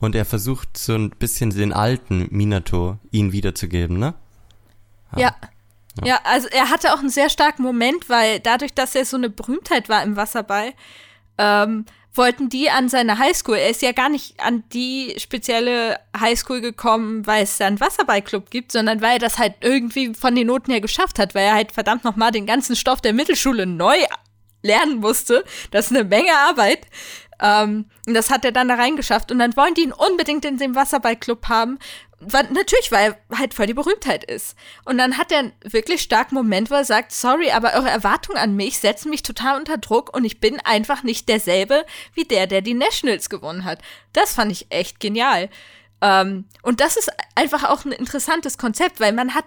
und 0.00 0.14
er 0.14 0.24
versucht 0.24 0.76
so 0.76 0.94
ein 0.94 1.10
bisschen 1.10 1.50
den 1.50 1.72
alten 1.72 2.26
Minato 2.30 2.98
ihn 3.10 3.32
wiederzugeben, 3.32 3.98
ne? 3.98 4.14
Ja. 5.12 5.20
ja. 5.20 5.34
Ja, 6.04 6.20
also 6.24 6.48
er 6.48 6.68
hatte 6.68 6.92
auch 6.92 6.98
einen 6.98 7.08
sehr 7.08 7.30
starken 7.30 7.62
Moment, 7.62 8.10
weil 8.10 8.40
dadurch, 8.40 8.74
dass 8.74 8.94
er 8.94 9.06
so 9.06 9.16
eine 9.16 9.30
Berühmtheit 9.30 9.88
war 9.88 10.02
im 10.02 10.16
Wasserball, 10.16 10.74
ähm, 11.38 11.86
wollten 12.16 12.48
die 12.48 12.70
an 12.70 12.88
seine 12.88 13.18
Highschool. 13.18 13.56
Er 13.56 13.70
ist 13.70 13.82
ja 13.82 13.92
gar 13.92 14.08
nicht 14.08 14.40
an 14.40 14.64
die 14.72 15.14
spezielle 15.18 15.98
Highschool 16.18 16.60
gekommen, 16.60 17.26
weil 17.26 17.44
es 17.44 17.58
da 17.58 17.66
einen 17.66 17.80
Wasserballclub 17.80 18.50
gibt, 18.50 18.72
sondern 18.72 19.00
weil 19.00 19.14
er 19.14 19.18
das 19.18 19.38
halt 19.38 19.54
irgendwie 19.60 20.14
von 20.14 20.34
den 20.34 20.48
Noten 20.48 20.70
her 20.70 20.80
geschafft 20.80 21.18
hat, 21.18 21.34
weil 21.34 21.44
er 21.44 21.54
halt 21.54 21.72
verdammt 21.72 22.04
nochmal 22.04 22.32
den 22.32 22.46
ganzen 22.46 22.76
Stoff 22.76 23.00
der 23.00 23.12
Mittelschule 23.12 23.66
neu 23.66 23.96
lernen 24.62 24.98
musste. 24.98 25.44
Das 25.70 25.86
ist 25.86 25.96
eine 25.96 26.04
Menge 26.04 26.36
Arbeit. 26.36 26.86
Ähm, 27.40 27.86
und 28.06 28.14
das 28.14 28.30
hat 28.30 28.44
er 28.44 28.52
dann 28.52 28.68
da 28.68 28.74
reingeschafft. 28.74 29.30
Und 29.30 29.38
dann 29.38 29.56
wollen 29.56 29.74
die 29.74 29.82
ihn 29.82 29.92
unbedingt 29.92 30.44
in 30.44 30.58
dem 30.58 30.74
Wasserballclub 30.74 31.48
haben, 31.48 31.78
natürlich, 32.20 32.90
weil 32.90 33.16
er 33.28 33.38
halt 33.38 33.54
voll 33.54 33.66
die 33.66 33.74
Berühmtheit 33.74 34.24
ist. 34.24 34.56
Und 34.84 34.98
dann 34.98 35.18
hat 35.18 35.30
er 35.30 35.40
einen 35.40 35.52
wirklich 35.62 36.02
starken 36.02 36.34
Moment, 36.34 36.70
wo 36.70 36.74
er 36.74 36.84
sagt, 36.84 37.12
sorry, 37.12 37.50
aber 37.50 37.74
eure 37.74 37.90
Erwartungen 37.90 38.38
an 38.38 38.56
mich 38.56 38.78
setzen 38.78 39.10
mich 39.10 39.22
total 39.22 39.58
unter 39.58 39.78
Druck 39.78 40.14
und 40.14 40.24
ich 40.24 40.40
bin 40.40 40.58
einfach 40.60 41.02
nicht 41.02 41.28
derselbe 41.28 41.84
wie 42.14 42.24
der, 42.24 42.46
der 42.46 42.62
die 42.62 42.74
Nationals 42.74 43.28
gewonnen 43.28 43.64
hat. 43.64 43.80
Das 44.12 44.32
fand 44.32 44.50
ich 44.50 44.66
echt 44.70 44.98
genial. 44.98 45.50
Ähm, 46.00 46.46
und 46.62 46.80
das 46.80 46.96
ist 46.96 47.10
einfach 47.34 47.64
auch 47.64 47.84
ein 47.84 47.92
interessantes 47.92 48.58
Konzept, 48.58 49.00
weil 49.00 49.12
man 49.12 49.34
hat 49.34 49.44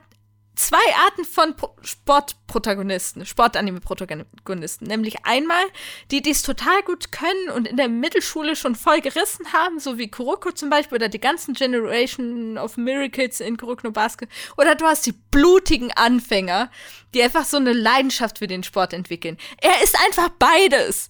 zwei 0.60 0.78
Arten 1.06 1.24
von 1.24 1.56
Sportprotagonisten, 1.82 3.26
Sportanime-Protagonisten. 3.26 4.88
Nämlich 4.88 5.26
einmal 5.26 5.64
die, 6.12 6.22
die 6.22 6.32
es 6.32 6.42
total 6.42 6.82
gut 6.84 7.14
können 7.14 7.50
und 7.56 7.66
in 7.66 7.78
der 7.78 7.88
Mittelschule 7.88 8.58
schon 8.58 8.76
voll 8.76 9.00
gerissen 9.00 9.54
haben, 9.54 9.80
so 9.80 9.98
wie 9.98 10.12
Kuroko 10.12 10.52
zum 10.52 10.70
Beispiel 10.70 10.98
oder 10.98 11.08
die 11.08 11.22
ganzen 11.22 11.54
Generation 11.54 12.58
of 12.58 12.76
Miracles 12.76 13.40
in 13.40 13.56
Kuroko 13.56 13.88
no 13.88 13.92
Basket. 13.92 14.30
Oder 14.58 14.76
du 14.76 14.86
hast 14.86 15.06
die 15.06 15.14
blutigen 15.14 15.94
Anfänger, 15.94 16.70
die 17.14 17.24
einfach 17.24 17.46
so 17.46 17.56
eine 17.56 17.72
Leidenschaft 17.72 18.40
für 18.40 18.48
den 18.48 18.64
Sport 18.64 18.92
entwickeln. 18.92 19.38
Er 19.62 19.82
ist 19.82 19.98
einfach 20.06 20.28
beides. 20.28 21.10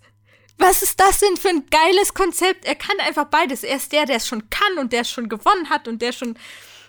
Was 0.60 0.84
ist 0.84 1.00
das 1.00 1.20
denn 1.20 1.38
für 1.38 1.50
ein 1.50 1.66
geiles 1.72 2.14
Konzept? 2.14 2.66
Er 2.66 2.76
kann 2.76 3.00
einfach 3.00 3.26
beides. 3.26 3.64
Er 3.64 3.78
ist 3.78 3.92
der, 3.94 4.06
der 4.06 4.18
es 4.18 4.28
schon 4.28 4.52
kann 4.52 4.78
und 4.78 4.94
der 4.94 5.02
es 5.02 5.10
schon 5.10 5.28
gewonnen 5.28 5.72
hat 5.72 5.88
und 5.88 6.04
der 6.04 6.12
schon 6.12 6.38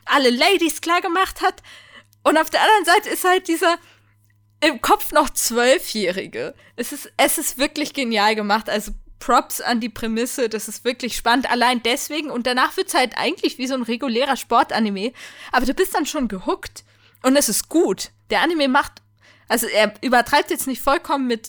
alle 0.05 0.29
Ladies 0.29 0.83
klar 0.83 1.01
gemacht 1.01 1.41
hat. 1.41 1.63
Und 2.23 2.39
auf 2.39 2.51
der 2.51 2.61
anderen 2.63 2.85
Seite 2.85 3.09
ist 3.09 3.25
halt 3.25 3.49
dieser 3.49 3.79
im 4.63 4.81
Kopf 4.83 5.13
noch 5.13 5.31
Zwölfjährige. 5.31 6.55
Es 6.77 6.93
ist, 6.93 7.11
es 7.17 7.39
ist 7.39 7.59
wirklich 7.59 7.95
genial 7.95 8.35
gemacht. 8.35 8.69
Also 8.69 8.93
Props 9.19 9.61
an 9.61 9.81
die 9.81 9.89
Prämisse, 9.89 10.49
das 10.49 10.69
ist 10.69 10.85
wirklich 10.85 11.17
spannend. 11.17 11.51
Allein 11.51 11.83
deswegen. 11.83 12.31
Und 12.31 12.47
danach 12.47 12.77
wird's 12.77 12.95
halt 12.95 13.17
eigentlich 13.17 13.59
wie 13.59 13.67
so 13.67 13.75
ein 13.75 13.83
regulärer 13.83 14.37
Sportanime. 14.37 15.13
Aber 15.53 15.67
du 15.67 15.75
bist 15.75 15.95
dann 15.95 16.07
schon 16.07 16.29
gehuckt. 16.29 16.85
Und 17.23 17.37
es 17.37 17.49
ist 17.49 17.69
gut. 17.69 18.11
Der 18.31 18.43
Anime 18.43 18.69
macht, 18.69 19.03
also 19.49 19.67
er 19.67 19.95
übertreibt 20.03 20.51
jetzt 20.51 20.67
nicht 20.67 20.83
vollkommen 20.83 21.27
mit 21.27 21.49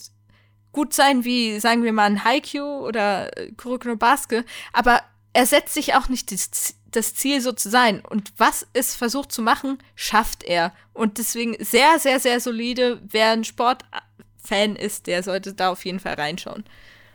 gut 0.72 0.94
sein 0.94 1.24
wie, 1.24 1.60
sagen 1.60 1.84
wir 1.84 1.94
mal, 1.94 2.06
ein 2.06 2.24
Haikyuu 2.24 2.86
oder 2.88 3.36
äh, 3.38 3.52
Kuroko 3.52 3.90
no 3.90 3.96
Basket, 3.98 4.46
aber 4.74 5.02
er 5.34 5.46
setzt 5.46 5.74
sich 5.74 5.96
auch 5.96 6.10
nicht 6.10 6.32
das 6.32 6.76
das 6.92 7.16
Ziel 7.16 7.42
so 7.42 7.52
zu 7.52 7.70
sein. 7.70 8.02
Und 8.02 8.34
was 8.38 8.68
es 8.74 8.96
versucht 8.96 9.32
zu 9.32 9.42
machen, 9.42 9.80
schafft 9.96 10.44
er. 10.44 10.74
Und 10.94 11.18
deswegen 11.18 11.56
sehr, 11.64 12.00
sehr, 12.00 12.20
sehr 12.20 12.40
solide. 12.40 13.00
Wer 13.10 13.32
ein 13.32 13.44
Sportfan 13.44 14.76
ist, 14.76 15.08
der 15.08 15.24
sollte 15.24 15.54
da 15.54 15.70
auf 15.70 15.86
jeden 15.86 16.00
Fall 16.00 16.16
reinschauen. 16.16 16.64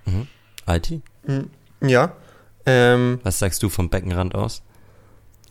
Mhm. 0.04 0.26
IT? 0.66 1.00
Hm, 1.24 1.50
ja. 1.82 2.12
Ähm, 2.64 3.20
was 3.22 3.38
sagst 3.38 3.62
du 3.62 3.68
vom 3.68 3.88
Beckenrand 3.88 4.34
aus? 4.34 4.62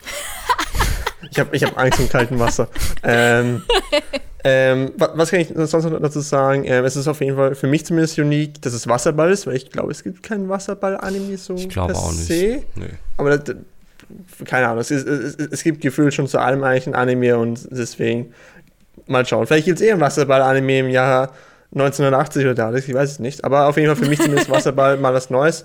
ich 1.30 1.38
habe 1.38 1.56
ich 1.56 1.64
hab 1.64 1.78
Angst 1.78 2.00
im 2.00 2.08
kalten 2.08 2.38
Wasser. 2.38 2.68
ähm, 3.02 3.62
ähm, 4.44 4.92
was 4.96 5.30
kann 5.30 5.40
ich 5.40 5.48
sonst 5.54 5.84
noch 5.84 6.00
dazu 6.00 6.20
sagen? 6.20 6.64
Ähm, 6.66 6.84
es 6.84 6.94
ist 6.94 7.08
auf 7.08 7.20
jeden 7.20 7.36
Fall 7.36 7.54
für 7.54 7.66
mich 7.66 7.84
zumindest 7.86 8.18
unique, 8.18 8.60
dass 8.62 8.74
es 8.74 8.86
Wasserball 8.86 9.30
ist, 9.30 9.46
weil 9.46 9.56
ich 9.56 9.70
glaube, 9.70 9.90
es 9.90 10.04
gibt 10.04 10.22
keinen 10.22 10.48
Wasserball-Anime 10.48 11.36
so. 11.36 11.54
Ich 11.54 11.68
glaube 11.68 11.94
auch 11.94 12.12
nicht. 12.12 12.28
Nee. 12.28 12.64
Aber 13.16 13.36
das, 13.36 13.56
keine 14.44 14.68
Ahnung, 14.68 14.80
es, 14.80 14.90
ist, 14.90 15.06
es, 15.06 15.34
es, 15.34 15.62
gibt 15.62 15.80
gefühlt 15.80 16.14
schon 16.14 16.26
zu 16.26 16.38
allem 16.38 16.62
eigentlich 16.62 16.86
ein 16.86 16.94
Anime 16.94 17.38
und 17.38 17.68
deswegen 17.70 18.32
mal 19.06 19.26
schauen. 19.26 19.46
Vielleicht 19.46 19.66
gibt 19.66 19.80
es 19.80 19.86
eh 19.86 19.92
ein 19.92 20.00
Wasserball-Anime 20.00 20.78
im 20.80 20.88
Jahr 20.90 21.32
1980 21.72 22.44
oder 22.44 22.54
da, 22.54 22.74
ich 22.74 22.92
weiß 22.92 23.12
es 23.12 23.18
nicht. 23.18 23.44
Aber 23.44 23.66
auf 23.66 23.76
jeden 23.76 23.88
Fall 23.88 23.96
für 23.96 24.08
mich 24.08 24.20
zumindest 24.20 24.50
Wasserball 24.50 24.96
mal 24.96 25.12
was 25.12 25.30
Neues. 25.30 25.64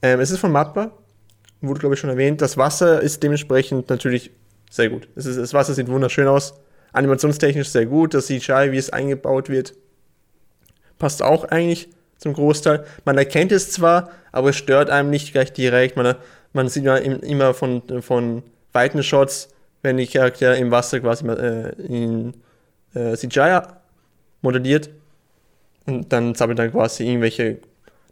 Ähm, 0.00 0.20
es 0.20 0.30
ist 0.30 0.40
von 0.40 0.52
Mappa, 0.52 0.92
wurde 1.60 1.80
glaube 1.80 1.94
ich 1.94 2.00
schon 2.00 2.10
erwähnt. 2.10 2.40
Das 2.40 2.56
Wasser 2.56 3.00
ist 3.00 3.22
dementsprechend 3.22 3.88
natürlich 3.88 4.30
sehr 4.70 4.88
gut. 4.88 5.08
Es 5.14 5.26
ist, 5.26 5.38
das 5.38 5.54
Wasser 5.54 5.74
sieht 5.74 5.88
wunderschön 5.88 6.26
aus. 6.26 6.54
Animationstechnisch 6.92 7.68
sehr 7.68 7.86
gut. 7.86 8.14
Das 8.14 8.26
CGI, 8.26 8.72
wie 8.72 8.78
es 8.78 8.90
eingebaut 8.90 9.48
wird, 9.48 9.74
passt 10.98 11.22
auch 11.22 11.44
eigentlich 11.44 11.88
zum 12.18 12.32
Großteil. 12.32 12.84
Man 13.04 13.18
erkennt 13.18 13.52
es 13.52 13.70
zwar, 13.72 14.10
aber 14.30 14.50
es 14.50 14.56
stört 14.56 14.90
einem 14.90 15.10
nicht 15.10 15.32
gleich 15.32 15.52
direkt. 15.52 15.96
Man 15.96 16.14
man 16.52 16.68
sieht 16.68 16.84
ja 16.84 16.96
immer 16.96 17.54
von, 17.54 17.82
von 18.02 18.42
weiten 18.72 19.02
Shots, 19.02 19.48
wenn 19.82 19.96
die 19.96 20.06
Charaktere 20.06 20.56
im 20.56 20.70
Wasser 20.70 21.00
quasi 21.00 21.26
äh, 21.26 21.70
in 21.86 22.34
äh, 22.94 23.16
CGI 23.16 23.60
modelliert. 24.42 24.90
Und 25.86 26.12
dann 26.12 26.34
zappelt 26.34 26.58
dann 26.58 26.70
quasi 26.70 27.04
irgendwelche 27.04 27.58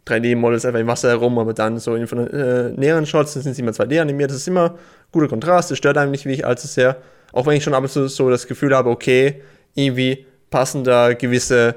3D-Models 0.07 0.65
einfach 0.65 0.79
im 0.79 0.87
Wasser 0.87 1.09
herum, 1.09 1.37
aber 1.39 1.53
dann 1.53 1.79
so 1.79 1.95
in 1.95 2.07
von 2.07 2.27
äh, 2.27 2.69
näheren 2.69 3.05
Shots 3.05 3.33
sind 3.33 3.53
sie 3.53 3.61
immer 3.61 3.71
2D 3.71 4.01
animiert. 4.01 4.31
Das 4.31 4.37
ist 4.37 4.47
immer 4.47 4.77
guter 5.11 5.27
Kontrast, 5.27 5.71
das 5.71 5.77
stört 5.77 5.97
einem 5.97 6.11
nicht 6.11 6.45
allzu 6.45 6.67
sehr. 6.67 6.97
Auch 7.31 7.45
wenn 7.45 7.55
ich 7.55 7.63
schon 7.63 7.73
ab 7.73 7.83
und 7.83 7.89
zu 7.89 8.07
so 8.07 8.29
das 8.29 8.47
Gefühl 8.47 8.75
habe, 8.75 8.89
okay, 8.89 9.41
irgendwie 9.73 10.25
passen 10.49 10.83
da 10.83 11.13
gewisse, 11.13 11.75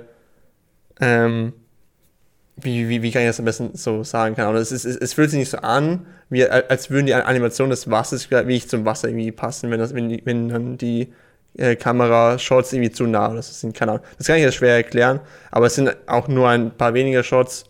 ähm, 1.00 1.52
wie, 2.56 2.88
wie, 2.88 3.02
wie 3.02 3.10
kann 3.10 3.22
ich 3.22 3.28
das 3.28 3.38
am 3.38 3.44
besten 3.44 3.70
so 3.74 4.04
sagen? 4.04 4.36
Keine 4.36 4.48
Ahnung. 4.48 4.60
Es, 4.60 4.72
ist, 4.72 4.84
es, 4.84 4.96
es 4.96 5.14
fühlt 5.14 5.30
sich 5.30 5.40
nicht 5.40 5.50
so 5.50 5.58
an, 5.58 6.06
wie, 6.30 6.46
als 6.46 6.90
würden 6.90 7.06
die 7.06 7.14
Animationen 7.14 7.70
des 7.70 7.90
Wassers 7.90 8.30
wie 8.30 8.56
ich 8.56 8.68
zum 8.68 8.84
Wasser 8.84 9.08
irgendwie 9.08 9.32
passen, 9.32 9.70
wenn, 9.70 9.80
das, 9.80 9.94
wenn, 9.94 10.20
wenn 10.24 10.48
dann 10.48 10.78
die 10.78 11.12
äh, 11.56 11.76
Kamera-Shots 11.76 12.72
irgendwie 12.72 12.92
zu 12.92 13.06
nah 13.06 13.30
oder 13.30 13.42
so 13.42 13.52
sind. 13.52 13.76
Keine 13.76 13.92
Ahnung. 13.92 14.04
Das 14.18 14.26
kann 14.26 14.36
ich 14.36 14.42
jetzt 14.42 14.54
schwer 14.54 14.76
erklären, 14.76 15.20
aber 15.50 15.66
es 15.66 15.74
sind 15.74 15.94
auch 16.06 16.28
nur 16.28 16.48
ein 16.48 16.70
paar 16.70 16.94
weniger 16.94 17.22
Shots. 17.22 17.64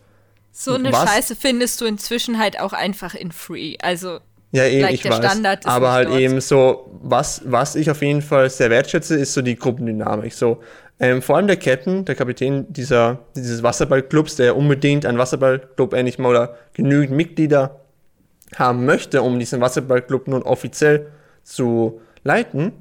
So 0.53 0.75
eine 0.75 0.93
Was? 0.93 1.11
Scheiße 1.11 1.37
findest 1.37 1.81
du 1.81 1.87
inzwischen 1.87 2.39
halt 2.39 2.61
auch 2.61 2.73
einfach 2.73 3.15
in 3.15 3.33
Free. 3.33 3.77
Also 3.81 4.21
ja, 4.55 4.67
eben, 4.67 4.83
like 4.83 4.95
ich 4.95 5.05
weiß. 5.05 5.67
Aber 5.67 5.91
halt 5.91 6.09
dort. 6.09 6.21
eben 6.21 6.41
so, 6.41 6.89
was, 7.03 7.43
was 7.45 7.75
ich 7.75 7.91
auf 7.91 8.01
jeden 8.03 8.23
Fall 8.23 8.49
sehr 8.49 8.71
wertschätze, 8.71 9.17
ist 9.17 9.35
so 9.35 9.43
die 9.43 9.57
Gruppendynamik. 9.57 10.33
So, 10.33 10.63
ähm, 11.01 11.23
vor 11.23 11.37
allem 11.37 11.47
der 11.47 11.57
Captain, 11.57 12.05
der 12.05 12.15
Kapitän 12.15 12.67
dieser, 12.73 13.19
dieses 13.35 13.63
Wasserballclubs, 13.63 14.37
der 14.37 14.57
unbedingt 14.57 15.07
ein 15.07 15.19
Wasserballclub 15.19 15.93
endlich 15.93 16.19
mal 16.19 16.31
oder 16.31 16.57
genügend 16.73 17.17
Mitglieder 17.17 17.81
haben 18.57 18.85
möchte, 18.85 19.23
um 19.23 19.39
diesen 19.39 19.61
Wasserballclub 19.61 20.29
nun 20.29 20.43
offiziell 20.43 21.09
zu 21.43 22.01
leiten. 22.23 22.73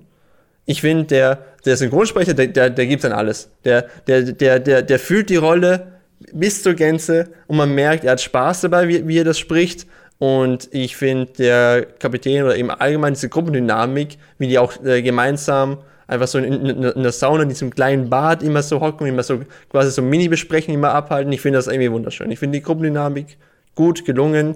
Ich 0.65 0.81
finde, 0.81 1.05
der, 1.05 1.39
der 1.65 1.75
Synchronsprecher, 1.75 2.33
der, 2.33 2.47
der, 2.47 2.69
der 2.69 2.85
gibt 2.85 3.03
dann 3.03 3.11
alles. 3.11 3.49
Der, 3.65 3.87
der, 4.07 4.21
der, 4.21 4.59
der, 4.59 4.81
der 4.83 4.99
fühlt 4.99 5.29
die 5.29 5.35
Rolle 5.35 5.93
bis 6.31 6.63
zur 6.63 6.75
Gänze 6.75 7.29
und 7.47 7.57
man 7.57 7.73
merkt, 7.73 8.05
er 8.05 8.11
hat 8.11 8.21
Spaß 8.21 8.61
dabei, 8.61 8.87
wie, 8.87 9.07
wie 9.07 9.19
er 9.19 9.25
das 9.25 9.39
spricht 9.39 9.87
und 10.19 10.69
ich 10.71 10.95
finde, 10.95 11.33
der 11.33 11.85
Kapitän 11.99 12.43
oder 12.43 12.55
eben 12.55 12.71
allgemein 12.71 13.13
diese 13.13 13.27
Gruppendynamik, 13.27 14.17
wie 14.37 14.47
die 14.47 14.57
auch 14.57 14.81
äh, 14.83 15.01
gemeinsam 15.01 15.79
einfach 16.07 16.27
so 16.27 16.37
in, 16.37 16.45
in, 16.45 16.83
in, 16.83 17.03
der 17.03 17.11
Sauna, 17.11 17.43
in 17.43 17.49
diesem 17.49 17.73
kleinen 17.73 18.09
Bad 18.09 18.43
immer 18.43 18.61
so 18.61 18.79
hocken, 18.79 19.07
immer 19.07 19.23
so 19.23 19.41
quasi 19.69 19.91
so 19.91 20.01
Mini-Besprechungen 20.01 20.79
immer 20.79 20.93
abhalten. 20.93 21.31
Ich 21.31 21.41
finde 21.41 21.59
das 21.59 21.67
irgendwie 21.67 21.91
wunderschön. 21.91 22.31
Ich 22.31 22.39
finde 22.39 22.57
die 22.57 22.63
Gruppendynamik 22.63 23.37
gut 23.75 24.05
gelungen. 24.05 24.55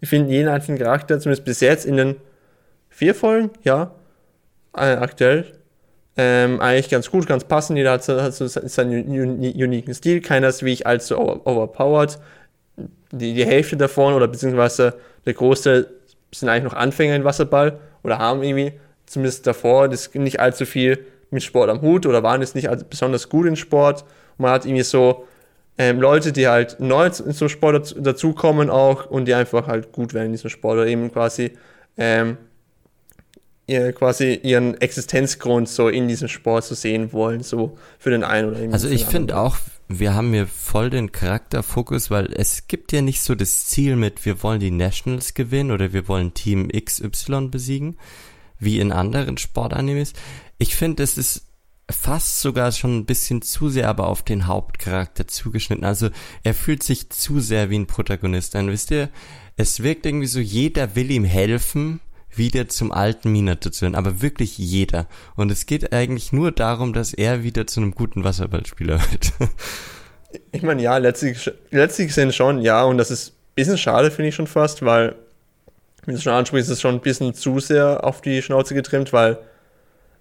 Ich 0.00 0.08
finde 0.08 0.32
jeden 0.32 0.48
einzelnen 0.48 0.78
Charakter, 0.78 1.18
zumindest 1.18 1.44
bis 1.44 1.60
jetzt 1.60 1.86
in 1.86 1.96
den 1.96 2.16
vier 2.88 3.14
Folgen, 3.14 3.50
ja, 3.62 3.92
äh, 4.76 4.96
aktuell, 4.96 5.46
ähm, 6.16 6.60
eigentlich 6.60 6.90
ganz 6.90 7.10
gut, 7.10 7.26
ganz 7.26 7.44
passend. 7.44 7.76
Jeder 7.76 7.92
hat 7.92 8.04
so, 8.04 8.20
hat 8.20 8.34
so 8.34 8.46
seinen 8.46 9.08
uniken 9.08 9.94
Stil. 9.94 10.20
Keiner 10.20 10.48
ist 10.48 10.64
wie 10.64 10.72
ich 10.72 10.86
allzu 10.86 11.18
overpowered 11.18 12.18
die, 13.18 13.34
die 13.34 13.46
Hälfte 13.46 13.76
davon 13.76 14.14
oder 14.14 14.28
beziehungsweise 14.28 14.94
der 15.26 15.34
Großteil 15.34 15.86
sind 16.32 16.48
eigentlich 16.48 16.64
noch 16.64 16.78
Anfänger 16.78 17.14
in 17.14 17.24
Wasserball 17.24 17.78
oder 18.02 18.18
haben 18.18 18.42
irgendwie 18.42 18.72
zumindest 19.06 19.46
davor 19.46 19.88
das 19.88 20.12
nicht 20.14 20.40
allzu 20.40 20.66
viel 20.66 21.04
mit 21.30 21.42
Sport 21.42 21.70
am 21.70 21.82
Hut 21.82 22.06
oder 22.06 22.22
waren 22.22 22.40
jetzt 22.40 22.54
nicht 22.54 22.68
besonders 22.88 23.28
gut 23.28 23.46
in 23.46 23.56
Sport. 23.56 24.02
Und 24.38 24.42
man 24.42 24.52
hat 24.52 24.64
irgendwie 24.64 24.84
so 24.84 25.26
ähm, 25.78 26.00
Leute, 26.00 26.32
die 26.32 26.46
halt 26.46 26.78
neu 26.78 27.06
in 27.06 27.32
so 27.32 27.48
Sport 27.48 27.96
dazukommen 27.98 28.70
auch 28.70 29.06
und 29.06 29.26
die 29.26 29.34
einfach 29.34 29.66
halt 29.66 29.92
gut 29.92 30.14
werden 30.14 30.26
in 30.26 30.32
diesem 30.32 30.50
Sport 30.50 30.78
oder 30.78 30.86
eben 30.86 31.12
quasi 31.12 31.52
ähm, 31.96 32.36
ihr, 33.66 33.92
quasi 33.92 34.34
ihren 34.42 34.80
Existenzgrund 34.80 35.68
so 35.68 35.88
in 35.88 36.08
diesem 36.08 36.28
Sport 36.28 36.64
zu 36.64 36.74
so 36.74 36.80
sehen 36.80 37.12
wollen, 37.12 37.42
so 37.42 37.76
für 37.98 38.10
den 38.10 38.24
einen 38.24 38.50
oder 38.50 38.60
eben 38.60 38.72
Also 38.72 38.88
ich 38.88 39.06
finde 39.06 39.36
auch, 39.36 39.56
wir 39.88 40.14
haben 40.14 40.32
hier 40.32 40.46
voll 40.46 40.90
den 40.90 41.12
Charakterfokus, 41.12 42.10
weil 42.10 42.32
es 42.32 42.68
gibt 42.68 42.92
ja 42.92 43.02
nicht 43.02 43.22
so 43.22 43.34
das 43.34 43.66
Ziel 43.66 43.96
mit, 43.96 44.24
wir 44.24 44.42
wollen 44.42 44.60
die 44.60 44.70
Nationals 44.70 45.34
gewinnen 45.34 45.70
oder 45.70 45.92
wir 45.92 46.08
wollen 46.08 46.34
Team 46.34 46.68
XY 46.68 47.48
besiegen, 47.48 47.96
wie 48.64 48.80
in 48.80 48.92
anderen 48.92 49.38
Sportanimes. 49.38 50.12
Ich 50.58 50.76
finde, 50.76 51.02
es 51.02 51.18
ist 51.18 51.46
fast 51.90 52.40
sogar 52.40 52.72
schon 52.72 52.98
ein 52.98 53.06
bisschen 53.06 53.42
zu 53.42 53.68
sehr 53.68 53.88
aber 53.88 54.08
auf 54.08 54.22
den 54.22 54.46
Hauptcharakter 54.46 55.26
zugeschnitten. 55.26 55.84
Also 55.84 56.10
er 56.42 56.54
fühlt 56.54 56.82
sich 56.82 57.10
zu 57.10 57.40
sehr 57.40 57.70
wie 57.70 57.78
ein 57.78 57.86
Protagonist 57.86 58.56
an. 58.56 58.70
Wisst 58.70 58.90
ihr, 58.90 59.10
es 59.56 59.82
wirkt 59.82 60.06
irgendwie 60.06 60.26
so, 60.26 60.40
jeder 60.40 60.96
will 60.96 61.10
ihm 61.10 61.24
helfen, 61.24 62.00
wieder 62.36 62.68
zum 62.68 62.90
alten 62.90 63.30
Minato 63.30 63.70
zu 63.70 63.82
werden, 63.82 63.94
aber 63.94 64.22
wirklich 64.22 64.58
jeder. 64.58 65.06
Und 65.36 65.52
es 65.52 65.66
geht 65.66 65.92
eigentlich 65.92 66.32
nur 66.32 66.52
darum, 66.52 66.92
dass 66.92 67.14
er 67.14 67.44
wieder 67.44 67.66
zu 67.66 67.80
einem 67.80 67.94
guten 67.94 68.24
Wasserballspieler 68.24 69.00
wird. 69.10 69.32
ich 70.52 70.62
meine, 70.62 70.82
ja, 70.82 70.96
letztlich, 70.96 71.50
letztlich 71.70 72.08
gesehen 72.08 72.32
schon, 72.32 72.60
ja, 72.60 72.82
und 72.84 72.98
das 72.98 73.10
ist 73.10 73.30
ein 73.30 73.54
bisschen 73.54 73.78
schade, 73.78 74.10
finde 74.10 74.30
ich 74.30 74.34
schon 74.34 74.46
fast, 74.46 74.84
weil, 74.84 75.14
wie 76.06 76.12
du 76.12 76.20
schon 76.20 76.32
ansprichst, 76.32 76.68
ist 76.68 76.76
es 76.76 76.80
schon 76.80 76.94
ein 76.94 77.00
bisschen 77.00 77.34
zu 77.34 77.60
sehr 77.60 78.04
auf 78.04 78.20
die 78.20 78.42
Schnauze 78.42 78.74
getrimmt, 78.74 79.12
weil 79.12 79.38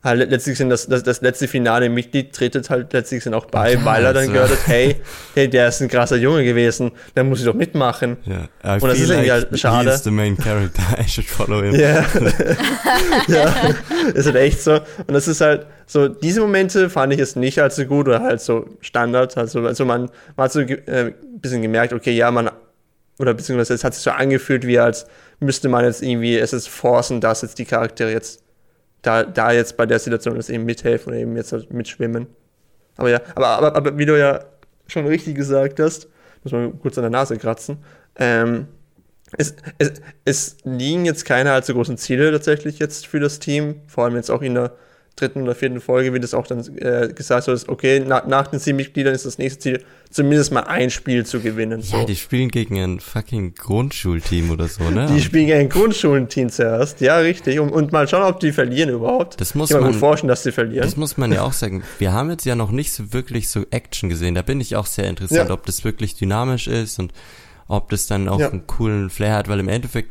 halt 0.03 0.29
letztlich 0.29 0.57
sind 0.57 0.69
das, 0.69 0.87
das, 0.87 1.03
das 1.03 1.21
letzte 1.21 1.47
finale 1.47 1.89
Mitglied 1.89 2.33
tretet 2.33 2.69
halt 2.69 2.91
letztlich 2.91 3.23
sind 3.23 3.33
auch 3.33 3.45
bei, 3.45 3.73
ja, 3.73 3.85
weil 3.85 4.03
er 4.03 4.13
dann 4.13 4.23
also. 4.23 4.33
gehört 4.33 4.51
hat, 4.51 4.67
hey, 4.67 4.97
hey, 5.33 5.47
der 5.47 5.69
ist 5.69 5.81
ein 5.81 5.87
krasser 5.87 6.17
Junge 6.17 6.43
gewesen, 6.43 6.91
der 7.15 7.23
muss 7.23 7.39
ich 7.39 7.45
doch 7.45 7.53
mitmachen. 7.53 8.17
Ja, 8.25 8.73
und 8.73 8.83
das 8.83 8.99
ist 8.99 9.09
irgendwie 9.09 9.31
halt 9.31 9.59
schade. 9.59 9.89
He 9.89 9.95
is 9.95 10.03
the 10.03 10.11
main 10.11 10.37
character, 10.37 10.83
I 10.99 11.07
should 11.07 11.27
follow 11.27 11.63
him. 11.63 11.75
Ja. 11.75 12.05
ja, 13.27 13.55
ist 14.13 14.25
halt 14.25 14.35
echt 14.35 14.61
so. 14.61 14.73
Und 14.73 15.13
das 15.13 15.27
ist 15.27 15.39
halt 15.39 15.67
so, 15.85 16.09
diese 16.09 16.41
Momente 16.41 16.89
fand 16.89 17.13
ich 17.13 17.19
jetzt 17.19 17.37
nicht 17.37 17.59
allzu 17.59 17.85
gut 17.85 18.07
oder 18.07 18.21
halt 18.21 18.41
so 18.41 18.65
Standard. 18.81 19.37
Also, 19.37 19.65
also 19.65 19.85
man, 19.85 20.09
man 20.35 20.45
hat 20.45 20.51
so 20.51 20.59
äh, 20.59 20.75
ein 20.87 21.39
bisschen 21.39 21.61
gemerkt, 21.61 21.93
okay, 21.93 22.11
ja, 22.11 22.29
man, 22.29 22.49
oder 23.19 23.33
beziehungsweise 23.33 23.73
es 23.73 23.85
hat 23.85 23.93
sich 23.93 24.03
so 24.03 24.11
angefühlt, 24.11 24.67
wie 24.67 24.79
als 24.79 25.05
müsste 25.43 25.69
man 25.69 25.85
jetzt 25.85 26.01
irgendwie 26.01 26.37
es 26.37 26.53
ist 26.53 26.67
forcen, 26.67 27.21
dass 27.21 27.41
jetzt 27.41 27.59
die 27.59 27.65
Charaktere 27.65 28.11
jetzt 28.11 28.43
da, 29.01 29.23
da 29.23 29.51
jetzt 29.51 29.77
bei 29.77 29.85
der 29.85 29.99
Situation 29.99 30.35
das 30.35 30.49
eben 30.49 30.65
mithelfen 30.65 31.11
oder 31.11 31.21
eben 31.21 31.35
jetzt 31.35 31.51
halt 31.51 31.71
mitschwimmen. 31.71 32.27
Aber 32.97 33.09
ja, 33.09 33.21
aber, 33.35 33.47
aber, 33.47 33.75
aber 33.75 33.97
wie 33.97 34.05
du 34.05 34.17
ja 34.17 34.45
schon 34.87 35.05
richtig 35.05 35.35
gesagt 35.35 35.79
hast, 35.79 36.07
muss 36.43 36.53
man 36.53 36.79
kurz 36.79 36.97
an 36.97 37.03
der 37.03 37.11
Nase 37.11 37.37
kratzen, 37.37 37.77
ähm, 38.15 38.67
es, 39.37 39.55
es, 39.79 39.93
es 40.25 40.57
liegen 40.63 41.05
jetzt 41.05 41.25
keine 41.25 41.53
allzu 41.53 41.73
großen 41.73 41.97
Ziele 41.97 42.31
tatsächlich 42.31 42.79
jetzt 42.79 43.07
für 43.07 43.19
das 43.19 43.39
Team, 43.39 43.81
vor 43.87 44.05
allem 44.05 44.15
jetzt 44.15 44.29
auch 44.29 44.41
in 44.41 44.53
der 44.53 44.73
dritten 45.15 45.43
oder 45.43 45.53
vierten 45.53 45.79
Folge 45.79 46.11
wird 46.11 46.23
es 46.23 46.33
auch 46.33 46.47
dann 46.47 46.59
äh, 46.77 47.13
gesagt, 47.13 47.43
so 47.43 47.51
dass, 47.51 47.69
okay, 47.69 48.03
na, 48.05 48.23
nach 48.25 48.47
den 48.47 48.59
sieben 48.59 48.77
Mitgliedern 48.77 49.13
ist 49.13 49.25
das 49.25 49.37
nächste 49.37 49.59
Ziel, 49.59 49.85
zumindest 50.09 50.51
mal 50.51 50.61
ein 50.61 50.89
Spiel 50.89 51.25
zu 51.25 51.39
gewinnen. 51.39 51.81
So. 51.81 51.97
Ja, 51.97 52.05
die 52.05 52.15
spielen 52.15 52.49
gegen 52.49 52.79
ein 52.79 52.99
fucking 52.99 53.53
Grundschulteam 53.53 54.49
oder 54.49 54.67
so, 54.67 54.89
ne? 54.89 55.07
Die 55.13 55.21
spielen 55.21 55.47
gegen 55.47 55.59
ein 55.59 55.69
Grundschulteam 55.69 56.49
zuerst, 56.49 56.99
ja, 57.01 57.17
richtig. 57.17 57.59
Und, 57.59 57.69
und 57.69 57.91
mal 57.91 58.07
schauen, 58.07 58.23
ob 58.23 58.39
die 58.39 58.51
verlieren 58.51 58.89
überhaupt. 58.89 59.39
Das 59.39 59.53
muss 59.53 59.69
ich 59.69 59.75
man 59.75 59.91
gut 59.91 59.95
vorstellen, 59.95 60.29
dass 60.29 60.43
sie 60.43 60.51
verlieren. 60.51 60.83
Das 60.83 60.97
muss 60.97 61.15
man 61.17 61.31
ja 61.31 61.41
auch 61.43 61.53
sagen. 61.53 61.83
Wir 61.99 62.11
haben 62.11 62.31
jetzt 62.31 62.45
ja 62.45 62.55
noch 62.55 62.71
nicht 62.71 62.91
so 62.91 63.13
wirklich 63.13 63.49
so 63.49 63.65
Action 63.69 64.09
gesehen. 64.09 64.33
Da 64.33 64.41
bin 64.41 64.59
ich 64.61 64.75
auch 64.75 64.87
sehr 64.87 65.07
interessant, 65.07 65.49
ja. 65.49 65.53
ob 65.53 65.65
das 65.67 65.83
wirklich 65.83 66.15
dynamisch 66.15 66.67
ist 66.67 66.97
und 66.97 67.13
ob 67.73 67.89
das 67.89 68.07
dann 68.07 68.29
auch 68.29 68.39
ja. 68.39 68.49
einen 68.49 68.67
coolen 68.67 69.09
Flair 69.09 69.35
hat, 69.35 69.47
weil 69.47 69.59
im 69.59 69.67
Endeffekt, 69.67 70.09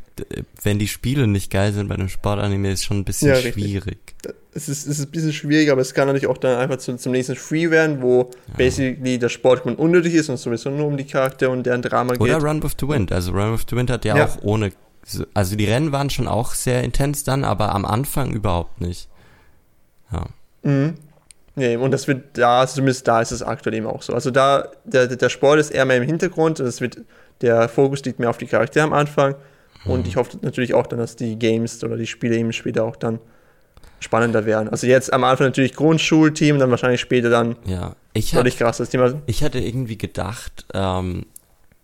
wenn 0.62 0.78
die 0.78 0.88
Spiele 0.88 1.26
nicht 1.26 1.50
geil 1.50 1.72
sind 1.72 1.88
bei 1.88 1.94
einem 1.94 2.08
Sportanime, 2.08 2.72
ist 2.72 2.84
schon 2.84 2.98
ein 2.98 3.04
bisschen 3.04 3.28
ja, 3.28 3.36
schwierig. 3.36 4.14
Es 4.52 4.68
ist, 4.68 4.86
es 4.86 4.98
ist 4.98 5.06
ein 5.06 5.10
bisschen 5.10 5.32
schwierig, 5.32 5.70
aber 5.70 5.80
es 5.80 5.94
kann 5.94 6.08
natürlich 6.08 6.26
auch 6.26 6.38
dann 6.38 6.58
einfach 6.58 6.78
zum, 6.78 6.98
zum 6.98 7.12
nächsten 7.12 7.36
Free 7.36 7.70
werden, 7.70 8.02
wo 8.02 8.30
ja. 8.48 8.54
basically 8.56 9.18
der 9.18 9.28
Sport 9.28 9.64
unnötig 9.64 10.14
ist 10.14 10.28
und 10.28 10.36
sowieso 10.38 10.70
nur 10.70 10.86
um 10.86 10.96
die 10.96 11.06
Charakter 11.06 11.50
und 11.50 11.64
deren 11.64 11.82
Drama 11.82 12.12
geht. 12.12 12.20
Oder 12.20 12.42
Run 12.42 12.62
with 12.62 12.72
the 12.80 12.88
Wind. 12.88 13.12
Also 13.12 13.32
Run 13.32 13.54
with 13.54 13.64
the 13.70 13.76
Wind 13.76 13.90
hat 13.90 14.04
ja, 14.04 14.16
ja. 14.16 14.26
auch 14.26 14.42
ohne, 14.42 14.72
also 15.32 15.56
die 15.56 15.64
Rennen 15.64 15.92
waren 15.92 16.10
schon 16.10 16.28
auch 16.28 16.54
sehr 16.54 16.82
intens 16.82 17.24
dann, 17.24 17.44
aber 17.44 17.74
am 17.74 17.84
Anfang 17.84 18.32
überhaupt 18.32 18.80
nicht. 18.80 19.08
Ja. 20.12 20.26
Mhm. 20.62 20.94
Nee, 21.54 21.76
und 21.76 21.90
das 21.90 22.08
wird 22.08 22.38
da, 22.38 22.66
zumindest 22.66 23.06
da 23.06 23.20
ist 23.20 23.30
es 23.30 23.42
aktuell 23.42 23.74
eben 23.74 23.86
auch 23.86 24.02
so. 24.02 24.14
Also 24.14 24.30
da, 24.30 24.68
der, 24.84 25.06
der 25.06 25.28
Sport 25.28 25.60
ist 25.60 25.70
eher 25.70 25.84
mehr 25.84 25.98
im 25.98 26.02
Hintergrund 26.02 26.60
und 26.60 26.66
es 26.66 26.80
wird 26.80 26.98
der 27.42 27.68
Fokus 27.68 28.04
liegt 28.04 28.18
mehr 28.18 28.30
auf 28.30 28.38
die 28.38 28.46
Charaktere 28.46 28.84
am 28.84 28.92
Anfang. 28.92 29.34
Und 29.84 30.00
mhm. 30.00 30.06
ich 30.06 30.16
hoffe 30.16 30.38
natürlich 30.42 30.74
auch 30.74 30.86
dann, 30.86 30.98
dass 30.98 31.16
die 31.16 31.38
Games 31.38 31.82
oder 31.82 31.96
die 31.96 32.06
Spiele 32.06 32.36
eben 32.36 32.52
später 32.52 32.84
auch 32.84 32.96
dann 32.96 33.18
spannender 34.00 34.46
werden. 34.46 34.68
Also 34.68 34.86
jetzt 34.86 35.12
am 35.12 35.24
Anfang 35.24 35.48
natürlich 35.48 35.74
Grundschulteam, 35.74 36.58
dann 36.58 36.70
wahrscheinlich 36.70 37.00
später 37.00 37.30
dann 37.30 37.56
ja, 37.64 37.94
ich 38.12 38.34
hat, 38.34 38.46
krass 38.56 38.78
das 38.78 38.90
Thema. 38.90 39.20
Ich 39.26 39.42
hatte 39.42 39.58
irgendwie 39.58 39.98
gedacht, 39.98 40.66
ähm, 40.74 41.26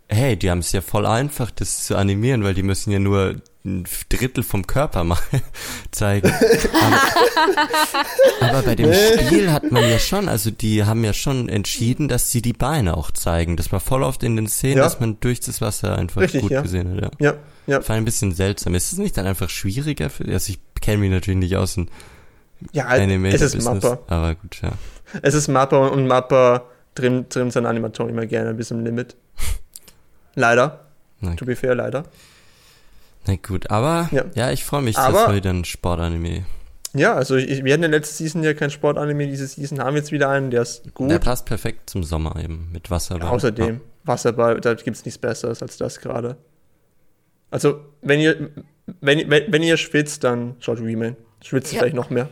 hey, 0.08 0.36
die 0.36 0.50
haben 0.50 0.58
es 0.58 0.72
ja 0.72 0.80
voll 0.80 1.06
einfach, 1.06 1.50
das 1.50 1.84
zu 1.84 1.96
animieren, 1.96 2.44
weil 2.44 2.54
die 2.54 2.62
müssen 2.62 2.90
ja 2.90 2.98
nur 2.98 3.36
ein 3.68 3.84
Drittel 4.08 4.42
vom 4.42 4.66
Körper 4.66 5.04
mal 5.04 5.18
zeigen. 5.90 6.30
aber, 6.30 7.02
aber 8.48 8.62
bei 8.62 8.74
dem 8.74 8.92
Spiel 8.92 9.52
hat 9.52 9.70
man 9.70 9.88
ja 9.88 9.98
schon, 9.98 10.28
also 10.28 10.50
die 10.50 10.84
haben 10.84 11.04
ja 11.04 11.12
schon 11.12 11.48
entschieden, 11.48 12.08
dass 12.08 12.30
sie 12.30 12.42
die 12.42 12.52
Beine 12.52 12.96
auch 12.96 13.10
zeigen. 13.10 13.56
Das 13.56 13.70
war 13.72 13.80
voll 13.80 14.02
oft 14.02 14.22
in 14.22 14.36
den 14.36 14.48
Szenen, 14.48 14.78
ja. 14.78 14.84
dass 14.84 15.00
man 15.00 15.20
durch 15.20 15.40
das 15.40 15.60
Wasser 15.60 15.96
einfach 15.96 16.22
Richtig, 16.22 16.42
gut 16.42 16.50
ja. 16.50 16.62
gesehen 16.62 17.00
hat. 17.02 17.20
Ja. 17.20 17.32
ja, 17.32 17.34
ja. 17.66 17.88
War 17.88 17.96
ein 17.96 18.04
bisschen 18.04 18.32
seltsam. 18.32 18.74
Ist 18.74 18.92
es 18.92 18.98
nicht 18.98 19.16
dann 19.16 19.26
einfach 19.26 19.50
schwieriger 19.50 20.10
für, 20.10 20.24
also 20.24 20.52
ich 20.52 20.58
kenne 20.80 20.98
mich 20.98 21.10
natürlich 21.10 21.38
nicht 21.38 21.56
aus 21.56 21.74
dem 21.74 21.88
Ja, 22.72 22.96
es 22.96 23.40
ist 23.42 23.64
Mappa. 23.64 23.98
Aber 24.08 24.34
gut, 24.34 24.60
ja. 24.62 24.72
Es 25.22 25.34
ist 25.34 25.48
Mappa 25.48 25.88
und 25.88 26.06
Mappa 26.06 26.64
trimmt, 26.94 27.30
trimmt 27.30 27.52
seine 27.52 27.68
Animatoren 27.68 28.10
immer 28.10 28.26
gerne 28.26 28.54
bis 28.54 28.68
zum 28.68 28.84
Limit. 28.84 29.16
Leider. 30.34 30.80
Na, 31.20 31.34
To 31.34 31.44
be 31.44 31.56
fair, 31.56 31.74
leider. 31.74 32.04
Na 33.28 33.36
gut, 33.36 33.70
aber 33.70 34.08
ja, 34.10 34.24
Ja. 34.34 34.50
ich 34.50 34.64
freue 34.64 34.82
mich, 34.82 34.98
Aber- 34.98 35.12
dass 35.12 35.28
wir 35.28 35.36
wieder 35.36 35.50
ein 35.50 35.64
Sportanime. 35.64 36.44
Ja, 36.94 37.12
also 37.14 37.36
ich, 37.36 37.62
wir 37.64 37.74
hatten 37.74 37.84
in 37.84 37.90
der 37.92 38.00
letzten 38.00 38.16
Season 38.16 38.42
ja 38.42 38.54
kein 38.54 38.70
Sportanime, 38.70 39.26
diese 39.28 39.46
Season 39.46 39.78
haben 39.78 39.92
wir 39.94 40.00
jetzt 40.00 40.10
wieder 40.10 40.30
einen, 40.30 40.50
der 40.50 40.62
ist 40.62 40.94
gut. 40.94 41.10
Der 41.10 41.18
passt 41.18 41.44
perfekt 41.44 41.90
zum 41.90 42.02
Sommer 42.02 42.34
eben 42.42 42.70
mit 42.72 42.90
Wasserball. 42.90 43.28
Außerdem, 43.28 43.80
Wasserball, 44.04 44.58
da 44.60 44.72
gibt 44.74 44.96
es 44.96 45.04
nichts 45.04 45.18
Besseres 45.18 45.62
als 45.62 45.76
das 45.76 46.00
gerade. 46.00 46.36
Also, 47.50 47.80
wenn 48.00 48.20
ihr, 48.20 48.50
wenn, 49.02 49.28
wenn, 49.30 49.52
wenn 49.52 49.62
ihr 49.62 49.76
schwitzt, 49.76 50.24
dann 50.24 50.56
schaut 50.60 50.80
Remain. 50.80 51.16
Schwitzt 51.42 51.72
Ja. 51.74 51.80
vielleicht 51.80 51.94
noch 51.94 52.08
mehr. 52.10 52.30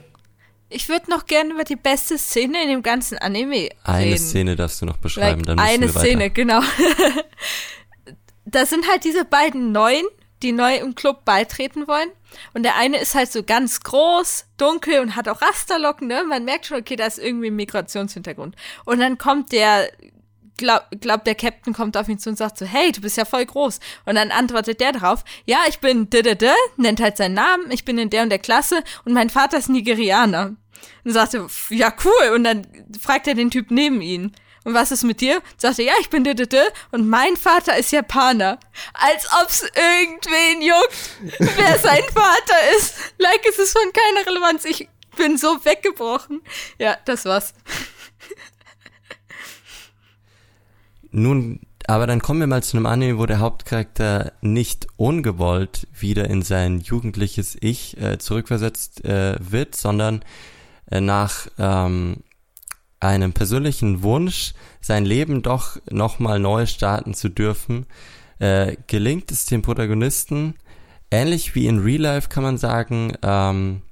Ich 0.70 0.88
würde 0.88 1.10
noch 1.10 1.26
gerne 1.26 1.52
über 1.52 1.64
die 1.64 1.76
beste 1.76 2.18
Szene 2.18 2.62
in 2.62 2.68
dem 2.70 2.82
ganzen 2.82 3.18
Anime 3.18 3.68
Eine 3.84 4.06
reden. 4.06 4.18
Szene 4.18 4.56
darfst 4.56 4.80
du 4.82 4.86
noch 4.86 4.96
beschreiben, 4.96 5.44
Like, 5.44 5.46
dann 5.46 5.56
müssen 5.56 5.68
eine 5.68 5.94
wir 5.94 6.00
Szene, 6.00 6.20
weiter. 6.24 6.30
genau. 6.30 6.60
da 8.46 8.66
sind 8.66 8.88
halt 8.90 9.04
diese 9.04 9.24
beiden 9.24 9.72
Neuen, 9.72 10.04
die 10.42 10.52
neu 10.52 10.76
im 10.76 10.94
Club 10.94 11.24
beitreten 11.24 11.88
wollen. 11.88 12.08
Und 12.54 12.62
der 12.62 12.76
eine 12.76 12.98
ist 12.98 13.14
halt 13.14 13.32
so 13.32 13.42
ganz 13.42 13.80
groß, 13.80 14.46
dunkel 14.58 15.00
und 15.00 15.16
hat 15.16 15.28
auch 15.28 15.40
Rasterlocken, 15.40 16.08
ne? 16.08 16.24
Man 16.24 16.44
merkt 16.44 16.66
schon, 16.66 16.78
okay, 16.78 16.96
da 16.96 17.06
ist 17.06 17.18
irgendwie 17.18 17.48
ein 17.48 17.56
Migrationshintergrund. 17.56 18.56
Und 18.84 18.98
dann 19.00 19.16
kommt 19.18 19.52
der, 19.52 19.90
glaub, 20.56 20.82
glaub, 21.00 21.24
der 21.24 21.34
Captain 21.34 21.72
kommt 21.72 21.96
auf 21.96 22.08
ihn 22.08 22.18
zu 22.18 22.30
und 22.30 22.36
sagt 22.36 22.58
so, 22.58 22.66
hey, 22.66 22.92
du 22.92 23.00
bist 23.00 23.16
ja 23.16 23.24
voll 23.24 23.46
groß. 23.46 23.80
Und 24.04 24.16
dann 24.16 24.30
antwortet 24.30 24.80
der 24.80 24.92
drauf, 24.92 25.24
ja, 25.46 25.58
ich 25.68 25.78
bin 25.78 26.10
d, 26.10 26.20
-d, 26.20 26.34
-d 26.34 26.52
nennt 26.76 27.00
halt 27.00 27.16
seinen 27.16 27.34
Namen, 27.34 27.70
ich 27.70 27.84
bin 27.84 27.98
in 27.98 28.10
der 28.10 28.22
und 28.22 28.30
der 28.30 28.38
Klasse 28.38 28.82
und 29.04 29.12
mein 29.12 29.30
Vater 29.30 29.58
ist 29.58 29.68
Nigerianer. 29.68 30.56
Und 31.04 31.12
sagte, 31.12 31.48
"Pf, 31.48 31.70
ja, 31.70 31.92
cool. 32.04 32.34
Und 32.34 32.44
dann 32.44 32.66
fragt 33.00 33.26
er 33.26 33.34
den 33.34 33.50
Typ 33.50 33.70
neben 33.70 34.02
ihn. 34.02 34.32
Und 34.66 34.74
was 34.74 34.90
ist 34.90 35.04
mit 35.04 35.20
dir? 35.20 35.42
Sagte, 35.56 35.84
ja, 35.84 35.92
ich 36.00 36.10
bin 36.10 36.24
d, 36.24 36.32
-d, 36.32 36.42
-d 36.42 36.58
und 36.90 37.08
mein 37.08 37.36
Vater 37.36 37.76
ist 37.76 37.92
Japaner. 37.92 38.58
Als 38.94 39.28
ob's 39.40 39.62
irgendwen 39.62 40.60
juckt, 40.60 41.38
wer 41.38 41.78
sein 41.78 42.02
Vater 42.12 42.76
ist. 42.76 42.96
Like, 43.16 43.46
es 43.48 43.60
ist 43.60 43.78
von 43.78 43.92
keiner 43.92 44.26
Relevanz. 44.26 44.64
Ich 44.64 44.88
bin 45.16 45.38
so 45.38 45.64
weggebrochen. 45.64 46.42
Ja, 46.78 46.96
das 47.04 47.26
war's. 47.26 47.54
Nun, 51.12 51.60
aber 51.86 52.08
dann 52.08 52.20
kommen 52.20 52.40
wir 52.40 52.48
mal 52.48 52.64
zu 52.64 52.76
einem 52.76 52.86
Anime, 52.86 53.20
wo 53.20 53.26
der 53.26 53.38
Hauptcharakter 53.38 54.32
nicht 54.40 54.88
ungewollt 54.96 55.86
wieder 55.96 56.28
in 56.28 56.42
sein 56.42 56.80
jugendliches 56.80 57.56
Ich 57.60 57.96
äh, 58.00 58.18
zurückversetzt 58.18 59.04
äh, 59.04 59.36
wird, 59.38 59.76
sondern 59.76 60.24
äh, 60.90 61.00
nach 61.00 61.46
ähm, 61.56 62.24
einem 63.00 63.32
persönlichen 63.32 64.02
Wunsch, 64.02 64.54
sein 64.80 65.04
Leben 65.04 65.42
doch 65.42 65.76
nochmal 65.90 66.38
neu 66.38 66.66
starten 66.66 67.14
zu 67.14 67.28
dürfen, 67.28 67.86
äh, 68.38 68.76
gelingt 68.86 69.30
es 69.30 69.46
dem 69.46 69.62
Protagonisten, 69.62 70.54
ähnlich 71.10 71.54
wie 71.54 71.66
in 71.66 71.80
Real 71.80 72.02
Life 72.02 72.28
kann 72.28 72.42
man 72.42 72.58
sagen, 72.58 73.12
ähm, 73.22 73.82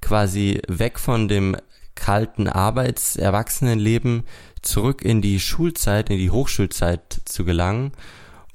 quasi 0.00 0.60
weg 0.68 0.98
von 0.98 1.28
dem 1.28 1.56
kalten 1.94 2.48
Arbeitserwachsenenleben 2.48 4.24
zurück 4.62 5.02
in 5.02 5.22
die 5.22 5.40
Schulzeit, 5.40 6.10
in 6.10 6.18
die 6.18 6.30
Hochschulzeit 6.30 7.20
zu 7.24 7.44
gelangen. 7.44 7.92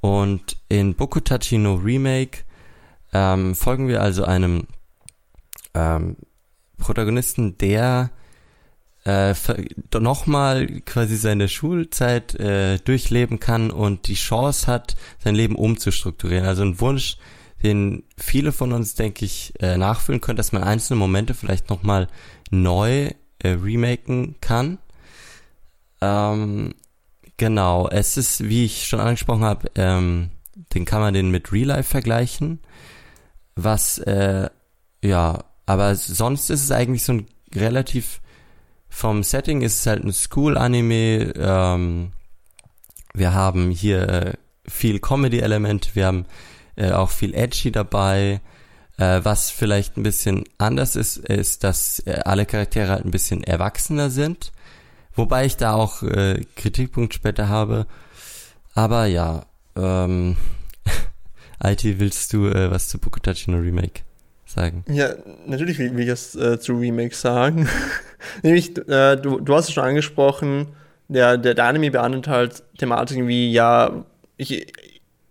Und 0.02 0.58
in 0.70 0.96
Bokutachi 0.96 1.58
no 1.58 1.76
Remake 1.76 2.40
ähm, 3.14 3.56
folgen 3.56 3.88
wir 3.88 4.02
also 4.02 4.24
einem 4.24 4.68
ähm, 5.74 6.18
Protagonisten, 6.78 7.58
der 7.58 8.12
äh, 9.06 9.34
nochmal 10.00 10.68
quasi 10.82 11.16
seine 11.16 11.48
Schulzeit 11.48 12.36
äh, 12.36 12.80
durchleben 12.80 13.40
kann 13.40 13.72
und 13.72 14.08
die 14.08 14.16
Chance 14.16 14.68
hat, 14.68 14.96
sein 15.24 15.36
Leben 15.36 15.56
umzustrukturieren. 15.56 16.46
Also 16.46 16.64
ein 16.64 16.80
Wunsch, 16.80 17.18
den 17.64 18.04
viele 18.18 18.52
von 18.52 18.74
uns, 18.74 18.96
denke 18.96 19.26
ich, 19.26 19.54
äh, 19.60 19.78
nachfühlen 19.78 20.22
können, 20.22 20.38
dass 20.38 20.52
man 20.52 20.64
einzelne 20.64 21.00
Momente 21.00 21.34
vielleicht 21.34 21.70
nochmal 21.70 22.08
neu 22.50 23.12
äh, 23.40 23.50
remaken 23.50 24.36
kann. 24.42 24.80
Ähm, 26.02 26.74
genau, 27.38 27.88
es 27.88 28.18
ist, 28.18 28.44
wie 28.44 28.66
ich 28.66 28.88
schon 28.88 29.00
angesprochen 29.00 29.44
habe, 29.44 29.70
ähm, 29.76 30.32
den 30.74 30.86
kann 30.86 31.02
man 31.02 31.14
den 31.14 31.30
mit 31.30 31.52
Real 31.52 31.68
Life 31.68 31.90
vergleichen. 31.90 32.60
Was, 33.56 34.00
äh, 34.00 34.50
ja, 35.04 35.44
aber 35.66 35.96
sonst 35.96 36.50
ist 36.50 36.64
es 36.64 36.72
eigentlich 36.72 37.04
so 37.04 37.14
ein 37.14 37.28
relativ, 37.54 38.22
vom 38.96 39.24
Setting 39.24 39.62
ist 39.62 39.82
es 39.82 39.88
halt 39.88 40.06
ein 40.06 40.14
School-Anime, 40.14 41.34
ähm, 41.36 42.14
wir 43.14 43.34
haben 43.34 43.70
hier 43.70 44.08
äh, 44.08 44.34
viel 44.66 45.00
Comedy-Element, 45.00 45.96
wir 45.96 46.06
haben 46.06 46.26
äh, 46.78 46.92
auch 46.92 47.10
viel 47.10 47.34
Edgy 47.34 47.74
dabei. 47.74 48.40
Äh, 48.98 49.20
was 49.24 49.52
vielleicht 49.52 49.98
ein 49.98 50.04
bisschen 50.04 50.46
anders 50.58 50.96
ist, 50.96 51.18
ist, 51.18 51.66
dass 51.66 52.00
äh, 52.08 52.22
alle 52.24 52.46
Charaktere 52.46 52.88
halt 52.88 53.04
ein 53.04 53.12
bisschen 53.12 53.44
erwachsener 53.44 54.10
sind. 54.10 54.54
Wobei 55.14 55.46
ich 55.46 55.58
da 55.58 55.74
auch 55.74 56.02
äh, 56.02 56.42
Kritikpunkt 56.56 57.14
später 57.14 57.50
habe. 57.50 57.88
Aber 58.76 59.08
ja, 59.08 59.46
ähm, 59.76 60.38
IT, 61.62 61.84
willst 61.84 62.32
du 62.32 62.48
äh, 62.48 62.72
was 62.72 62.88
zu 62.88 62.98
Bokutachi 62.98 63.52
no 63.52 63.58
Remake 63.58 64.04
sagen? 64.56 64.84
Ja, 64.90 65.14
natürlich 65.46 65.78
will, 65.78 66.00
ich 66.00 66.08
das 66.08 66.36
äh, 66.36 66.60
zu 66.60 66.74
Remake 66.74 67.16
sagen. 67.16 67.68
Nämlich, 68.44 68.78
äh, 68.88 69.16
du, 69.18 69.40
du 69.40 69.56
hast 69.56 69.70
es 69.70 69.74
schon 69.74 69.84
angesprochen, 69.84 70.68
der, 71.08 71.38
der, 71.38 71.54
der 71.54 71.66
Anime 71.66 71.92
behandelt 71.92 72.28
halt 72.28 72.64
Thematiken 72.78 73.28
wie, 73.28 73.52
ja, 73.52 74.06
ich, 74.38 74.68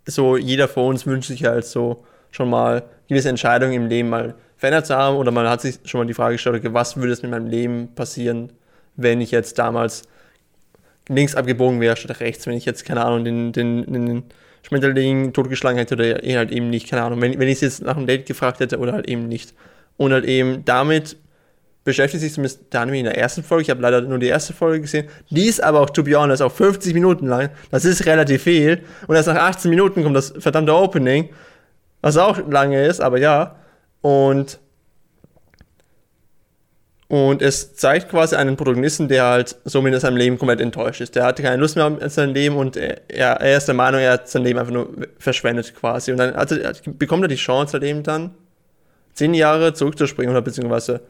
so 0.06 0.36
jeder 0.36 0.68
von 0.68 0.86
uns 0.86 1.06
wünscht 1.06 1.28
sich 1.28 1.44
halt 1.44 1.64
so 1.64 2.04
schon 2.30 2.50
mal 2.50 2.84
gewisse 3.08 3.28
Entscheidungen 3.28 3.74
im 3.74 3.86
Leben 3.86 4.08
mal 4.08 4.34
verändert 4.56 4.86
zu 4.86 4.96
haben 4.96 5.16
oder 5.16 5.30
man 5.30 5.48
hat 5.48 5.60
sich 5.60 5.78
schon 5.84 6.00
mal 6.00 6.06
die 6.06 6.14
Frage 6.14 6.34
gestellt, 6.34 6.56
okay, 6.56 6.72
was 6.72 6.96
würde 6.96 7.12
es 7.12 7.22
mit 7.22 7.30
meinem 7.30 7.46
Leben 7.46 7.94
passieren, 7.94 8.52
wenn 8.96 9.20
ich 9.20 9.30
jetzt 9.30 9.58
damals 9.58 10.04
links 11.08 11.34
abgebogen 11.34 11.80
wäre 11.80 11.96
statt 11.96 12.20
rechts, 12.20 12.46
wenn 12.46 12.54
ich 12.54 12.64
jetzt, 12.64 12.84
keine 12.84 13.04
Ahnung, 13.04 13.24
den, 13.24 13.52
den, 13.52 13.92
den 13.92 14.24
Schmetterling 14.66 15.32
totgeschlagen 15.32 15.78
hätte 15.78 15.94
oder 15.94 16.24
eh 16.24 16.36
halt 16.36 16.50
eben 16.50 16.70
nicht, 16.70 16.88
keine 16.88 17.02
Ahnung, 17.02 17.20
wenn, 17.20 17.38
wenn 17.38 17.48
ich 17.48 17.56
es 17.56 17.60
jetzt 17.60 17.82
nach 17.82 17.96
einem 17.96 18.06
Date 18.06 18.26
gefragt 18.26 18.60
hätte 18.60 18.78
oder 18.78 18.94
halt 18.94 19.08
eben 19.08 19.28
nicht. 19.28 19.54
Und 19.96 20.12
halt 20.12 20.24
eben 20.24 20.64
damit 20.64 21.16
beschäftigt 21.84 22.22
sich 22.22 22.32
zumindest 22.32 22.72
der 22.72 22.80
Anime 22.80 22.98
in 22.98 23.04
der 23.04 23.18
ersten 23.18 23.42
Folge. 23.42 23.62
Ich 23.62 23.70
habe 23.70 23.82
leider 23.82 24.00
nur 24.00 24.18
die 24.18 24.26
erste 24.26 24.54
Folge 24.54 24.80
gesehen. 24.80 25.06
Die 25.30 25.46
ist 25.46 25.62
aber 25.62 25.80
auch, 25.80 25.90
to 25.90 26.02
be 26.02 26.18
honest, 26.18 26.40
auch 26.42 26.50
50 26.50 26.94
Minuten 26.94 27.26
lang. 27.26 27.50
Das 27.70 27.84
ist 27.84 28.06
relativ 28.06 28.42
viel. 28.42 28.82
Und 29.06 29.16
erst 29.16 29.28
nach 29.28 29.36
18 29.36 29.68
Minuten 29.68 30.02
kommt 30.02 30.16
das 30.16 30.32
verdammte 30.38 30.74
Opening, 30.74 31.28
was 32.00 32.16
auch 32.16 32.38
lange 32.48 32.86
ist, 32.86 33.00
aber 33.00 33.18
ja. 33.18 33.56
Und 34.00 34.58
und 37.08 37.42
es 37.42 37.74
zeigt 37.76 38.08
quasi 38.08 38.34
einen 38.36 38.56
Protagonisten, 38.56 39.08
der 39.08 39.24
halt 39.24 39.56
somit 39.64 39.92
in 39.94 40.00
seinem 40.00 40.16
Leben 40.16 40.38
komplett 40.38 40.60
enttäuscht 40.60 41.00
ist. 41.00 41.14
Der 41.14 41.24
hatte 41.24 41.42
keine 41.42 41.56
Lust 41.58 41.76
mehr 41.76 41.84
an 41.84 41.98
sein 42.08 42.30
Leben 42.30 42.56
und 42.56 42.76
er, 42.76 43.00
er 43.40 43.56
ist 43.56 43.66
der 43.66 43.74
Meinung, 43.74 44.00
er 44.00 44.12
hat 44.12 44.28
sein 44.28 44.42
Leben 44.42 44.58
einfach 44.58 44.72
nur 44.72 44.88
verschwendet 45.18 45.74
quasi. 45.74 46.12
Und 46.12 46.18
dann 46.18 46.34
er, 46.34 46.72
bekommt 46.86 47.22
er 47.24 47.28
die 47.28 47.34
Chance 47.36 47.74
halt 47.74 47.82
eben 47.84 48.02
dann, 48.02 48.30
zehn 49.12 49.34
Jahre 49.34 49.74
zurückzuspringen 49.74 50.30
oder 50.32 50.42
beziehungsweise 50.42 51.02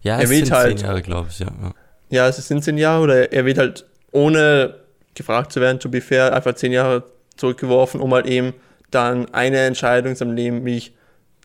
Ja, 0.00 0.16
Er 0.16 0.24
es 0.24 0.30
sind 0.30 0.50
halt- 0.50 0.78
zehn 0.78 0.86
Jahre, 0.86 1.02
glaube 1.02 1.28
ich, 1.30 1.38
ja. 1.38 1.46
ja. 1.46 1.72
ja, 2.08 2.28
es 2.28 2.36
sind 2.48 2.64
zehn 2.64 2.78
Jahre 2.78 3.02
oder 3.02 3.32
er 3.32 3.44
wird 3.44 3.58
halt 3.58 3.84
ohne 4.12 4.74
gefragt 5.14 5.52
zu 5.52 5.60
werden, 5.60 5.78
to 5.78 5.88
be 5.88 6.00
fair, 6.00 6.34
einfach 6.34 6.54
zehn 6.54 6.72
Jahre 6.72 7.04
zurückgeworfen, 7.36 8.00
um 8.00 8.12
halt 8.14 8.26
eben 8.26 8.54
dann 8.90 9.32
eine 9.34 9.58
Entscheidung 9.60 10.10
in 10.12 10.16
seinem 10.16 10.34
Leben 10.34 10.64
wie 10.64 10.78
ich 10.78 10.95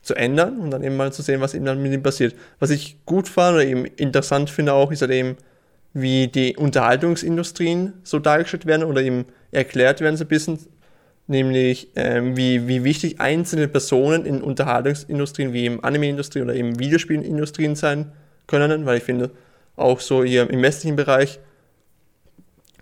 zu 0.02 0.16
ändern 0.16 0.60
und 0.60 0.72
dann 0.72 0.84
eben 0.84 0.98
mal 0.98 1.14
zu 1.14 1.22
sehen, 1.22 1.42
was 1.42 1.54
eben 1.54 1.66
dann 1.66 1.82
mit 1.82 1.94
ihm 1.94 2.04
passiert. 2.04 2.36
Was 2.60 2.70
ich 2.72 2.98
gut 3.06 3.30
fand 3.30 3.56
oder 3.56 3.66
eben 3.66 3.86
interessant 3.86 4.50
finde 4.50 4.74
auch, 4.74 4.92
ist 4.92 5.02
halt 5.02 5.12
eben, 5.12 5.38
wie 5.94 6.28
die 6.28 6.56
Unterhaltungsindustrien 6.56 7.94
so 8.04 8.20
dargestellt 8.20 8.66
werden 8.66 8.84
oder 8.84 9.02
eben 9.02 9.26
erklärt 9.52 10.00
werden 10.02 10.16
so 10.18 10.24
ein 10.24 10.30
bisschen, 10.30 10.58
nämlich 11.28 11.90
ähm, 11.96 12.38
wie, 12.38 12.68
wie 12.68 12.84
wichtig 12.84 13.20
einzelne 13.20 13.68
Personen 13.68 14.26
in 14.26 14.42
Unterhaltungsindustrien 14.42 15.54
wie 15.54 15.66
im 15.66 15.84
Anime-Industrie 15.84 16.42
oder 16.42 16.56
eben 16.56 16.80
Videospielindustrien 16.80 17.76
sein 17.76 18.12
können, 18.48 18.86
weil 18.86 18.98
ich 18.98 19.04
finde, 19.04 19.32
auch 19.76 20.00
so 20.00 20.24
hier 20.24 20.50
im 20.50 20.62
westlichen 20.62 20.96
Bereich 20.96 21.40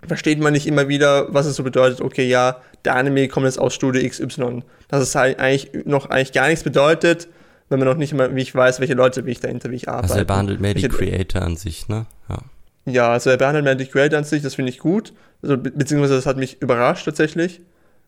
versteht 0.06 0.40
man 0.40 0.52
nicht 0.52 0.66
immer 0.66 0.88
wieder, 0.88 1.32
was 1.32 1.46
es 1.46 1.56
so 1.56 1.62
bedeutet, 1.62 2.00
okay, 2.00 2.28
ja, 2.28 2.56
der 2.84 2.96
Anime 2.96 3.28
kommt 3.28 3.46
jetzt 3.46 3.58
aus 3.58 3.74
Studio 3.74 4.06
XY. 4.08 4.62
Dass 4.88 5.02
es 5.02 5.14
halt 5.14 5.38
eigentlich 5.38 5.84
noch 5.84 6.10
eigentlich 6.10 6.32
gar 6.32 6.48
nichts 6.48 6.64
bedeutet, 6.64 7.28
wenn 7.68 7.78
man 7.78 7.86
noch 7.86 7.96
nicht 7.96 8.14
mal, 8.14 8.34
wie 8.34 8.42
ich 8.42 8.54
weiß, 8.54 8.80
welche 8.80 8.94
Leute 8.94 9.26
wie 9.26 9.32
ich 9.32 9.40
dahinter, 9.40 9.70
wie 9.70 9.76
ich 9.76 9.88
arbeite. 9.88 10.04
Also 10.04 10.18
er 10.18 10.24
behandelt 10.24 10.60
mehr 10.60 10.74
die 10.74 10.88
Creator 10.88 11.42
an 11.42 11.56
sich, 11.56 11.88
ne? 11.88 12.06
Ja. 12.28 12.38
Ja, 12.86 13.12
also 13.12 13.30
er 13.30 13.36
behandelt 13.36 13.64
mehr 13.64 13.74
die 13.74 13.86
Creator 13.86 14.18
an 14.18 14.24
sich, 14.24 14.42
das 14.42 14.54
finde 14.54 14.70
ich 14.70 14.78
gut. 14.78 15.12
Also, 15.42 15.56
be 15.56 15.70
beziehungsweise 15.70 16.14
das 16.14 16.26
hat 16.26 16.38
mich 16.38 16.60
überrascht 16.62 17.04
tatsächlich. 17.04 17.60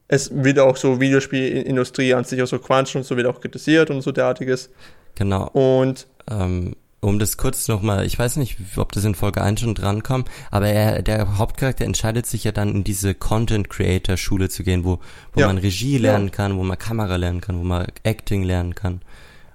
Es 0.08 0.30
wird 0.34 0.58
auch 0.58 0.76
so 0.76 1.00
Videospielindustrie 1.00 2.14
an 2.14 2.24
sich 2.24 2.42
auch 2.42 2.46
so 2.46 2.58
Crunch 2.58 2.96
und 2.96 3.04
so 3.04 3.16
wird 3.16 3.26
auch 3.26 3.40
kritisiert 3.40 3.90
und 3.90 4.02
so 4.02 4.12
derartiges. 4.12 4.70
Genau. 5.14 5.48
Und 5.48 6.06
Ähm, 6.30 6.74
um 7.02 7.18
das 7.18 7.36
kurz 7.36 7.66
nochmal, 7.66 8.06
ich 8.06 8.16
weiß 8.16 8.36
nicht, 8.36 8.56
ob 8.76 8.92
das 8.92 9.04
in 9.04 9.16
Folge 9.16 9.42
1 9.42 9.60
schon 9.60 9.74
drankommt, 9.74 10.30
aber 10.52 10.68
er, 10.68 11.02
der 11.02 11.36
Hauptcharakter 11.36 11.84
entscheidet 11.84 12.26
sich 12.26 12.44
ja 12.44 12.52
dann 12.52 12.70
in 12.70 12.84
diese 12.84 13.12
Content 13.14 13.68
Creator 13.68 14.16
Schule 14.16 14.48
zu 14.48 14.62
gehen, 14.62 14.84
wo, 14.84 15.00
wo 15.32 15.40
Ja. 15.40 15.48
man 15.48 15.58
Regie 15.58 15.98
lernen 15.98 16.30
kann, 16.30 16.56
wo 16.56 16.62
man 16.62 16.78
Kamera 16.78 17.16
lernen 17.16 17.40
kann, 17.40 17.58
wo 17.58 17.64
man 17.64 17.86
Acting 18.04 18.44
lernen 18.44 18.76
kann 18.76 19.02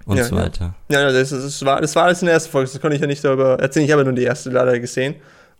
und 0.04 0.18
Ja, 0.18 0.24
so 0.24 0.36
ja. 0.36 0.42
weiter. 0.42 0.74
Ja, 0.90 1.00
ja, 1.00 1.10
das, 1.12 1.30
das, 1.30 1.64
war, 1.64 1.80
das 1.80 1.96
war 1.96 2.04
alles 2.04 2.20
in 2.20 2.26
der 2.26 2.34
ersten 2.34 2.50
Folge, 2.52 2.70
das 2.70 2.80
konnte 2.82 2.96
ich 2.96 3.00
ja 3.00 3.06
nicht 3.06 3.24
darüber 3.24 3.58
erzählen. 3.58 3.86
Ich 3.86 3.92
habe 3.92 4.02
ja 4.02 4.04
nur 4.04 4.14
die 4.14 4.24
erste 4.24 4.50
leider 4.50 4.78
gesehen. 4.78 5.14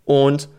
Und, 0.05 0.51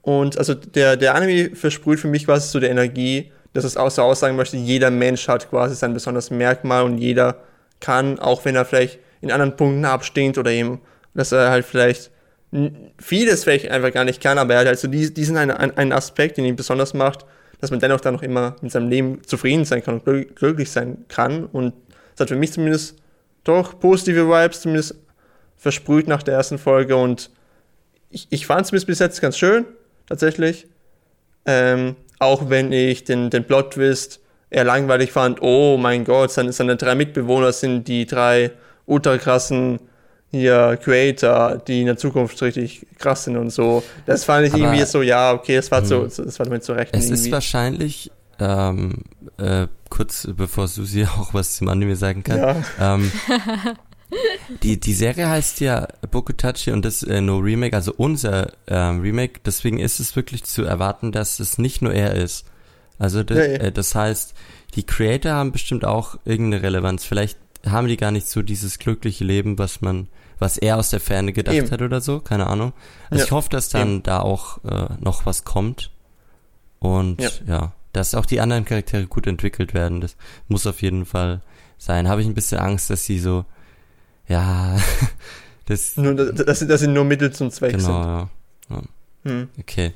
und 0.00 0.38
also 0.38 0.54
der, 0.54 0.96
der 0.96 1.14
Anime 1.14 1.54
versprüht 1.54 2.00
für 2.00 2.08
mich 2.08 2.24
quasi 2.24 2.48
so 2.48 2.58
der 2.58 2.70
Energie, 2.70 3.30
dass 3.52 3.64
es 3.64 3.76
auch 3.76 3.90
so 3.90 4.00
aussagen 4.00 4.34
möchte, 4.36 4.56
jeder 4.56 4.90
Mensch 4.90 5.28
hat 5.28 5.50
quasi 5.50 5.74
sein 5.74 5.92
besonderes 5.92 6.30
Merkmal 6.30 6.84
und 6.84 6.96
jeder 6.96 7.36
kann, 7.80 8.18
auch 8.18 8.46
wenn 8.46 8.56
er 8.56 8.64
vielleicht 8.64 8.98
in 9.24 9.32
anderen 9.32 9.56
Punkten 9.56 9.84
abstinkt 9.84 10.38
oder 10.38 10.50
eben, 10.50 10.80
dass 11.14 11.32
er 11.32 11.50
halt 11.50 11.64
vielleicht 11.64 12.10
vieles 12.98 13.42
vielleicht 13.42 13.68
einfach 13.68 13.92
gar 13.92 14.04
nicht 14.04 14.22
kann, 14.22 14.38
aber 14.38 14.54
er 14.54 14.60
hat 14.60 14.66
halt 14.68 14.78
so 14.78 14.86
dies- 14.86 15.12
diesen 15.12 15.36
einen, 15.36 15.92
Aspekt, 15.92 16.36
den 16.36 16.44
ihn 16.44 16.54
besonders 16.54 16.94
macht, 16.94 17.26
dass 17.60 17.70
man 17.72 17.80
dennoch 17.80 18.00
dann 18.00 18.14
noch 18.14 18.22
immer 18.22 18.54
mit 18.60 18.70
seinem 18.70 18.88
Leben 18.88 19.22
zufrieden 19.26 19.64
sein 19.64 19.82
kann 19.82 19.94
und 19.94 20.04
glück- 20.04 20.34
glücklich 20.36 20.70
sein 20.70 21.04
kann. 21.08 21.46
Und 21.46 21.74
das 22.12 22.20
hat 22.20 22.28
für 22.28 22.36
mich 22.36 22.52
zumindest 22.52 22.96
doch 23.42 23.80
positive 23.80 24.28
Vibes 24.28 24.60
zumindest 24.60 24.94
versprüht 25.56 26.06
nach 26.06 26.22
der 26.22 26.34
ersten 26.34 26.58
Folge 26.58 26.94
und 26.94 27.30
ich, 28.10 28.28
ich 28.30 28.46
fand 28.46 28.72
es 28.72 28.84
bis 28.84 28.98
jetzt 29.00 29.20
ganz 29.20 29.36
schön, 29.36 29.64
tatsächlich. 30.06 30.68
Ähm, 31.46 31.96
auch 32.20 32.48
wenn 32.48 32.70
ich 32.72 33.02
den, 33.02 33.30
den 33.30 33.44
Plot-Twist 33.44 34.20
eher 34.50 34.64
langweilig 34.64 35.10
fand, 35.10 35.42
oh 35.42 35.76
mein 35.76 36.04
Gott, 36.04 36.30
seine, 36.30 36.52
seine 36.52 36.76
drei 36.76 36.94
Mitbewohner 36.94 37.52
sind 37.52 37.88
die 37.88 38.06
drei 38.06 38.52
ultra 38.86 39.18
krassen 39.18 39.78
hier 40.30 40.76
Creator, 40.82 41.58
die 41.66 41.80
in 41.80 41.86
der 41.86 41.96
Zukunft 41.96 42.40
richtig 42.42 42.86
krass 42.98 43.24
sind 43.24 43.36
und 43.36 43.50
so. 43.50 43.84
Das 44.06 44.24
fand 44.24 44.46
ich 44.46 44.52
Aber- 44.54 44.62
irgendwie 44.64 44.84
so, 44.84 45.00
ja, 45.02 45.32
okay, 45.32 45.54
das 45.56 45.70
war 45.70 45.84
so, 45.84 46.00
Mhm. 46.00 46.10
das 46.24 46.38
war 46.38 46.44
damit 46.46 46.64
zu 46.64 46.72
rechnen. 46.72 46.98
Es 47.00 47.04
ist 47.08 47.20
irgendwie. 47.20 47.32
wahrscheinlich, 47.32 48.10
ähm, 48.40 49.04
äh, 49.38 49.68
kurz 49.90 50.26
bevor 50.36 50.66
Susi 50.66 51.04
auch 51.18 51.32
was 51.34 51.54
zum 51.56 51.68
Anime 51.68 51.94
sagen 51.94 52.24
kann, 52.24 52.38
ja. 52.38 52.56
ähm, 52.80 53.12
die, 54.62 54.78
die 54.80 54.94
Serie 54.94 55.28
heißt 55.28 55.60
ja 55.60 55.86
Bokutachi 56.10 56.72
und 56.72 56.84
das 56.84 57.02
äh, 57.02 57.20
No 57.20 57.38
Remake, 57.38 57.74
also 57.76 57.92
unser 57.96 58.52
ähm, 58.66 59.00
Remake, 59.00 59.40
deswegen 59.44 59.78
ist 59.78 60.00
es 60.00 60.14
wirklich 60.16 60.44
zu 60.44 60.64
erwarten, 60.64 61.12
dass 61.12 61.40
es 61.40 61.58
nicht 61.58 61.82
nur 61.82 61.92
er 61.94 62.14
ist. 62.14 62.44
Also 62.98 63.22
das, 63.22 63.38
Ja, 63.38 63.44
ja. 63.44 63.58
Äh, 63.58 63.72
das 63.72 63.94
heißt, 63.94 64.34
die 64.74 64.84
Creator 64.84 65.32
haben 65.32 65.52
bestimmt 65.52 65.84
auch 65.84 66.16
irgendeine 66.24 66.62
Relevanz. 66.64 67.04
Vielleicht 67.04 67.38
haben 67.66 67.88
die 67.88 67.96
gar 67.96 68.10
nicht 68.10 68.28
so 68.28 68.42
dieses 68.42 68.78
glückliche 68.78 69.24
Leben, 69.24 69.58
was 69.58 69.80
man, 69.80 70.08
was 70.38 70.56
er 70.58 70.76
aus 70.78 70.90
der 70.90 71.00
Ferne 71.00 71.32
gedacht 71.32 71.54
Eben. 71.56 71.70
hat 71.70 71.82
oder 71.82 72.00
so, 72.00 72.20
keine 72.20 72.46
Ahnung. 72.46 72.72
Also 73.10 73.20
Ja, 73.20 73.24
ich 73.26 73.32
hoffe, 73.32 73.48
dass 73.50 73.68
dann 73.68 73.88
eben. 73.96 74.02
da 74.02 74.20
auch 74.20 74.62
äh, 74.64 74.88
noch 75.00 75.26
was 75.26 75.44
kommt. 75.44 75.90
Und 76.78 77.20
Ja. 77.20 77.30
ja. 77.46 77.72
dass 77.92 78.14
auch 78.14 78.26
die 78.26 78.40
anderen 78.40 78.64
Charaktere 78.64 79.06
gut 79.06 79.26
entwickelt 79.26 79.72
werden. 79.74 80.00
Das 80.00 80.16
muss 80.48 80.66
auf 80.66 80.82
jeden 80.82 81.06
Fall 81.06 81.40
sein. 81.78 82.08
Habe 82.08 82.20
ich 82.20 82.26
ein 82.26 82.34
bisschen 82.34 82.58
Angst, 82.58 82.90
dass 82.90 83.04
sie 83.04 83.18
so, 83.18 83.44
ja, 84.28 84.76
das, 85.66 85.96
Nur, 85.96 86.14
dass, 86.14 86.66
dass 86.66 86.80
sie 86.80 86.88
nur 86.88 87.04
Mittel 87.04 87.32
zum 87.32 87.50
Zweck 87.50 87.76
genau, 87.76 88.02
ja. 88.02 88.28
sind. 88.68 88.88
Hm. 89.24 89.48
Okay. 89.58 89.92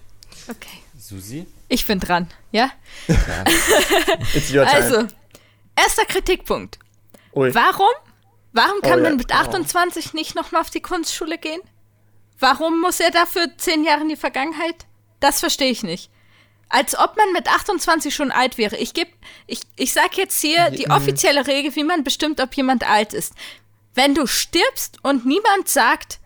Okay. 0.48 0.78
Susi? 0.98 1.46
Ich 1.68 1.86
bin 1.86 2.00
dran, 2.00 2.28
ja? 2.50 2.70
Ja. 3.08 3.16
It's 4.34 4.50
your 4.50 4.64
time. 4.64 4.72
Also, 4.72 4.96
erster 5.76 6.04
Kritikpunkt. 6.06 6.78
Ui. 7.35 7.55
Warum? 7.55 7.89
Warum 8.53 8.81
kann 8.81 9.01
Oh 9.01 9.03
ja. 9.05 9.11
man 9.11 9.16
mit 9.16 9.33
28 9.33 10.14
nicht 10.14 10.35
nochmal 10.35 10.62
auf 10.62 10.70
die 10.70 10.81
Kunstschule 10.81 11.39
gehen? 11.39 11.61
Warum 12.39 12.81
muss 12.81 13.01
er 13.01 13.11
dafür 13.11 13.47
zehn 13.57 13.85
Jahre 13.85 14.03
in 14.03 14.09
die 14.09 14.16
Vergangenheit? 14.16 14.87
Das 15.20 15.41
verstehe 15.41 15.70
ich 15.70 15.83
nicht. 15.83 16.11
Als 16.68 16.99
ob 16.99 17.16
man 17.16 17.33
mit 17.33 17.49
28 17.49 18.14
schon 18.14 18.31
alt 18.31 18.59
wäre. 18.59 18.76
Ich 18.76 18.95
geb, 18.95 19.09
ich, 19.47 19.61
ich 19.76 19.93
sag 19.93 20.16
jetzt 20.16 20.41
hier 20.41 20.70
die 20.70 20.91
offizielle 20.91 21.47
Regel, 21.47 21.74
wie 21.76 21.85
man 21.85 22.05
bestimmt, 22.05 22.41
ob 22.41 22.55
jemand 22.55 22.89
alt 22.89 23.14
ist. 23.14 23.33
Wenn 23.95 24.14
du 24.14 24.26
stirbst 24.26 24.99
und 25.03 25.24
niemand 25.26 25.68
sagt, 25.68 26.20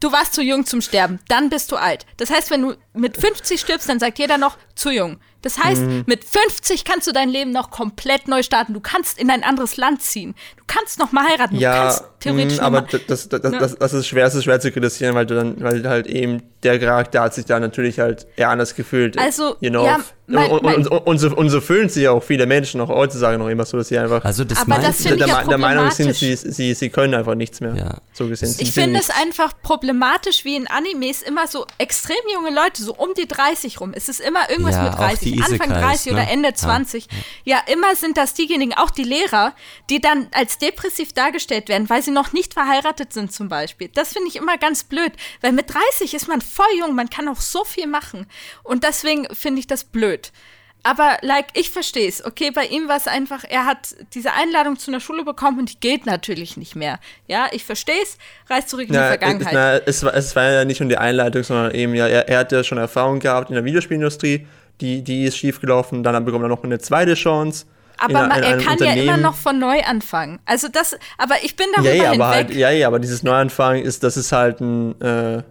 du 0.00 0.10
warst 0.10 0.34
zu 0.34 0.42
jung 0.42 0.64
zum 0.66 0.80
Sterben, 0.80 1.20
dann 1.28 1.50
bist 1.50 1.70
du 1.70 1.76
alt. 1.76 2.06
Das 2.16 2.30
heißt, 2.30 2.50
wenn 2.50 2.62
du 2.62 2.76
mit 2.94 3.16
50 3.16 3.60
stirbst, 3.60 3.88
dann 3.88 4.00
sagt 4.00 4.18
jeder 4.18 4.38
noch 4.38 4.56
zu 4.74 4.90
jung. 4.90 5.20
Das 5.44 5.58
heißt, 5.62 5.82
Mhm. 5.82 6.04
mit 6.06 6.24
50 6.24 6.84
kannst 6.84 7.06
du 7.06 7.12
dein 7.12 7.28
Leben 7.28 7.50
noch 7.52 7.70
komplett 7.70 8.26
neu 8.28 8.42
starten. 8.42 8.74
Du 8.74 8.80
kannst 8.80 9.18
in 9.18 9.30
ein 9.30 9.44
anderes 9.44 9.76
Land 9.76 10.02
ziehen. 10.02 10.34
Du 10.56 10.64
kannst 10.66 10.98
noch 10.98 11.12
mal 11.12 11.24
heiraten. 11.28 11.54
Du 11.56 11.60
Ja, 11.60 11.82
kannst 11.84 12.04
theoretisch 12.20 12.56
mh, 12.58 12.62
noch 12.62 12.66
aber 12.66 12.80
mal, 12.82 12.88
das, 13.06 13.28
das, 13.28 13.40
das, 13.42 13.52
Ne? 13.52 13.58
das, 13.58 13.76
das 13.76 13.92
ist 13.92 14.06
schwer, 14.08 14.24
das 14.24 14.34
ist 14.34 14.44
schwer 14.44 14.58
zu 14.60 14.72
kritisieren, 14.72 15.14
weil 15.14 15.26
du 15.26 15.34
dann, 15.34 15.60
weil 15.62 15.86
halt 15.88 16.06
eben 16.06 16.42
der 16.62 16.78
Charakter 16.80 17.20
hat 17.20 17.34
sich 17.34 17.44
da 17.44 17.60
natürlich 17.60 17.98
halt 18.00 18.26
eher 18.36 18.48
anders 18.48 18.74
gefühlt. 18.74 19.18
Also, 19.18 19.56
you 19.60 19.70
know, 19.70 19.84
ja, 19.84 19.98
mein- 20.26 20.50
und, 20.50 20.62
mein- 20.62 20.76
und, 20.76 20.88
und, 20.88 20.98
und, 21.06 21.18
so, 21.18 21.36
und 21.36 21.50
so 21.50 21.60
fühlen 21.60 21.88
sich 21.88 22.04
ja 22.04 22.12
auch 22.12 22.22
viele 22.22 22.46
Menschen 22.46 22.80
auch 22.80 22.88
heutzutage 22.88 23.36
noch 23.38 23.48
immer 23.48 23.64
so, 23.64 23.76
dass 23.76 23.88
sie 23.88 23.98
einfach 23.98 24.24
Also 24.24 24.44
das 24.44 24.58
Aber 24.60 24.76
das 24.78 24.96
finde 25.02 25.18
der, 25.18 25.26
ich 25.26 25.32
ja 25.32 25.38
der, 25.40 25.48
der 25.48 25.58
Meinung 25.58 25.90
sind, 25.90 26.14
sie, 26.14 26.34
sie, 26.36 26.74
sie 26.74 26.90
können 26.90 27.14
einfach 27.14 27.34
nichts 27.34 27.60
mehr. 27.60 27.74
Ja. 27.74 27.98
So 28.12 28.28
gesehen. 28.28 28.54
Ich 28.58 28.72
finde 28.72 29.00
es 29.00 29.10
einfach 29.10 29.52
problematisch, 29.62 30.44
wie 30.44 30.56
in 30.56 30.66
Animes 30.66 31.22
immer 31.22 31.46
so 31.46 31.66
extrem 31.78 32.16
junge 32.32 32.54
Leute, 32.54 32.82
so 32.82 32.94
um 32.94 33.10
die 33.14 33.26
30 33.28 33.80
rum. 33.80 33.92
Es 33.94 34.08
ist 34.08 34.20
immer 34.20 34.48
irgendwas 34.48 34.76
Ja, 34.76 34.84
mit 34.84 34.92
auch 34.94 34.98
30, 34.98 35.32
die 35.32 35.40
Anfang 35.40 35.70
Isekais, 35.70 35.80
30 35.82 36.12
oder 36.12 36.22
ne? 36.22 36.30
Ende 36.30 36.48
Ja. 36.48 36.54
20. 36.54 37.08
Ja. 37.44 37.58
immer 37.70 37.94
sind 37.96 38.16
das 38.16 38.34
diejenigen, 38.34 38.72
auch 38.74 38.90
die 38.90 39.04
Lehrer, 39.04 39.54
die 39.90 40.00
dann 40.00 40.28
als 40.32 40.58
depressiv 40.58 41.12
dargestellt 41.12 41.68
werden, 41.68 41.90
weil 41.90 42.02
sie 42.02 42.10
noch 42.12 42.32
nicht 42.32 42.54
verheiratet 42.54 43.12
sind 43.12 43.32
zum 43.32 43.48
Beispiel. 43.48 43.88
Das 43.94 44.12
finde 44.12 44.28
ich 44.28 44.36
immer 44.36 44.56
ganz 44.58 44.84
blöd, 44.84 45.12
weil 45.40 45.52
mit 45.52 45.72
30 45.72 46.14
ist 46.14 46.28
man 46.28 46.40
voll 46.40 46.66
jung, 46.78 46.94
man 46.94 47.10
kann 47.10 47.28
auch 47.28 47.40
so 47.40 47.64
viel 47.64 47.86
machen. 47.86 48.26
Und 48.62 48.84
deswegen 48.84 49.26
finde 49.34 49.60
ich 49.60 49.66
das 49.66 49.84
blöd. 49.84 50.13
Aber, 50.86 51.16
like, 51.22 51.46
ich 51.54 51.70
verstehe 51.70 52.06
es. 52.06 52.22
Okay, 52.22 52.50
bei 52.50 52.66
ihm 52.66 52.88
war 52.88 52.98
es 52.98 53.06
einfach, 53.06 53.42
er 53.48 53.64
hat 53.64 53.94
diese 54.12 54.34
Einladung 54.34 54.78
zu 54.78 54.90
einer 54.90 55.00
Schule 55.00 55.24
bekommen 55.24 55.58
und 55.60 55.72
die 55.72 55.80
geht 55.80 56.04
natürlich 56.04 56.58
nicht 56.58 56.76
mehr. 56.76 57.00
Ja, 57.26 57.46
ich 57.52 57.64
verstehe 57.64 58.02
es, 58.02 58.18
reist 58.50 58.68
zurück 58.68 58.88
in 58.88 58.92
die 58.92 58.98
Na, 58.98 59.06
Vergangenheit. 59.08 59.48
es, 59.54 59.54
na, 59.54 59.76
es, 59.86 60.04
war, 60.04 60.14
es 60.14 60.36
war 60.36 60.50
ja 60.52 60.64
nicht 60.66 60.80
nur 60.80 60.90
die 60.90 60.98
Einleitung, 60.98 61.42
sondern 61.42 61.72
eben, 61.74 61.94
ja, 61.94 62.06
er, 62.06 62.28
er 62.28 62.38
hat 62.40 62.52
ja 62.52 62.62
schon 62.62 62.76
Erfahrung 62.76 63.18
gehabt 63.18 63.48
in 63.48 63.54
der 63.54 63.64
Videospielindustrie, 63.64 64.46
die, 64.82 65.02
die 65.02 65.24
ist 65.24 65.38
schiefgelaufen, 65.38 66.02
dann 66.02 66.22
bekommt 66.26 66.44
er 66.44 66.48
noch 66.48 66.62
eine 66.62 66.78
zweite 66.78 67.14
Chance. 67.14 67.64
in 68.06 68.16
Aber 68.16 68.26
ma- 68.28 68.36
in 68.36 68.42
er 68.42 68.58
kann 68.58 68.76
ja 68.78 68.92
immer 68.92 69.16
noch 69.16 69.36
von 69.36 69.58
neu 69.58 69.80
anfangen. 69.84 70.38
Also 70.44 70.68
das, 70.68 70.98
aber 71.16 71.36
ich 71.42 71.56
bin 71.56 71.66
darüber 71.74 71.88
Ja, 71.88 71.94
ja, 71.96 72.02
hinweg. 72.10 72.20
aber 72.20 72.28
halt, 72.28 72.50
ja, 72.54 72.70
ja, 72.70 72.88
aber 72.88 72.98
dieses 72.98 73.22
Neuanfang 73.22 73.80
ist, 73.80 74.02
das 74.02 74.18
ist 74.18 74.32
halt 74.32 74.60
ein 74.60 75.00
äh, 75.00 75.42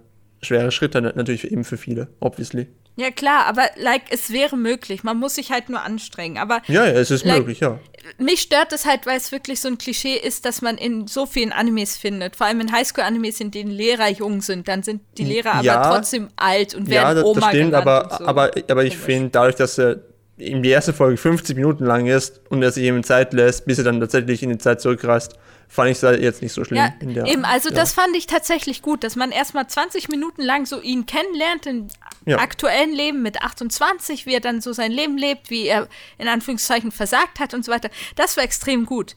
schwerer 0.43 0.69
Schritt 0.69 0.93
dann 0.93 1.05
natürlich 1.15 1.51
eben 1.51 1.63
für 1.63 1.77
viele, 1.77 2.09
obviously. 2.19 2.67
Ja 2.95 3.09
klar, 3.09 3.45
aber 3.47 3.63
like 3.77 4.03
es 4.11 4.31
wäre 4.31 4.55
möglich. 4.55 5.03
Man 5.03 5.17
muss 5.17 5.35
sich 5.35 5.51
halt 5.51 5.69
nur 5.69 5.81
anstrengen. 5.81 6.37
Aber 6.37 6.61
Ja, 6.67 6.85
ja, 6.85 6.91
es 6.91 7.09
ist 7.09 7.25
Like- 7.25 7.39
möglich, 7.39 7.59
ja. 7.61 7.79
mich 8.19 8.41
stört 8.41 8.71
es 8.71 8.85
halt, 8.85 9.05
weil 9.07 9.17
es 9.17 9.31
wirklich 9.31 9.59
so 9.61 9.67
ein 9.67 9.77
Klischee 9.79 10.15
ist, 10.15 10.45
dass 10.45 10.61
man 10.61 10.77
in 10.77 11.07
so 11.07 11.25
vielen 11.25 11.51
Animes 11.51 11.97
findet. 11.97 12.35
Vor 12.35 12.45
allem 12.47 12.61
in 12.61 12.71
Highschool-Animes, 12.71 13.39
in 13.39 13.49
denen 13.49 13.71
Lehrer 13.71 14.09
jung 14.09 14.41
sind, 14.41 14.67
dann 14.67 14.83
sind 14.83 15.01
die 15.17 15.23
Lehrer 15.25 15.61
Ja. 15.63 15.81
aber 15.81 15.95
trotzdem 15.95 16.27
alt 16.35 16.75
und 16.75 16.87
Ja, 16.87 17.01
werden 17.01 17.15
das, 17.15 17.25
Oma 17.25 17.39
das 17.39 17.49
stimmt, 17.49 17.73
aber, 17.73 18.09
so. 18.17 18.25
aber, 18.25 18.51
aber 18.69 18.83
ich 18.85 18.97
finde, 18.97 19.29
dadurch, 19.31 19.55
dass 19.55 19.77
er 19.79 19.97
die 20.37 20.69
erste 20.69 20.93
Folge 20.93 21.17
50 21.17 21.55
Minuten 21.55 21.85
lang 21.85 22.05
ist 22.07 22.41
und 22.49 22.61
er 22.61 22.71
sich 22.71 22.83
eben 22.83 23.03
Zeit 23.03 23.33
lässt, 23.33 23.65
bis 23.65 23.77
er 23.79 23.83
dann 23.85 23.99
tatsächlich 23.99 24.43
in 24.43 24.49
die 24.49 24.57
Zeit 24.57 24.81
zurückreist, 24.81 25.33
fand 25.67 25.89
ich 25.91 26.01
es 26.03 26.19
jetzt 26.21 26.41
nicht 26.41 26.53
so 26.53 26.63
schlimm. 26.63 26.77
Ja, 26.77 26.93
in 26.99 27.13
der, 27.13 27.25
eben, 27.25 27.45
also 27.45 27.69
ja. 27.69 27.75
das 27.75 27.93
fand 27.93 28.15
ich 28.15 28.27
tatsächlich 28.27 28.81
gut, 28.81 29.03
dass 29.03 29.15
man 29.15 29.31
erstmal 29.31 29.67
20 29.67 30.09
Minuten 30.09 30.41
lang 30.41 30.65
so 30.65 30.79
ihn 30.81 31.05
kennenlernt 31.05 31.65
im 31.65 31.87
Ja. 32.25 32.37
aktuellen 32.39 32.91
Leben 32.93 33.21
mit 33.21 33.41
28, 33.41 34.25
wie 34.25 34.33
er 34.33 34.39
dann 34.39 34.61
so 34.61 34.73
sein 34.73 34.91
Leben 34.91 35.17
lebt, 35.17 35.49
wie 35.49 35.65
er 35.67 35.87
in 36.17 36.27
Anführungszeichen 36.27 36.91
versagt 36.91 37.39
hat 37.39 37.53
und 37.53 37.65
so 37.65 37.71
weiter. 37.71 37.89
Das 38.15 38.37
war 38.37 38.43
extrem 38.43 38.85
gut. 38.85 39.15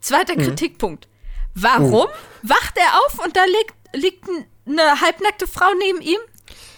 Zweiter 0.00 0.34
Mhm. 0.36 0.42
Kritikpunkt. 0.42 1.08
Warum 1.54 1.92
Oh. 1.92 2.08
wacht 2.42 2.76
er 2.76 2.98
auf 3.06 3.24
und 3.24 3.36
da 3.36 3.44
liegt, 3.44 3.74
liegt 3.94 4.24
eine 4.66 5.00
halbnackte 5.00 5.46
Frau 5.46 5.66
neben 5.78 6.00
ihm, 6.00 6.18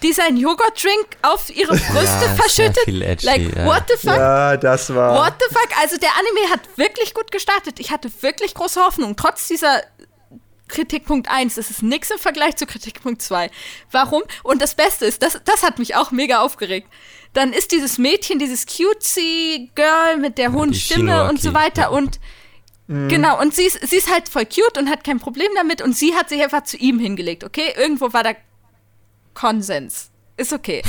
die 0.03 0.13
seinen 0.13 0.37
Joghurtdrink 0.37 1.07
auf 1.23 1.49
ihre 1.55 1.73
Brüste 1.77 2.25
Ja, 2.27 2.35
verschüttet? 2.37 2.79
viel 2.85 3.03
edgy, 3.03 3.27
like, 3.27 3.57
ja. 3.57 3.65
what 3.65 3.85
the 3.89 3.97
fuck? 3.97 4.17
Ja, 4.17 4.57
das 4.57 4.95
war. 4.95 5.15
What 5.15 5.35
the 5.41 5.55
fuck? 5.55 5.69
Also 5.81 5.97
der 5.97 6.11
Anime 6.19 6.51
hat 6.53 6.61
wirklich 6.77 7.15
gut 7.15 7.31
gestartet. 7.31 7.79
Ich 7.81 7.91
hatte 7.91 8.11
wirklich 8.21 8.55
große 8.55 8.81
Hoffnung. 8.85 9.17
Trotz 9.17 9.49
dieser 9.49 9.83
Kritikpunkt 10.69 11.29
1, 11.31 11.57
das 11.57 11.71
ist 11.71 11.83
nichts 11.83 12.11
im 12.11 12.19
Vergleich 12.19 12.57
zu 12.57 12.67
Kritikpunkt 12.67 13.21
2. 13.21 13.51
Warum? 13.91 14.23
Und 14.43 14.63
das 14.63 14.75
Beste 14.75 15.05
ist, 15.05 15.23
das, 15.23 15.39
das 15.45 15.63
hat 15.63 15.79
mich 15.79 15.97
auch 15.97 16.11
mega 16.13 16.41
aufgeregt. 16.41 16.89
Dann 17.35 17.53
ist 17.53 17.73
dieses 17.73 17.99
Mädchen, 17.99 18.39
dieses 18.39 18.65
cutesy 18.67 19.71
Girl 19.75 20.17
mit 20.19 20.39
der 20.39 20.53
hohen 20.53 20.73
die 20.73 20.79
Stimme 20.81 21.29
und 21.29 21.41
so 21.41 21.53
weiter 21.55 21.83
ja. 21.83 21.89
und 21.89 22.19
Mhm. 22.89 23.09
genau, 23.09 23.41
und 23.41 23.55
sie 23.55 23.63
ist, 23.63 23.79
sie 23.89 23.95
ist 23.97 24.11
halt 24.13 24.29
voll 24.29 24.45
cute 24.45 24.77
und 24.77 24.91
hat 24.91 25.05
kein 25.05 25.21
Problem 25.21 25.49
damit 25.55 25.81
und 25.83 25.97
sie 25.97 26.17
hat 26.17 26.29
sich 26.29 26.43
einfach 26.43 26.65
zu 26.65 26.77
ihm 26.77 26.99
hingelegt, 26.99 27.45
okay? 27.45 27.73
Irgendwo 27.77 28.13
war 28.13 28.25
da 28.25 28.33
Konsens. 29.35 30.11
Ist 30.37 30.53
okay. 30.53 30.83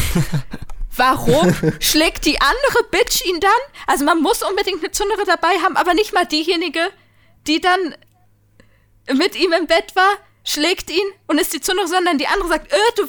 Warum 0.95 1.53
schlägt 1.79 2.25
die 2.25 2.39
andere 2.39 2.83
Bitch 2.91 3.25
ihn 3.25 3.39
dann? 3.39 3.51
Also 3.87 4.05
man 4.05 4.21
muss 4.21 4.43
unbedingt 4.43 4.83
eine 4.83 4.91
Zundere 4.91 5.25
dabei 5.25 5.55
haben, 5.63 5.75
aber 5.75 5.93
nicht 5.93 6.13
mal 6.13 6.25
diejenige, 6.25 6.91
die 7.47 7.59
dann 7.59 7.95
mit 9.11 9.35
ihm 9.35 9.53
im 9.53 9.67
Bett 9.67 9.95
war, 9.95 10.17
schlägt 10.43 10.89
ihn 10.89 11.05
und 11.27 11.39
ist 11.39 11.53
die 11.53 11.61
Zunge, 11.61 11.87
sondern 11.87 12.17
die 12.17 12.27
andere 12.27 12.49
sagt, 12.49 12.71
äh, 12.71 12.77
du, 12.95 13.07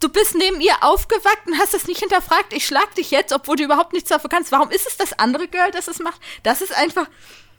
du 0.00 0.08
bist 0.08 0.34
neben 0.34 0.60
ihr 0.60 0.82
aufgewacht 0.82 1.46
und 1.46 1.58
hast 1.58 1.74
das 1.74 1.86
nicht 1.86 2.00
hinterfragt, 2.00 2.52
ich 2.52 2.66
schlag 2.66 2.94
dich 2.94 3.10
jetzt, 3.10 3.32
obwohl 3.32 3.56
du 3.56 3.64
überhaupt 3.64 3.92
nichts 3.92 4.10
dafür 4.10 4.30
kannst. 4.30 4.52
Warum 4.52 4.70
ist 4.70 4.86
es 4.86 4.96
das 4.96 5.18
andere 5.18 5.48
Girl, 5.48 5.70
das 5.70 5.88
es 5.88 6.00
macht? 6.00 6.20
Das 6.42 6.60
ist 6.60 6.74
einfach, 6.76 7.06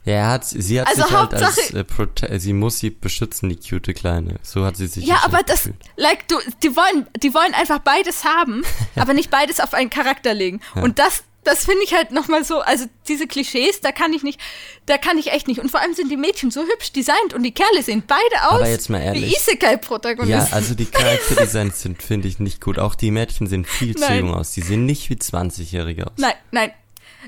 Ja, 0.04 0.12
er 0.14 0.28
hat, 0.28 0.44
sie 0.44 0.80
hat 0.80 0.86
Also 0.88 1.02
sich 1.02 1.12
halt 1.12 1.34
als, 1.34 1.70
äh, 1.70 1.80
prote- 1.84 2.38
sie 2.38 2.52
muss 2.52 2.78
sie 2.78 2.90
beschützen, 2.90 3.48
die 3.48 3.56
cute 3.56 3.94
Kleine. 3.94 4.36
So 4.42 4.64
hat 4.64 4.76
sie 4.76 4.86
sich 4.86 5.06
ja, 5.06 5.16
aber 5.24 5.32
wahrscheinlich 5.34 5.46
das, 5.46 5.62
gefühlt. 5.62 5.76
like, 5.96 6.28
du, 6.28 6.36
die 6.62 6.76
wollen, 6.76 7.06
die 7.22 7.32
wollen 7.32 7.54
einfach 7.54 7.78
beides 7.78 8.24
haben, 8.24 8.62
aber 8.96 9.14
nicht 9.14 9.30
beides 9.30 9.60
auf 9.60 9.72
einen 9.72 9.88
Charakter 9.90 10.34
legen. 10.34 10.60
Und 10.74 10.98
das, 10.98 11.24
das 11.42 11.64
finde 11.64 11.84
ich 11.84 11.94
halt 11.94 12.10
nochmal 12.10 12.44
so, 12.44 12.60
also 12.60 12.84
diese 13.08 13.26
Klischees, 13.26 13.80
da 13.80 13.92
kann 13.92 14.12
ich 14.12 14.22
nicht, 14.22 14.40
da 14.86 14.98
kann 14.98 15.16
ich 15.16 15.32
echt 15.32 15.48
nicht. 15.48 15.60
Und 15.60 15.70
vor 15.70 15.80
allem 15.80 15.94
sind 15.94 16.10
die 16.10 16.16
Mädchen 16.18 16.50
so 16.50 16.62
hübsch 16.62 16.92
designt 16.92 17.32
und 17.34 17.42
die 17.42 17.52
Kerle 17.52 17.82
sehen 17.82 18.02
beide 18.06 18.44
aus 18.48 18.60
Aber 18.60 18.68
jetzt 18.68 18.90
mal 18.90 19.00
ehrlich. 19.00 19.24
wie 19.30 19.36
Isekai-Protagonisten. 19.36 20.30
Ja, 20.38 20.48
also 20.52 20.74
die 20.74 20.86
Charakterdesigns 20.86 21.80
sind, 21.82 22.02
finde 22.02 22.28
ich, 22.28 22.38
nicht 22.40 22.60
gut. 22.60 22.78
Auch 22.78 22.94
die 22.94 23.10
Mädchen 23.10 23.46
sehen 23.46 23.64
viel 23.64 23.94
zu 23.96 24.12
jung 24.14 24.34
aus. 24.34 24.52
Die 24.52 24.60
sehen 24.62 24.84
nicht 24.86 25.08
wie 25.10 25.14
20-Jährige 25.16 26.06
aus. 26.06 26.12
Nein, 26.18 26.34
nein. 26.50 26.72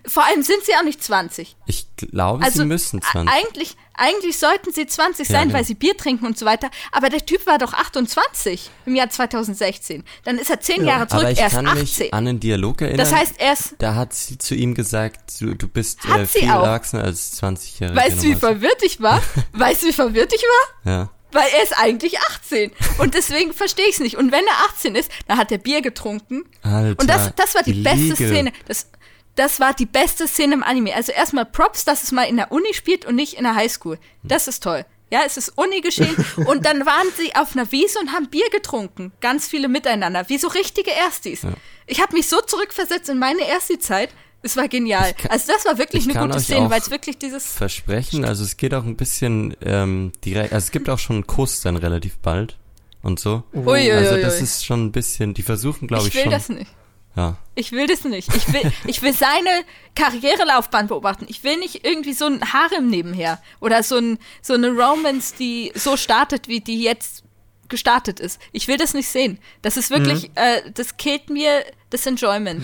Vor 0.08 0.24
allem 0.24 0.42
sind 0.42 0.64
sie 0.64 0.72
auch 0.78 0.82
nicht 0.84 1.02
20. 1.02 1.56
Ich 1.66 1.86
glaube, 1.96 2.44
Also 2.44 2.60
sie 2.60 2.64
müssen 2.66 3.00
a- 3.02 3.10
20. 3.12 3.34
eigentlich, 3.34 3.76
eigentlich 3.94 4.38
sollten 4.38 4.72
sie 4.72 4.86
20 4.86 5.28
Ja, 5.28 5.32
sein, 5.36 5.48
genau. 5.48 5.58
weil 5.58 5.64
sie 5.64 5.74
Bier 5.74 5.96
trinken 5.96 6.26
und 6.26 6.38
so 6.38 6.46
weiter. 6.46 6.70
Aber 6.92 7.08
der 7.08 7.24
Typ 7.24 7.46
war 7.46 7.58
doch 7.58 7.72
28 7.72 8.70
im 8.86 8.94
Jahr 8.94 9.10
2016. 9.10 10.04
Dann 10.24 10.38
ist 10.38 10.50
er 10.50 10.60
10 10.60 10.84
Jahre 10.84 11.06
zurück, 11.08 11.22
Aber 11.22 11.32
ich 11.32 11.38
erst 11.38 11.54
kann 11.56 11.66
18. 11.66 11.80
mich 11.80 12.14
an 12.14 12.28
einen 12.28 12.40
Dialog 12.40 12.80
erinnern. 12.82 12.98
das 12.98 13.12
heißt, 13.14 13.34
er 13.38 13.52
ist, 13.54 13.74
da 13.78 13.94
hat 13.94 14.12
sie 14.12 14.38
zu 14.38 14.54
ihm 14.54 14.74
gesagt, 14.74 15.40
du, 15.40 15.54
du 15.54 15.66
bist 15.68 16.04
äh, 16.04 16.26
viel 16.26 16.44
erwachsener 16.48 17.04
als 17.04 17.40
20-Jährige. 17.42 17.96
weißt 17.98 18.18
du, 18.18 18.22
wie 18.28 18.34
verwirrt 18.34 18.82
ich 18.82 19.00
war? 19.00 19.22
weißt 19.52 19.82
du, 19.82 19.86
wie 19.88 19.92
verwirrt 19.92 20.32
ich 20.34 20.42
war? 20.42 20.92
Ja. 20.92 21.10
Weil 21.32 21.48
er 21.56 21.64
ist 21.64 21.76
eigentlich 21.76 22.18
18. 22.20 22.70
Und 22.98 23.14
deswegen 23.14 23.52
verstehe 23.52 23.86
ich 23.86 23.94
es 23.94 24.00
nicht. 24.00 24.16
Und 24.16 24.30
wenn 24.32 24.44
er 24.46 24.70
18 24.70 24.94
ist, 24.94 25.10
dann 25.26 25.36
hat 25.38 25.50
er 25.52 25.58
Bier 25.58 25.82
getrunken. 25.82 26.44
Alter, 26.62 27.00
Und 27.00 27.10
das, 27.10 27.32
das 27.34 27.54
war 27.54 27.62
die 27.62 27.74
beste 27.74 27.98
illegal. 27.98 28.28
Szene. 28.28 28.52
Das, 28.68 28.90
das 29.36 29.60
war 29.60 29.72
die 29.74 29.86
beste 29.86 30.26
Szene 30.26 30.54
im 30.54 30.62
Anime. 30.62 30.94
Also 30.94 31.12
erstmal 31.12 31.44
Props, 31.46 31.84
dass 31.84 32.02
es 32.02 32.12
mal 32.12 32.24
in 32.24 32.36
der 32.36 32.50
Uni 32.52 32.74
spielt 32.74 33.04
und 33.06 33.14
nicht 33.14 33.34
in 33.34 33.44
der 33.44 33.54
Highschool. 33.54 33.98
Das 34.22 34.48
ist 34.48 34.62
toll. 34.62 34.84
Ja, 35.10 35.20
es 35.24 35.36
ist 35.36 35.50
Uni 35.56 35.80
geschehen. 35.82 36.16
und 36.46 36.66
dann 36.66 36.84
waren 36.84 37.06
sie 37.16 37.34
auf 37.36 37.54
einer 37.54 37.70
Wiese 37.70 37.98
und 38.00 38.12
haben 38.12 38.28
Bier 38.28 38.48
getrunken. 38.50 39.12
Ganz 39.20 39.46
viele 39.46 39.68
miteinander. 39.68 40.28
Wie 40.28 40.38
so 40.38 40.48
richtige 40.48 40.90
Erstis. 40.90 41.42
Ich 41.86 42.00
habe 42.02 42.14
mich 42.14 42.26
so 42.26 42.40
zurückversetzt 42.40 43.08
in 43.08 43.18
meine 43.18 43.46
Ersti-Zeit. 43.46 44.10
Es 44.42 44.56
war 44.56 44.68
genial. 44.68 45.14
kann- 45.14 45.30
also 45.30 45.52
das 45.52 45.64
war 45.64 45.78
wirklich 45.78 46.06
ich 46.06 46.16
eine 46.16 46.26
gute 46.26 46.40
Szene, 46.40 46.70
weil 46.70 46.80
es 46.80 46.90
wirklich 46.90 47.18
dieses... 47.18 47.46
Versprechen, 47.52 48.24
also 48.24 48.42
es 48.44 48.56
geht 48.56 48.74
auch 48.74 48.84
ein 48.84 48.96
bisschen 48.96 49.56
ähm, 49.62 50.12
direkt, 50.24 50.52
also 50.52 50.64
es 50.64 50.70
gibt 50.70 50.88
auch 50.88 50.98
schon 50.98 51.16
einen 51.16 51.26
Kuss 51.26 51.60
dann 51.62 51.76
relativ 51.76 52.18
bald 52.18 52.56
und 53.02 53.18
so. 53.20 53.42
Uiuiui. 53.54 53.92
Also 53.92 54.16
das 54.16 54.40
ist 54.40 54.64
schon 54.64 54.86
ein 54.86 54.92
bisschen, 54.92 55.34
die 55.34 55.42
versuchen 55.42 55.88
glaube 55.88 56.04
ich 56.04 56.08
ich, 56.08 56.14
will 56.14 56.22
schon. 56.24 56.30
das 56.32 56.48
nicht. 56.48 56.70
Ja. 57.16 57.36
Ich 57.54 57.72
will 57.72 57.86
das 57.86 58.04
nicht. 58.04 58.28
Ich 58.36 58.52
will, 58.52 58.70
ich 58.86 59.00
will 59.02 59.14
seine 59.14 59.64
Karrierelaufbahn 59.94 60.86
beobachten. 60.88 61.24
Ich 61.28 61.42
will 61.44 61.56
nicht 61.58 61.84
irgendwie 61.86 62.12
so 62.12 62.26
ein 62.26 62.52
Harem 62.52 62.88
nebenher 62.90 63.40
oder 63.60 63.82
so, 63.82 63.96
ein, 63.96 64.18
so 64.42 64.52
eine 64.54 64.68
Romance, 64.68 65.34
die 65.38 65.72
so 65.74 65.96
startet, 65.96 66.46
wie 66.48 66.60
die 66.60 66.82
jetzt 66.82 67.24
gestartet 67.68 68.20
ist. 68.20 68.40
Ich 68.52 68.68
will 68.68 68.76
das 68.76 68.94
nicht 68.94 69.08
sehen. 69.08 69.38
Das 69.62 69.76
ist 69.76 69.90
wirklich, 69.90 70.30
äh, 70.36 70.70
das 70.74 70.96
killt 70.98 71.30
mir 71.30 71.64
das 71.90 72.06
Enjoyment. 72.06 72.62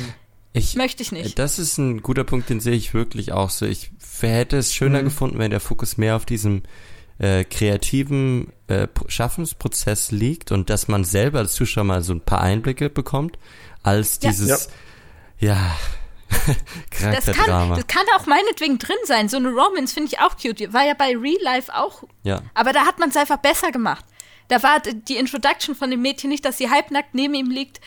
Ich, 0.53 0.77
Möchte 0.77 1.03
ich 1.03 1.13
nicht. 1.13 1.39
Das 1.39 1.59
ist 1.59 1.79
ein 1.79 2.03
guter 2.03 2.25
Punkt, 2.25 2.51
den 2.51 2.61
sehe 2.61 2.75
ich 2.75 2.93
wirklich 2.93 3.33
auch 3.33 3.49
so. 3.49 3.65
Ich 3.65 3.91
hätte 4.21 4.59
es 4.59 4.75
schöner 4.75 5.01
Mhm. 5.01 5.05
gefunden, 5.05 5.39
wenn 5.39 5.51
der 5.51 5.61
Fokus 5.61 5.97
mehr 5.97 6.15
auf 6.15 6.27
diesem 6.27 6.63
äh, 7.19 7.45
kreativen 7.45 8.53
äh, 8.69 8.87
Pro- 8.87 9.09
Schaffensprozess 9.09 10.11
liegt 10.11 10.53
und 10.53 10.69
dass 10.71 10.89
man 10.89 11.05
selber 11.05 11.39
als 11.39 11.55
Zuschauer 11.55 11.85
mal 11.85 12.03
so 12.03 12.13
ein 12.13 12.21
paar 12.21 12.41
Einblicke 12.43 12.91
bekommt, 12.91 13.39
als 13.83 14.19
Ja. 14.23 14.31
dieses, 14.31 14.69
ja, 15.39 15.59
Das 17.01 17.27
kann, 17.27 17.71
das 17.75 17.87
kann 17.87 18.05
auch 18.17 18.27
meinetwegen 18.27 18.79
drin 18.79 18.97
sein. 19.05 19.29
So 19.29 19.37
eine 19.37 19.51
Romance 19.51 19.93
finde 19.93 20.09
ich 20.13 20.19
auch 20.21 20.37
cute. 20.37 20.73
War 20.73 20.85
ja 20.85 20.95
bei 20.95 21.15
Real 21.17 21.41
Life 21.43 21.75
auch. 21.75 22.05
ja. 22.23 22.41
Aber 22.55 22.73
da 22.73 22.87
hat 22.87 22.99
man 22.99 23.11
es 23.11 23.17
einfach 23.17 23.37
besser 23.37 23.71
gemacht. 23.71 24.05
Da 24.49 24.63
war 24.63 24.81
die 24.81 25.17
Introduction 25.17 25.75
von 25.75 25.91
dem 25.91 26.01
Mädchen 26.03 26.31
nicht, 26.31 26.45
dass 26.45 26.59
sie 26.59 26.71
halbnackt 26.71 27.15
neben 27.15 27.35
ihm 27.35 27.51
liegt 27.51 27.81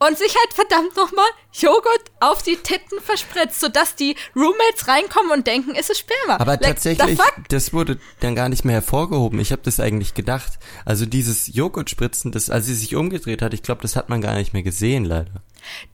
und 0.00 0.18
sich 0.18 0.34
halt 0.34 0.54
verdammt 0.54 0.96
nochmal 0.96 1.26
Joghurt 1.52 2.10
auf 2.20 2.42
die 2.42 2.56
Titten 2.56 3.00
verspritzt, 3.00 3.60
sodass 3.60 3.94
die 3.94 4.16
Roommates 4.34 4.88
reinkommen 4.88 5.30
und 5.30 5.46
denken, 5.46 5.74
es 5.74 5.90
ist 5.90 5.98
Sperma. 5.98 6.40
Aber 6.40 6.52
Like, 6.52 6.62
tatsächlich, 6.62 7.18
das 7.48 7.72
wurde 7.72 7.98
dann 8.20 8.34
gar 8.34 8.48
nicht 8.48 8.64
mehr 8.64 8.76
hervorgehoben. 8.76 9.38
Ich 9.40 9.52
habe 9.52 9.62
das 9.62 9.78
eigentlich 9.78 10.14
gedacht. 10.14 10.58
Also 10.84 11.04
dieses 11.06 11.54
Joghurtspritzen, 11.54 12.32
das, 12.32 12.48
als 12.50 12.66
sie 12.66 12.74
sich 12.74 12.96
umgedreht 12.96 13.42
hat, 13.42 13.52
ich 13.52 13.62
glaube, 13.62 13.82
das 13.82 13.94
hat 13.94 14.08
man 14.08 14.22
gar 14.22 14.34
nicht 14.34 14.54
mehr 14.54 14.62
gesehen, 14.62 15.04
leider. 15.04 15.42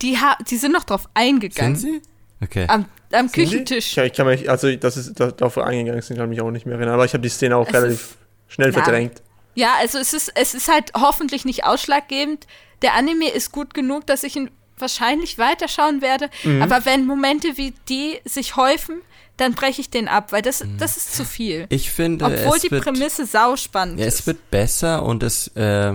Die, 0.03 0.17
ha 0.19 0.39
die 0.49 0.57
sind 0.57 0.73
noch 0.73 0.85
drauf 0.85 1.09
eingegangen. 1.15 1.75
Sind 1.75 2.03
sie? 2.03 2.03
Okay. 2.43 2.67
Am, 2.69 2.85
am? 3.13 3.33
Küchentisch. 3.33 3.97
Ich, 3.97 3.99
ich 3.99 4.13
kann 4.13 4.27
mich, 4.27 4.49
also 4.49 4.75
das 4.77 4.97
ist 4.97 5.19
da, 5.19 5.33
darauf 5.33 5.59
eingegangen 5.59 6.03
sind, 6.03 6.17
kann 6.17 6.31
ich 6.31 6.39
mich 6.39 6.47
auch 6.47 6.53
nicht 6.53 6.67
mehr 6.67 6.77
erinnern. 6.77 6.95
Aber 6.95 7.05
ich 7.05 7.13
habe 7.13 7.23
die 7.23 7.29
Szene 7.29 7.57
auch 7.57 7.67
Es 7.67 7.75
relativ 7.75 8.17
schnell 8.47 8.73
ja. 8.73 8.83
verdrängt. 8.83 9.23
Ja, 9.57 9.75
also 9.81 9.99
es 9.99 10.13
ist, 10.13 10.31
es 10.35 10.55
ist 10.55 10.69
halt 10.69 10.93
hoffentlich 10.95 11.45
nicht 11.45 11.65
ausschlaggebend. 11.65 12.47
Der 12.83 12.95
Anime 12.95 13.29
ist 13.31 13.53
gut 13.53 13.75
genug, 13.75 14.07
dass 14.07 14.23
ich 14.23 14.37
ihn 14.37 14.51
wahrscheinlich 14.79 15.39
weiterschauen 15.39 16.03
werde. 16.03 16.29
Mhm. 16.45 16.63
Aber 16.63 16.85
wenn 16.85 17.07
Momente 17.07 17.57
wie 17.57 17.73
die 17.89 18.19
sich 18.25 18.57
häufen, 18.57 19.01
dann 19.39 19.55
breche 19.55 19.81
ich 19.81 19.91
den 19.91 20.09
ab, 20.09 20.33
weil 20.33 20.43
das, 20.43 20.65
Mhm. 20.65 20.79
das 20.79 20.97
ist 20.97 21.15
zu 21.15 21.25
viel. 21.25 21.67
Ich 21.71 21.91
finde, 21.91 22.25
Obwohl 22.25 22.57
es 22.57 22.63
die 22.63 22.71
wird, 22.71 22.85
Prämisse 22.85 23.27
sauspannend 23.27 24.01
ja, 24.01 24.07
es 24.07 24.21
ist. 24.21 24.27
wird 24.27 24.51
besser 24.51 25.03
und 25.03 25.23
es, 25.23 25.49
äh, 25.57 25.93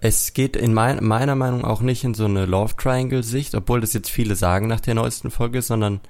es 0.00 0.32
geht 0.34 0.56
in 0.56 0.74
mein, 0.74 1.02
meiner 1.04 1.34
Meinung 1.36 1.64
auch 1.64 1.80
nicht 1.80 2.04
in 2.04 2.14
so 2.14 2.24
eine 2.26 2.44
Love 2.46 2.74
Triangle 2.76 3.22
Sicht, 3.22 3.54
obwohl 3.54 3.80
das 3.80 3.92
jetzt 3.92 4.10
viele 4.10 4.36
sagen 4.36 4.66
nach 4.68 4.80
der 4.80 4.94
neuesten 4.94 5.30
Folge, 5.30 5.62
sondern 5.62 6.00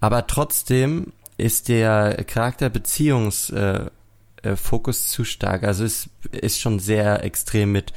aber 0.00 0.26
trotzdem 0.26 1.12
ist 1.36 1.68
der 1.68 2.24
Charakterbeziehungs 2.24 3.50
äh, 3.50 3.86
äh, 4.42 4.56
Fokus 4.56 5.08
zu 5.08 5.24
stark. 5.24 5.62
Also 5.64 5.84
es 5.84 6.08
ist 6.32 6.60
schon 6.60 6.78
sehr 6.78 7.22
extrem 7.24 7.72
mit, 7.72 7.92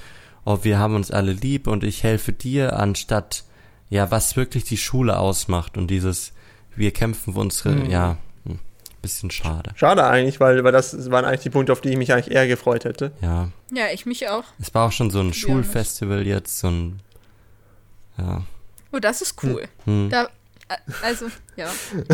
oh, 0.46 0.60
wir 0.64 0.78
haben 0.80 0.96
uns 0.96 1.12
alle 1.12 1.32
lieb 1.34 1.68
und 1.68 1.84
ich 1.84 2.04
helfe 2.04 2.32
dir, 2.34 2.78
anstatt 2.80 3.44
ja, 3.90 4.10
was 4.12 4.36
wirklich 4.36 4.64
die 4.64 4.78
Schule 4.78 5.18
ausmacht 5.20 5.78
und 5.78 5.88
dieses, 5.88 6.34
wir 6.76 6.92
kämpfen 6.92 7.34
für 7.34 7.40
unsere, 7.40 7.76
Mhm. 7.76 7.90
ja, 7.90 8.18
hm, 8.46 8.60
bisschen 9.02 9.30
schade. 9.30 9.72
Schade 9.76 10.04
eigentlich, 10.06 10.40
weil, 10.40 10.64
weil 10.64 10.72
das 10.72 11.12
waren 11.12 11.26
eigentlich 11.26 11.42
die 11.42 11.50
Punkte, 11.52 11.72
auf 11.74 11.82
die 11.82 11.90
ich 11.90 11.98
mich 11.98 12.12
eigentlich 12.12 12.34
eher 12.34 12.48
gefreut 12.48 12.86
hätte. 12.86 13.12
Ja. 13.22 13.50
Ja, 13.72 13.86
ich 13.94 14.06
mich 14.06 14.28
auch. 14.30 14.46
Es 14.60 14.74
war 14.74 14.88
auch 14.88 14.92
schon 14.92 15.12
so 15.12 15.20
ein. 15.20 15.34
Schulfestival 15.34 16.26
jetzt, 16.26 16.58
so 16.60 16.70
ein, 16.70 17.00
ja. 18.18 18.42
Oh, 18.92 19.00
das 19.00 19.22
ist 19.22 19.42
cool. 19.44 19.68
Hm. 19.86 20.10
Da, 20.10 20.24
äh, 20.70 20.76
also, 21.04 21.28
ja. 21.56 21.68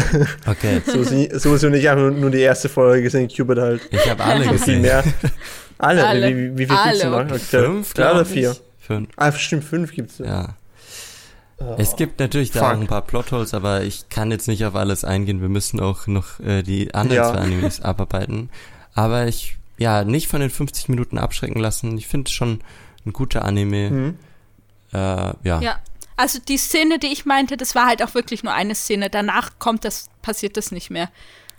Okay, 0.48 0.82
So 0.86 1.00
ist, 1.00 1.42
so 1.42 1.56
ist 1.56 1.64
nicht 1.64 1.88
einfach 1.90 2.02
nur, 2.04 2.12
nur 2.12 2.32
die 2.32 2.40
erste 2.40 2.68
Folge 2.70 3.04
gesehen, 3.04 3.28
Cupid 3.30 3.58
halt. 3.58 3.82
ich 3.92 4.10
habe 4.10 4.24
alle 4.24 4.44
Viel 4.44 4.52
gesehen. 4.54 4.82
mehr. 4.82 5.04
Alle. 5.80 6.06
Alle. 6.08 6.28
Wie, 6.30 6.36
wie, 6.36 6.58
wie 6.60 6.66
viel 6.68 6.76
gibt's 6.84 7.00
denn 7.00 7.14
Alle. 7.14 7.26
noch? 7.26 7.32
Okay. 7.36 7.40
Fünf, 7.40 7.94
Drei 7.96 8.12
oder 8.12 8.26
vier? 8.26 8.56
Fünf, 8.80 9.10
Ah, 9.18 9.32
stimmt, 9.32 9.64
fünf 9.64 9.92
gibt's. 9.92 10.20
ja. 10.20 10.56
Oh. 11.62 11.76
Es 11.78 11.98
gibt 11.98 12.20
natürlich 12.22 12.52
da 12.52 12.60
Fuck. 12.62 12.70
auch 12.70 12.82
ein 12.82 12.88
paar 12.88 13.02
Plotholes, 13.02 13.54
aber 13.54 13.82
ich 13.82 14.08
kann 14.08 14.32
jetzt 14.32 14.48
nicht 14.48 14.64
auf 14.66 14.76
alles 14.76 15.04
eingehen. 15.04 15.42
Wir 15.42 15.50
müssen 15.50 15.82
auch 15.82 16.08
noch 16.08 16.40
äh, 16.40 16.64
die 16.64 16.94
anderen 16.94 17.18
Ja. 17.24 17.34
zwei 17.34 17.40
Animes 17.42 17.82
abarbeiten. 17.84 18.50
Aber 18.94 19.28
ich, 19.28 19.58
ja, 19.78 20.06
nicht 20.06 20.28
von 20.30 20.40
den 20.40 20.50
50 20.50 20.88
Minuten 20.88 21.18
abschrecken 21.18 21.60
lassen. 21.60 21.98
Ich 21.98 22.08
finde 22.08 22.30
es 22.30 22.34
schon 22.34 22.62
ein 23.06 23.12
guter 23.12 23.44
Anime. 23.44 23.90
Mhm. 23.90 24.18
Äh, 24.94 24.98
ja. 24.98 25.60
Ja. 25.62 25.80
Also 26.16 26.40
die 26.48 26.58
Szene, 26.58 26.98
die 26.98 27.08
ich 27.08 27.26
meinte, 27.26 27.58
das 27.58 27.76
war 27.76 27.88
halt 27.88 28.02
auch 28.04 28.14
wirklich 28.14 28.42
nur 28.44 28.54
eine 28.54 28.74
Szene. 28.76 29.10
Danach 29.10 29.52
kommt 29.60 29.84
das, 29.84 30.10
passiert 30.22 30.56
das 30.58 30.72
nicht 30.72 30.90
mehr. 30.90 31.10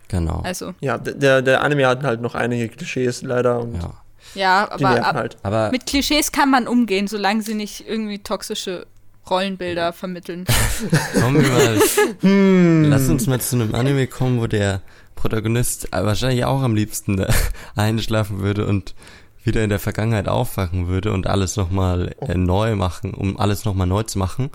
genau. 0.09 0.41
Also, 0.45 0.73
Ja, 0.81 0.97
der, 0.99 1.43
der 1.43 1.63
Anime 1.63 1.87
hat 1.87 2.03
halt 2.05 2.21
noch 2.23 2.35
einige 2.35 2.69
Klischees 2.71 3.21
leider 3.23 3.61
und 3.61 3.75
ja. 3.75 3.93
Ja, 4.35 4.71
aber 4.71 5.05
ab, 5.05 5.15
halt. 5.15 5.37
Aber 5.43 5.71
mit 5.71 5.87
Klischees 5.87 6.33
kann 6.33 6.51
man 6.51 6.67
umgehen, 6.69 7.09
solange 7.09 7.43
sie 7.43 7.55
nicht 7.55 7.87
irgendwie 7.87 8.19
toxische 8.19 8.87
Rollenbilder 9.29 9.93
vermitteln. 9.93 10.45
kommen 11.21 11.43
wir 11.43 11.51
mal 11.51 11.81
Hm. 12.21 12.85
Lass 12.89 13.09
uns 13.09 13.27
mal 13.27 13.41
zu 13.41 13.57
einem 13.57 13.75
Anime 13.75 14.07
kommen, 14.07 14.41
wo 14.41 14.47
der 14.47 14.83
Protagonist 15.15 15.89
wahrscheinlich 15.93 16.45
auch 16.45 16.63
am 16.63 16.75
liebsten 16.75 17.25
einschlafen 17.77 18.41
würde 18.41 18.67
und 18.67 18.95
wieder 19.43 19.63
in 19.63 19.71
der 19.71 19.79
Vergangenheit 19.79 20.29
aufwachen 20.29 20.89
würde 20.89 21.13
und 21.13 21.27
alles 21.27 21.57
nochmal 21.57 22.15
äh, 22.21 22.35
neu 22.35 22.77
machen, 22.77 23.15
um 23.15 23.39
alles 23.39 23.65
nochmal 23.65 23.87
neu 23.87 24.03
zu 24.03 24.19
machen. 24.19 24.51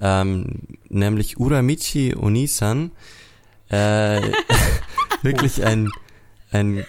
Ähm, 0.00 0.60
nämlich 0.88 1.38
Uramichi 1.38 2.14
Onisan. 2.16 2.92
Äh, 3.68 4.20
wirklich 5.22 5.64
ein, 5.64 5.90
ein 6.50 6.84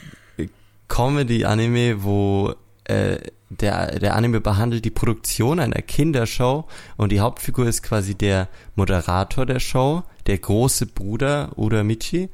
Comedy-Anime, 0.89 2.03
wo 2.03 2.53
äh, 2.83 3.17
der, 3.49 3.99
der 3.99 4.15
Anime 4.15 4.41
behandelt 4.41 4.85
die 4.85 4.91
Produktion 4.91 5.59
einer 5.59 5.81
Kindershow 5.81 6.65
und 6.97 7.11
die 7.11 7.19
Hauptfigur 7.19 7.67
ist 7.67 7.81
quasi 7.81 8.15
der 8.15 8.47
Moderator 8.75 9.45
der 9.45 9.59
Show, 9.59 10.03
der 10.27 10.37
große 10.37 10.85
Bruder 10.87 11.51
Uramichi 11.55 12.29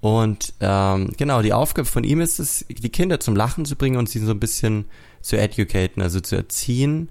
Und 0.00 0.54
ähm, 0.60 1.12
genau, 1.16 1.40
die 1.42 1.52
Aufgabe 1.52 1.86
von 1.86 2.04
ihm 2.04 2.20
ist 2.20 2.40
es, 2.40 2.66
die 2.68 2.90
Kinder 2.90 3.20
zum 3.20 3.36
Lachen 3.36 3.64
zu 3.64 3.76
bringen 3.76 3.96
und 3.96 4.08
sie 4.08 4.18
so 4.18 4.32
ein 4.32 4.40
bisschen 4.40 4.86
zu 5.22 5.36
educaten, 5.36 6.02
also 6.02 6.20
zu 6.20 6.36
erziehen. 6.36 7.08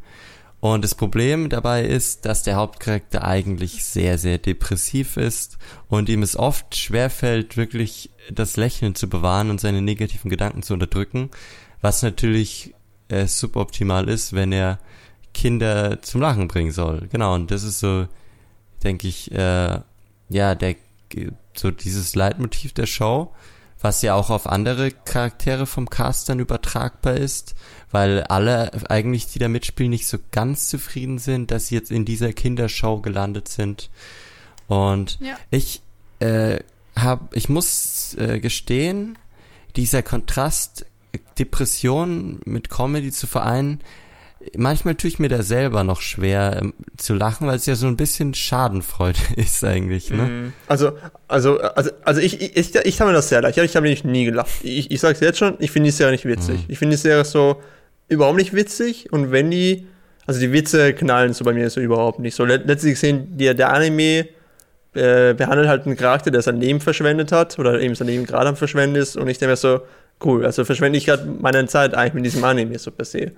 Und 0.60 0.84
das 0.84 0.93
Problem 0.93 1.49
dabei 1.49 1.86
ist, 1.86 2.26
dass 2.26 2.43
der 2.43 2.55
Hauptcharakter 2.55 3.24
eigentlich 3.24 3.86
sehr, 3.86 4.18
sehr 4.18 4.38
depressiv 4.38 5.16
ist 5.16 5.57
und 5.88 6.10
ihm 6.10 6.22
es 6.22 6.36
oft 6.38 6.76
schwerfällt, 6.76 7.55
wirklich 7.55 8.10
das 8.30 8.57
Lächeln 8.57 8.93
zu 8.93 9.07
bewahren 9.07 9.49
und 9.49 9.62
seine 9.62 9.82
negativen 9.82 10.30
Gedanken 10.30 10.62
zu 10.62 10.74
unterdrücken, 10.74 11.30
was 11.82 12.03
natürlich 12.03 12.74
äh, 13.07 13.26
suboptimal 13.26 14.10
ist, 14.10 14.34
wenn 14.34 14.51
er 14.51 14.80
Kinder 15.34 16.01
zum 16.01 16.22
Lachen 16.22 16.49
bringen 16.49 16.72
soll. 16.72 17.07
Genau, 17.10 17.36
und 17.36 17.51
das 17.51 17.64
ist 17.64 17.80
so, 17.80 18.07
denke 18.84 19.07
ich, 19.07 19.32
äh, 19.32 19.80
ja, 20.30 20.55
der 20.55 20.76
so 21.55 21.72
dieses 21.72 22.16
Leitmotiv 22.16 22.74
der 22.74 22.86
Show, 22.86 23.34
was 23.82 24.02
ja 24.02 24.14
auch 24.16 24.30
auf 24.30 24.48
andere 24.48 24.92
Charaktere 24.92 25.66
vom 25.66 25.90
Cast 25.90 26.30
dann 26.30 26.40
übertragbar 26.40 27.16
ist, 27.16 27.56
weil 27.92 28.24
alle 28.24 28.72
eigentlich, 28.90 29.28
die 29.28 29.40
da 29.40 29.48
mitspielen, 29.48 29.90
nicht 29.90 30.08
so 30.08 30.18
ganz 30.32 30.68
zufrieden 30.68 31.18
sind, 31.18 31.52
dass 31.52 31.68
sie 31.68 31.76
jetzt 31.76 31.92
in 31.92 32.06
dieser 32.06 32.34
Kindershow 32.34 33.00
gelandet 33.02 33.48
sind. 33.48 33.90
Und 34.68 35.20
ja. 35.22 35.38
ich 35.50 35.82
äh, 36.20 36.60
hab, 36.96 37.36
ich 37.36 37.48
muss 37.50 38.16
äh, 38.16 38.40
gestehen, 38.40 39.18
dieser 39.76 40.04
Kontrast 40.04 40.86
Depression 41.40 42.40
mit 42.46 42.70
Comedy 42.70 43.12
zu 43.12 43.28
vereinen, 43.28 43.80
manchmal 44.56 44.95
tue 44.95 45.10
ich 45.10 45.20
mir 45.20 45.30
da 45.30 45.41
selber 45.41 45.84
noch 45.84 46.02
schwer 46.02 46.60
ähm, 46.62 46.74
zu 46.97 47.14
lachen, 47.14 47.47
weil 47.47 47.56
es 47.56 47.66
ja 47.66 47.76
so 47.76 47.88
ein 47.88 47.97
bisschen 47.97 48.34
Schadenfreude 48.34 49.20
ist 49.36 49.64
eigentlich, 49.64 50.10
ne? 50.12 50.24
Mhm. 50.24 50.54
Also, 50.68 50.93
also, 51.28 51.60
also, 51.60 51.91
also 52.04 52.22
ich, 52.22 52.41
ich, 52.41 52.58
ich, 52.58 52.76
ich 52.76 53.02
habe 53.02 53.12
mir 53.12 53.16
das 53.16 53.30
sehr 53.30 53.41
leicht. 53.41 53.58
Ich 53.58 53.76
habe 53.76 53.88
mich 53.88 54.04
nie 54.04 54.26
gelacht. 54.26 54.50
Ich, 54.64 54.91
ich 54.91 55.00
sage 55.00 55.14
es 55.14 55.20
jetzt 55.20 55.39
schon, 55.39 55.56
ich 55.60 55.72
finde 55.72 55.88
die 55.88 55.91
Serie 55.91 56.12
nicht 56.12 56.26
witzig. 56.26 56.58
Mhm. 56.58 56.66
Ich 56.68 56.80
finde 56.80 56.95
die 56.95 57.02
Serie 57.02 57.26
so 57.26 57.62
überhaupt 58.08 58.38
nicht 58.38 58.54
witzig 58.54 59.12
und 59.14 59.32
wenn 59.32 59.52
die, 59.52 59.88
also 60.26 60.39
die 60.39 60.52
Witze 60.52 60.93
knallen 60.93 61.34
so 61.34 61.45
bei 61.45 61.54
mir 61.54 61.70
so 61.70 61.80
überhaupt 61.80 62.20
nicht. 62.20 62.36
So 62.36 62.45
letztlich 62.45 62.93
gesehen, 62.93 63.38
der, 63.38 63.54
der 63.54 63.72
Anime 63.72 64.28
äh, 64.93 65.34
behandelt 65.34 65.68
halt 65.68 65.86
einen 65.86 65.95
Charakter, 65.95 66.32
der 66.32 66.41
sein 66.41 66.60
Leben 66.60 66.82
verschwendet 66.82 67.32
hat 67.32 67.60
oder 67.60 67.80
eben 67.80 67.95
sein 67.95 68.08
Leben 68.08 68.26
gerade 68.26 68.50
am 68.50 68.56
Verschwenden 68.56 68.95
ist 68.95 69.16
und 69.16 69.28
ich 69.28 69.38
denke 69.38 69.52
mir 69.52 69.58
so, 69.58 69.82
cool, 70.24 70.45
also 70.45 70.66
verschwende 70.66 70.97
ich 70.97 71.06
gerade 71.06 71.26
meine 71.26 71.66
Zeit 71.68 71.93
eigentlich 71.93 72.14
mit 72.14 72.26
diesem 72.26 72.43
Anime 72.43 72.78
so 72.80 72.91
per 72.91 73.06
se. 73.06 73.32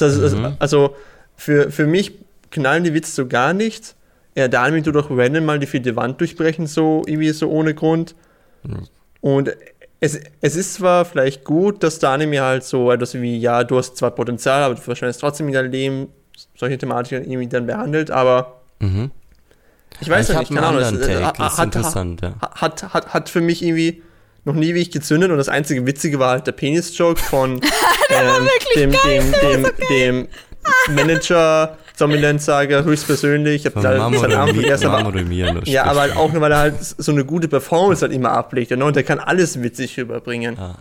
Also, 0.00 0.36
mhm. 0.36 0.56
also 0.58 0.96
für, 1.36 1.70
für 1.70 1.86
mich 1.86 2.12
knallen 2.50 2.84
die 2.84 2.94
Witze 2.94 3.12
so 3.12 3.26
gar 3.26 3.52
nicht. 3.52 3.94
Ja, 4.34 4.46
Anime 4.46 4.82
tut 4.82 4.94
doch 4.94 5.10
random 5.10 5.44
mal 5.44 5.58
die 5.58 5.66
vierte 5.66 5.94
Wand 5.96 6.20
durchbrechen, 6.20 6.66
so 6.66 7.02
irgendwie 7.06 7.30
so 7.30 7.50
ohne 7.50 7.74
Grund. 7.74 8.14
Mhm. 8.62 8.86
Und 9.20 9.52
es, 10.00 10.18
es 10.40 10.56
ist 10.56 10.74
zwar 10.74 11.04
vielleicht 11.04 11.44
gut, 11.44 11.82
dass 11.82 11.98
der 11.98 12.10
Anime 12.10 12.40
halt 12.40 12.64
so 12.64 12.90
etwas 12.90 13.14
wie, 13.14 13.38
ja, 13.38 13.62
du 13.62 13.76
hast 13.76 13.96
zwar 13.96 14.10
Potenzial, 14.10 14.62
aber 14.62 14.74
du 14.74 14.80
verschwendest 14.80 15.20
trotzdem 15.20 15.48
in 15.48 15.54
deinem 15.54 15.70
Leben 15.70 16.08
solche 16.56 16.78
Thematiken 16.78 17.24
irgendwie 17.24 17.46
dann 17.46 17.66
behandelt, 17.66 18.10
aber 18.10 18.62
mhm. 18.80 19.10
ich 20.00 20.08
weiß 20.08 20.28
ja 20.28 20.40
nicht, 20.40 20.52
keine 20.52 20.66
Ahnung, 20.66 20.80
das, 20.80 20.92
äh, 21.06 21.22
hat, 21.22 21.38
hat, 21.38 22.94
hat, 22.94 23.14
hat 23.14 23.28
für 23.28 23.40
mich 23.40 23.62
irgendwie 23.62 24.02
noch 24.44 24.54
nie 24.54 24.74
wie 24.74 24.80
ich 24.80 24.90
gezündet 24.90 25.30
und 25.30 25.38
das 25.38 25.48
einzige 25.48 25.86
Witzige 25.86 26.18
war 26.18 26.30
halt 26.30 26.46
der 26.46 26.52
Penis-Joke 26.52 27.20
von 27.20 27.60
ähm, 28.10 28.48
dem, 28.74 28.90
dem, 28.90 29.32
dem, 29.32 29.66
dem, 29.88 30.28
Manager 30.90 31.76
Dominanz-Sager 31.98 32.84
höchstpersönlich. 32.84 33.64
Ich 33.64 33.66
habe 33.66 33.76
da 33.76 33.82
seinen 33.82 33.98
Namen 33.98 34.54
vergessen. 34.54 34.86
Aber, 34.86 35.68
ja, 35.68 35.84
aber 35.84 36.00
halt 36.00 36.16
auch 36.16 36.32
nur, 36.32 36.40
weil 36.40 36.52
er 36.52 36.58
halt 36.58 36.74
so 36.80 37.12
eine 37.12 37.24
gute 37.24 37.48
Performance 37.48 38.02
halt 38.02 38.12
immer 38.12 38.32
ablegt. 38.32 38.70
Ne? 38.70 38.84
Und 38.84 38.96
der 38.96 39.02
kann 39.02 39.18
alles 39.18 39.62
witzig 39.62 39.98
überbringen. 39.98 40.58
Ah. 40.58 40.76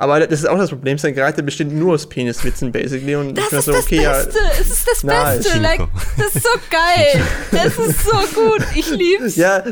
Aber 0.00 0.26
das 0.26 0.40
ist 0.40 0.46
auch 0.46 0.56
das 0.56 0.70
Problem, 0.70 0.96
sein 0.96 1.14
Charakter 1.14 1.42
besteht 1.42 1.70
nur 1.70 1.92
aus 1.92 2.08
Peniswitzen, 2.08 2.72
basically. 2.72 3.16
Und 3.16 3.34
das 3.34 3.52
ist 3.52 3.66
so, 3.66 3.72
das 3.72 3.84
okay, 3.84 3.98
Beste. 3.98 4.38
Ja, 4.38 4.50
es 4.58 4.70
ist 4.70 4.88
das 4.88 5.04
nice. 5.04 5.42
Beste. 5.42 5.58
Like, 5.58 5.80
das 6.16 6.36
ist 6.36 6.42
so 6.42 6.58
geil. 6.70 7.22
Das 7.52 7.78
ist 7.78 8.04
so 8.04 8.16
gut. 8.40 8.64
Ich 8.74 8.90
lieb's. 8.90 9.36
Ja, 9.36 9.62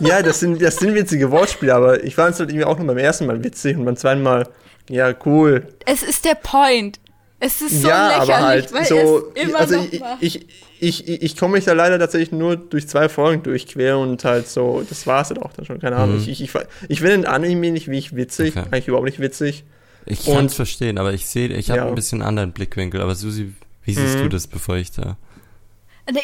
ja 0.00 0.20
das, 0.20 0.40
sind, 0.40 0.60
das 0.60 0.76
sind 0.76 0.94
witzige 0.94 1.30
Wortspiele, 1.30 1.74
aber 1.74 2.04
ich 2.04 2.14
fand 2.14 2.34
es 2.34 2.40
halt 2.40 2.50
irgendwie 2.50 2.66
auch 2.66 2.78
noch 2.78 2.84
beim 2.84 2.98
ersten 2.98 3.24
Mal 3.24 3.42
witzig 3.42 3.78
und 3.78 3.86
beim 3.86 3.96
zweiten 3.96 4.22
Mal, 4.22 4.46
ja, 4.90 5.14
cool. 5.24 5.66
Es 5.86 6.02
ist 6.02 6.26
der 6.26 6.34
Point. 6.34 7.00
Es 7.40 7.62
ist 7.62 7.80
so 7.80 7.88
ja, 7.88 8.08
lächerlich, 8.08 8.34
aber 8.34 8.46
halt 8.46 8.72
weil 8.74 8.84
so, 8.84 9.32
also 9.54 9.86
ich, 9.90 10.02
ich, 10.20 10.48
ich, 10.80 11.08
ich, 11.08 11.22
ich 11.22 11.36
komme 11.38 11.54
mich 11.54 11.64
da 11.64 11.72
leider 11.72 11.98
tatsächlich 11.98 12.32
nur 12.32 12.56
durch 12.56 12.88
zwei 12.88 13.08
Folgen 13.08 13.42
durchquer 13.42 13.98
und 13.98 14.22
halt 14.22 14.48
so, 14.48 14.84
das 14.86 15.06
war 15.06 15.22
es 15.22 15.30
halt 15.30 15.40
auch 15.40 15.54
dann 15.54 15.64
schon, 15.64 15.80
keine 15.80 15.96
Ahnung. 15.96 16.16
Mhm. 16.16 16.22
Ich, 16.28 16.42
ich, 16.42 16.54
ich, 16.54 16.60
ich 16.88 17.00
finde 17.00 17.16
den 17.16 17.26
Anime 17.26 17.70
nicht 17.70 17.88
wie 17.88 17.96
ich 17.96 18.14
witzig, 18.14 18.54
okay. 18.54 18.66
eigentlich 18.70 18.88
überhaupt 18.88 19.06
nicht 19.06 19.20
witzig. 19.20 19.64
Ich 20.08 20.24
kann 20.24 20.46
es 20.46 20.54
verstehen, 20.54 20.98
aber 20.98 21.12
ich 21.12 21.26
sehe, 21.26 21.48
ich 21.48 21.70
habe 21.70 21.80
ja. 21.80 21.86
ein 21.86 21.94
bisschen 21.94 22.22
anderen 22.22 22.52
Blickwinkel. 22.52 23.00
Aber 23.00 23.14
Susi, 23.14 23.54
wie 23.82 23.94
siehst 23.94 24.16
mhm. 24.16 24.22
du 24.22 24.28
das, 24.28 24.46
bevor 24.46 24.76
ich 24.76 24.90
da? 24.90 25.16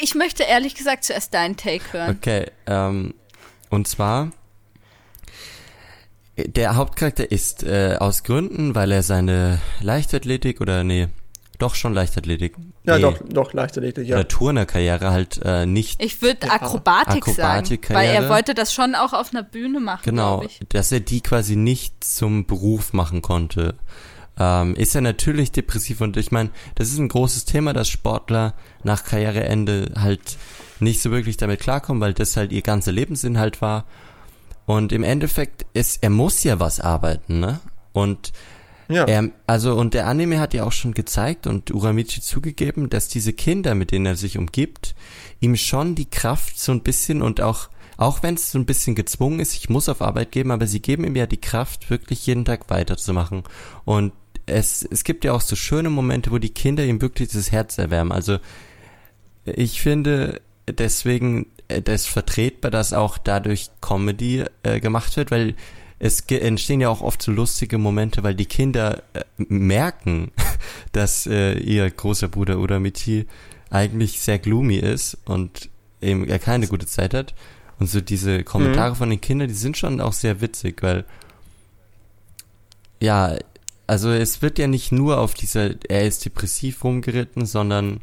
Ich 0.01 0.15
möchte 0.15 0.43
ehrlich 0.43 0.75
gesagt 0.75 1.03
zuerst 1.03 1.33
deinen 1.33 1.57
Take 1.57 1.93
hören. 1.93 2.17
Okay, 2.17 2.47
ähm, 2.65 3.13
und 3.69 3.87
zwar 3.87 4.31
der 6.37 6.75
Hauptcharakter 6.75 7.31
ist 7.31 7.63
äh, 7.63 7.95
aus 7.99 8.23
Gründen, 8.23 8.75
weil 8.75 8.91
er 8.91 9.03
seine 9.03 9.61
Leichtathletik 9.81 10.59
oder 10.59 10.83
nee, 10.83 11.07
doch 11.57 11.75
schon 11.75 11.93
Leichtathletik. 11.93 12.55
Ja, 12.83 12.95
nee, 12.95 13.01
doch, 13.01 13.19
doch 13.27 13.53
Leichtathletik, 13.53 14.07
ja. 14.07 14.15
Oder 14.15 14.27
Turnerkarriere 14.27 15.11
halt 15.11 15.41
äh, 15.43 15.65
nicht. 15.65 16.03
Ich 16.03 16.21
würde 16.21 16.49
Akrobatik, 16.49 17.27
Akrobatik 17.27 17.85
sagen, 17.85 17.95
weil 17.95 18.09
er 18.09 18.29
wollte 18.29 18.53
das 18.53 18.73
schon 18.73 18.95
auch 18.95 19.13
auf 19.13 19.33
einer 19.33 19.43
Bühne 19.43 19.79
machen. 19.79 20.01
Genau, 20.03 20.43
dass 20.69 20.91
er 20.91 20.99
die 20.99 21.21
quasi 21.21 21.55
nicht 21.55 22.03
zum 22.03 22.45
Beruf 22.45 22.93
machen 22.93 23.21
konnte. 23.21 23.75
Ähm, 24.37 24.75
ist 24.75 24.95
er 24.95 25.01
natürlich 25.01 25.51
depressiv 25.51 26.01
und 26.01 26.17
ich 26.17 26.31
meine, 26.31 26.49
das 26.75 26.89
ist 26.89 26.97
ein 26.97 27.07
großes 27.07 27.45
Thema, 27.45 27.71
dass 27.71 27.87
Sportler 27.87 28.53
nach 28.83 29.05
Karriereende 29.05 29.93
halt 29.97 30.37
nicht 30.79 31.01
so 31.01 31.11
wirklich 31.11 31.37
damit 31.37 31.61
klarkommen, 31.61 32.01
weil 32.01 32.13
das 32.13 32.35
halt 32.35 32.51
ihr 32.51 32.61
ganzer 32.61 32.91
Lebensinhalt 32.91 33.61
war. 33.61 33.85
Und 34.65 34.91
im 34.91 35.03
Endeffekt 35.03 35.65
ist, 35.73 36.03
er 36.03 36.09
muss 36.09 36.43
ja 36.43 36.59
was 36.59 36.79
arbeiten, 36.79 37.39
ne? 37.39 37.59
Und 37.93 38.33
ja. 38.87 39.05
Er, 39.05 39.29
also, 39.47 39.75
und 39.75 39.93
der 39.93 40.07
Anime 40.07 40.39
hat 40.39 40.53
ja 40.53 40.63
auch 40.63 40.71
schon 40.71 40.93
gezeigt 40.93 41.47
und 41.47 41.71
Uramichi 41.71 42.21
zugegeben, 42.21 42.89
dass 42.89 43.07
diese 43.07 43.33
Kinder, 43.33 43.75
mit 43.75 43.91
denen 43.91 44.05
er 44.05 44.15
sich 44.15 44.37
umgibt, 44.37 44.95
ihm 45.39 45.55
schon 45.55 45.95
die 45.95 46.09
Kraft 46.09 46.59
so 46.59 46.71
ein 46.71 46.81
bisschen 46.81 47.21
und 47.21 47.41
auch, 47.41 47.69
auch 47.97 48.23
wenn 48.23 48.35
es 48.35 48.51
so 48.51 48.59
ein 48.59 48.65
bisschen 48.65 48.95
gezwungen 48.95 49.39
ist, 49.39 49.55
ich 49.55 49.69
muss 49.69 49.89
auf 49.89 50.01
Arbeit 50.01 50.31
geben, 50.31 50.51
aber 50.51 50.67
sie 50.67 50.81
geben 50.81 51.03
ihm 51.03 51.15
ja 51.15 51.25
die 51.25 51.41
Kraft, 51.41 51.89
wirklich 51.89 52.25
jeden 52.27 52.45
Tag 52.45 52.69
weiterzumachen. 52.69 53.43
Und 53.85 54.13
es, 54.45 54.83
es 54.83 55.03
gibt 55.03 55.23
ja 55.25 55.33
auch 55.33 55.41
so 55.41 55.55
schöne 55.55 55.89
Momente, 55.89 56.31
wo 56.31 56.37
die 56.37 56.49
Kinder 56.49 56.85
ihm 56.85 57.01
wirklich 57.01 57.29
das 57.29 57.51
Herz 57.51 57.77
erwärmen. 57.77 58.11
Also, 58.11 58.37
ich 59.45 59.81
finde, 59.81 60.41
deswegen, 60.67 61.47
äh, 61.67 61.81
das 61.81 62.05
vertretbar, 62.05 62.71
dass 62.71 62.93
auch 62.93 63.17
dadurch 63.17 63.69
Comedy 63.81 64.43
äh, 64.63 64.79
gemacht 64.79 65.15
wird, 65.17 65.31
weil 65.31 65.55
es 65.99 66.21
entstehen 66.21 66.81
ja 66.81 66.89
auch 66.89 67.01
oft 67.01 67.21
so 67.21 67.31
lustige 67.31 67.77
Momente, 67.77 68.23
weil 68.23 68.35
die 68.35 68.45
Kinder 68.45 69.03
äh, 69.13 69.23
merken, 69.37 70.31
dass 70.91 71.25
äh, 71.25 71.57
ihr 71.57 71.89
großer 71.89 72.27
Bruder 72.27 72.59
Uramichi 72.59 73.27
eigentlich 73.69 74.21
sehr 74.21 74.39
gloomy 74.39 74.77
ist 74.77 75.17
und 75.25 75.69
eben 76.01 76.27
er 76.27 76.39
keine 76.39 76.67
gute 76.67 76.85
Zeit 76.85 77.13
hat. 77.13 77.33
Und 77.79 77.89
so 77.89 77.99
diese 78.01 78.43
Kommentare 78.43 78.91
mhm. 78.91 78.95
von 78.95 79.09
den 79.09 79.21
Kindern, 79.21 79.47
die 79.47 79.53
sind 79.53 79.77
schon 79.77 79.99
auch 79.99 80.13
sehr 80.13 80.41
witzig, 80.41 80.81
weil 80.81 81.05
ja, 83.01 83.37
also 83.87 84.09
es 84.11 84.41
wird 84.41 84.57
ja 84.59 84.67
nicht 84.67 84.91
nur 84.91 85.19
auf 85.19 85.33
dieser, 85.33 85.75
er 85.89 86.07
ist 86.07 86.25
depressiv 86.25 86.83
rumgeritten, 86.83 87.45
sondern 87.45 87.99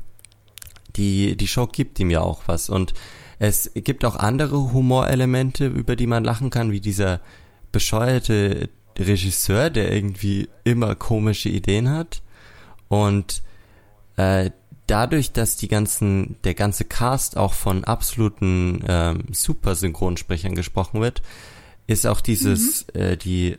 die, 0.96 1.36
die 1.36 1.48
Show 1.48 1.66
gibt 1.66 1.98
ihm 2.00 2.10
ja 2.10 2.20
auch 2.20 2.42
was. 2.46 2.68
Und 2.68 2.92
es 3.38 3.70
gibt 3.74 4.04
auch 4.04 4.16
andere 4.16 4.72
Humorelemente, 4.72 5.66
über 5.66 5.96
die 5.96 6.06
man 6.06 6.24
lachen 6.24 6.50
kann, 6.50 6.70
wie 6.70 6.80
dieser 6.80 7.20
bescheuerte 7.72 8.68
Regisseur, 8.98 9.70
der 9.70 9.92
irgendwie 9.92 10.48
immer 10.64 10.94
komische 10.94 11.48
Ideen 11.48 11.90
hat. 11.90 12.22
Und 12.88 13.42
äh, 14.16 14.50
dadurch, 14.86 15.32
dass 15.32 15.56
die 15.56 15.68
ganzen, 15.68 16.36
der 16.44 16.54
ganze 16.54 16.84
Cast 16.84 17.36
auch 17.36 17.54
von 17.54 17.84
absoluten 17.84 18.84
ähm, 18.86 19.24
Super-Synchronsprechern 19.32 20.54
gesprochen 20.54 21.00
wird, 21.00 21.22
ist 21.86 22.06
auch 22.06 22.20
dieses, 22.20 22.86
mhm. 22.94 23.00
äh, 23.00 23.16
die 23.16 23.58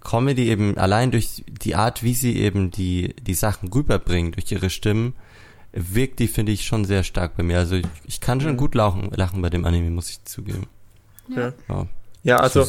Comedy 0.00 0.48
eben 0.48 0.76
allein 0.78 1.10
durch 1.10 1.44
die 1.48 1.74
Art, 1.74 2.02
wie 2.02 2.14
sie 2.14 2.36
eben 2.36 2.70
die, 2.70 3.14
die 3.20 3.34
Sachen 3.34 3.72
rüberbringen, 3.72 4.32
durch 4.32 4.50
ihre 4.52 4.70
Stimmen, 4.70 5.14
wirkt 5.72 6.18
die, 6.20 6.28
finde 6.28 6.52
ich, 6.52 6.64
schon 6.64 6.84
sehr 6.84 7.02
stark 7.02 7.36
bei 7.36 7.42
mir. 7.42 7.58
Also 7.58 7.76
ich, 7.76 7.86
ich 8.06 8.20
kann 8.20 8.40
schon 8.40 8.52
mhm. 8.52 8.58
gut 8.58 8.74
lachen, 8.74 9.10
lachen 9.14 9.42
bei 9.42 9.50
dem 9.50 9.64
Anime, 9.64 9.90
muss 9.90 10.10
ich 10.10 10.24
zugeben. 10.24 10.66
Ja, 11.34 11.52
ja. 11.68 11.86
ja 12.22 12.36
also 12.38 12.64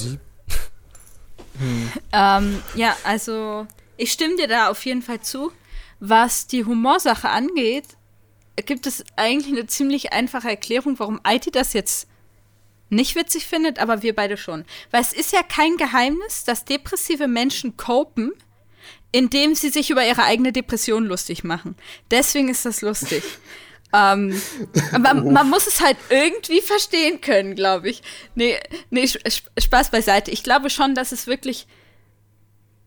hm. 1.59 1.91
Ähm, 2.11 2.63
ja, 2.75 2.95
also 3.03 3.67
ich 3.97 4.11
stimme 4.11 4.35
dir 4.35 4.47
da 4.47 4.69
auf 4.69 4.85
jeden 4.85 5.01
Fall 5.01 5.21
zu. 5.21 5.51
Was 5.99 6.47
die 6.47 6.63
Humorsache 6.63 7.29
angeht, 7.29 7.85
gibt 8.65 8.85
es 8.85 9.03
eigentlich 9.15 9.51
eine 9.51 9.67
ziemlich 9.67 10.13
einfache 10.13 10.49
Erklärung, 10.49 10.99
warum 10.99 11.19
IT 11.27 11.55
das 11.55 11.73
jetzt 11.73 12.07
nicht 12.89 13.15
witzig 13.15 13.45
findet, 13.45 13.79
aber 13.79 14.01
wir 14.01 14.15
beide 14.15 14.37
schon. 14.37 14.65
Weil 14.91 15.01
es 15.01 15.13
ist 15.13 15.33
ja 15.33 15.43
kein 15.43 15.77
Geheimnis, 15.77 16.43
dass 16.45 16.65
depressive 16.65 17.27
Menschen 17.27 17.75
copen, 17.77 18.31
indem 19.11 19.55
sie 19.55 19.69
sich 19.69 19.89
über 19.89 20.05
ihre 20.05 20.23
eigene 20.23 20.51
Depression 20.51 21.05
lustig 21.05 21.43
machen. 21.43 21.75
Deswegen 22.11 22.49
ist 22.49 22.65
das 22.65 22.81
lustig. 22.81 23.23
ähm, 23.93 24.41
aber 24.91 25.13
man 25.13 25.49
muss 25.49 25.67
es 25.67 25.81
halt 25.81 25.97
irgendwie 26.09 26.61
verstehen 26.61 27.21
können, 27.21 27.55
glaube 27.55 27.89
ich. 27.89 28.01
Nee, 28.35 28.59
nee, 28.89 29.07
Spaß 29.07 29.91
beiseite. 29.91 30.31
Ich 30.31 30.43
glaube 30.43 30.69
schon, 30.69 30.95
dass 30.95 31.11
es 31.11 31.27
wirklich 31.27 31.67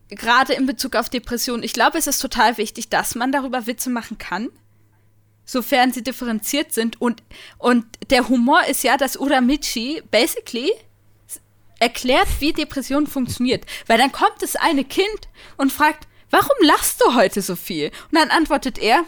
gerade 0.09 0.53
in 0.53 0.65
Bezug 0.65 0.95
auf 0.95 1.09
Depressionen, 1.09 1.63
ich 1.63 1.73
glaube, 1.73 1.97
es 1.97 2.07
ist 2.07 2.19
total 2.19 2.57
wichtig, 2.57 2.89
dass 2.89 3.15
man 3.15 3.31
darüber 3.31 3.65
Witze 3.67 3.89
machen 3.89 4.17
kann 4.17 4.49
sofern 5.51 5.91
sie 5.91 6.03
differenziert 6.03 6.73
sind. 6.73 6.99
Und, 7.01 7.23
und 7.57 7.85
der 8.09 8.29
Humor 8.29 8.63
ist 8.65 8.83
ja, 8.83 8.97
dass 8.97 9.17
Uramichi 9.17 10.01
basically 10.09 10.71
erklärt, 11.79 12.27
wie 12.39 12.53
Depression 12.53 13.07
funktioniert. 13.07 13.65
Weil 13.87 13.97
dann 13.97 14.11
kommt 14.11 14.41
das 14.41 14.55
eine 14.55 14.83
Kind 14.83 15.27
und 15.57 15.71
fragt, 15.71 16.07
warum 16.29 16.55
lachst 16.61 17.01
du 17.01 17.15
heute 17.15 17.41
so 17.41 17.55
viel? 17.55 17.87
Und 18.11 18.17
dann 18.17 18.29
antwortet 18.29 18.77
er, 18.77 19.03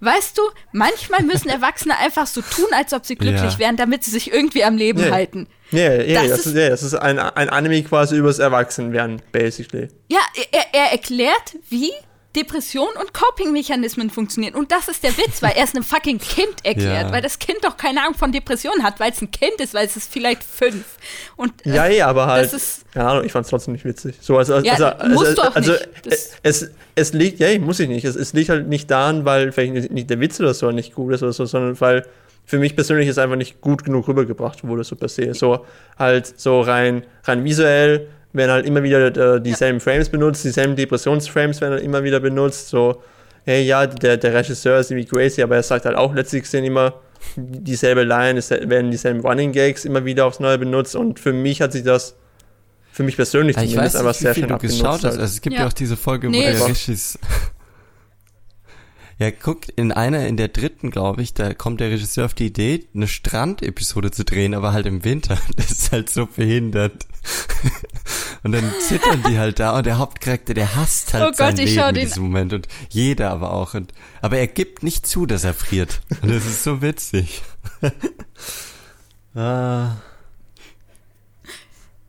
Weißt 0.00 0.36
du, 0.38 0.42
manchmal 0.72 1.22
müssen 1.22 1.48
Erwachsene 1.48 1.96
einfach 1.98 2.26
so 2.26 2.42
tun, 2.42 2.66
als 2.72 2.92
ob 2.92 3.06
sie 3.06 3.16
glücklich 3.16 3.52
ja. 3.52 3.58
wären, 3.58 3.76
damit 3.76 4.04
sie 4.04 4.10
sich 4.10 4.32
irgendwie 4.32 4.64
am 4.64 4.76
Leben 4.76 5.00
yeah. 5.00 5.10
halten. 5.10 5.48
Ja, 5.72 5.80
yeah, 5.80 6.02
yeah, 6.02 6.22
das, 6.22 6.30
das, 6.30 6.46
ist, 6.46 6.54
yeah, 6.54 6.68
das 6.68 6.82
ist 6.82 6.94
ein, 6.94 7.18
ein 7.18 7.48
Anime 7.48 7.82
quasi 7.82 8.16
übers 8.16 8.38
Erwachsenwerden, 8.38 9.22
basically. 9.32 9.88
Ja, 10.08 10.20
er, 10.52 10.66
er 10.72 10.92
erklärt, 10.92 11.56
wie 11.68 11.92
Depression 12.36 12.88
und 13.00 13.12
Coping-Mechanismen 13.14 14.10
funktionieren. 14.10 14.54
Und 14.54 14.70
das 14.70 14.88
ist 14.88 15.02
der 15.02 15.16
Witz, 15.16 15.42
weil 15.42 15.52
er 15.56 15.64
es 15.64 15.74
einem 15.74 15.82
fucking 15.82 16.18
Kind 16.18 16.54
erklärt, 16.62 17.06
ja. 17.06 17.12
weil 17.12 17.22
das 17.22 17.38
Kind 17.38 17.58
doch 17.62 17.76
keine 17.76 18.02
Ahnung 18.02 18.14
von 18.14 18.30
Depressionen 18.30 18.82
hat, 18.82 19.00
weil 19.00 19.12
es 19.12 19.22
ein 19.22 19.30
Kind 19.30 19.60
ist, 19.60 19.74
weil 19.74 19.86
es 19.86 19.96
ist 19.96 20.12
vielleicht 20.12 20.44
fünf. 20.44 20.84
Und, 21.36 21.66
äh, 21.66 21.74
ja, 21.74 21.86
ja, 21.86 22.06
aber 22.06 22.26
halt, 22.26 22.54
keine 22.92 23.08
Ahnung, 23.08 23.24
ich 23.24 23.32
fand 23.32 23.44
es 23.44 23.50
trotzdem 23.50 23.72
nicht 23.72 23.84
witzig. 23.84 24.16
So, 24.20 24.36
also, 24.36 24.54
also, 24.54 24.66
ja, 24.66 24.74
also, 24.74 25.14
musst 25.14 25.26
also, 25.30 25.42
du 25.42 25.48
auch 25.48 25.56
also, 25.56 25.72
nicht. 25.72 25.88
Es, 26.42 26.70
es 26.94 27.12
liegt, 27.12 27.40
ja, 27.40 27.58
muss 27.58 27.80
ich 27.80 27.88
nicht. 27.88 28.04
Es, 28.04 28.16
es 28.16 28.32
liegt 28.32 28.50
halt 28.50 28.68
nicht 28.68 28.90
daran, 28.90 29.24
weil 29.24 29.52
vielleicht 29.52 29.90
nicht 29.90 30.10
der 30.10 30.20
Witz 30.20 30.38
oder 30.38 30.54
so 30.54 30.70
nicht 30.70 30.94
gut 30.94 31.14
ist 31.14 31.22
oder 31.22 31.32
so, 31.32 31.46
sondern 31.46 31.80
weil 31.80 32.06
für 32.44 32.58
mich 32.58 32.76
persönlich 32.76 33.08
es 33.08 33.18
einfach 33.18 33.36
nicht 33.36 33.60
gut 33.60 33.84
genug 33.84 34.06
rübergebracht 34.06 34.64
wurde, 34.64 34.84
so 34.84 34.94
per 34.94 35.08
se. 35.08 35.34
So 35.34 35.66
halt 35.98 36.38
so 36.38 36.60
rein, 36.60 37.04
rein 37.24 37.44
visuell 37.44 38.08
werden 38.32 38.50
halt 38.50 38.66
immer 38.66 38.82
wieder 38.82 39.06
äh, 39.36 39.40
dieselben 39.40 39.78
ja. 39.78 39.84
Frames 39.84 40.08
benutzt, 40.08 40.44
dieselben 40.44 40.76
Depressionsframes 40.76 41.60
werden 41.60 41.74
halt 41.74 41.82
immer 41.82 42.02
wieder 42.04 42.20
benutzt. 42.20 42.68
So, 42.68 43.02
hey, 43.44 43.62
ja, 43.62 43.86
der, 43.86 44.16
der 44.16 44.34
Regisseur 44.34 44.78
ist 44.78 44.90
irgendwie 44.90 45.08
crazy, 45.08 45.42
aber 45.42 45.56
er 45.56 45.62
sagt 45.62 45.84
halt 45.84 45.96
auch 45.96 46.14
letztlich 46.14 46.48
sind 46.48 46.64
immer 46.64 46.94
dieselbe 47.36 48.04
Line, 48.04 48.38
es 48.38 48.50
werden 48.50 48.90
dieselben 48.90 49.20
Running 49.20 49.52
Gags 49.52 49.84
immer 49.84 50.04
wieder 50.04 50.26
aufs 50.26 50.40
Neue 50.40 50.58
benutzt 50.58 50.94
und 50.94 51.18
für 51.18 51.32
mich 51.32 51.60
hat 51.60 51.72
sich 51.72 51.82
das 51.82 52.16
für 52.92 53.02
mich 53.02 53.16
persönlich 53.16 53.56
ja, 53.56 53.62
zumindest 53.62 53.94
weiß 53.94 53.94
nicht, 53.94 54.00
einfach 54.00 54.14
sehr 54.14 54.34
schön 54.34 54.48
du 54.48 54.58
geschaut 54.58 54.86
hast. 54.86 55.04
Halt. 55.04 55.14
Also 55.14 55.24
es 55.24 55.40
gibt 55.40 55.54
ja, 55.54 55.62
ja 55.62 55.66
auch 55.68 55.72
diese 55.72 55.96
Folge, 55.96 56.28
nee. 56.30 56.38
wo 56.38 56.58
der 56.58 56.68
Regisseur 56.68 57.20
ja, 59.18 59.30
guck, 59.30 59.60
in 59.76 59.92
einer, 59.92 60.26
in 60.26 60.36
der 60.36 60.48
dritten, 60.48 60.90
glaube 60.90 61.22
ich, 61.22 61.32
da 61.32 61.54
kommt 61.54 61.80
der 61.80 61.90
Regisseur 61.90 62.26
auf 62.26 62.34
die 62.34 62.46
Idee, 62.46 62.86
eine 62.94 63.08
Strandepisode 63.08 64.10
zu 64.10 64.26
drehen, 64.26 64.54
aber 64.54 64.72
halt 64.72 64.84
im 64.86 65.04
Winter. 65.04 65.38
Das 65.56 65.70
ist 65.70 65.92
halt 65.92 66.10
so 66.10 66.26
behindert. 66.26 67.06
Und 68.42 68.52
dann 68.52 68.70
zittern 68.80 69.24
die 69.26 69.38
halt 69.38 69.58
da 69.58 69.76
und 69.76 69.86
der 69.86 69.98
Hauptcharakter, 69.98 70.54
der 70.54 70.76
hasst 70.76 71.12
halt 71.12 71.24
oh 71.24 71.32
sein 71.34 71.56
Gott, 71.56 71.64
Leben 71.64 71.88
in 71.88 71.94
diesem 71.94 72.22
Moment 72.22 72.52
und 72.52 72.68
jeder 72.90 73.30
aber 73.32 73.52
auch. 73.52 73.74
Und, 73.74 73.92
aber 74.22 74.38
er 74.38 74.46
gibt 74.46 74.84
nicht 74.84 75.04
zu, 75.04 75.26
dass 75.26 75.42
er 75.42 75.52
friert. 75.52 76.00
Und 76.22 76.30
das 76.30 76.46
ist 76.46 76.62
so 76.62 76.80
witzig. 76.80 77.42
ah. 79.34 79.96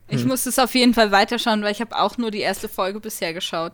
Ich 0.09 0.21
hm. 0.21 0.27
muss 0.27 0.45
es 0.45 0.59
auf 0.59 0.75
jeden 0.75 0.93
Fall 0.93 1.11
weiterschauen, 1.11 1.63
weil 1.63 1.71
ich 1.71 1.81
habe 1.81 1.97
auch 1.97 2.19
nur 2.19 2.29
die 2.29 2.41
erste 2.41 2.69
Folge 2.69 2.99
bisher 2.99 3.33
geschaut. 3.33 3.73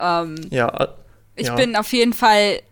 Ähm, 0.00 0.48
ja, 0.50 0.88
ich 1.36 1.46
ja. 1.46 1.54
bin 1.54 1.76
auf 1.76 1.92
jeden 1.92 2.12
Fall 2.12 2.62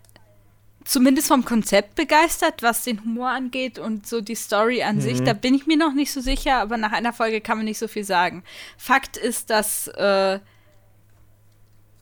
zumindest 0.85 1.28
vom 1.28 1.44
Konzept 1.44 1.97
begeistert, 1.97 2.62
was 2.62 2.82
den 2.82 3.05
Humor 3.05 3.28
angeht 3.28 3.78
und 3.78 4.06
so 4.06 4.22
die 4.22 4.35
Story 4.35 4.82
an 4.82 4.97
mhm. 4.97 5.01
sich. 5.01 5.22
Da 5.22 5.35
bin 5.35 5.55
ich 5.55 5.66
mir 5.66 5.76
noch 5.76 5.93
nicht 5.93 6.12
so 6.12 6.20
sicher, 6.20 6.56
aber 6.56 6.78
nach 6.78 6.93
einer 6.93 7.12
Folge 7.12 7.40
kann 7.40 7.59
man 7.59 7.66
nicht 7.66 7.78
so 7.78 7.89
viel 7.89 8.05
sagen. 8.05 8.43
Fakt 8.78 9.16
ist, 9.18 9.51
dass 9.51 9.89
äh, 9.89 10.40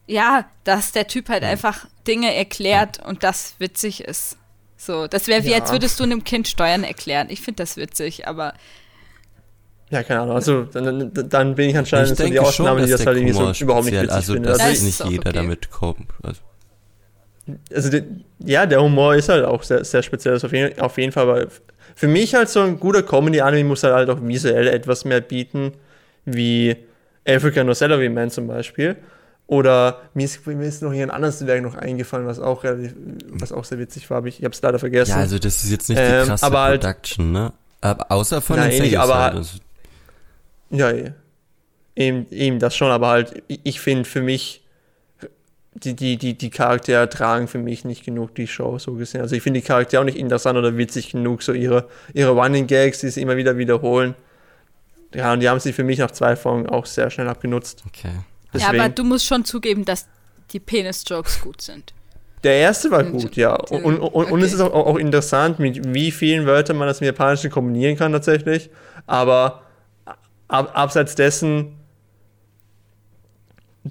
ja, 0.06 0.48
dass 0.64 0.92
der 0.92 1.08
Typ 1.08 1.28
halt 1.28 1.42
mhm. 1.42 1.48
einfach 1.48 1.86
Dinge 2.06 2.34
erklärt 2.34 3.04
und 3.04 3.22
das 3.24 3.56
witzig 3.58 4.04
ist. 4.04 4.38
So, 4.76 5.08
das 5.08 5.26
wäre 5.26 5.44
wie, 5.44 5.50
ja. 5.50 5.58
als 5.58 5.72
würdest 5.72 5.98
du 5.98 6.04
einem 6.04 6.22
Kind 6.22 6.46
Steuern 6.46 6.84
erklären. 6.84 7.28
Ich 7.30 7.40
finde 7.40 7.62
das 7.62 7.76
witzig, 7.76 8.28
aber 8.28 8.54
ja, 9.90 10.02
keine 10.02 10.20
Ahnung. 10.20 10.34
Also 10.34 10.64
dann, 10.64 11.12
dann 11.12 11.54
bin 11.54 11.70
ich 11.70 11.76
anscheinend 11.76 12.12
ich 12.12 12.18
so 12.18 12.26
die 12.26 12.40
Ausnahme, 12.40 12.84
die 12.84 12.90
das 12.90 13.06
halt 13.06 13.18
irgendwie 13.18 13.34
so 13.34 13.64
überhaupt 13.64 13.86
nicht 13.86 13.94
witzig 13.94 14.10
also, 14.10 14.32
finde. 14.34 14.50
Also, 14.50 14.64
dass 14.64 14.82
nicht 14.82 15.04
jeder 15.04 15.30
okay. 15.30 15.32
damit 15.32 15.70
kommt. 15.70 16.10
Also 16.22 16.40
also 17.72 17.90
die, 17.90 18.02
ja, 18.40 18.66
der 18.66 18.82
Humor 18.82 19.14
ist 19.14 19.28
halt 19.28 19.44
auch 19.44 19.62
sehr, 19.62 19.84
sehr 19.84 20.02
speziell, 20.02 20.34
also 20.34 20.48
auf 20.48 20.52
jeden, 20.52 20.80
auf 20.80 20.98
jeden 20.98 21.12
Fall, 21.12 21.22
aber 21.28 21.46
für 21.94 22.08
mich 22.08 22.34
halt 22.34 22.48
so 22.48 22.60
ein 22.60 22.80
guter 22.80 23.02
Comedy-Anime 23.02 23.64
muss 23.68 23.82
halt, 23.82 23.94
halt 23.94 24.10
auch 24.10 24.18
visuell 24.20 24.66
etwas 24.66 25.04
mehr 25.04 25.20
bieten, 25.20 25.72
wie 26.24 26.76
African 27.26 27.66
No 27.66 27.74
Salary 27.74 28.08
Man 28.08 28.30
zum 28.30 28.46
Beispiel. 28.46 28.96
Oder 29.48 30.00
mir 30.12 30.24
ist, 30.24 30.44
mir 30.44 30.66
ist 30.66 30.82
noch 30.82 30.92
hier 30.92 31.04
ein 31.04 31.10
anderes 31.10 31.46
Werk 31.46 31.62
noch 31.62 31.76
eingefallen, 31.76 32.26
was 32.26 32.40
auch, 32.40 32.64
was 33.28 33.52
auch 33.52 33.64
sehr 33.64 33.78
witzig 33.78 34.10
war, 34.10 34.18
aber 34.18 34.26
ich, 34.26 34.40
ich 34.40 34.44
habe 34.44 34.52
es 34.52 34.60
leider 34.60 34.80
vergessen. 34.80 35.12
Ja, 35.12 35.18
also 35.18 35.38
das 35.38 35.62
ist 35.62 35.70
jetzt 35.70 35.88
nicht 35.88 36.00
die 36.00 36.04
ähm, 36.04 36.26
krasse 36.26 36.50
halt, 36.50 36.80
Production, 36.80 37.30
ne? 37.30 37.52
Aber 37.80 38.10
außer 38.10 38.40
von 38.40 38.56
nein, 38.56 38.70
den 38.70 38.82
nicht, 38.82 38.98
aber 38.98 39.18
halt, 39.18 39.34
also 39.34 39.58
Ja, 40.70 40.92
eben, 41.94 42.26
eben 42.30 42.58
das 42.58 42.76
schon, 42.76 42.90
aber 42.90 43.08
halt, 43.08 43.42
ich 43.48 43.80
finde 43.80 44.04
für 44.04 44.22
mich 44.22 44.62
die, 45.74 45.94
die, 45.94 46.16
die, 46.16 46.36
die 46.36 46.50
Charaktere 46.50 47.08
tragen 47.08 47.48
für 47.48 47.58
mich 47.58 47.84
nicht 47.84 48.04
genug 48.04 48.34
die 48.34 48.46
Show, 48.46 48.78
so 48.78 48.94
gesehen. 48.94 49.20
Also 49.20 49.36
ich 49.36 49.42
finde 49.42 49.60
die 49.60 49.66
Charaktere 49.66 50.00
auch 50.00 50.06
nicht 50.06 50.16
interessant 50.16 50.58
oder 50.58 50.76
witzig 50.76 51.10
genug, 51.10 51.42
so 51.42 51.52
ihre, 51.52 51.88
ihre 52.14 52.30
Running 52.30 52.66
Gags, 52.66 53.00
die 53.00 53.10
sie 53.10 53.20
immer 53.20 53.36
wieder 53.36 53.58
wiederholen. 53.58 54.14
Ja, 55.14 55.32
und 55.32 55.40
die 55.40 55.48
haben 55.48 55.60
sie 55.60 55.72
für 55.72 55.84
mich 55.84 55.98
nach 55.98 56.10
zwei 56.10 56.34
Folgen 56.34 56.68
auch 56.68 56.86
sehr 56.86 57.10
schnell 57.10 57.28
abgenutzt. 57.28 57.84
Okay. 57.86 58.10
Deswegen, 58.52 58.76
ja, 58.76 58.84
aber 58.84 58.88
du 58.92 59.04
musst 59.04 59.26
schon 59.26 59.44
zugeben, 59.44 59.84
dass 59.84 60.06
die 60.52 60.60
Penis-Jokes 60.60 61.40
gut 61.42 61.60
sind. 61.60 61.92
Der 62.42 62.54
erste 62.54 62.90
war 62.90 63.02
gut, 63.02 63.34
ja. 63.36 63.54
Und, 63.54 63.84
und, 63.84 63.98
und, 63.98 64.14
okay. 64.14 64.32
und 64.32 64.42
es 64.42 64.52
ist 64.52 64.60
auch, 64.60 64.72
auch, 64.72 64.96
interessant, 64.96 65.58
mit 65.58 65.92
wie 65.92 66.10
vielen 66.10 66.46
Wörtern 66.46 66.76
man 66.76 66.86
das 66.86 67.00
im 67.00 67.06
Japanischen 67.06 67.50
kombinieren 67.50 67.96
kann 67.96 68.12
tatsächlich. 68.12 68.70
Aber 69.06 69.62
ab, 70.48 70.70
abseits 70.74 71.14
dessen 71.14 71.76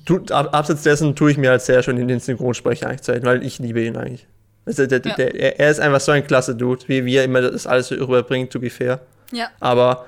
tu, 0.06 0.20
ab, 0.32 0.50
abseits 0.54 0.84
dessen 0.84 1.16
tue 1.16 1.32
ich 1.32 1.38
mir 1.38 1.52
halt 1.52 1.62
sehr 1.62 1.82
schön 1.84 1.98
in 1.98 2.08
den 2.08 2.20
Synchronsprecher 2.20 2.88
eigentlich 2.88 3.02
Zeit, 3.02 3.24
weil 3.24 3.44
ich 3.44 3.60
liebe 3.60 3.84
ihn 3.84 3.96
eigentlich. 3.96 4.28
Also 4.66 4.88
der, 4.88 5.02
ja. 5.06 5.16
der, 5.16 5.60
er 5.60 5.70
ist 5.70 5.80
einfach 5.80 6.02
so 6.02 6.12
ein 6.12 6.26
klasse 6.26 6.56
Dude, 6.56 6.88
wie, 6.88 7.06
wie 7.06 7.18
er 7.18 7.24
immer 7.24 7.42
das 7.42 7.68
alles 7.68 7.92
rüberbringt, 7.92 8.52
to 8.52 8.60
be 8.60 8.70
fair. 8.70 9.00
Ja. 9.32 9.50
Aber 9.60 10.06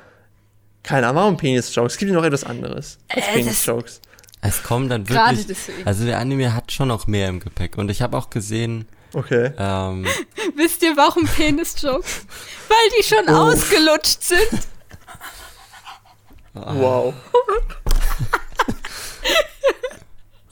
keine 0.84 1.08
Ahnung, 1.08 1.22
warum 1.22 1.38
Penis-Jokes? 1.38 1.94
Es 1.94 2.00
gibt 2.00 2.12
noch 2.12 2.24
etwas 2.24 2.44
anderes 2.44 2.98
als 3.10 3.28
äh, 3.28 3.34
Penis-Jokes. 3.34 4.02
Es 4.42 4.64
kommen 4.64 4.90
dann 4.90 5.08
wirklich. 5.10 5.58
Also 5.86 6.06
der 6.06 6.20
Anime 6.20 6.54
hat 6.54 6.72
schon 6.72 6.88
noch 6.88 7.08
mehr 7.08 7.28
im 7.28 7.40
Gepäck. 7.40 7.78
Und 7.78 7.90
ich 7.90 8.02
habe 8.02 8.18
auch 8.18 8.30
gesehen. 8.30 8.88
Okay. 9.14 9.52
Ähm, 9.58 10.06
Wisst 10.56 10.84
ihr, 10.84 10.96
warum 10.96 11.26
Penis-Jokes? 11.26 12.26
Weil 12.68 12.78
die 12.98 13.04
schon 13.04 13.28
oh. 13.28 13.52
ausgelutscht 13.52 14.22
sind. 14.22 14.68
Wow. 16.66 17.14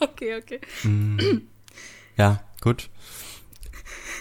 okay, 0.00 0.36
okay. 0.36 0.60
Mm. 0.82 1.42
Ja, 2.16 2.40
gut. 2.60 2.88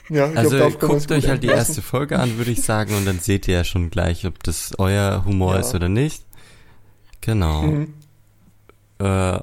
Ja, 0.09 0.29
also 0.31 0.55
glaub, 0.55 0.79
guckt 0.79 1.11
euch 1.11 1.27
halt 1.27 1.43
die 1.43 1.47
erste 1.47 1.81
Folge 1.81 2.19
an, 2.19 2.37
würde 2.37 2.51
ich 2.51 2.61
sagen, 2.61 2.95
und 2.95 3.05
dann 3.05 3.19
seht 3.19 3.47
ihr 3.47 3.55
ja 3.55 3.63
schon 3.63 3.89
gleich, 3.89 4.25
ob 4.25 4.43
das 4.43 4.73
euer 4.77 5.23
Humor 5.25 5.55
ja. 5.55 5.61
ist 5.61 5.73
oder 5.73 5.89
nicht. 5.89 6.23
Genau. 7.21 7.63
Mhm. 7.63 7.93
Äh, 8.99 9.39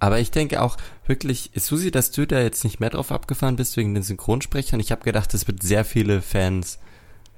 aber 0.00 0.18
ich 0.18 0.32
denke 0.32 0.60
auch 0.60 0.76
wirklich, 1.06 1.52
Susi, 1.54 1.92
dass 1.92 2.10
du 2.10 2.26
da 2.26 2.40
jetzt 2.40 2.64
nicht 2.64 2.80
mehr 2.80 2.90
drauf 2.90 3.12
abgefahren 3.12 3.54
bist 3.54 3.76
wegen 3.76 3.94
den 3.94 4.02
Synchronsprechern. 4.02 4.80
Ich 4.80 4.90
habe 4.90 5.04
gedacht, 5.04 5.32
es 5.34 5.46
wird 5.46 5.62
sehr 5.62 5.84
viele 5.84 6.20
Fans 6.20 6.80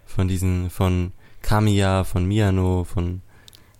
von 0.06 0.28
diesen, 0.28 0.70
von 0.70 1.12
Kamiya, 1.42 2.04
von 2.04 2.24
Miano, 2.24 2.84
von 2.84 3.20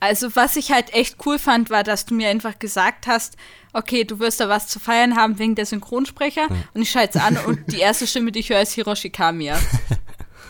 also 0.05 0.35
was 0.37 0.57
ich 0.57 0.71
halt 0.71 0.93
echt 0.95 1.17
cool 1.27 1.39
fand, 1.39 1.71
war, 1.71 1.83
dass 1.83 2.07
du 2.07 2.15
mir 2.15 2.29
einfach 2.29 2.59
gesagt 2.59 3.07
hast, 3.07 3.37
okay, 3.73 4.05
du 4.05 4.19
wirst 4.19 4.41
da 4.41 4.49
was 4.49 4.69
zu 4.69 4.79
feiern 4.79 5.17
haben 5.17 5.39
wegen 5.39 5.55
der 5.55 5.67
Synchronsprecher. 5.67 6.51
Mhm. 6.51 6.65
Und 6.75 6.83
ich 6.83 6.91
schalte 6.91 7.19
es 7.19 7.25
an 7.25 7.37
und 7.39 7.61
die 7.73 7.81
erste 7.81 8.07
Stimme, 8.07 8.33
die 8.33 8.41
ich 8.41 8.51
höre, 8.51 8.63
ist 8.63 8.73
Hiroshi 8.73 9.11
Kamiya. 9.11 9.59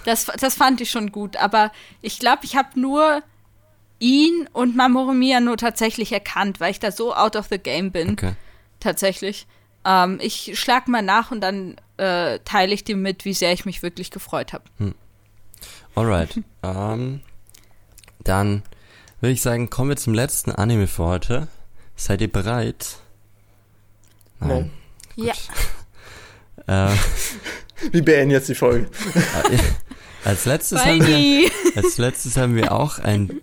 Das, 0.05 0.26
das 0.39 0.55
fand 0.55 0.81
ich 0.82 0.90
schon 0.90 1.12
gut. 1.12 1.36
Aber 1.36 1.72
ich 2.02 2.18
glaube, 2.18 2.44
ich 2.44 2.56
habe 2.56 2.78
nur 2.78 3.22
ihn 3.98 4.48
und 4.52 4.76
Mamoru 4.76 5.14
Miyano 5.14 5.56
tatsächlich 5.56 6.12
erkannt, 6.12 6.60
weil 6.60 6.70
ich 6.70 6.81
da 6.81 6.93
so 6.93 7.14
out 7.14 7.36
of 7.36 7.47
the 7.51 7.59
game 7.59 7.90
bin. 7.90 8.10
Okay. 8.10 8.35
Tatsächlich. 8.81 9.47
Ähm, 9.86 10.18
ich 10.20 10.59
schlag 10.59 10.89
mal 10.89 11.01
nach 11.01 11.31
und 11.31 11.40
dann 11.40 11.76
äh, 11.97 12.39
teile 12.40 12.74
ich 12.74 12.85
dir 12.85 12.97
mit, 12.97 13.24
wie 13.24 13.32
sehr 13.32 13.52
ich 13.52 13.64
mich 13.64 13.82
wirklich 13.82 14.10
gefreut 14.10 14.52
habe. 14.52 14.64
Hm. 14.78 14.94
Alright. 15.94 16.36
um, 16.36 16.43
ähm, 16.62 17.20
Dann 18.24 18.62
würde 19.25 19.33
ich 19.33 19.43
sagen, 19.43 19.71
kommen 19.71 19.89
wir 19.89 19.97
zum 19.97 20.13
letzten 20.13 20.53
Anime 20.53 20.87
für 20.87 21.05
heute. 21.05 21.49
Seid 21.97 22.21
ihr 22.21 22.31
bereit? 22.31 22.99
Nein. 24.41 24.71
Ja. 25.17 25.33
Äh, 26.67 26.89
Wir 27.91 28.03
beenden 28.05 28.31
jetzt 28.31 28.49
die 28.49 28.55
Folge. 28.55 28.89
als 30.25 30.47
letztes 30.47 30.83
haben 30.83 31.07
wir, 31.07 31.51
als 31.75 31.99
letztes 31.99 32.39
haben 32.39 32.55
wir 32.55 32.73
auch 32.73 32.99
ein 33.01 33.41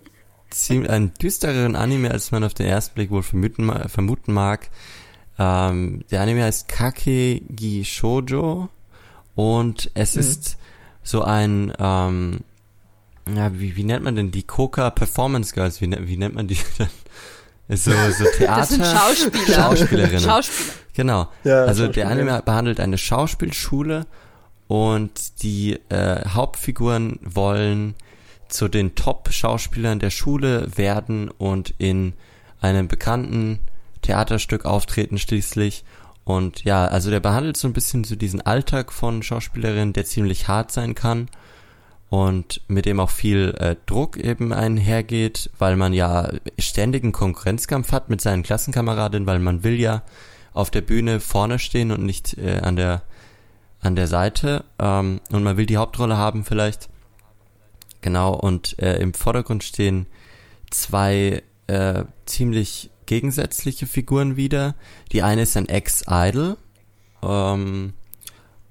ziemlich 0.50 0.90
einen 0.90 1.14
düstereren 1.14 1.76
Anime, 1.76 2.10
als 2.10 2.32
man 2.32 2.42
auf 2.42 2.54
den 2.54 2.66
ersten 2.66 2.94
Blick 2.94 3.10
wohl 3.10 3.22
vermuten, 3.22 3.70
vermuten 3.88 4.32
mag. 4.32 4.70
Ähm, 5.38 6.04
der 6.10 6.20
Anime 6.22 6.42
heißt 6.42 6.66
Kakegi 6.68 7.84
Shoujo 7.84 8.68
und 9.36 9.90
es 9.94 10.14
Mhm. 10.16 10.20
ist 10.20 10.56
so 11.04 11.22
ein 11.22 11.72
ähm, 11.78 12.40
ja, 13.34 13.58
wie, 13.58 13.76
wie 13.76 13.84
nennt 13.84 14.04
man 14.04 14.16
denn 14.16 14.30
die 14.30 14.42
Coca 14.42 14.90
Performance 14.90 15.54
Girls? 15.54 15.80
Wie, 15.80 15.86
ne- 15.86 16.06
wie 16.08 16.16
nennt 16.16 16.34
man 16.34 16.48
die 16.48 16.56
denn? 16.78 16.88
Ist 17.68 17.84
So, 17.84 17.92
so 17.92 18.24
Theater. 18.36 18.60
Das 18.60 18.68
sind 18.70 18.84
Schauspieler. 18.84 19.54
Schauspielerinnen. 19.54 20.20
Schauspieler. 20.20 20.72
Genau. 20.94 21.28
Ja, 21.44 21.64
also 21.64 21.88
der 21.88 22.08
Anime 22.08 22.42
behandelt 22.44 22.80
eine 22.80 22.98
Schauspielschule 22.98 24.06
und 24.68 25.42
die 25.42 25.78
äh, 25.88 26.28
Hauptfiguren 26.28 27.18
wollen 27.22 27.94
zu 28.48 28.68
den 28.68 28.94
Top-Schauspielern 28.94 29.98
der 30.00 30.10
Schule 30.10 30.68
werden 30.76 31.30
und 31.30 31.72
in 31.78 32.12
einem 32.60 32.88
bekannten 32.88 33.60
Theaterstück 34.02 34.64
auftreten 34.66 35.18
schließlich. 35.18 35.84
Und 36.24 36.64
ja, 36.64 36.84
also 36.84 37.10
der 37.10 37.20
behandelt 37.20 37.56
so 37.56 37.66
ein 37.68 37.72
bisschen 37.72 38.04
so 38.04 38.14
diesen 38.14 38.40
Alltag 38.42 38.92
von 38.92 39.22
Schauspielerinnen, 39.22 39.92
der 39.94 40.04
ziemlich 40.04 40.48
hart 40.48 40.70
sein 40.72 40.94
kann 40.94 41.28
und 42.12 42.60
mit 42.68 42.84
dem 42.84 43.00
auch 43.00 43.08
viel 43.08 43.54
äh, 43.58 43.74
Druck 43.86 44.18
eben 44.18 44.52
einhergeht, 44.52 45.48
weil 45.58 45.76
man 45.76 45.94
ja 45.94 46.30
ständigen 46.58 47.10
Konkurrenzkampf 47.10 47.90
hat 47.90 48.10
mit 48.10 48.20
seinen 48.20 48.42
Klassenkameradinnen, 48.42 49.26
weil 49.26 49.38
man 49.38 49.64
will 49.64 49.80
ja 49.80 50.02
auf 50.52 50.70
der 50.70 50.82
Bühne 50.82 51.20
vorne 51.20 51.58
stehen 51.58 51.90
und 51.90 52.04
nicht 52.04 52.36
äh, 52.36 52.58
an 52.58 52.76
der 52.76 53.00
an 53.80 53.96
der 53.96 54.08
Seite 54.08 54.66
ähm, 54.78 55.22
und 55.30 55.42
man 55.42 55.56
will 55.56 55.64
die 55.64 55.78
Hauptrolle 55.78 56.18
haben 56.18 56.44
vielleicht. 56.44 56.90
Genau, 58.02 58.34
und 58.34 58.78
äh, 58.78 58.98
im 58.98 59.14
Vordergrund 59.14 59.64
stehen 59.64 60.04
zwei 60.68 61.42
äh, 61.66 62.04
ziemlich 62.26 62.90
gegensätzliche 63.06 63.86
Figuren 63.86 64.36
wieder. 64.36 64.74
Die 65.12 65.22
eine 65.22 65.42
ist 65.42 65.56
ein 65.56 65.66
Ex-Idol 65.66 66.58
ähm, 67.22 67.94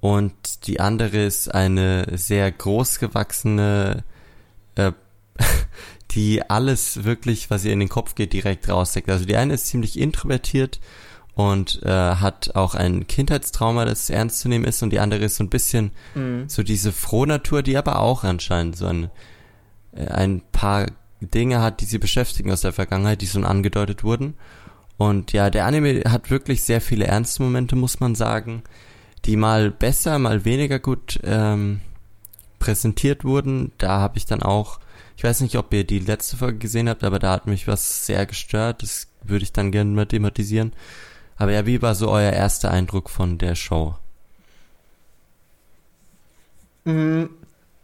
und 0.02 0.68
die 0.68 0.80
andere 0.80 1.24
ist 1.24 1.54
eine 1.54 2.06
sehr 2.18 2.52
großgewachsene, 2.52 4.04
äh, 4.76 4.92
die 6.12 6.42
alles 6.50 7.04
wirklich, 7.04 7.50
was 7.50 7.64
ihr 7.64 7.72
in 7.72 7.80
den 7.80 7.88
Kopf 7.90 8.16
geht, 8.16 8.34
direkt 8.34 8.68
rausdeckt. 8.68 9.10
Also 9.10 9.26
die 9.26 9.38
eine 9.38 9.54
ist 9.54 9.68
ziemlich 9.68 9.98
introvertiert 9.98 10.82
und 11.36 11.82
äh, 11.84 11.90
hat 11.90 12.56
auch 12.56 12.76
ein 12.76 13.08
Kindheitstrauma, 13.08 13.86
das 13.86 14.10
ernst 14.10 14.40
zu 14.40 14.50
nehmen 14.50 14.66
ist 14.66 14.84
und 14.84 14.90
die 14.90 15.00
andere 15.00 15.24
ist 15.26 15.38
so 15.38 15.44
ein 15.44 15.50
bisschen 15.50 15.92
Mhm. 16.16 16.50
so 16.50 16.64
diese 16.64 16.92
Frohnatur, 16.92 17.62
die 17.64 17.78
aber 17.78 18.00
auch 18.00 18.24
anscheinend 18.24 18.76
so 18.76 18.88
ein, 18.88 19.10
äh, 19.96 20.08
ein 20.08 20.42
paar 20.52 20.88
Dinge 21.22 21.62
hat, 21.62 21.80
die 21.80 21.86
sie 21.86 22.00
beschäftigen 22.00 22.52
aus 22.52 22.62
der 22.62 22.74
Vergangenheit, 22.74 23.22
die 23.22 23.28
so 23.28 23.40
angedeutet 23.42 24.04
wurden. 24.04 24.34
Und 24.98 25.32
ja, 25.32 25.50
der 25.52 25.66
Anime 25.66 26.02
hat 26.08 26.30
wirklich 26.32 26.64
sehr 26.64 26.82
viele 26.82 27.06
ernste 27.06 27.44
Momente, 27.44 27.76
muss 27.76 28.00
man 28.00 28.16
sagen, 28.16 28.64
die 29.26 29.36
mal 29.36 29.72
besser, 29.72 30.18
mal 30.20 30.46
weniger 30.46 30.80
gut 30.80 31.20
ähm, 31.24 31.82
präsentiert 32.60 33.24
wurden. 33.24 33.72
Da 33.78 34.00
habe 34.00 34.18
ich 34.18 34.26
dann 34.26 34.42
auch, 34.44 34.80
ich 35.18 35.24
weiß 35.24 35.42
nicht, 35.42 35.58
ob 35.58 35.74
ihr 35.74 35.84
die 35.84 36.00
letzte 36.00 36.38
Folge 36.38 36.58
gesehen 36.60 36.90
habt, 36.90 37.04
aber 37.04 37.20
da 37.20 37.32
hat 37.32 37.48
mich 37.48 37.68
was 37.68 38.06
sehr 38.06 38.26
gestört. 38.26 38.82
Das 38.84 39.08
würde 39.24 39.44
ich 39.44 39.54
dann 39.54 39.72
gerne 39.72 39.92
mal 39.92 40.06
thematisieren. 40.06 40.74
Aber 41.38 41.52
ja, 41.52 41.66
wie 41.66 41.82
war 41.82 41.96
so 41.96 42.10
euer 42.10 42.32
erster 42.34 42.72
Eindruck 42.72 43.10
von 43.10 43.38
der 43.38 43.56
Show? 43.56 43.96
Mhm. 46.86 47.30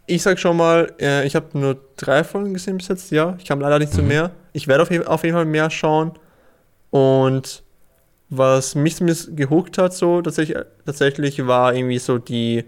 Ich 0.09 0.23
sag 0.23 0.39
schon 0.39 0.55
mal, 0.55 0.93
äh, 1.01 1.27
ich 1.27 1.35
habe 1.35 1.57
nur 1.59 1.77
drei 1.97 2.23
Folgen 2.23 2.53
gesehen 2.53 2.77
bis 2.77 2.87
jetzt, 2.87 3.11
ja. 3.11 3.35
Ich 3.39 3.45
kam 3.45 3.59
leider 3.59 3.77
nicht 3.77 3.91
zu 3.91 4.01
Mhm. 4.01 4.07
mehr. 4.07 4.31
Ich 4.53 4.67
werde 4.67 4.83
auf 4.83 5.23
jeden 5.23 5.35
Fall 5.35 5.45
mehr 5.45 5.69
schauen. 5.69 6.13
Und 6.91 7.63
was 8.29 8.75
mich 8.75 8.97
gehuckt 9.35 9.77
hat, 9.77 9.93
so 9.93 10.21
tatsächlich, 10.21 10.57
tatsächlich 10.85 11.45
war 11.47 11.73
irgendwie 11.73 11.99
so 11.99 12.17
die, 12.17 12.65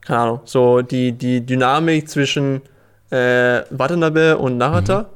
keine 0.00 0.20
Ahnung, 0.20 0.40
so 0.44 0.82
die, 0.82 1.12
die 1.12 1.44
Dynamik 1.44 2.08
zwischen 2.08 2.62
äh, 3.10 3.62
Watanabe 3.70 4.38
und 4.38 4.56
Narata. 4.56 5.10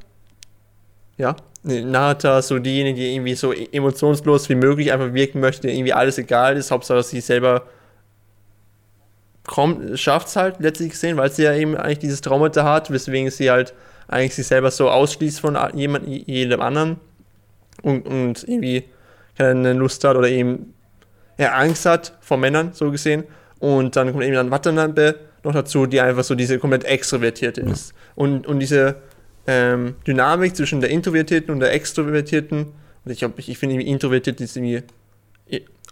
Ja. 1.17 1.37
Nee, 1.63 1.83
Narata, 1.83 2.41
so 2.41 2.59
diejenige, 2.59 3.01
die 3.01 3.15
irgendwie 3.15 3.35
so 3.35 3.53
e- 3.53 3.69
emotionslos 3.73 4.49
wie 4.49 4.55
möglich 4.55 4.93
einfach 4.93 5.13
wirken 5.13 5.41
möchte, 5.41 5.71
irgendwie 5.71 5.93
alles 5.93 6.17
egal 6.17 6.57
ist, 6.57 6.71
Hauptsache, 6.71 6.99
dass 6.99 7.11
sie 7.11 7.21
selber 7.21 7.65
kommt, 9.47 9.99
schafft 9.99 10.29
es 10.29 10.37
halt 10.37 10.61
letztlich 10.61 10.91
gesehen, 10.91 11.17
weil 11.17 11.31
sie 11.31 11.43
ja 11.43 11.55
eben 11.55 11.77
eigentlich 11.77 11.99
dieses 11.99 12.21
Traumata 12.23 12.65
hat, 12.65 12.91
weswegen 12.91 13.31
sie 13.31 13.51
halt 13.51 13.75
eigentlich 14.09 14.35
sich 14.35 14.47
selber 14.47 14.71
so 14.71 14.89
ausschließt 14.91 15.41
von 15.41 15.59
jemand, 15.75 16.07
jedem 16.09 16.61
anderen 16.61 16.99
und, 17.83 18.07
und 18.07 18.49
irgendwie 18.49 18.85
keine 19.41 19.73
Lust 19.73 20.05
hat 20.05 20.17
oder 20.17 20.29
eben 20.29 20.75
ja, 21.39 21.55
Angst 21.55 21.87
hat 21.87 22.13
vor 22.21 22.37
Männern, 22.37 22.73
so 22.75 22.91
gesehen. 22.91 23.25
Und 23.59 23.97
dann 23.97 24.13
kommt 24.13 24.25
eben 24.25 24.35
dann 24.35 24.51
Watanabe 24.51 25.17
noch 25.43 25.55
dazu, 25.55 25.87
die 25.87 26.01
einfach 26.01 26.25
so 26.25 26.35
diese 26.35 26.59
komplett 26.59 26.85
extrovertierte 26.85 27.63
ist. 27.63 27.95
Und, 28.15 28.47
und 28.47 28.61
diese 28.61 28.97
ähm, 29.47 29.95
Dynamik 30.07 30.55
zwischen 30.55 30.83
der 30.83 30.91
Introvertierten 30.91 31.55
und 31.55 31.61
der 31.61 31.73
Extrovertierten, 31.73 32.67
und 33.05 33.11
ich, 33.11 33.23
ich, 33.23 33.49
ich 33.49 33.59
finde 33.59 33.83
introvertiert 33.83 34.41
ist 34.43 34.57
irgendwie 34.57 34.83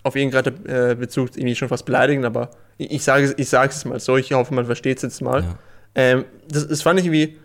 auf 0.03 0.15
irgendeinen 0.15 0.67
äh, 0.67 0.95
Bezug 0.95 1.31
irgendwie 1.35 1.55
schon 1.55 1.69
fast 1.69 1.87
beleidigend, 1.87 2.27
aber 2.27 2.51
ich, 2.77 2.91
ich 2.91 3.03
sage 3.03 3.35
ich 3.37 3.49
sage 3.49 3.73
es 3.73 3.85
mal 3.87 3.99
so, 3.99 4.19
ich 4.19 4.33
hoffe, 4.33 4.53
man 4.53 4.67
versteht 4.67 4.99
es 4.99 5.03
jetzt 5.03 5.23
mal. 5.23 5.43
Ja. 5.43 5.59
Ähm, 5.95 6.25
das, 6.51 6.69
das 6.69 6.83
fand 6.83 7.01
ich 7.01 7.07
irgendwie, 7.07 7.39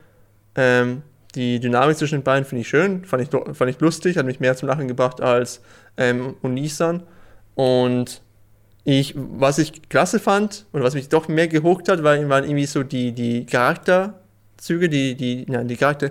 ähm, 0.55 1.01
die 1.35 1.59
Dynamik 1.59 1.97
zwischen 1.97 2.19
den 2.19 2.23
beiden 2.23 2.45
finde 2.45 2.61
ich 2.61 2.67
schön, 2.67 3.05
fand 3.05 3.23
ich, 3.23 3.29
fand 3.29 3.69
ich 3.69 3.79
lustig, 3.79 4.17
hat 4.17 4.25
mich 4.25 4.39
mehr 4.39 4.55
zum 4.55 4.67
Lachen 4.67 4.87
gebracht 4.87 5.21
als 5.21 5.61
ähm, 5.97 6.35
Unisan. 6.41 7.03
Und 7.55 8.21
ich, 8.83 9.15
was 9.15 9.59
ich 9.59 9.89
klasse 9.89 10.19
fand 10.19 10.65
und 10.71 10.83
was 10.83 10.93
mich 10.93 11.09
doch 11.09 11.27
mehr 11.27 11.47
gehuckt 11.47 11.89
hat, 11.89 12.03
war, 12.03 12.17
waren 12.29 12.43
irgendwie 12.43 12.65
so 12.65 12.83
die, 12.83 13.13
die 13.13 13.45
Charakterzüge, 13.45 14.89
die, 14.89 15.15
die, 15.15 15.45
nein, 15.47 15.67
die 15.67 15.77
Charakter, 15.77 16.09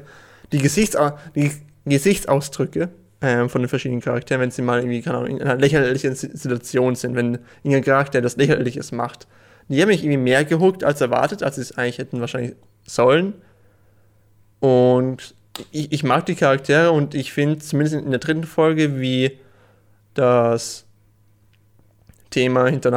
die, 0.50 0.58
Gesichtsau 0.58 1.18
die 1.34 1.50
Gesichtsausdrücke 1.84 2.88
ähm, 3.20 3.48
von 3.48 3.62
den 3.62 3.68
verschiedenen 3.68 4.00
Charakteren, 4.00 4.40
wenn 4.40 4.50
sie 4.50 4.62
mal 4.62 4.80
irgendwie, 4.80 5.02
keine 5.02 5.18
Ahnung, 5.18 5.38
in 5.38 5.42
einer 5.42 5.56
lächerlichen 5.56 6.14
Si- 6.14 6.30
Situation 6.32 6.94
sind, 6.94 7.14
wenn 7.14 7.38
irgendein 7.62 7.84
Charakter 7.84 8.20
das 8.20 8.36
Lächerliches 8.36 8.92
macht. 8.92 9.26
Die 9.68 9.80
haben 9.80 9.88
mich 9.88 10.02
irgendwie 10.02 10.18
mehr 10.18 10.44
gehuckt 10.44 10.84
als 10.84 11.00
erwartet, 11.00 11.42
als 11.42 11.56
sie 11.56 11.62
es 11.62 11.76
eigentlich 11.78 11.98
hätten 11.98 12.20
wahrscheinlich 12.20 12.54
sollen. 12.86 13.34
Und 14.62 15.34
ich, 15.72 15.90
ich 15.90 16.04
mag 16.04 16.24
die 16.26 16.36
Charaktere 16.36 16.92
und 16.92 17.16
ich 17.16 17.32
finde 17.32 17.58
zumindest 17.58 17.96
in 17.96 18.10
der 18.10 18.20
dritten 18.20 18.44
Folge, 18.44 19.00
wie 19.00 19.38
das 20.14 20.84
Thema 22.30 22.68
hinter 22.68 22.92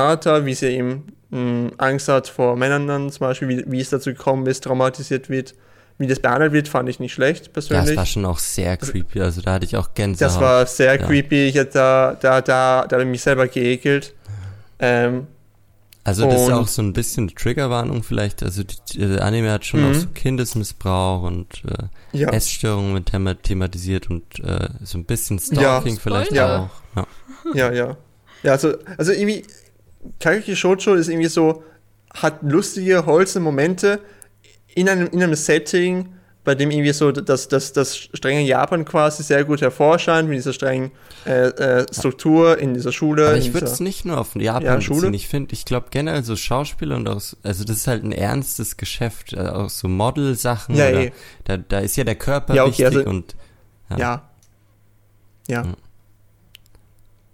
wie 0.45 0.53
sie 0.53 0.67
eben 0.67 1.07
mh, 1.31 1.71
Angst 1.79 2.07
hat 2.07 2.27
vor 2.27 2.55
Männern 2.55 2.85
dann 2.85 3.09
zum 3.09 3.21
Beispiel, 3.21 3.47
wie, 3.47 3.63
wie 3.65 3.81
es 3.81 3.89
dazu 3.89 4.11
gekommen 4.11 4.45
ist, 4.45 4.63
traumatisiert 4.63 5.27
wird, 5.27 5.55
wie 5.97 6.05
das 6.05 6.19
behandelt 6.19 6.53
wird, 6.53 6.67
fand 6.67 6.87
ich 6.87 6.99
nicht 6.99 7.13
schlecht 7.13 7.51
persönlich. 7.51 7.89
es 7.91 7.97
war 7.97 8.05
schon 8.05 8.25
auch 8.25 8.37
sehr 8.37 8.77
creepy. 8.77 9.21
Also 9.21 9.41
da 9.41 9.53
hatte 9.53 9.65
ich 9.65 9.75
auch 9.75 9.95
Gänsehaut. 9.95 10.35
Das 10.35 10.39
war 10.39 10.65
sehr 10.67 10.99
Ja. 10.99 11.07
creepy. 11.07 11.47
Ich 11.47 11.55
hätte 11.55 11.73
da, 11.73 12.17
da, 12.21 12.41
da, 12.41 12.85
da 12.87 12.95
habe 12.95 13.03
ich 13.03 13.09
mich 13.09 13.23
selber 13.23 13.47
geekelt. 13.47 14.13
Ähm, 14.77 15.25
Also 16.05 16.25
das 16.29 16.39
ist 16.43 16.47
Und- 16.47 16.53
auch 16.53 16.67
so 16.67 16.81
ein 16.83 16.93
bisschen 16.93 17.27
Triggerwarnung 17.35 18.03
vielleicht. 18.03 18.43
Also 18.43 18.63
die, 18.63 18.99
der 18.99 19.23
Anime 19.23 19.51
hat 19.51 19.65
schon 19.65 19.81
Mhm. 19.81 19.89
auch 19.91 19.93
so 19.95 20.07
Kindesmissbrauch 20.13 21.23
und 21.23 21.63
äh, 21.65 22.17
ja. 22.17 22.29
Essstörungen 22.29 22.93
mit 22.93 23.07
thema 23.07 23.33
thematisiert 23.41 24.09
und 24.09 24.39
äh, 24.39 24.69
so 24.83 24.97
ein 24.99 25.05
bisschen 25.05 25.39
Ja. 25.39 25.43
Stalking 25.81 25.99
vielleicht 25.99 26.27
Spoiler. 26.27 26.69
auch. 26.95 26.95
Ja. 26.95 27.07
Ja, 27.53 27.73
ja. 27.73 27.97
Ja, 28.43 28.51
also, 28.51 28.75
also 28.97 29.11
irgendwie, 29.11 29.43
Kakeki 30.19 30.55
Shoujo 30.55 30.93
ist 30.93 31.09
irgendwie 31.09 31.27
so, 31.27 31.63
hat 32.13 32.43
lustige, 32.43 33.05
holzende 33.07 33.43
Momente 33.43 33.99
in 34.75 34.87
einem, 34.87 35.07
in 35.07 35.23
einem 35.23 35.33
Setting, 35.35 36.09
bei 36.45 36.55
dem 36.55 36.71
irgendwie 36.71 36.93
so 36.93 37.11
das, 37.11 37.49
das, 37.49 37.73
das 37.73 37.97
strenge 37.97 38.41
Japan 38.41 38.85
quasi 38.85 39.23
sehr 39.23 39.43
gut 39.43 39.61
hervorscheint, 39.61 40.29
mit 40.29 40.37
dieser 40.37 40.53
strengen 40.53 40.91
äh, 41.25 41.47
äh, 41.47 41.85
Struktur 41.91 42.57
in 42.57 42.73
dieser 42.75 42.91
Schule. 42.93 43.27
Aber 43.27 43.37
ich 43.37 43.53
würde 43.53 43.65
es 43.65 43.79
nicht 43.81 44.05
nur 44.05 44.19
auf 44.19 44.35
Japan 44.35 44.63
Ja, 44.63 44.79
Schule. 44.81 45.09
Ich 45.15 45.27
finde, 45.27 45.53
ich 45.53 45.65
glaube 45.65 45.87
generell 45.91 46.23
so 46.23 46.35
Schauspieler 46.35 46.95
und 46.95 47.09
auch, 47.09 47.19
so- 47.19 47.35
also 47.43 47.63
das 47.65 47.77
ist 47.77 47.87
halt 47.87 48.03
ein 48.03 48.11
ernstes 48.13 48.77
Geschäft. 48.77 49.33
äh, 49.33 49.39
Auch 49.39 49.69
so 49.69 49.87
Model-Sachen. 49.89 50.75
Ja, 50.75 50.87
oder, 50.89 51.01
eh. 51.05 51.11
da, 51.43 51.57
da 51.57 51.79
ist 51.79 51.95
ja 51.97 52.03
der 52.05 52.15
Körper 52.15 52.53
Ja, 52.55 52.63
okay, 52.63 52.71
wichtig 52.83 52.85
also- 52.99 53.09
und 53.09 53.35
Ja. 53.89 53.97
Ja. 53.97 54.29
Ja. 55.47 55.61
Ja. 55.63 55.73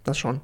Das 0.04 0.18
schon. 0.18 0.40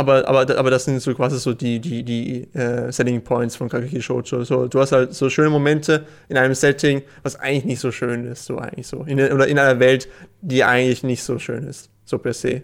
Aber, 0.00 0.26
aber, 0.26 0.58
aber 0.58 0.70
das 0.70 0.86
sind 0.86 1.00
so 1.00 1.14
quasi 1.14 1.38
so 1.38 1.52
die, 1.52 1.78
die, 1.78 2.02
die 2.02 2.42
äh, 2.54 2.90
Selling 2.90 3.22
Points 3.22 3.56
von 3.56 3.68
Kakeki 3.68 4.00
Shoujo. 4.00 4.44
So, 4.44 4.66
du 4.66 4.80
hast 4.80 4.92
halt 4.92 5.14
so 5.14 5.28
schöne 5.28 5.50
Momente 5.50 6.06
in 6.28 6.36
einem 6.36 6.54
Setting, 6.54 7.02
was 7.22 7.36
eigentlich 7.36 7.64
nicht 7.64 7.80
so 7.80 7.92
schön 7.92 8.24
ist, 8.24 8.46
so 8.46 8.58
eigentlich 8.58 8.86
so. 8.86 9.04
In, 9.04 9.20
oder 9.20 9.46
in 9.46 9.58
einer 9.58 9.78
Welt, 9.78 10.08
die 10.40 10.64
eigentlich 10.64 11.02
nicht 11.02 11.22
so 11.22 11.38
schön 11.38 11.64
ist, 11.64 11.90
so 12.04 12.18
per 12.18 12.32
se. 12.32 12.62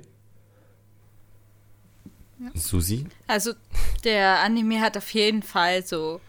Susi? 2.55 3.07
Also 3.27 3.53
der 4.05 4.41
Anime 4.41 4.81
hat 4.81 4.97
auf 4.97 5.11
jeden 5.11 5.43
Fall 5.43 5.85
so 5.85 6.21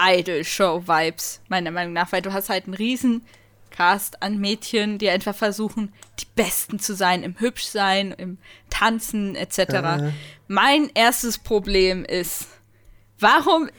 Idol-Show-Vibes, 0.00 1.40
meiner 1.48 1.70
Meinung 1.70 1.92
nach, 1.92 2.12
weil 2.12 2.22
du 2.22 2.32
hast 2.32 2.48
halt 2.48 2.64
einen 2.64 2.74
riesen 2.74 3.22
Cast 3.72 4.22
an 4.22 4.38
Mädchen, 4.38 4.98
die 4.98 5.08
einfach 5.10 5.34
versuchen, 5.34 5.92
die 6.20 6.26
Besten 6.36 6.78
zu 6.78 6.94
sein, 6.94 7.22
im 7.24 7.38
Hübschsein, 7.40 8.12
im 8.12 8.38
Tanzen 8.70 9.34
etc. 9.34 9.58
Äh. 9.58 10.12
Mein 10.52 10.90
erstes 10.92 11.38
Problem 11.38 12.04
ist, 12.04 12.46
warum 13.18 13.70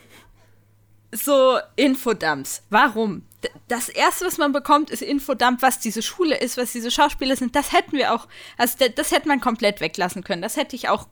so 1.11 1.59
Infodumps? 1.75 2.63
Warum? 2.71 3.21
Das 3.67 3.89
erste, 3.89 4.25
was 4.25 4.39
man 4.39 4.53
bekommt, 4.53 4.89
ist 4.89 5.03
Infodump, 5.03 5.61
was 5.61 5.77
diese 5.77 6.01
Schule 6.01 6.35
ist, 6.35 6.57
was 6.57 6.71
diese 6.71 6.89
Schauspieler 6.89 7.35
sind. 7.35 7.55
Das 7.55 7.73
hätten 7.73 7.91
wir 7.91 8.11
auch, 8.11 8.27
also 8.57 8.75
das 8.95 9.11
hätte 9.11 9.27
man 9.27 9.39
komplett 9.39 9.81
weglassen 9.81 10.23
können. 10.23 10.41
Das 10.41 10.57
hätte 10.57 10.75
ich 10.75 10.89
auch 10.89 11.07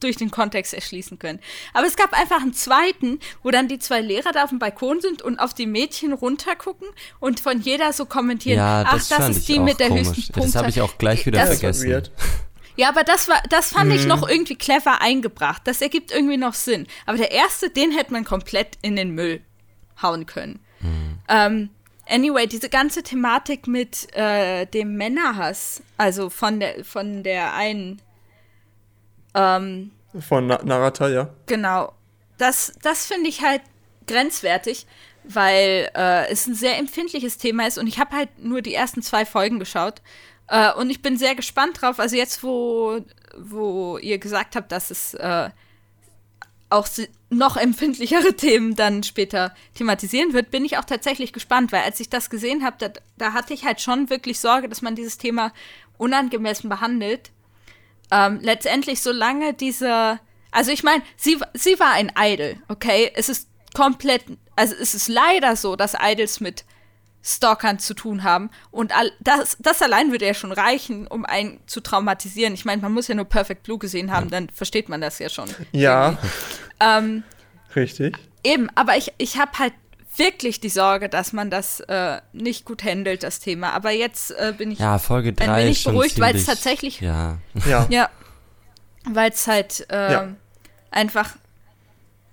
durch 0.00 0.16
den 0.16 0.30
Kontext 0.30 0.74
erschließen 0.74 1.18
können. 1.18 1.40
Aber 1.72 1.86
es 1.86 1.96
gab 1.96 2.12
einfach 2.12 2.42
einen 2.42 2.52
zweiten, 2.52 3.20
wo 3.42 3.50
dann 3.50 3.68
die 3.68 3.78
zwei 3.78 4.02
Lehrer 4.02 4.32
da 4.32 4.44
auf 4.44 4.50
dem 4.50 4.58
Balkon 4.58 5.00
sind 5.00 5.22
und 5.22 5.38
auf 5.38 5.54
die 5.54 5.66
Mädchen 5.66 6.12
runtergucken 6.12 6.88
und 7.20 7.40
von 7.40 7.62
jeder 7.62 7.94
so 7.94 8.04
kommentieren, 8.04 8.58
ja, 8.58 8.84
das 8.84 9.10
ach, 9.12 9.16
das 9.16 9.28
ist 9.30 9.48
die 9.48 9.60
mit 9.60 9.80
der 9.80 9.88
komisch. 9.88 10.08
höchsten 10.08 10.32
Punkte. 10.34 10.52
Das 10.52 10.56
habe 10.56 10.68
ich 10.68 10.82
auch 10.82 10.98
gleich 10.98 11.24
wieder 11.24 11.40
das 11.40 11.58
vergessen. 11.58 12.10
Ja, 12.76 12.88
aber 12.88 13.04
das 13.04 13.28
war, 13.28 13.42
das 13.48 13.72
fand 13.72 13.90
mhm. 13.90 13.96
ich 13.96 14.06
noch 14.06 14.28
irgendwie 14.28 14.56
clever 14.56 15.00
eingebracht. 15.00 15.62
Das 15.64 15.82
ergibt 15.82 16.12
irgendwie 16.12 16.36
noch 16.36 16.54
Sinn. 16.54 16.86
Aber 17.06 17.18
der 17.18 17.32
erste, 17.32 17.70
den 17.70 17.92
hätte 17.92 18.12
man 18.12 18.24
komplett 18.24 18.78
in 18.82 18.96
den 18.96 19.10
Müll 19.10 19.42
hauen 20.00 20.26
können. 20.26 20.60
Mhm. 20.80 21.18
Ähm, 21.28 21.70
anyway, 22.08 22.46
diese 22.46 22.68
ganze 22.68 23.02
Thematik 23.02 23.66
mit 23.66 24.14
äh, 24.16 24.66
dem 24.66 24.96
Männerhass, 24.96 25.82
also 25.96 26.30
von 26.30 26.60
der, 26.60 26.84
von 26.84 27.22
der 27.22 27.54
einen 27.54 28.00
ähm, 29.34 29.92
Von 30.18 30.46
Na 30.46 30.60
Narata, 30.62 31.08
ja. 31.08 31.30
Genau. 31.46 31.92
Das, 32.38 32.72
das 32.82 33.06
finde 33.06 33.28
ich 33.28 33.42
halt 33.42 33.62
grenzwertig, 34.06 34.86
weil 35.24 35.90
äh, 35.94 36.28
es 36.30 36.46
ein 36.46 36.54
sehr 36.54 36.78
empfindliches 36.78 37.38
Thema 37.38 37.66
ist 37.66 37.78
und 37.78 37.86
ich 37.86 37.98
habe 37.98 38.16
halt 38.16 38.42
nur 38.42 38.62
die 38.62 38.74
ersten 38.74 39.02
zwei 39.02 39.24
Folgen 39.24 39.58
geschaut. 39.58 40.02
Äh, 40.50 40.72
und 40.74 40.90
ich 40.90 41.00
bin 41.00 41.16
sehr 41.16 41.34
gespannt 41.34 41.80
drauf. 41.80 41.98
Also 41.98 42.16
jetzt, 42.16 42.42
wo, 42.42 43.00
wo 43.38 43.98
ihr 43.98 44.18
gesagt 44.18 44.56
habt, 44.56 44.70
dass 44.72 44.90
es 44.90 45.14
äh, 45.14 45.50
auch 46.68 46.88
noch 47.30 47.56
empfindlichere 47.56 48.34
Themen 48.36 48.76
dann 48.76 49.02
später 49.02 49.54
thematisieren 49.74 50.32
wird, 50.32 50.50
bin 50.50 50.64
ich 50.64 50.76
auch 50.76 50.84
tatsächlich 50.84 51.32
gespannt, 51.32 51.72
weil 51.72 51.82
als 51.82 52.00
ich 52.00 52.10
das 52.10 52.30
gesehen 52.30 52.64
habe, 52.64 52.76
da, 52.78 52.90
da 53.16 53.32
hatte 53.32 53.54
ich 53.54 53.64
halt 53.64 53.80
schon 53.80 54.10
wirklich 54.10 54.38
Sorge, 54.40 54.68
dass 54.68 54.82
man 54.82 54.96
dieses 54.96 55.18
Thema 55.18 55.52
unangemessen 55.96 56.68
behandelt 56.68 57.30
ähm, 58.10 58.40
letztendlich, 58.42 59.00
solange 59.02 59.54
diese, 59.54 60.18
also 60.50 60.72
ich 60.72 60.82
meine, 60.82 61.02
sie, 61.16 61.38
sie 61.54 61.78
war 61.78 61.92
ein 61.92 62.12
Idol, 62.18 62.56
okay? 62.68 63.10
Es 63.14 63.28
ist 63.28 63.48
komplett, 63.74 64.24
also 64.56 64.74
es 64.80 64.94
ist 64.94 65.08
leider 65.08 65.56
so, 65.56 65.76
dass 65.76 65.94
Idols 66.00 66.40
mit 66.40 66.64
Stalkern 67.22 67.78
zu 67.78 67.94
tun 67.94 68.22
haben. 68.22 68.50
Und 68.70 68.96
all, 68.96 69.10
das, 69.20 69.56
das 69.60 69.82
allein 69.82 70.10
würde 70.10 70.26
ja 70.26 70.34
schon 70.34 70.52
reichen, 70.52 71.06
um 71.06 71.24
einen 71.24 71.60
zu 71.66 71.80
traumatisieren. 71.80 72.54
Ich 72.54 72.64
meine, 72.64 72.80
man 72.82 72.92
muss 72.92 73.08
ja 73.08 73.14
nur 73.14 73.26
Perfect 73.26 73.64
Blue 73.64 73.78
gesehen 73.78 74.10
haben, 74.10 74.30
dann 74.30 74.48
versteht 74.50 74.88
man 74.88 75.00
das 75.00 75.18
ja 75.18 75.28
schon. 75.28 75.48
Ja. 75.72 76.18
Ähm, 76.82 77.24
Richtig. 77.76 78.16
Eben, 78.42 78.70
aber 78.74 78.96
ich, 78.96 79.12
ich 79.18 79.36
habe 79.36 79.50
halt 79.58 79.74
wirklich 80.16 80.60
die 80.60 80.70
Sorge, 80.70 81.10
dass 81.10 81.34
man 81.34 81.50
das 81.50 81.80
äh, 81.80 82.22
nicht 82.32 82.64
gut 82.64 82.82
handelt, 82.82 83.22
das 83.22 83.38
Thema. 83.38 83.72
Aber 83.72 83.90
jetzt 83.90 84.30
äh, 84.30 84.54
bin 84.56 84.70
ich 84.70 84.78
ja, 84.78 84.96
Folge 84.96 85.34
drei 85.34 85.44
ein 85.44 85.64
wenig 85.64 85.84
beruhigt, 85.84 86.18
weil 86.18 86.34
es 86.34 86.46
tatsächlich. 86.46 87.02
Ja. 87.02 87.36
Ja. 87.66 87.86
ja 87.90 88.08
weil 89.04 89.30
es 89.30 89.46
halt 89.46 89.86
äh, 89.90 90.12
ja. 90.12 90.28
einfach. 90.90 91.36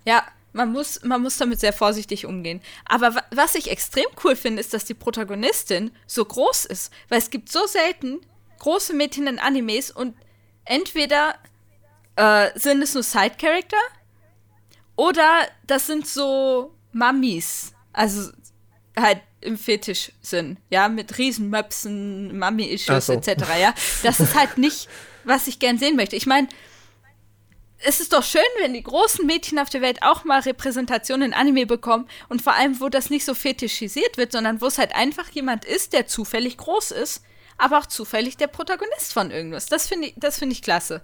Ja, 0.04 0.22
man 0.52 0.72
muss, 0.72 1.02
man 1.04 1.22
muss 1.22 1.36
damit 1.36 1.60
sehr 1.60 1.72
vorsichtig 1.72 2.26
umgehen. 2.26 2.60
Aber 2.84 3.14
was 3.30 3.54
ich 3.54 3.70
extrem 3.70 4.06
cool 4.24 4.36
finde, 4.36 4.60
ist, 4.60 4.74
dass 4.74 4.84
die 4.84 4.94
Protagonistin 4.94 5.90
so 6.06 6.24
groß 6.24 6.64
ist. 6.66 6.92
Weil 7.08 7.18
es 7.18 7.30
gibt 7.30 7.50
so 7.50 7.66
selten 7.66 8.20
große 8.58 8.94
Mädchen 8.94 9.26
in 9.26 9.38
Animes 9.38 9.90
und 9.90 10.16
entweder 10.64 11.36
äh, 12.16 12.50
sind 12.58 12.82
es 12.82 12.94
nur 12.94 13.02
Side-Character 13.02 13.76
oder 14.96 15.46
das 15.66 15.86
sind 15.86 16.06
so 16.06 16.74
Mummies. 16.92 17.72
Also 17.92 18.32
halt 18.96 19.20
im 19.40 19.56
Fetischsinn, 19.56 20.58
ja, 20.70 20.88
mit 20.88 21.16
Riesenmöpsen, 21.18 22.36
Mummy-Issues 22.38 23.06
so. 23.06 23.12
etc., 23.12 23.44
ja. 23.60 23.74
Das 24.02 24.18
ist 24.18 24.34
halt 24.34 24.58
nicht, 24.58 24.88
was 25.24 25.46
ich 25.46 25.60
gern 25.60 25.78
sehen 25.78 25.94
möchte. 25.96 26.16
Ich 26.16 26.26
meine, 26.26 26.48
es 27.84 28.00
ist 28.00 28.12
doch 28.12 28.24
schön, 28.24 28.42
wenn 28.60 28.74
die 28.74 28.82
großen 28.82 29.24
Mädchen 29.24 29.58
auf 29.58 29.70
der 29.70 29.80
Welt 29.80 30.02
auch 30.02 30.24
mal 30.24 30.40
Repräsentation 30.40 31.22
in 31.22 31.32
Anime 31.32 31.66
bekommen 31.66 32.08
und 32.28 32.42
vor 32.42 32.54
allem, 32.54 32.80
wo 32.80 32.88
das 32.88 33.10
nicht 33.10 33.24
so 33.24 33.34
fetischisiert 33.34 34.16
wird, 34.16 34.32
sondern 34.32 34.60
wo 34.60 34.66
es 34.66 34.78
halt 34.78 34.94
einfach 34.94 35.28
jemand 35.30 35.64
ist, 35.64 35.92
der 35.92 36.06
zufällig 36.06 36.56
groß 36.56 36.90
ist, 36.90 37.22
aber 37.56 37.78
auch 37.78 37.86
zufällig 37.86 38.36
der 38.36 38.48
Protagonist 38.48 39.12
von 39.12 39.30
irgendwas. 39.30 39.66
Das 39.66 39.86
finde 39.86 40.08
ich, 40.08 40.14
das 40.16 40.40
ich 40.42 40.62
klasse. 40.62 41.02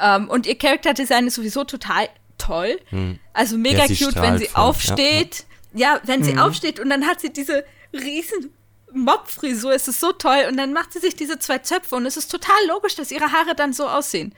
Ähm, 0.00 0.28
und 0.28 0.46
ihr 0.46 0.58
Charakterdesign 0.58 1.26
ist 1.26 1.34
sowieso 1.34 1.64
total 1.64 2.08
toll. 2.38 2.80
Hm. 2.90 3.18
Also 3.32 3.56
mega 3.56 3.84
ja, 3.84 4.06
cute, 4.06 4.16
wenn 4.16 4.38
sie 4.38 4.50
aufsteht. 4.54 5.46
Ja, 5.72 5.94
ja. 5.94 6.00
wenn 6.04 6.22
sie 6.24 6.34
mhm. 6.34 6.38
aufsteht 6.38 6.80
und 6.80 6.90
dann 6.90 7.06
hat 7.06 7.20
sie 7.20 7.32
diese 7.32 7.64
riesen 7.92 8.52
Mob-Frisur. 8.92 9.74
Es 9.74 9.88
ist 9.88 10.00
so 10.00 10.12
toll. 10.12 10.46
Und 10.48 10.56
dann 10.56 10.72
macht 10.72 10.92
sie 10.92 11.00
sich 11.00 11.16
diese 11.16 11.38
zwei 11.38 11.58
Zöpfe 11.58 11.96
und 11.96 12.06
es 12.06 12.16
ist 12.16 12.30
total 12.30 12.56
logisch, 12.68 12.94
dass 12.94 13.10
ihre 13.10 13.32
Haare 13.32 13.54
dann 13.54 13.72
so 13.72 13.88
aussehen. 13.88 14.34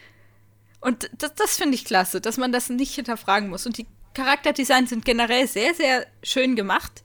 Und 0.80 1.10
das, 1.18 1.34
das 1.34 1.56
finde 1.56 1.74
ich 1.74 1.84
klasse, 1.84 2.20
dass 2.20 2.36
man 2.36 2.52
das 2.52 2.68
nicht 2.70 2.94
hinterfragen 2.94 3.48
muss. 3.48 3.66
Und 3.66 3.78
die 3.78 3.86
Charakterdesigns 4.14 4.90
sind 4.90 5.04
generell 5.04 5.46
sehr, 5.46 5.74
sehr 5.74 6.06
schön 6.22 6.56
gemacht. 6.56 7.02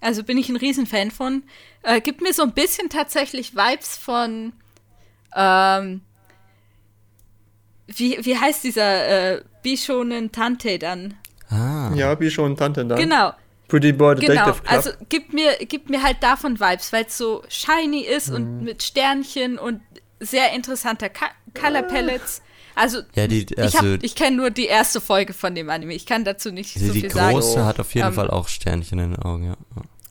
Also 0.00 0.22
bin 0.24 0.38
ich 0.38 0.48
ein 0.48 0.56
Riesenfan 0.56 1.10
von. 1.10 1.42
Äh, 1.82 2.00
gibt 2.00 2.20
mir 2.22 2.32
so 2.32 2.42
ein 2.42 2.52
bisschen 2.52 2.88
tatsächlich 2.88 3.54
Vibes 3.54 3.96
von 3.96 4.52
ähm, 5.34 6.02
wie, 7.86 8.18
wie 8.24 8.38
heißt 8.38 8.64
dieser 8.64 9.34
äh, 9.34 9.42
Bishonen 9.62 10.32
Tante 10.32 10.78
dann? 10.78 11.14
Ah. 11.48 11.90
Ja, 11.94 12.14
Bishonen 12.14 12.56
Tante 12.56 12.84
dann. 12.84 12.98
Genau. 12.98 13.32
Pretty 13.68 13.92
Boy 13.92 14.16
Detective 14.16 14.44
genau. 14.44 14.52
Club. 14.52 14.62
Also 14.66 14.90
gibt 15.08 15.32
mir, 15.32 15.56
gibt 15.66 15.90
mir 15.90 16.02
halt 16.02 16.22
davon 16.22 16.58
Vibes, 16.58 16.92
weil 16.92 17.04
es 17.06 17.16
so 17.16 17.42
shiny 17.48 18.02
ist 18.02 18.28
mhm. 18.28 18.34
und 18.34 18.62
mit 18.62 18.82
Sternchen 18.82 19.58
und 19.58 19.80
sehr 20.18 20.52
interessanter 20.52 21.08
Color 21.08 21.82
Palettes. 21.82 22.42
Also, 22.80 23.02
ja, 23.14 23.26
die, 23.26 23.46
also 23.58 23.96
ich, 23.96 24.04
ich 24.04 24.14
kenne 24.14 24.38
nur 24.38 24.50
die 24.50 24.64
erste 24.64 25.02
Folge 25.02 25.34
von 25.34 25.54
dem 25.54 25.68
Anime. 25.68 25.92
Ich 25.92 26.06
kann 26.06 26.24
dazu 26.24 26.50
nicht 26.50 26.74
die, 26.76 26.78
so 26.78 26.94
viel 26.94 27.10
sagen. 27.10 27.28
Die 27.28 27.34
große 27.34 27.62
hat 27.66 27.78
auf 27.78 27.94
jeden 27.94 28.08
um, 28.08 28.14
Fall 28.14 28.30
auch 28.30 28.48
Sternchen 28.48 28.98
in 28.98 29.10
den 29.10 29.22
Augen, 29.22 29.44
ja. 29.44 29.56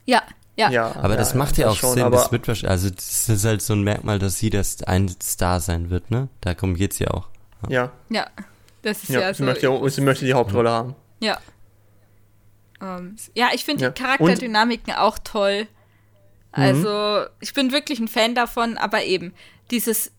Ja, 0.05 0.23
ja. 0.55 0.69
ja 0.69 0.95
aber 0.97 1.17
das 1.17 1.33
macht 1.33 1.57
ja 1.57 1.69
auch 1.69 1.75
schon, 1.75 1.95
Sinn. 1.95 2.11
Das 2.11 2.31
wird 2.31 2.47
also 2.65 2.91
das 2.91 3.27
ist 3.27 3.43
halt 3.43 3.63
so 3.63 3.73
ein 3.73 3.81
Merkmal, 3.81 4.19
dass 4.19 4.37
sie 4.37 4.51
das 4.51 4.83
ein 4.83 5.09
Star 5.19 5.59
sein 5.61 5.89
wird, 5.89 6.11
ne? 6.11 6.29
Darum 6.41 6.75
geht's 6.75 6.99
ja 6.99 7.09
auch. 7.09 7.29
Ja. 7.69 7.91
Ja, 8.11 8.27
das 8.83 9.01
ist 9.01 9.09
ja, 9.09 9.21
ja 9.21 9.33
sie 9.33 9.39
so. 9.39 9.45
Möchte, 9.45 9.89
sie 9.89 10.01
möchte 10.01 10.25
die 10.25 10.35
Hauptrolle 10.35 10.69
haben. 10.69 10.95
Ja. 11.21 11.39
Um, 12.79 12.87
ähm, 12.87 13.15
ja, 13.33 13.47
ich 13.51 13.65
finde 13.65 13.85
ja. 13.85 13.89
die 13.89 13.99
Charakterdynamiken 13.99 14.93
Und? 14.93 14.99
auch 14.99 15.17
toll. 15.17 15.65
Also, 16.51 16.87
mhm. 16.87 17.25
ich 17.39 17.55
bin 17.55 17.71
wirklich 17.71 17.99
ein 17.99 18.07
Fan 18.07 18.35
davon, 18.35 18.77
aber 18.77 19.05
eben 19.05 19.33
dieses, 19.71 20.11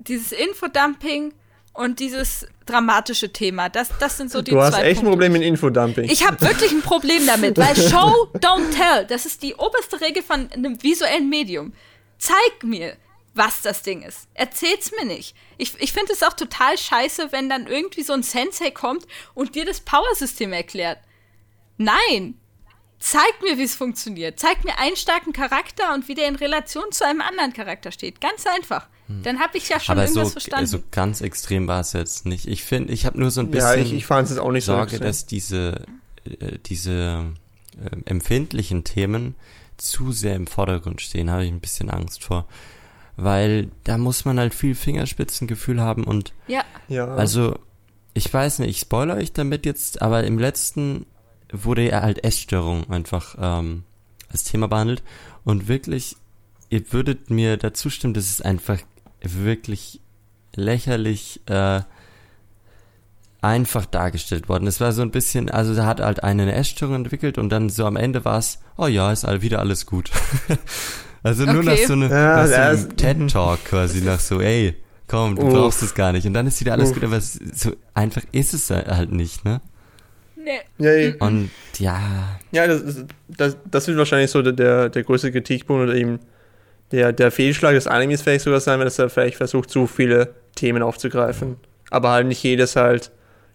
dieses 0.00 0.32
Infodumping 0.32 1.32
und 1.72 2.00
dieses 2.00 2.46
dramatische 2.66 3.32
Thema, 3.32 3.68
das, 3.68 3.90
das 3.98 4.16
sind 4.16 4.30
so 4.30 4.42
die 4.42 4.50
Du 4.50 4.60
hast 4.60 4.74
echt 4.74 4.84
Punkte. 4.84 5.00
ein 5.00 5.10
Problem 5.10 5.32
mit 5.32 5.42
Infodumping. 5.42 6.10
Ich 6.10 6.26
habe 6.26 6.40
wirklich 6.40 6.72
ein 6.72 6.82
Problem 6.82 7.26
damit, 7.26 7.56
weil 7.56 7.76
Show, 7.90 8.28
don't 8.34 8.70
tell, 8.74 9.06
das 9.06 9.26
ist 9.26 9.42
die 9.42 9.54
oberste 9.54 10.00
Regel 10.00 10.22
von 10.22 10.50
einem 10.52 10.82
visuellen 10.82 11.28
Medium. 11.28 11.72
Zeig 12.18 12.64
mir, 12.64 12.96
was 13.34 13.62
das 13.62 13.82
Ding 13.82 14.02
ist. 14.02 14.28
Erzähl's 14.34 14.92
mir 14.92 15.04
nicht. 15.04 15.34
Ich, 15.56 15.74
ich 15.80 15.92
finde 15.92 16.12
es 16.12 16.22
auch 16.22 16.32
total 16.32 16.76
scheiße, 16.76 17.32
wenn 17.32 17.48
dann 17.48 17.66
irgendwie 17.66 18.02
so 18.02 18.12
ein 18.12 18.22
Sensei 18.22 18.70
kommt 18.70 19.06
und 19.34 19.54
dir 19.54 19.64
das 19.64 19.80
Power-System 19.80 20.52
erklärt. 20.52 20.98
Nein! 21.76 22.34
Zeig 22.98 23.40
mir, 23.42 23.56
wie 23.56 23.62
es 23.62 23.74
funktioniert. 23.74 24.38
Zeig 24.38 24.62
mir 24.64 24.78
einen 24.78 24.96
starken 24.96 25.32
Charakter 25.32 25.94
und 25.94 26.06
wie 26.08 26.14
der 26.14 26.28
in 26.28 26.36
Relation 26.36 26.92
zu 26.92 27.06
einem 27.06 27.22
anderen 27.22 27.54
Charakter 27.54 27.92
steht. 27.92 28.20
Ganz 28.20 28.46
einfach. 28.46 28.88
Hm. 29.10 29.22
Dann 29.22 29.40
habe 29.40 29.58
ich 29.58 29.68
ja 29.68 29.80
schon 29.80 29.94
Aber 29.94 30.02
irgendwas 30.02 30.28
so, 30.28 30.32
verstanden. 30.32 30.60
Also 30.60 30.78
ganz 30.90 31.20
extrem 31.20 31.66
war 31.68 31.80
es 31.80 31.92
jetzt 31.92 32.26
nicht. 32.26 32.46
Ich 32.46 32.64
finde, 32.64 32.92
ich 32.92 33.06
habe 33.06 33.18
nur 33.18 33.30
so 33.30 33.40
ein 33.40 33.50
bisschen 33.50 33.68
ja, 33.68 33.76
ich, 33.76 33.92
ich 33.92 34.06
fand 34.06 34.30
es 34.30 34.38
auch 34.38 34.52
nicht 34.52 34.64
Sorge, 34.64 34.96
so 34.96 35.02
dass 35.02 35.26
diese, 35.26 35.84
äh, 36.24 36.58
diese 36.66 37.24
äh, 37.82 37.96
empfindlichen 38.06 38.84
Themen 38.84 39.34
zu 39.76 40.12
sehr 40.12 40.36
im 40.36 40.46
Vordergrund 40.46 41.00
stehen. 41.00 41.30
Habe 41.30 41.44
ich 41.44 41.50
ein 41.50 41.60
bisschen 41.60 41.90
Angst 41.90 42.24
vor 42.24 42.46
weil 43.22 43.70
da 43.84 43.98
muss 43.98 44.24
man 44.24 44.38
halt 44.38 44.54
viel 44.54 44.74
Fingerspitzengefühl 44.74 45.80
haben 45.80 46.04
und 46.04 46.32
Ja, 46.46 46.64
Ja. 46.88 47.06
also 47.14 47.58
ich 48.14 48.32
weiß 48.32 48.60
nicht, 48.60 48.70
ich 48.70 48.78
spoilere 48.80 49.18
euch 49.18 49.32
damit 49.32 49.66
jetzt, 49.66 50.02
aber 50.02 50.24
im 50.24 50.38
letzten 50.38 51.06
wurde 51.52 51.88
ja 51.88 52.02
halt 52.02 52.24
Essstörung 52.24 52.88
einfach 52.90 53.36
ähm, 53.38 53.84
als 54.30 54.44
Thema 54.44 54.68
behandelt 54.68 55.02
und 55.44 55.68
wirklich, 55.68 56.16
ihr 56.70 56.92
würdet 56.92 57.30
mir 57.30 57.56
dazu 57.56 57.90
stimmen, 57.90 58.14
das 58.14 58.30
ist 58.30 58.44
einfach 58.44 58.78
wirklich 59.22 60.00
lächerlich 60.54 61.40
äh, 61.46 61.80
einfach 63.42 63.86
dargestellt 63.86 64.48
worden. 64.48 64.66
Es 64.66 64.80
war 64.80 64.92
so 64.92 65.02
ein 65.02 65.10
bisschen, 65.10 65.50
also 65.50 65.74
da 65.74 65.86
hat 65.86 66.00
halt 66.00 66.22
eine 66.22 66.52
Essstörung 66.54 66.96
entwickelt 66.96 67.38
und 67.38 67.48
dann 67.50 67.70
so 67.70 67.86
am 67.86 67.96
Ende 67.96 68.24
war 68.24 68.38
es, 68.38 68.58
oh 68.76 68.86
ja, 68.86 69.10
ist 69.12 69.24
all 69.24 69.40
wieder 69.42 69.60
alles 69.60 69.86
gut. 69.86 70.10
also 71.22 71.44
nur 71.46 71.62
nach 71.62 71.72
Okay. 71.72 71.86
so, 71.86 71.92
eine, 71.94 72.08
Ja, 72.10 72.36
nach 72.36 72.46
so 72.46 72.54
einem 72.54 72.96
TED-Talk 72.96 73.64
quasi, 73.64 74.02
nach 74.02 74.20
so, 74.20 74.40
ey, 74.40 74.76
komm, 75.06 75.36
du 75.36 75.42
Uff. 75.42 75.52
brauchst 75.54 75.82
es 75.82 75.94
gar 75.94 76.12
nicht. 76.12 76.26
Und 76.26 76.34
dann 76.34 76.46
ist 76.46 76.60
wieder 76.60 76.72
alles 76.72 76.90
Uff. 76.90 76.94
gut, 76.96 77.04
aber 77.04 77.20
so 77.20 77.72
einfach 77.94 78.22
ist 78.32 78.52
es 78.52 78.70
halt 78.70 79.12
nicht, 79.12 79.44
ne? 79.44 79.60
nee. 80.78 81.08
ja. 81.08 81.14
Und 81.20 81.50
ja, 81.78 82.38
ja 82.52 82.66
das, 82.66 82.82
ist- 82.82 83.04
das, 83.28 83.56
das 83.70 83.86
wird 83.88 83.96
wahrscheinlich 83.96 84.30
so 84.30 84.42
der, 84.42 84.52
der, 84.52 84.88
der 84.90 85.02
größte 85.02 85.32
Kritikpunkt 85.32 85.84
oder 85.84 85.94
eben 85.94 86.18
der, 86.92 87.12
der 87.12 87.30
Fehlschlag 87.30 87.74
des 87.74 87.86
Animes 87.86 88.22
vielleicht 88.22 88.44
sogar 88.44 88.60
sein, 88.60 88.80
wenn 88.80 88.86
es 88.86 88.98
er 88.98 89.10
vielleicht 89.10 89.36
versucht, 89.36 89.70
zu 89.70 89.86
viele 89.86 90.34
Themen 90.54 90.82
aufzugreifen. 90.82 91.56
Aber 91.90 92.10
halt 92.10 92.26
nicht 92.26 92.42
jedes 92.42 92.76
halt 92.76 93.10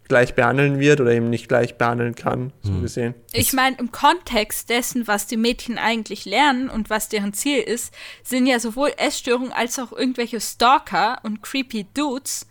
gleich 0.07 0.35
behandeln 0.35 0.79
wird 0.79 1.01
oder 1.01 1.11
eben 1.11 1.29
nicht 1.29 1.47
gleich 1.47 1.77
behandeln 1.77 2.13
kann, 2.13 2.53
so 2.61 2.69
Hm. 2.69 2.81
gesehen. 2.83 3.15
Ich 3.33 3.53
meine, 3.53 3.75
im 3.77 3.91
Kontext 3.91 4.69
dessen, 4.69 5.07
was 5.07 5.25
die 5.25 5.37
Mädchen 5.37 5.77
eigentlich 5.79 6.25
lernen 6.25 6.69
und 6.69 6.89
was 6.89 7.09
deren 7.09 7.33
Ziel 7.33 7.59
ist, 7.59 7.93
sind 8.23 8.45
ja 8.45 8.59
sowohl 8.59 8.91
Essstörungen 8.97 9.51
als 9.51 9.79
auch 9.79 9.91
irgendwelche 9.91 10.39
Stalker 10.39 11.17
und 11.23 11.41
creepy 11.41 11.87
Dudes, 11.95 12.47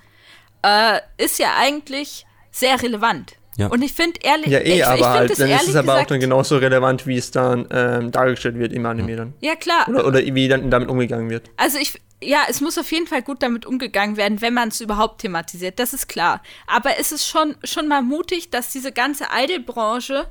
äh, 0.62 0.98
ist 1.16 1.38
ja 1.38 1.54
eigentlich 1.58 2.26
sehr 2.50 2.82
relevant. 2.82 3.36
Ja. 3.56 3.68
Und 3.68 3.82
ich 3.82 3.92
finde 3.92 4.18
ehrlich, 4.22 4.48
Ja, 4.48 4.58
eh, 4.58 4.62
ich, 4.62 4.74
ich 4.76 4.86
aber 4.86 4.96
find 4.96 5.08
halt, 5.08 5.30
das 5.30 5.38
dann 5.38 5.50
ist 5.50 5.68
es 5.68 5.76
aber 5.76 6.00
auch 6.00 6.06
dann 6.06 6.20
genauso 6.20 6.56
relevant, 6.56 7.06
wie 7.06 7.16
es 7.16 7.30
dann 7.30 7.66
ähm, 7.70 8.10
dargestellt 8.10 8.58
wird 8.58 8.72
im 8.72 8.84
Anime 8.86 9.16
dann. 9.16 9.34
Ja, 9.40 9.54
klar. 9.54 9.88
Oder, 9.88 10.06
oder 10.06 10.20
wie 10.20 10.48
dann 10.48 10.70
damit 10.70 10.88
umgegangen 10.88 11.30
wird. 11.30 11.50
Also 11.56 11.78
ich, 11.78 12.00
ja, 12.22 12.42
es 12.48 12.60
muss 12.60 12.78
auf 12.78 12.90
jeden 12.90 13.06
Fall 13.06 13.22
gut 13.22 13.42
damit 13.42 13.66
umgegangen 13.66 14.16
werden, 14.16 14.40
wenn 14.40 14.54
man 14.54 14.68
es 14.68 14.80
überhaupt 14.80 15.20
thematisiert, 15.20 15.78
das 15.78 15.94
ist 15.94 16.08
klar. 16.08 16.42
Aber 16.66 16.98
es 16.98 17.12
ist 17.12 17.26
schon, 17.26 17.54
schon 17.62 17.86
mal 17.86 18.02
mutig, 18.02 18.50
dass 18.50 18.70
diese 18.70 18.92
ganze 18.92 19.26
Idol-Branche 19.32 20.26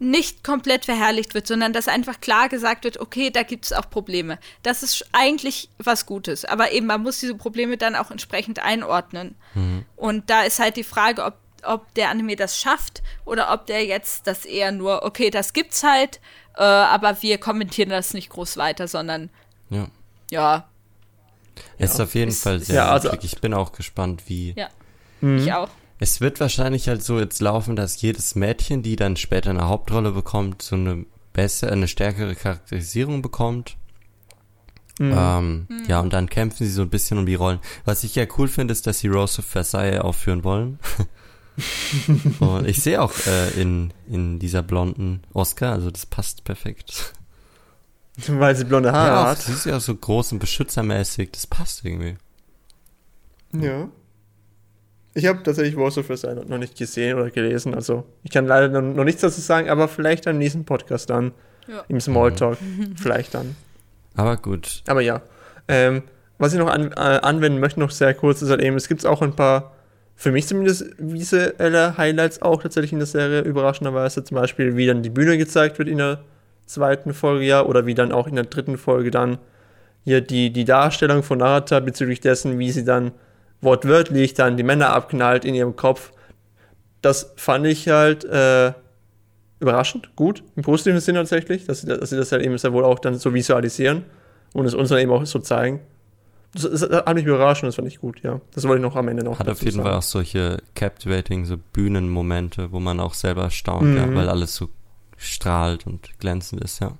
nicht 0.00 0.44
komplett 0.44 0.84
verherrlicht 0.84 1.34
wird, 1.34 1.48
sondern 1.48 1.72
dass 1.72 1.88
einfach 1.88 2.20
klar 2.20 2.48
gesagt 2.48 2.84
wird, 2.84 3.00
okay, 3.00 3.30
da 3.30 3.42
gibt 3.42 3.64
es 3.64 3.72
auch 3.72 3.90
Probleme. 3.90 4.38
Das 4.62 4.84
ist 4.84 5.04
eigentlich 5.10 5.70
was 5.78 6.06
Gutes. 6.06 6.44
Aber 6.44 6.70
eben, 6.70 6.86
man 6.86 7.02
muss 7.02 7.18
diese 7.18 7.34
Probleme 7.34 7.76
dann 7.76 7.96
auch 7.96 8.12
entsprechend 8.12 8.60
einordnen. 8.60 9.34
Und 9.96 10.30
da 10.30 10.42
ist 10.42 10.60
halt 10.60 10.76
die 10.76 10.84
Frage, 10.84 11.24
ob, 11.24 11.34
ob 11.64 11.92
der 11.94 12.10
Anime 12.10 12.36
das 12.36 12.58
schafft 12.58 13.02
oder 13.24 13.52
ob 13.52 13.66
der 13.66 13.84
jetzt 13.84 14.26
das 14.26 14.44
eher 14.44 14.72
nur, 14.72 15.02
okay, 15.04 15.30
das 15.30 15.52
gibt's 15.52 15.82
halt, 15.82 16.20
äh, 16.56 16.62
aber 16.62 17.20
wir 17.22 17.38
kommentieren 17.38 17.90
das 17.90 18.14
nicht 18.14 18.30
groß 18.30 18.56
weiter, 18.56 18.88
sondern 18.88 19.30
ja. 19.70 19.88
ja, 20.30 20.68
Es 21.78 21.92
ist 21.94 22.00
auf 22.00 22.14
jeden 22.14 22.30
Ist- 22.30 22.42
Fall 22.42 22.60
sehr 22.60 22.76
Ja, 22.76 22.90
also-. 22.90 23.16
Ich 23.22 23.40
bin 23.40 23.54
auch 23.54 23.72
gespannt, 23.72 24.24
wie. 24.26 24.54
Ja. 24.56 24.68
Mhm. 25.20 25.38
Ich 25.38 25.52
auch. 25.52 25.68
Es 26.00 26.20
wird 26.20 26.38
wahrscheinlich 26.38 26.88
halt 26.88 27.02
so 27.02 27.18
jetzt 27.18 27.40
laufen, 27.40 27.74
dass 27.74 28.00
jedes 28.00 28.34
Mädchen, 28.36 28.82
die 28.82 28.94
dann 28.96 29.16
später 29.16 29.50
eine 29.50 29.66
Hauptrolle 29.66 30.12
bekommt, 30.12 30.62
so 30.62 30.76
eine 30.76 31.04
bessere, 31.32 31.72
eine 31.72 31.88
stärkere 31.88 32.36
Charakterisierung 32.36 33.20
bekommt. 33.20 33.76
Mhm. 35.00 35.14
Ähm, 35.16 35.68
Ja, 35.88 36.00
und 36.00 36.12
dann 36.12 36.28
kämpfen 36.28 36.64
sie 36.66 36.72
so 36.72 36.82
ein 36.82 36.90
bisschen 36.90 37.18
um 37.18 37.26
die 37.26 37.34
Rollen. 37.36 37.58
Was 37.84 38.04
ich 38.04 38.14
ja 38.14 38.26
cool 38.36 38.48
finde, 38.48 38.72
ist, 38.72 38.86
dass 38.86 39.00
sie 39.00 39.08
Rose 39.08 39.40
of 39.40 39.46
Versailles 39.46 40.00
aufführen 40.00 40.44
wollen. 40.44 40.78
und 42.40 42.68
ich 42.68 42.82
sehe 42.82 43.00
auch 43.00 43.12
äh, 43.26 43.60
in, 43.60 43.92
in 44.08 44.38
dieser 44.38 44.62
blonden 44.62 45.22
Oscar, 45.32 45.72
also 45.72 45.90
das 45.90 46.06
passt 46.06 46.44
perfekt. 46.44 47.12
Weil 48.26 48.56
sie 48.56 48.64
blonde 48.64 48.92
Haare 48.92 49.08
ja, 49.08 49.26
hat. 49.30 49.38
sie 49.38 49.52
ist 49.52 49.66
ja 49.66 49.76
auch 49.76 49.80
so 49.80 49.94
groß 49.94 50.32
und 50.32 50.38
beschützermäßig, 50.40 51.30
das 51.32 51.46
passt 51.46 51.84
irgendwie. 51.84 52.16
Ja. 53.52 53.88
Ich 55.14 55.26
habe 55.26 55.42
tatsächlich 55.42 55.76
Warsaw 55.76 56.02
for 56.04 56.16
Sign 56.16 56.36
noch 56.46 56.58
nicht 56.58 56.76
gesehen 56.76 57.16
oder 57.18 57.30
gelesen, 57.30 57.74
also 57.74 58.04
ich 58.22 58.30
kann 58.30 58.46
leider 58.46 58.80
noch, 58.80 59.04
nichts 59.04 59.20
dazu 59.22 59.40
sagen, 59.40 59.68
aber 59.68 59.88
vielleicht 59.88 60.26
am 60.26 60.38
nächsten 60.38 60.64
Podcast 60.64 61.10
dann, 61.10 61.32
Ja. 61.66 61.84
im 61.88 62.00
Smalltalk, 62.00 62.58
vielleicht 62.96 63.34
dann. 63.34 63.56
Aber 64.14 64.36
gut. 64.36 64.82
Aber 64.86 65.00
ja, 65.00 65.22
ähm, 65.68 66.02
was 66.38 66.52
ich 66.52 66.58
noch 66.58 66.68
an, 66.68 66.92
äh, 66.92 66.94
anwenden 67.22 67.58
möchte, 67.60 67.80
noch 67.80 67.90
sehr 67.90 68.14
kurz, 68.14 68.42
ist 68.42 68.50
halt 68.50 68.60
eben, 68.62 68.76
es 68.76 68.88
gibt 68.88 69.04
auch 69.06 69.22
ein 69.22 69.34
paar, 69.34 69.72
für 70.18 70.32
mich 70.32 70.48
zumindest, 70.48 70.84
visuelle 70.98 71.96
Highlights 71.96 72.42
auch 72.42 72.60
tatsächlich 72.60 72.92
in 72.92 72.98
der 72.98 73.06
Serie, 73.06 73.42
überraschenderweise, 73.42 74.24
zum 74.24 74.34
Beispiel, 74.34 74.76
wie 74.76 74.84
dann 74.84 75.00
die 75.00 75.10
Bühne 75.10 75.38
gezeigt 75.38 75.78
wird 75.78 75.88
in 75.88 75.98
der 75.98 76.18
zweiten 76.66 77.14
Folge, 77.14 77.44
ja, 77.44 77.64
oder 77.64 77.86
wie 77.86 77.94
dann 77.94 78.10
auch 78.10 78.26
in 78.26 78.34
der 78.34 78.44
dritten 78.44 78.78
Folge 78.78 79.12
dann 79.12 79.38
hier 80.02 80.20
die, 80.20 80.52
die 80.52 80.64
Darstellung 80.64 81.22
von 81.22 81.38
Narata 81.38 81.78
bezüglich 81.78 82.18
dessen, 82.18 82.58
wie 82.58 82.72
sie 82.72 82.84
dann 82.84 83.12
wortwörtlich 83.60 84.34
dann 84.34 84.56
die 84.56 84.64
Männer 84.64 84.90
abknallt 84.90 85.44
in 85.44 85.54
ihrem 85.54 85.76
Kopf. 85.76 86.10
Das 87.00 87.32
fand 87.36 87.64
ich 87.66 87.86
halt 87.86 88.24
äh, 88.24 88.72
überraschend, 89.60 90.16
gut, 90.16 90.42
im 90.56 90.64
positiven 90.64 90.98
Sinne 90.98 91.20
tatsächlich, 91.20 91.64
dass 91.64 91.82
sie, 91.82 91.86
dass 91.86 92.10
sie 92.10 92.16
das 92.16 92.32
halt 92.32 92.42
eben 92.42 92.58
sehr 92.58 92.72
wohl 92.72 92.84
auch 92.84 92.98
dann 92.98 93.14
so 93.14 93.34
visualisieren 93.34 94.02
und 94.52 94.66
es 94.66 94.74
uns 94.74 94.88
dann 94.88 94.98
eben 94.98 95.12
auch 95.12 95.24
so 95.26 95.38
zeigen. 95.38 95.78
Das, 96.54 96.62
das 96.62 96.82
hat 96.82 97.14
mich 97.14 97.26
überrascht 97.26 97.62
und 97.62 97.66
das 97.68 97.74
fand 97.76 97.88
ich 97.88 97.98
gut, 98.00 98.22
ja. 98.22 98.40
Das 98.54 98.64
wollte 98.64 98.78
ich 98.80 98.82
noch 98.82 98.96
am 98.96 99.08
Ende 99.08 99.22
noch 99.24 99.38
Hat 99.38 99.48
auf 99.48 99.62
jeden. 99.62 99.82
Fall 99.82 99.92
auch 99.94 100.02
solche 100.02 100.62
captivating, 100.74 101.44
so 101.44 101.56
Bühnenmomente, 101.58 102.72
wo 102.72 102.80
man 102.80 103.00
auch 103.00 103.14
selber 103.14 103.50
staunt, 103.50 103.94
ja, 103.96 104.06
Mhm. 104.06 104.14
weil 104.14 104.28
alles 104.28 104.54
so 104.54 104.68
strahlt 105.16 105.86
und 105.86 106.18
glänzend 106.20 106.62
ist, 106.62 106.80
ja. 106.80 106.92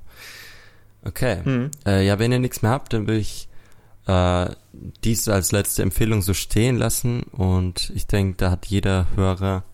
Okay. 1.04 1.38
Mhm. 1.44 1.70
Äh, 1.86 2.06
ja, 2.06 2.18
wenn 2.18 2.32
ihr 2.32 2.38
nichts 2.40 2.62
mehr 2.62 2.72
habt, 2.72 2.92
dann 2.92 3.06
will 3.06 3.16
ich 3.18 3.48
äh, 4.06 4.50
dies 5.04 5.28
als 5.28 5.52
letzte 5.52 5.82
Empfehlung 5.82 6.22
so 6.22 6.34
stehen 6.34 6.76
lassen 6.76 7.22
und 7.24 7.90
ich 7.94 8.06
denke, 8.06 8.36
da 8.38 8.50
hat 8.50 8.66
jeder 8.66 9.06
Hörer 9.16 9.64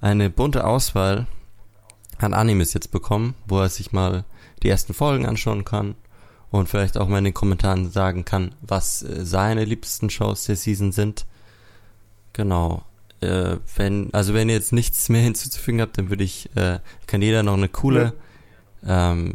eine 0.00 0.30
bunte 0.30 0.64
Auswahl 0.64 1.26
an 2.18 2.34
Animes 2.34 2.72
jetzt 2.74 2.90
bekommen, 2.90 3.34
wo 3.46 3.60
er 3.60 3.68
sich 3.68 3.92
mal 3.92 4.24
die 4.62 4.68
ersten 4.68 4.94
Folgen 4.94 5.26
anschauen 5.26 5.64
kann 5.64 5.94
und 6.50 6.68
vielleicht 6.68 6.96
auch 6.96 7.08
mal 7.08 7.18
in 7.18 7.24
den 7.24 7.34
Kommentaren 7.34 7.90
sagen 7.90 8.24
kann, 8.24 8.54
was 8.62 9.02
äh, 9.02 9.24
seine 9.24 9.64
liebsten 9.64 10.10
Shows 10.10 10.44
der 10.44 10.56
Season 10.56 10.92
sind. 10.92 11.26
Genau. 12.32 12.82
Äh, 13.20 13.56
wenn, 13.76 14.12
also 14.14 14.32
wenn 14.34 14.48
ihr 14.48 14.54
jetzt 14.54 14.72
nichts 14.72 15.08
mehr 15.08 15.22
hinzuzufügen 15.28 15.80
habt, 15.80 15.98
dann 15.98 16.08
würde 16.10 16.24
ich, 16.24 16.48
äh, 16.56 16.78
kann 17.06 17.20
jeder 17.22 17.42
noch 17.42 17.54
eine 17.54 17.68
coole 17.68 18.12
ähm, 18.86 19.34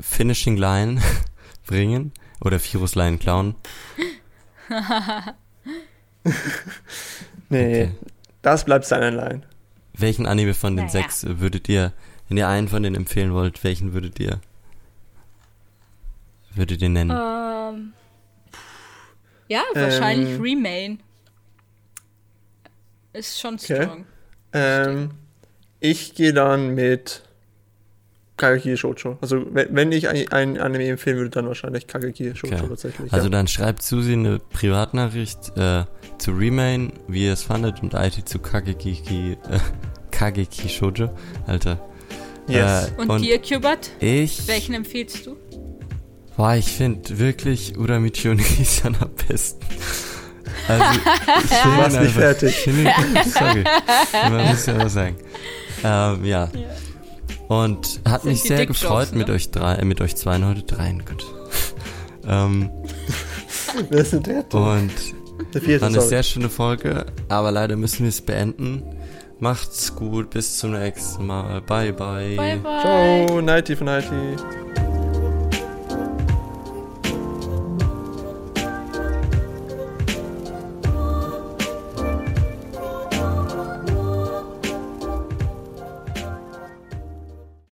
Finishing 0.00 0.56
Line 0.56 1.00
bringen 1.66 2.12
oder 2.40 2.58
Virus 2.62 2.94
Line 2.94 3.18
klauen. 3.18 3.54
Nee, 7.50 7.84
Okay. 7.84 7.90
das 8.42 8.64
bleibt 8.64 8.86
seine 8.86 9.10
Line. 9.10 9.42
Welchen 9.92 10.26
Anime 10.26 10.54
von 10.54 10.74
den 10.76 10.86
Naja. 10.86 11.02
sechs 11.02 11.24
würdet 11.28 11.68
ihr, 11.68 11.92
wenn 12.28 12.36
ihr 12.38 12.48
einen 12.48 12.68
von 12.68 12.82
denen 12.82 12.96
empfehlen 12.96 13.32
wollt, 13.32 13.62
welchen 13.62 13.92
würdet 13.92 14.18
ihr 14.18 14.40
würdet 16.56 16.82
ihr 16.82 16.88
nennen? 16.88 17.10
Ähm, 17.10 17.92
ja, 19.48 19.62
wahrscheinlich 19.74 20.30
Ähm. 20.36 20.40
Remain. 20.42 21.00
Ist 23.12 23.40
schon 23.40 23.54
Okay. 23.54 23.82
strong. 23.84 24.06
Ähm, 24.52 25.10
ich 25.80 26.14
gehe 26.14 26.32
dann 26.32 26.74
mit 26.74 27.22
Kageki 28.36 28.76
Shoujo. 28.76 29.18
Also 29.20 29.44
wenn, 29.54 29.74
wenn 29.76 29.92
ich 29.92 30.08
ein, 30.08 30.26
ein 30.32 30.58
Anime 30.58 30.88
empfehlen 30.88 31.18
würde, 31.18 31.30
dann 31.30 31.46
wahrscheinlich 31.46 31.86
Kageki 31.86 32.34
Shoujo 32.34 32.54
Okay. 32.56 32.68
tatsächlich. 32.68 33.12
Also 33.12 33.26
ja. 33.26 33.30
dann 33.30 33.46
schreibt 33.46 33.82
Susi 33.82 34.14
eine 34.14 34.38
Privatnachricht 34.40 35.56
äh, 35.56 35.84
zu 36.18 36.32
Remain, 36.32 36.92
wie 37.06 37.26
ihr 37.26 37.32
es 37.34 37.42
fandet, 37.44 37.82
und 37.82 37.94
IT 37.94 38.28
zu 38.28 38.38
Kageki, 38.40 39.36
äh, 39.50 39.58
Kageki 40.10 40.68
Shoujo. 40.68 41.10
Alter. 41.46 41.78
yes. 42.48 42.88
Äh, 42.98 43.00
Und, 43.02 43.20
dir, 43.20 43.40
Cubert? 43.40 43.90
Ich, 44.00 44.46
Welchen 44.48 44.74
empfiehlst 44.74 45.26
du? 45.26 45.36
Boah, 46.36 46.54
ich 46.54 46.66
finde 46.72 47.18
wirklich 47.18 47.76
Uramichi 47.78 48.28
und 48.28 48.40
Isan 48.60 48.96
am 49.00 49.10
besten. 49.28 49.64
Also, 50.68 50.84
ich 51.44 51.64
ihn 51.64 51.76
nicht 51.86 51.96
einfach- 51.96 52.12
fertig. 52.12 52.66
Ihn, 52.66 52.88
sorry, 53.32 53.64
man 54.30 54.46
muss 54.48 54.66
ja 54.66 54.78
was 54.78 54.92
sagen. 54.94 55.16
Ähm, 55.82 56.24
ja. 56.24 56.48
Und 57.48 58.00
hat 58.06 58.22
Sind 58.22 58.32
mich 58.32 58.42
sehr 58.42 58.64
gefreut 58.66 59.12
ne? 59.12 59.18
mit 59.18 59.30
euch 59.30 59.50
drei, 59.50 59.74
äh, 59.74 59.84
mit 59.84 60.00
euch 60.00 60.16
zweien 60.16 60.46
heute 60.46 60.62
dreien, 60.62 61.04
gut. 61.04 61.26
ähm, 62.26 62.70
Wer 63.90 64.00
ist 64.00 64.12
denn 64.14 64.22
der? 64.22 64.44
und 64.54 64.90
Der 65.52 65.60
vierte, 65.60 65.80
war 65.82 65.88
eine 65.88 65.96
sorry. 65.96 66.08
sehr 66.08 66.22
schöne 66.22 66.48
Folge, 66.48 67.04
aber 67.28 67.50
leider 67.50 67.76
müssen 67.76 68.00
wir 68.04 68.08
es 68.08 68.22
beenden. 68.22 68.82
Macht's 69.40 69.94
gut, 69.94 70.30
bis 70.30 70.58
zum 70.58 70.72
nächsten 70.72 71.26
Mal. 71.26 71.60
Bye 71.62 71.92
bye. 71.92 72.34
Bye, 72.36 72.56
bye. 72.58 72.80
Ciao, 72.80 73.40
Nighty 73.42 73.76
von 73.76 73.86
Nighty. 73.86 74.36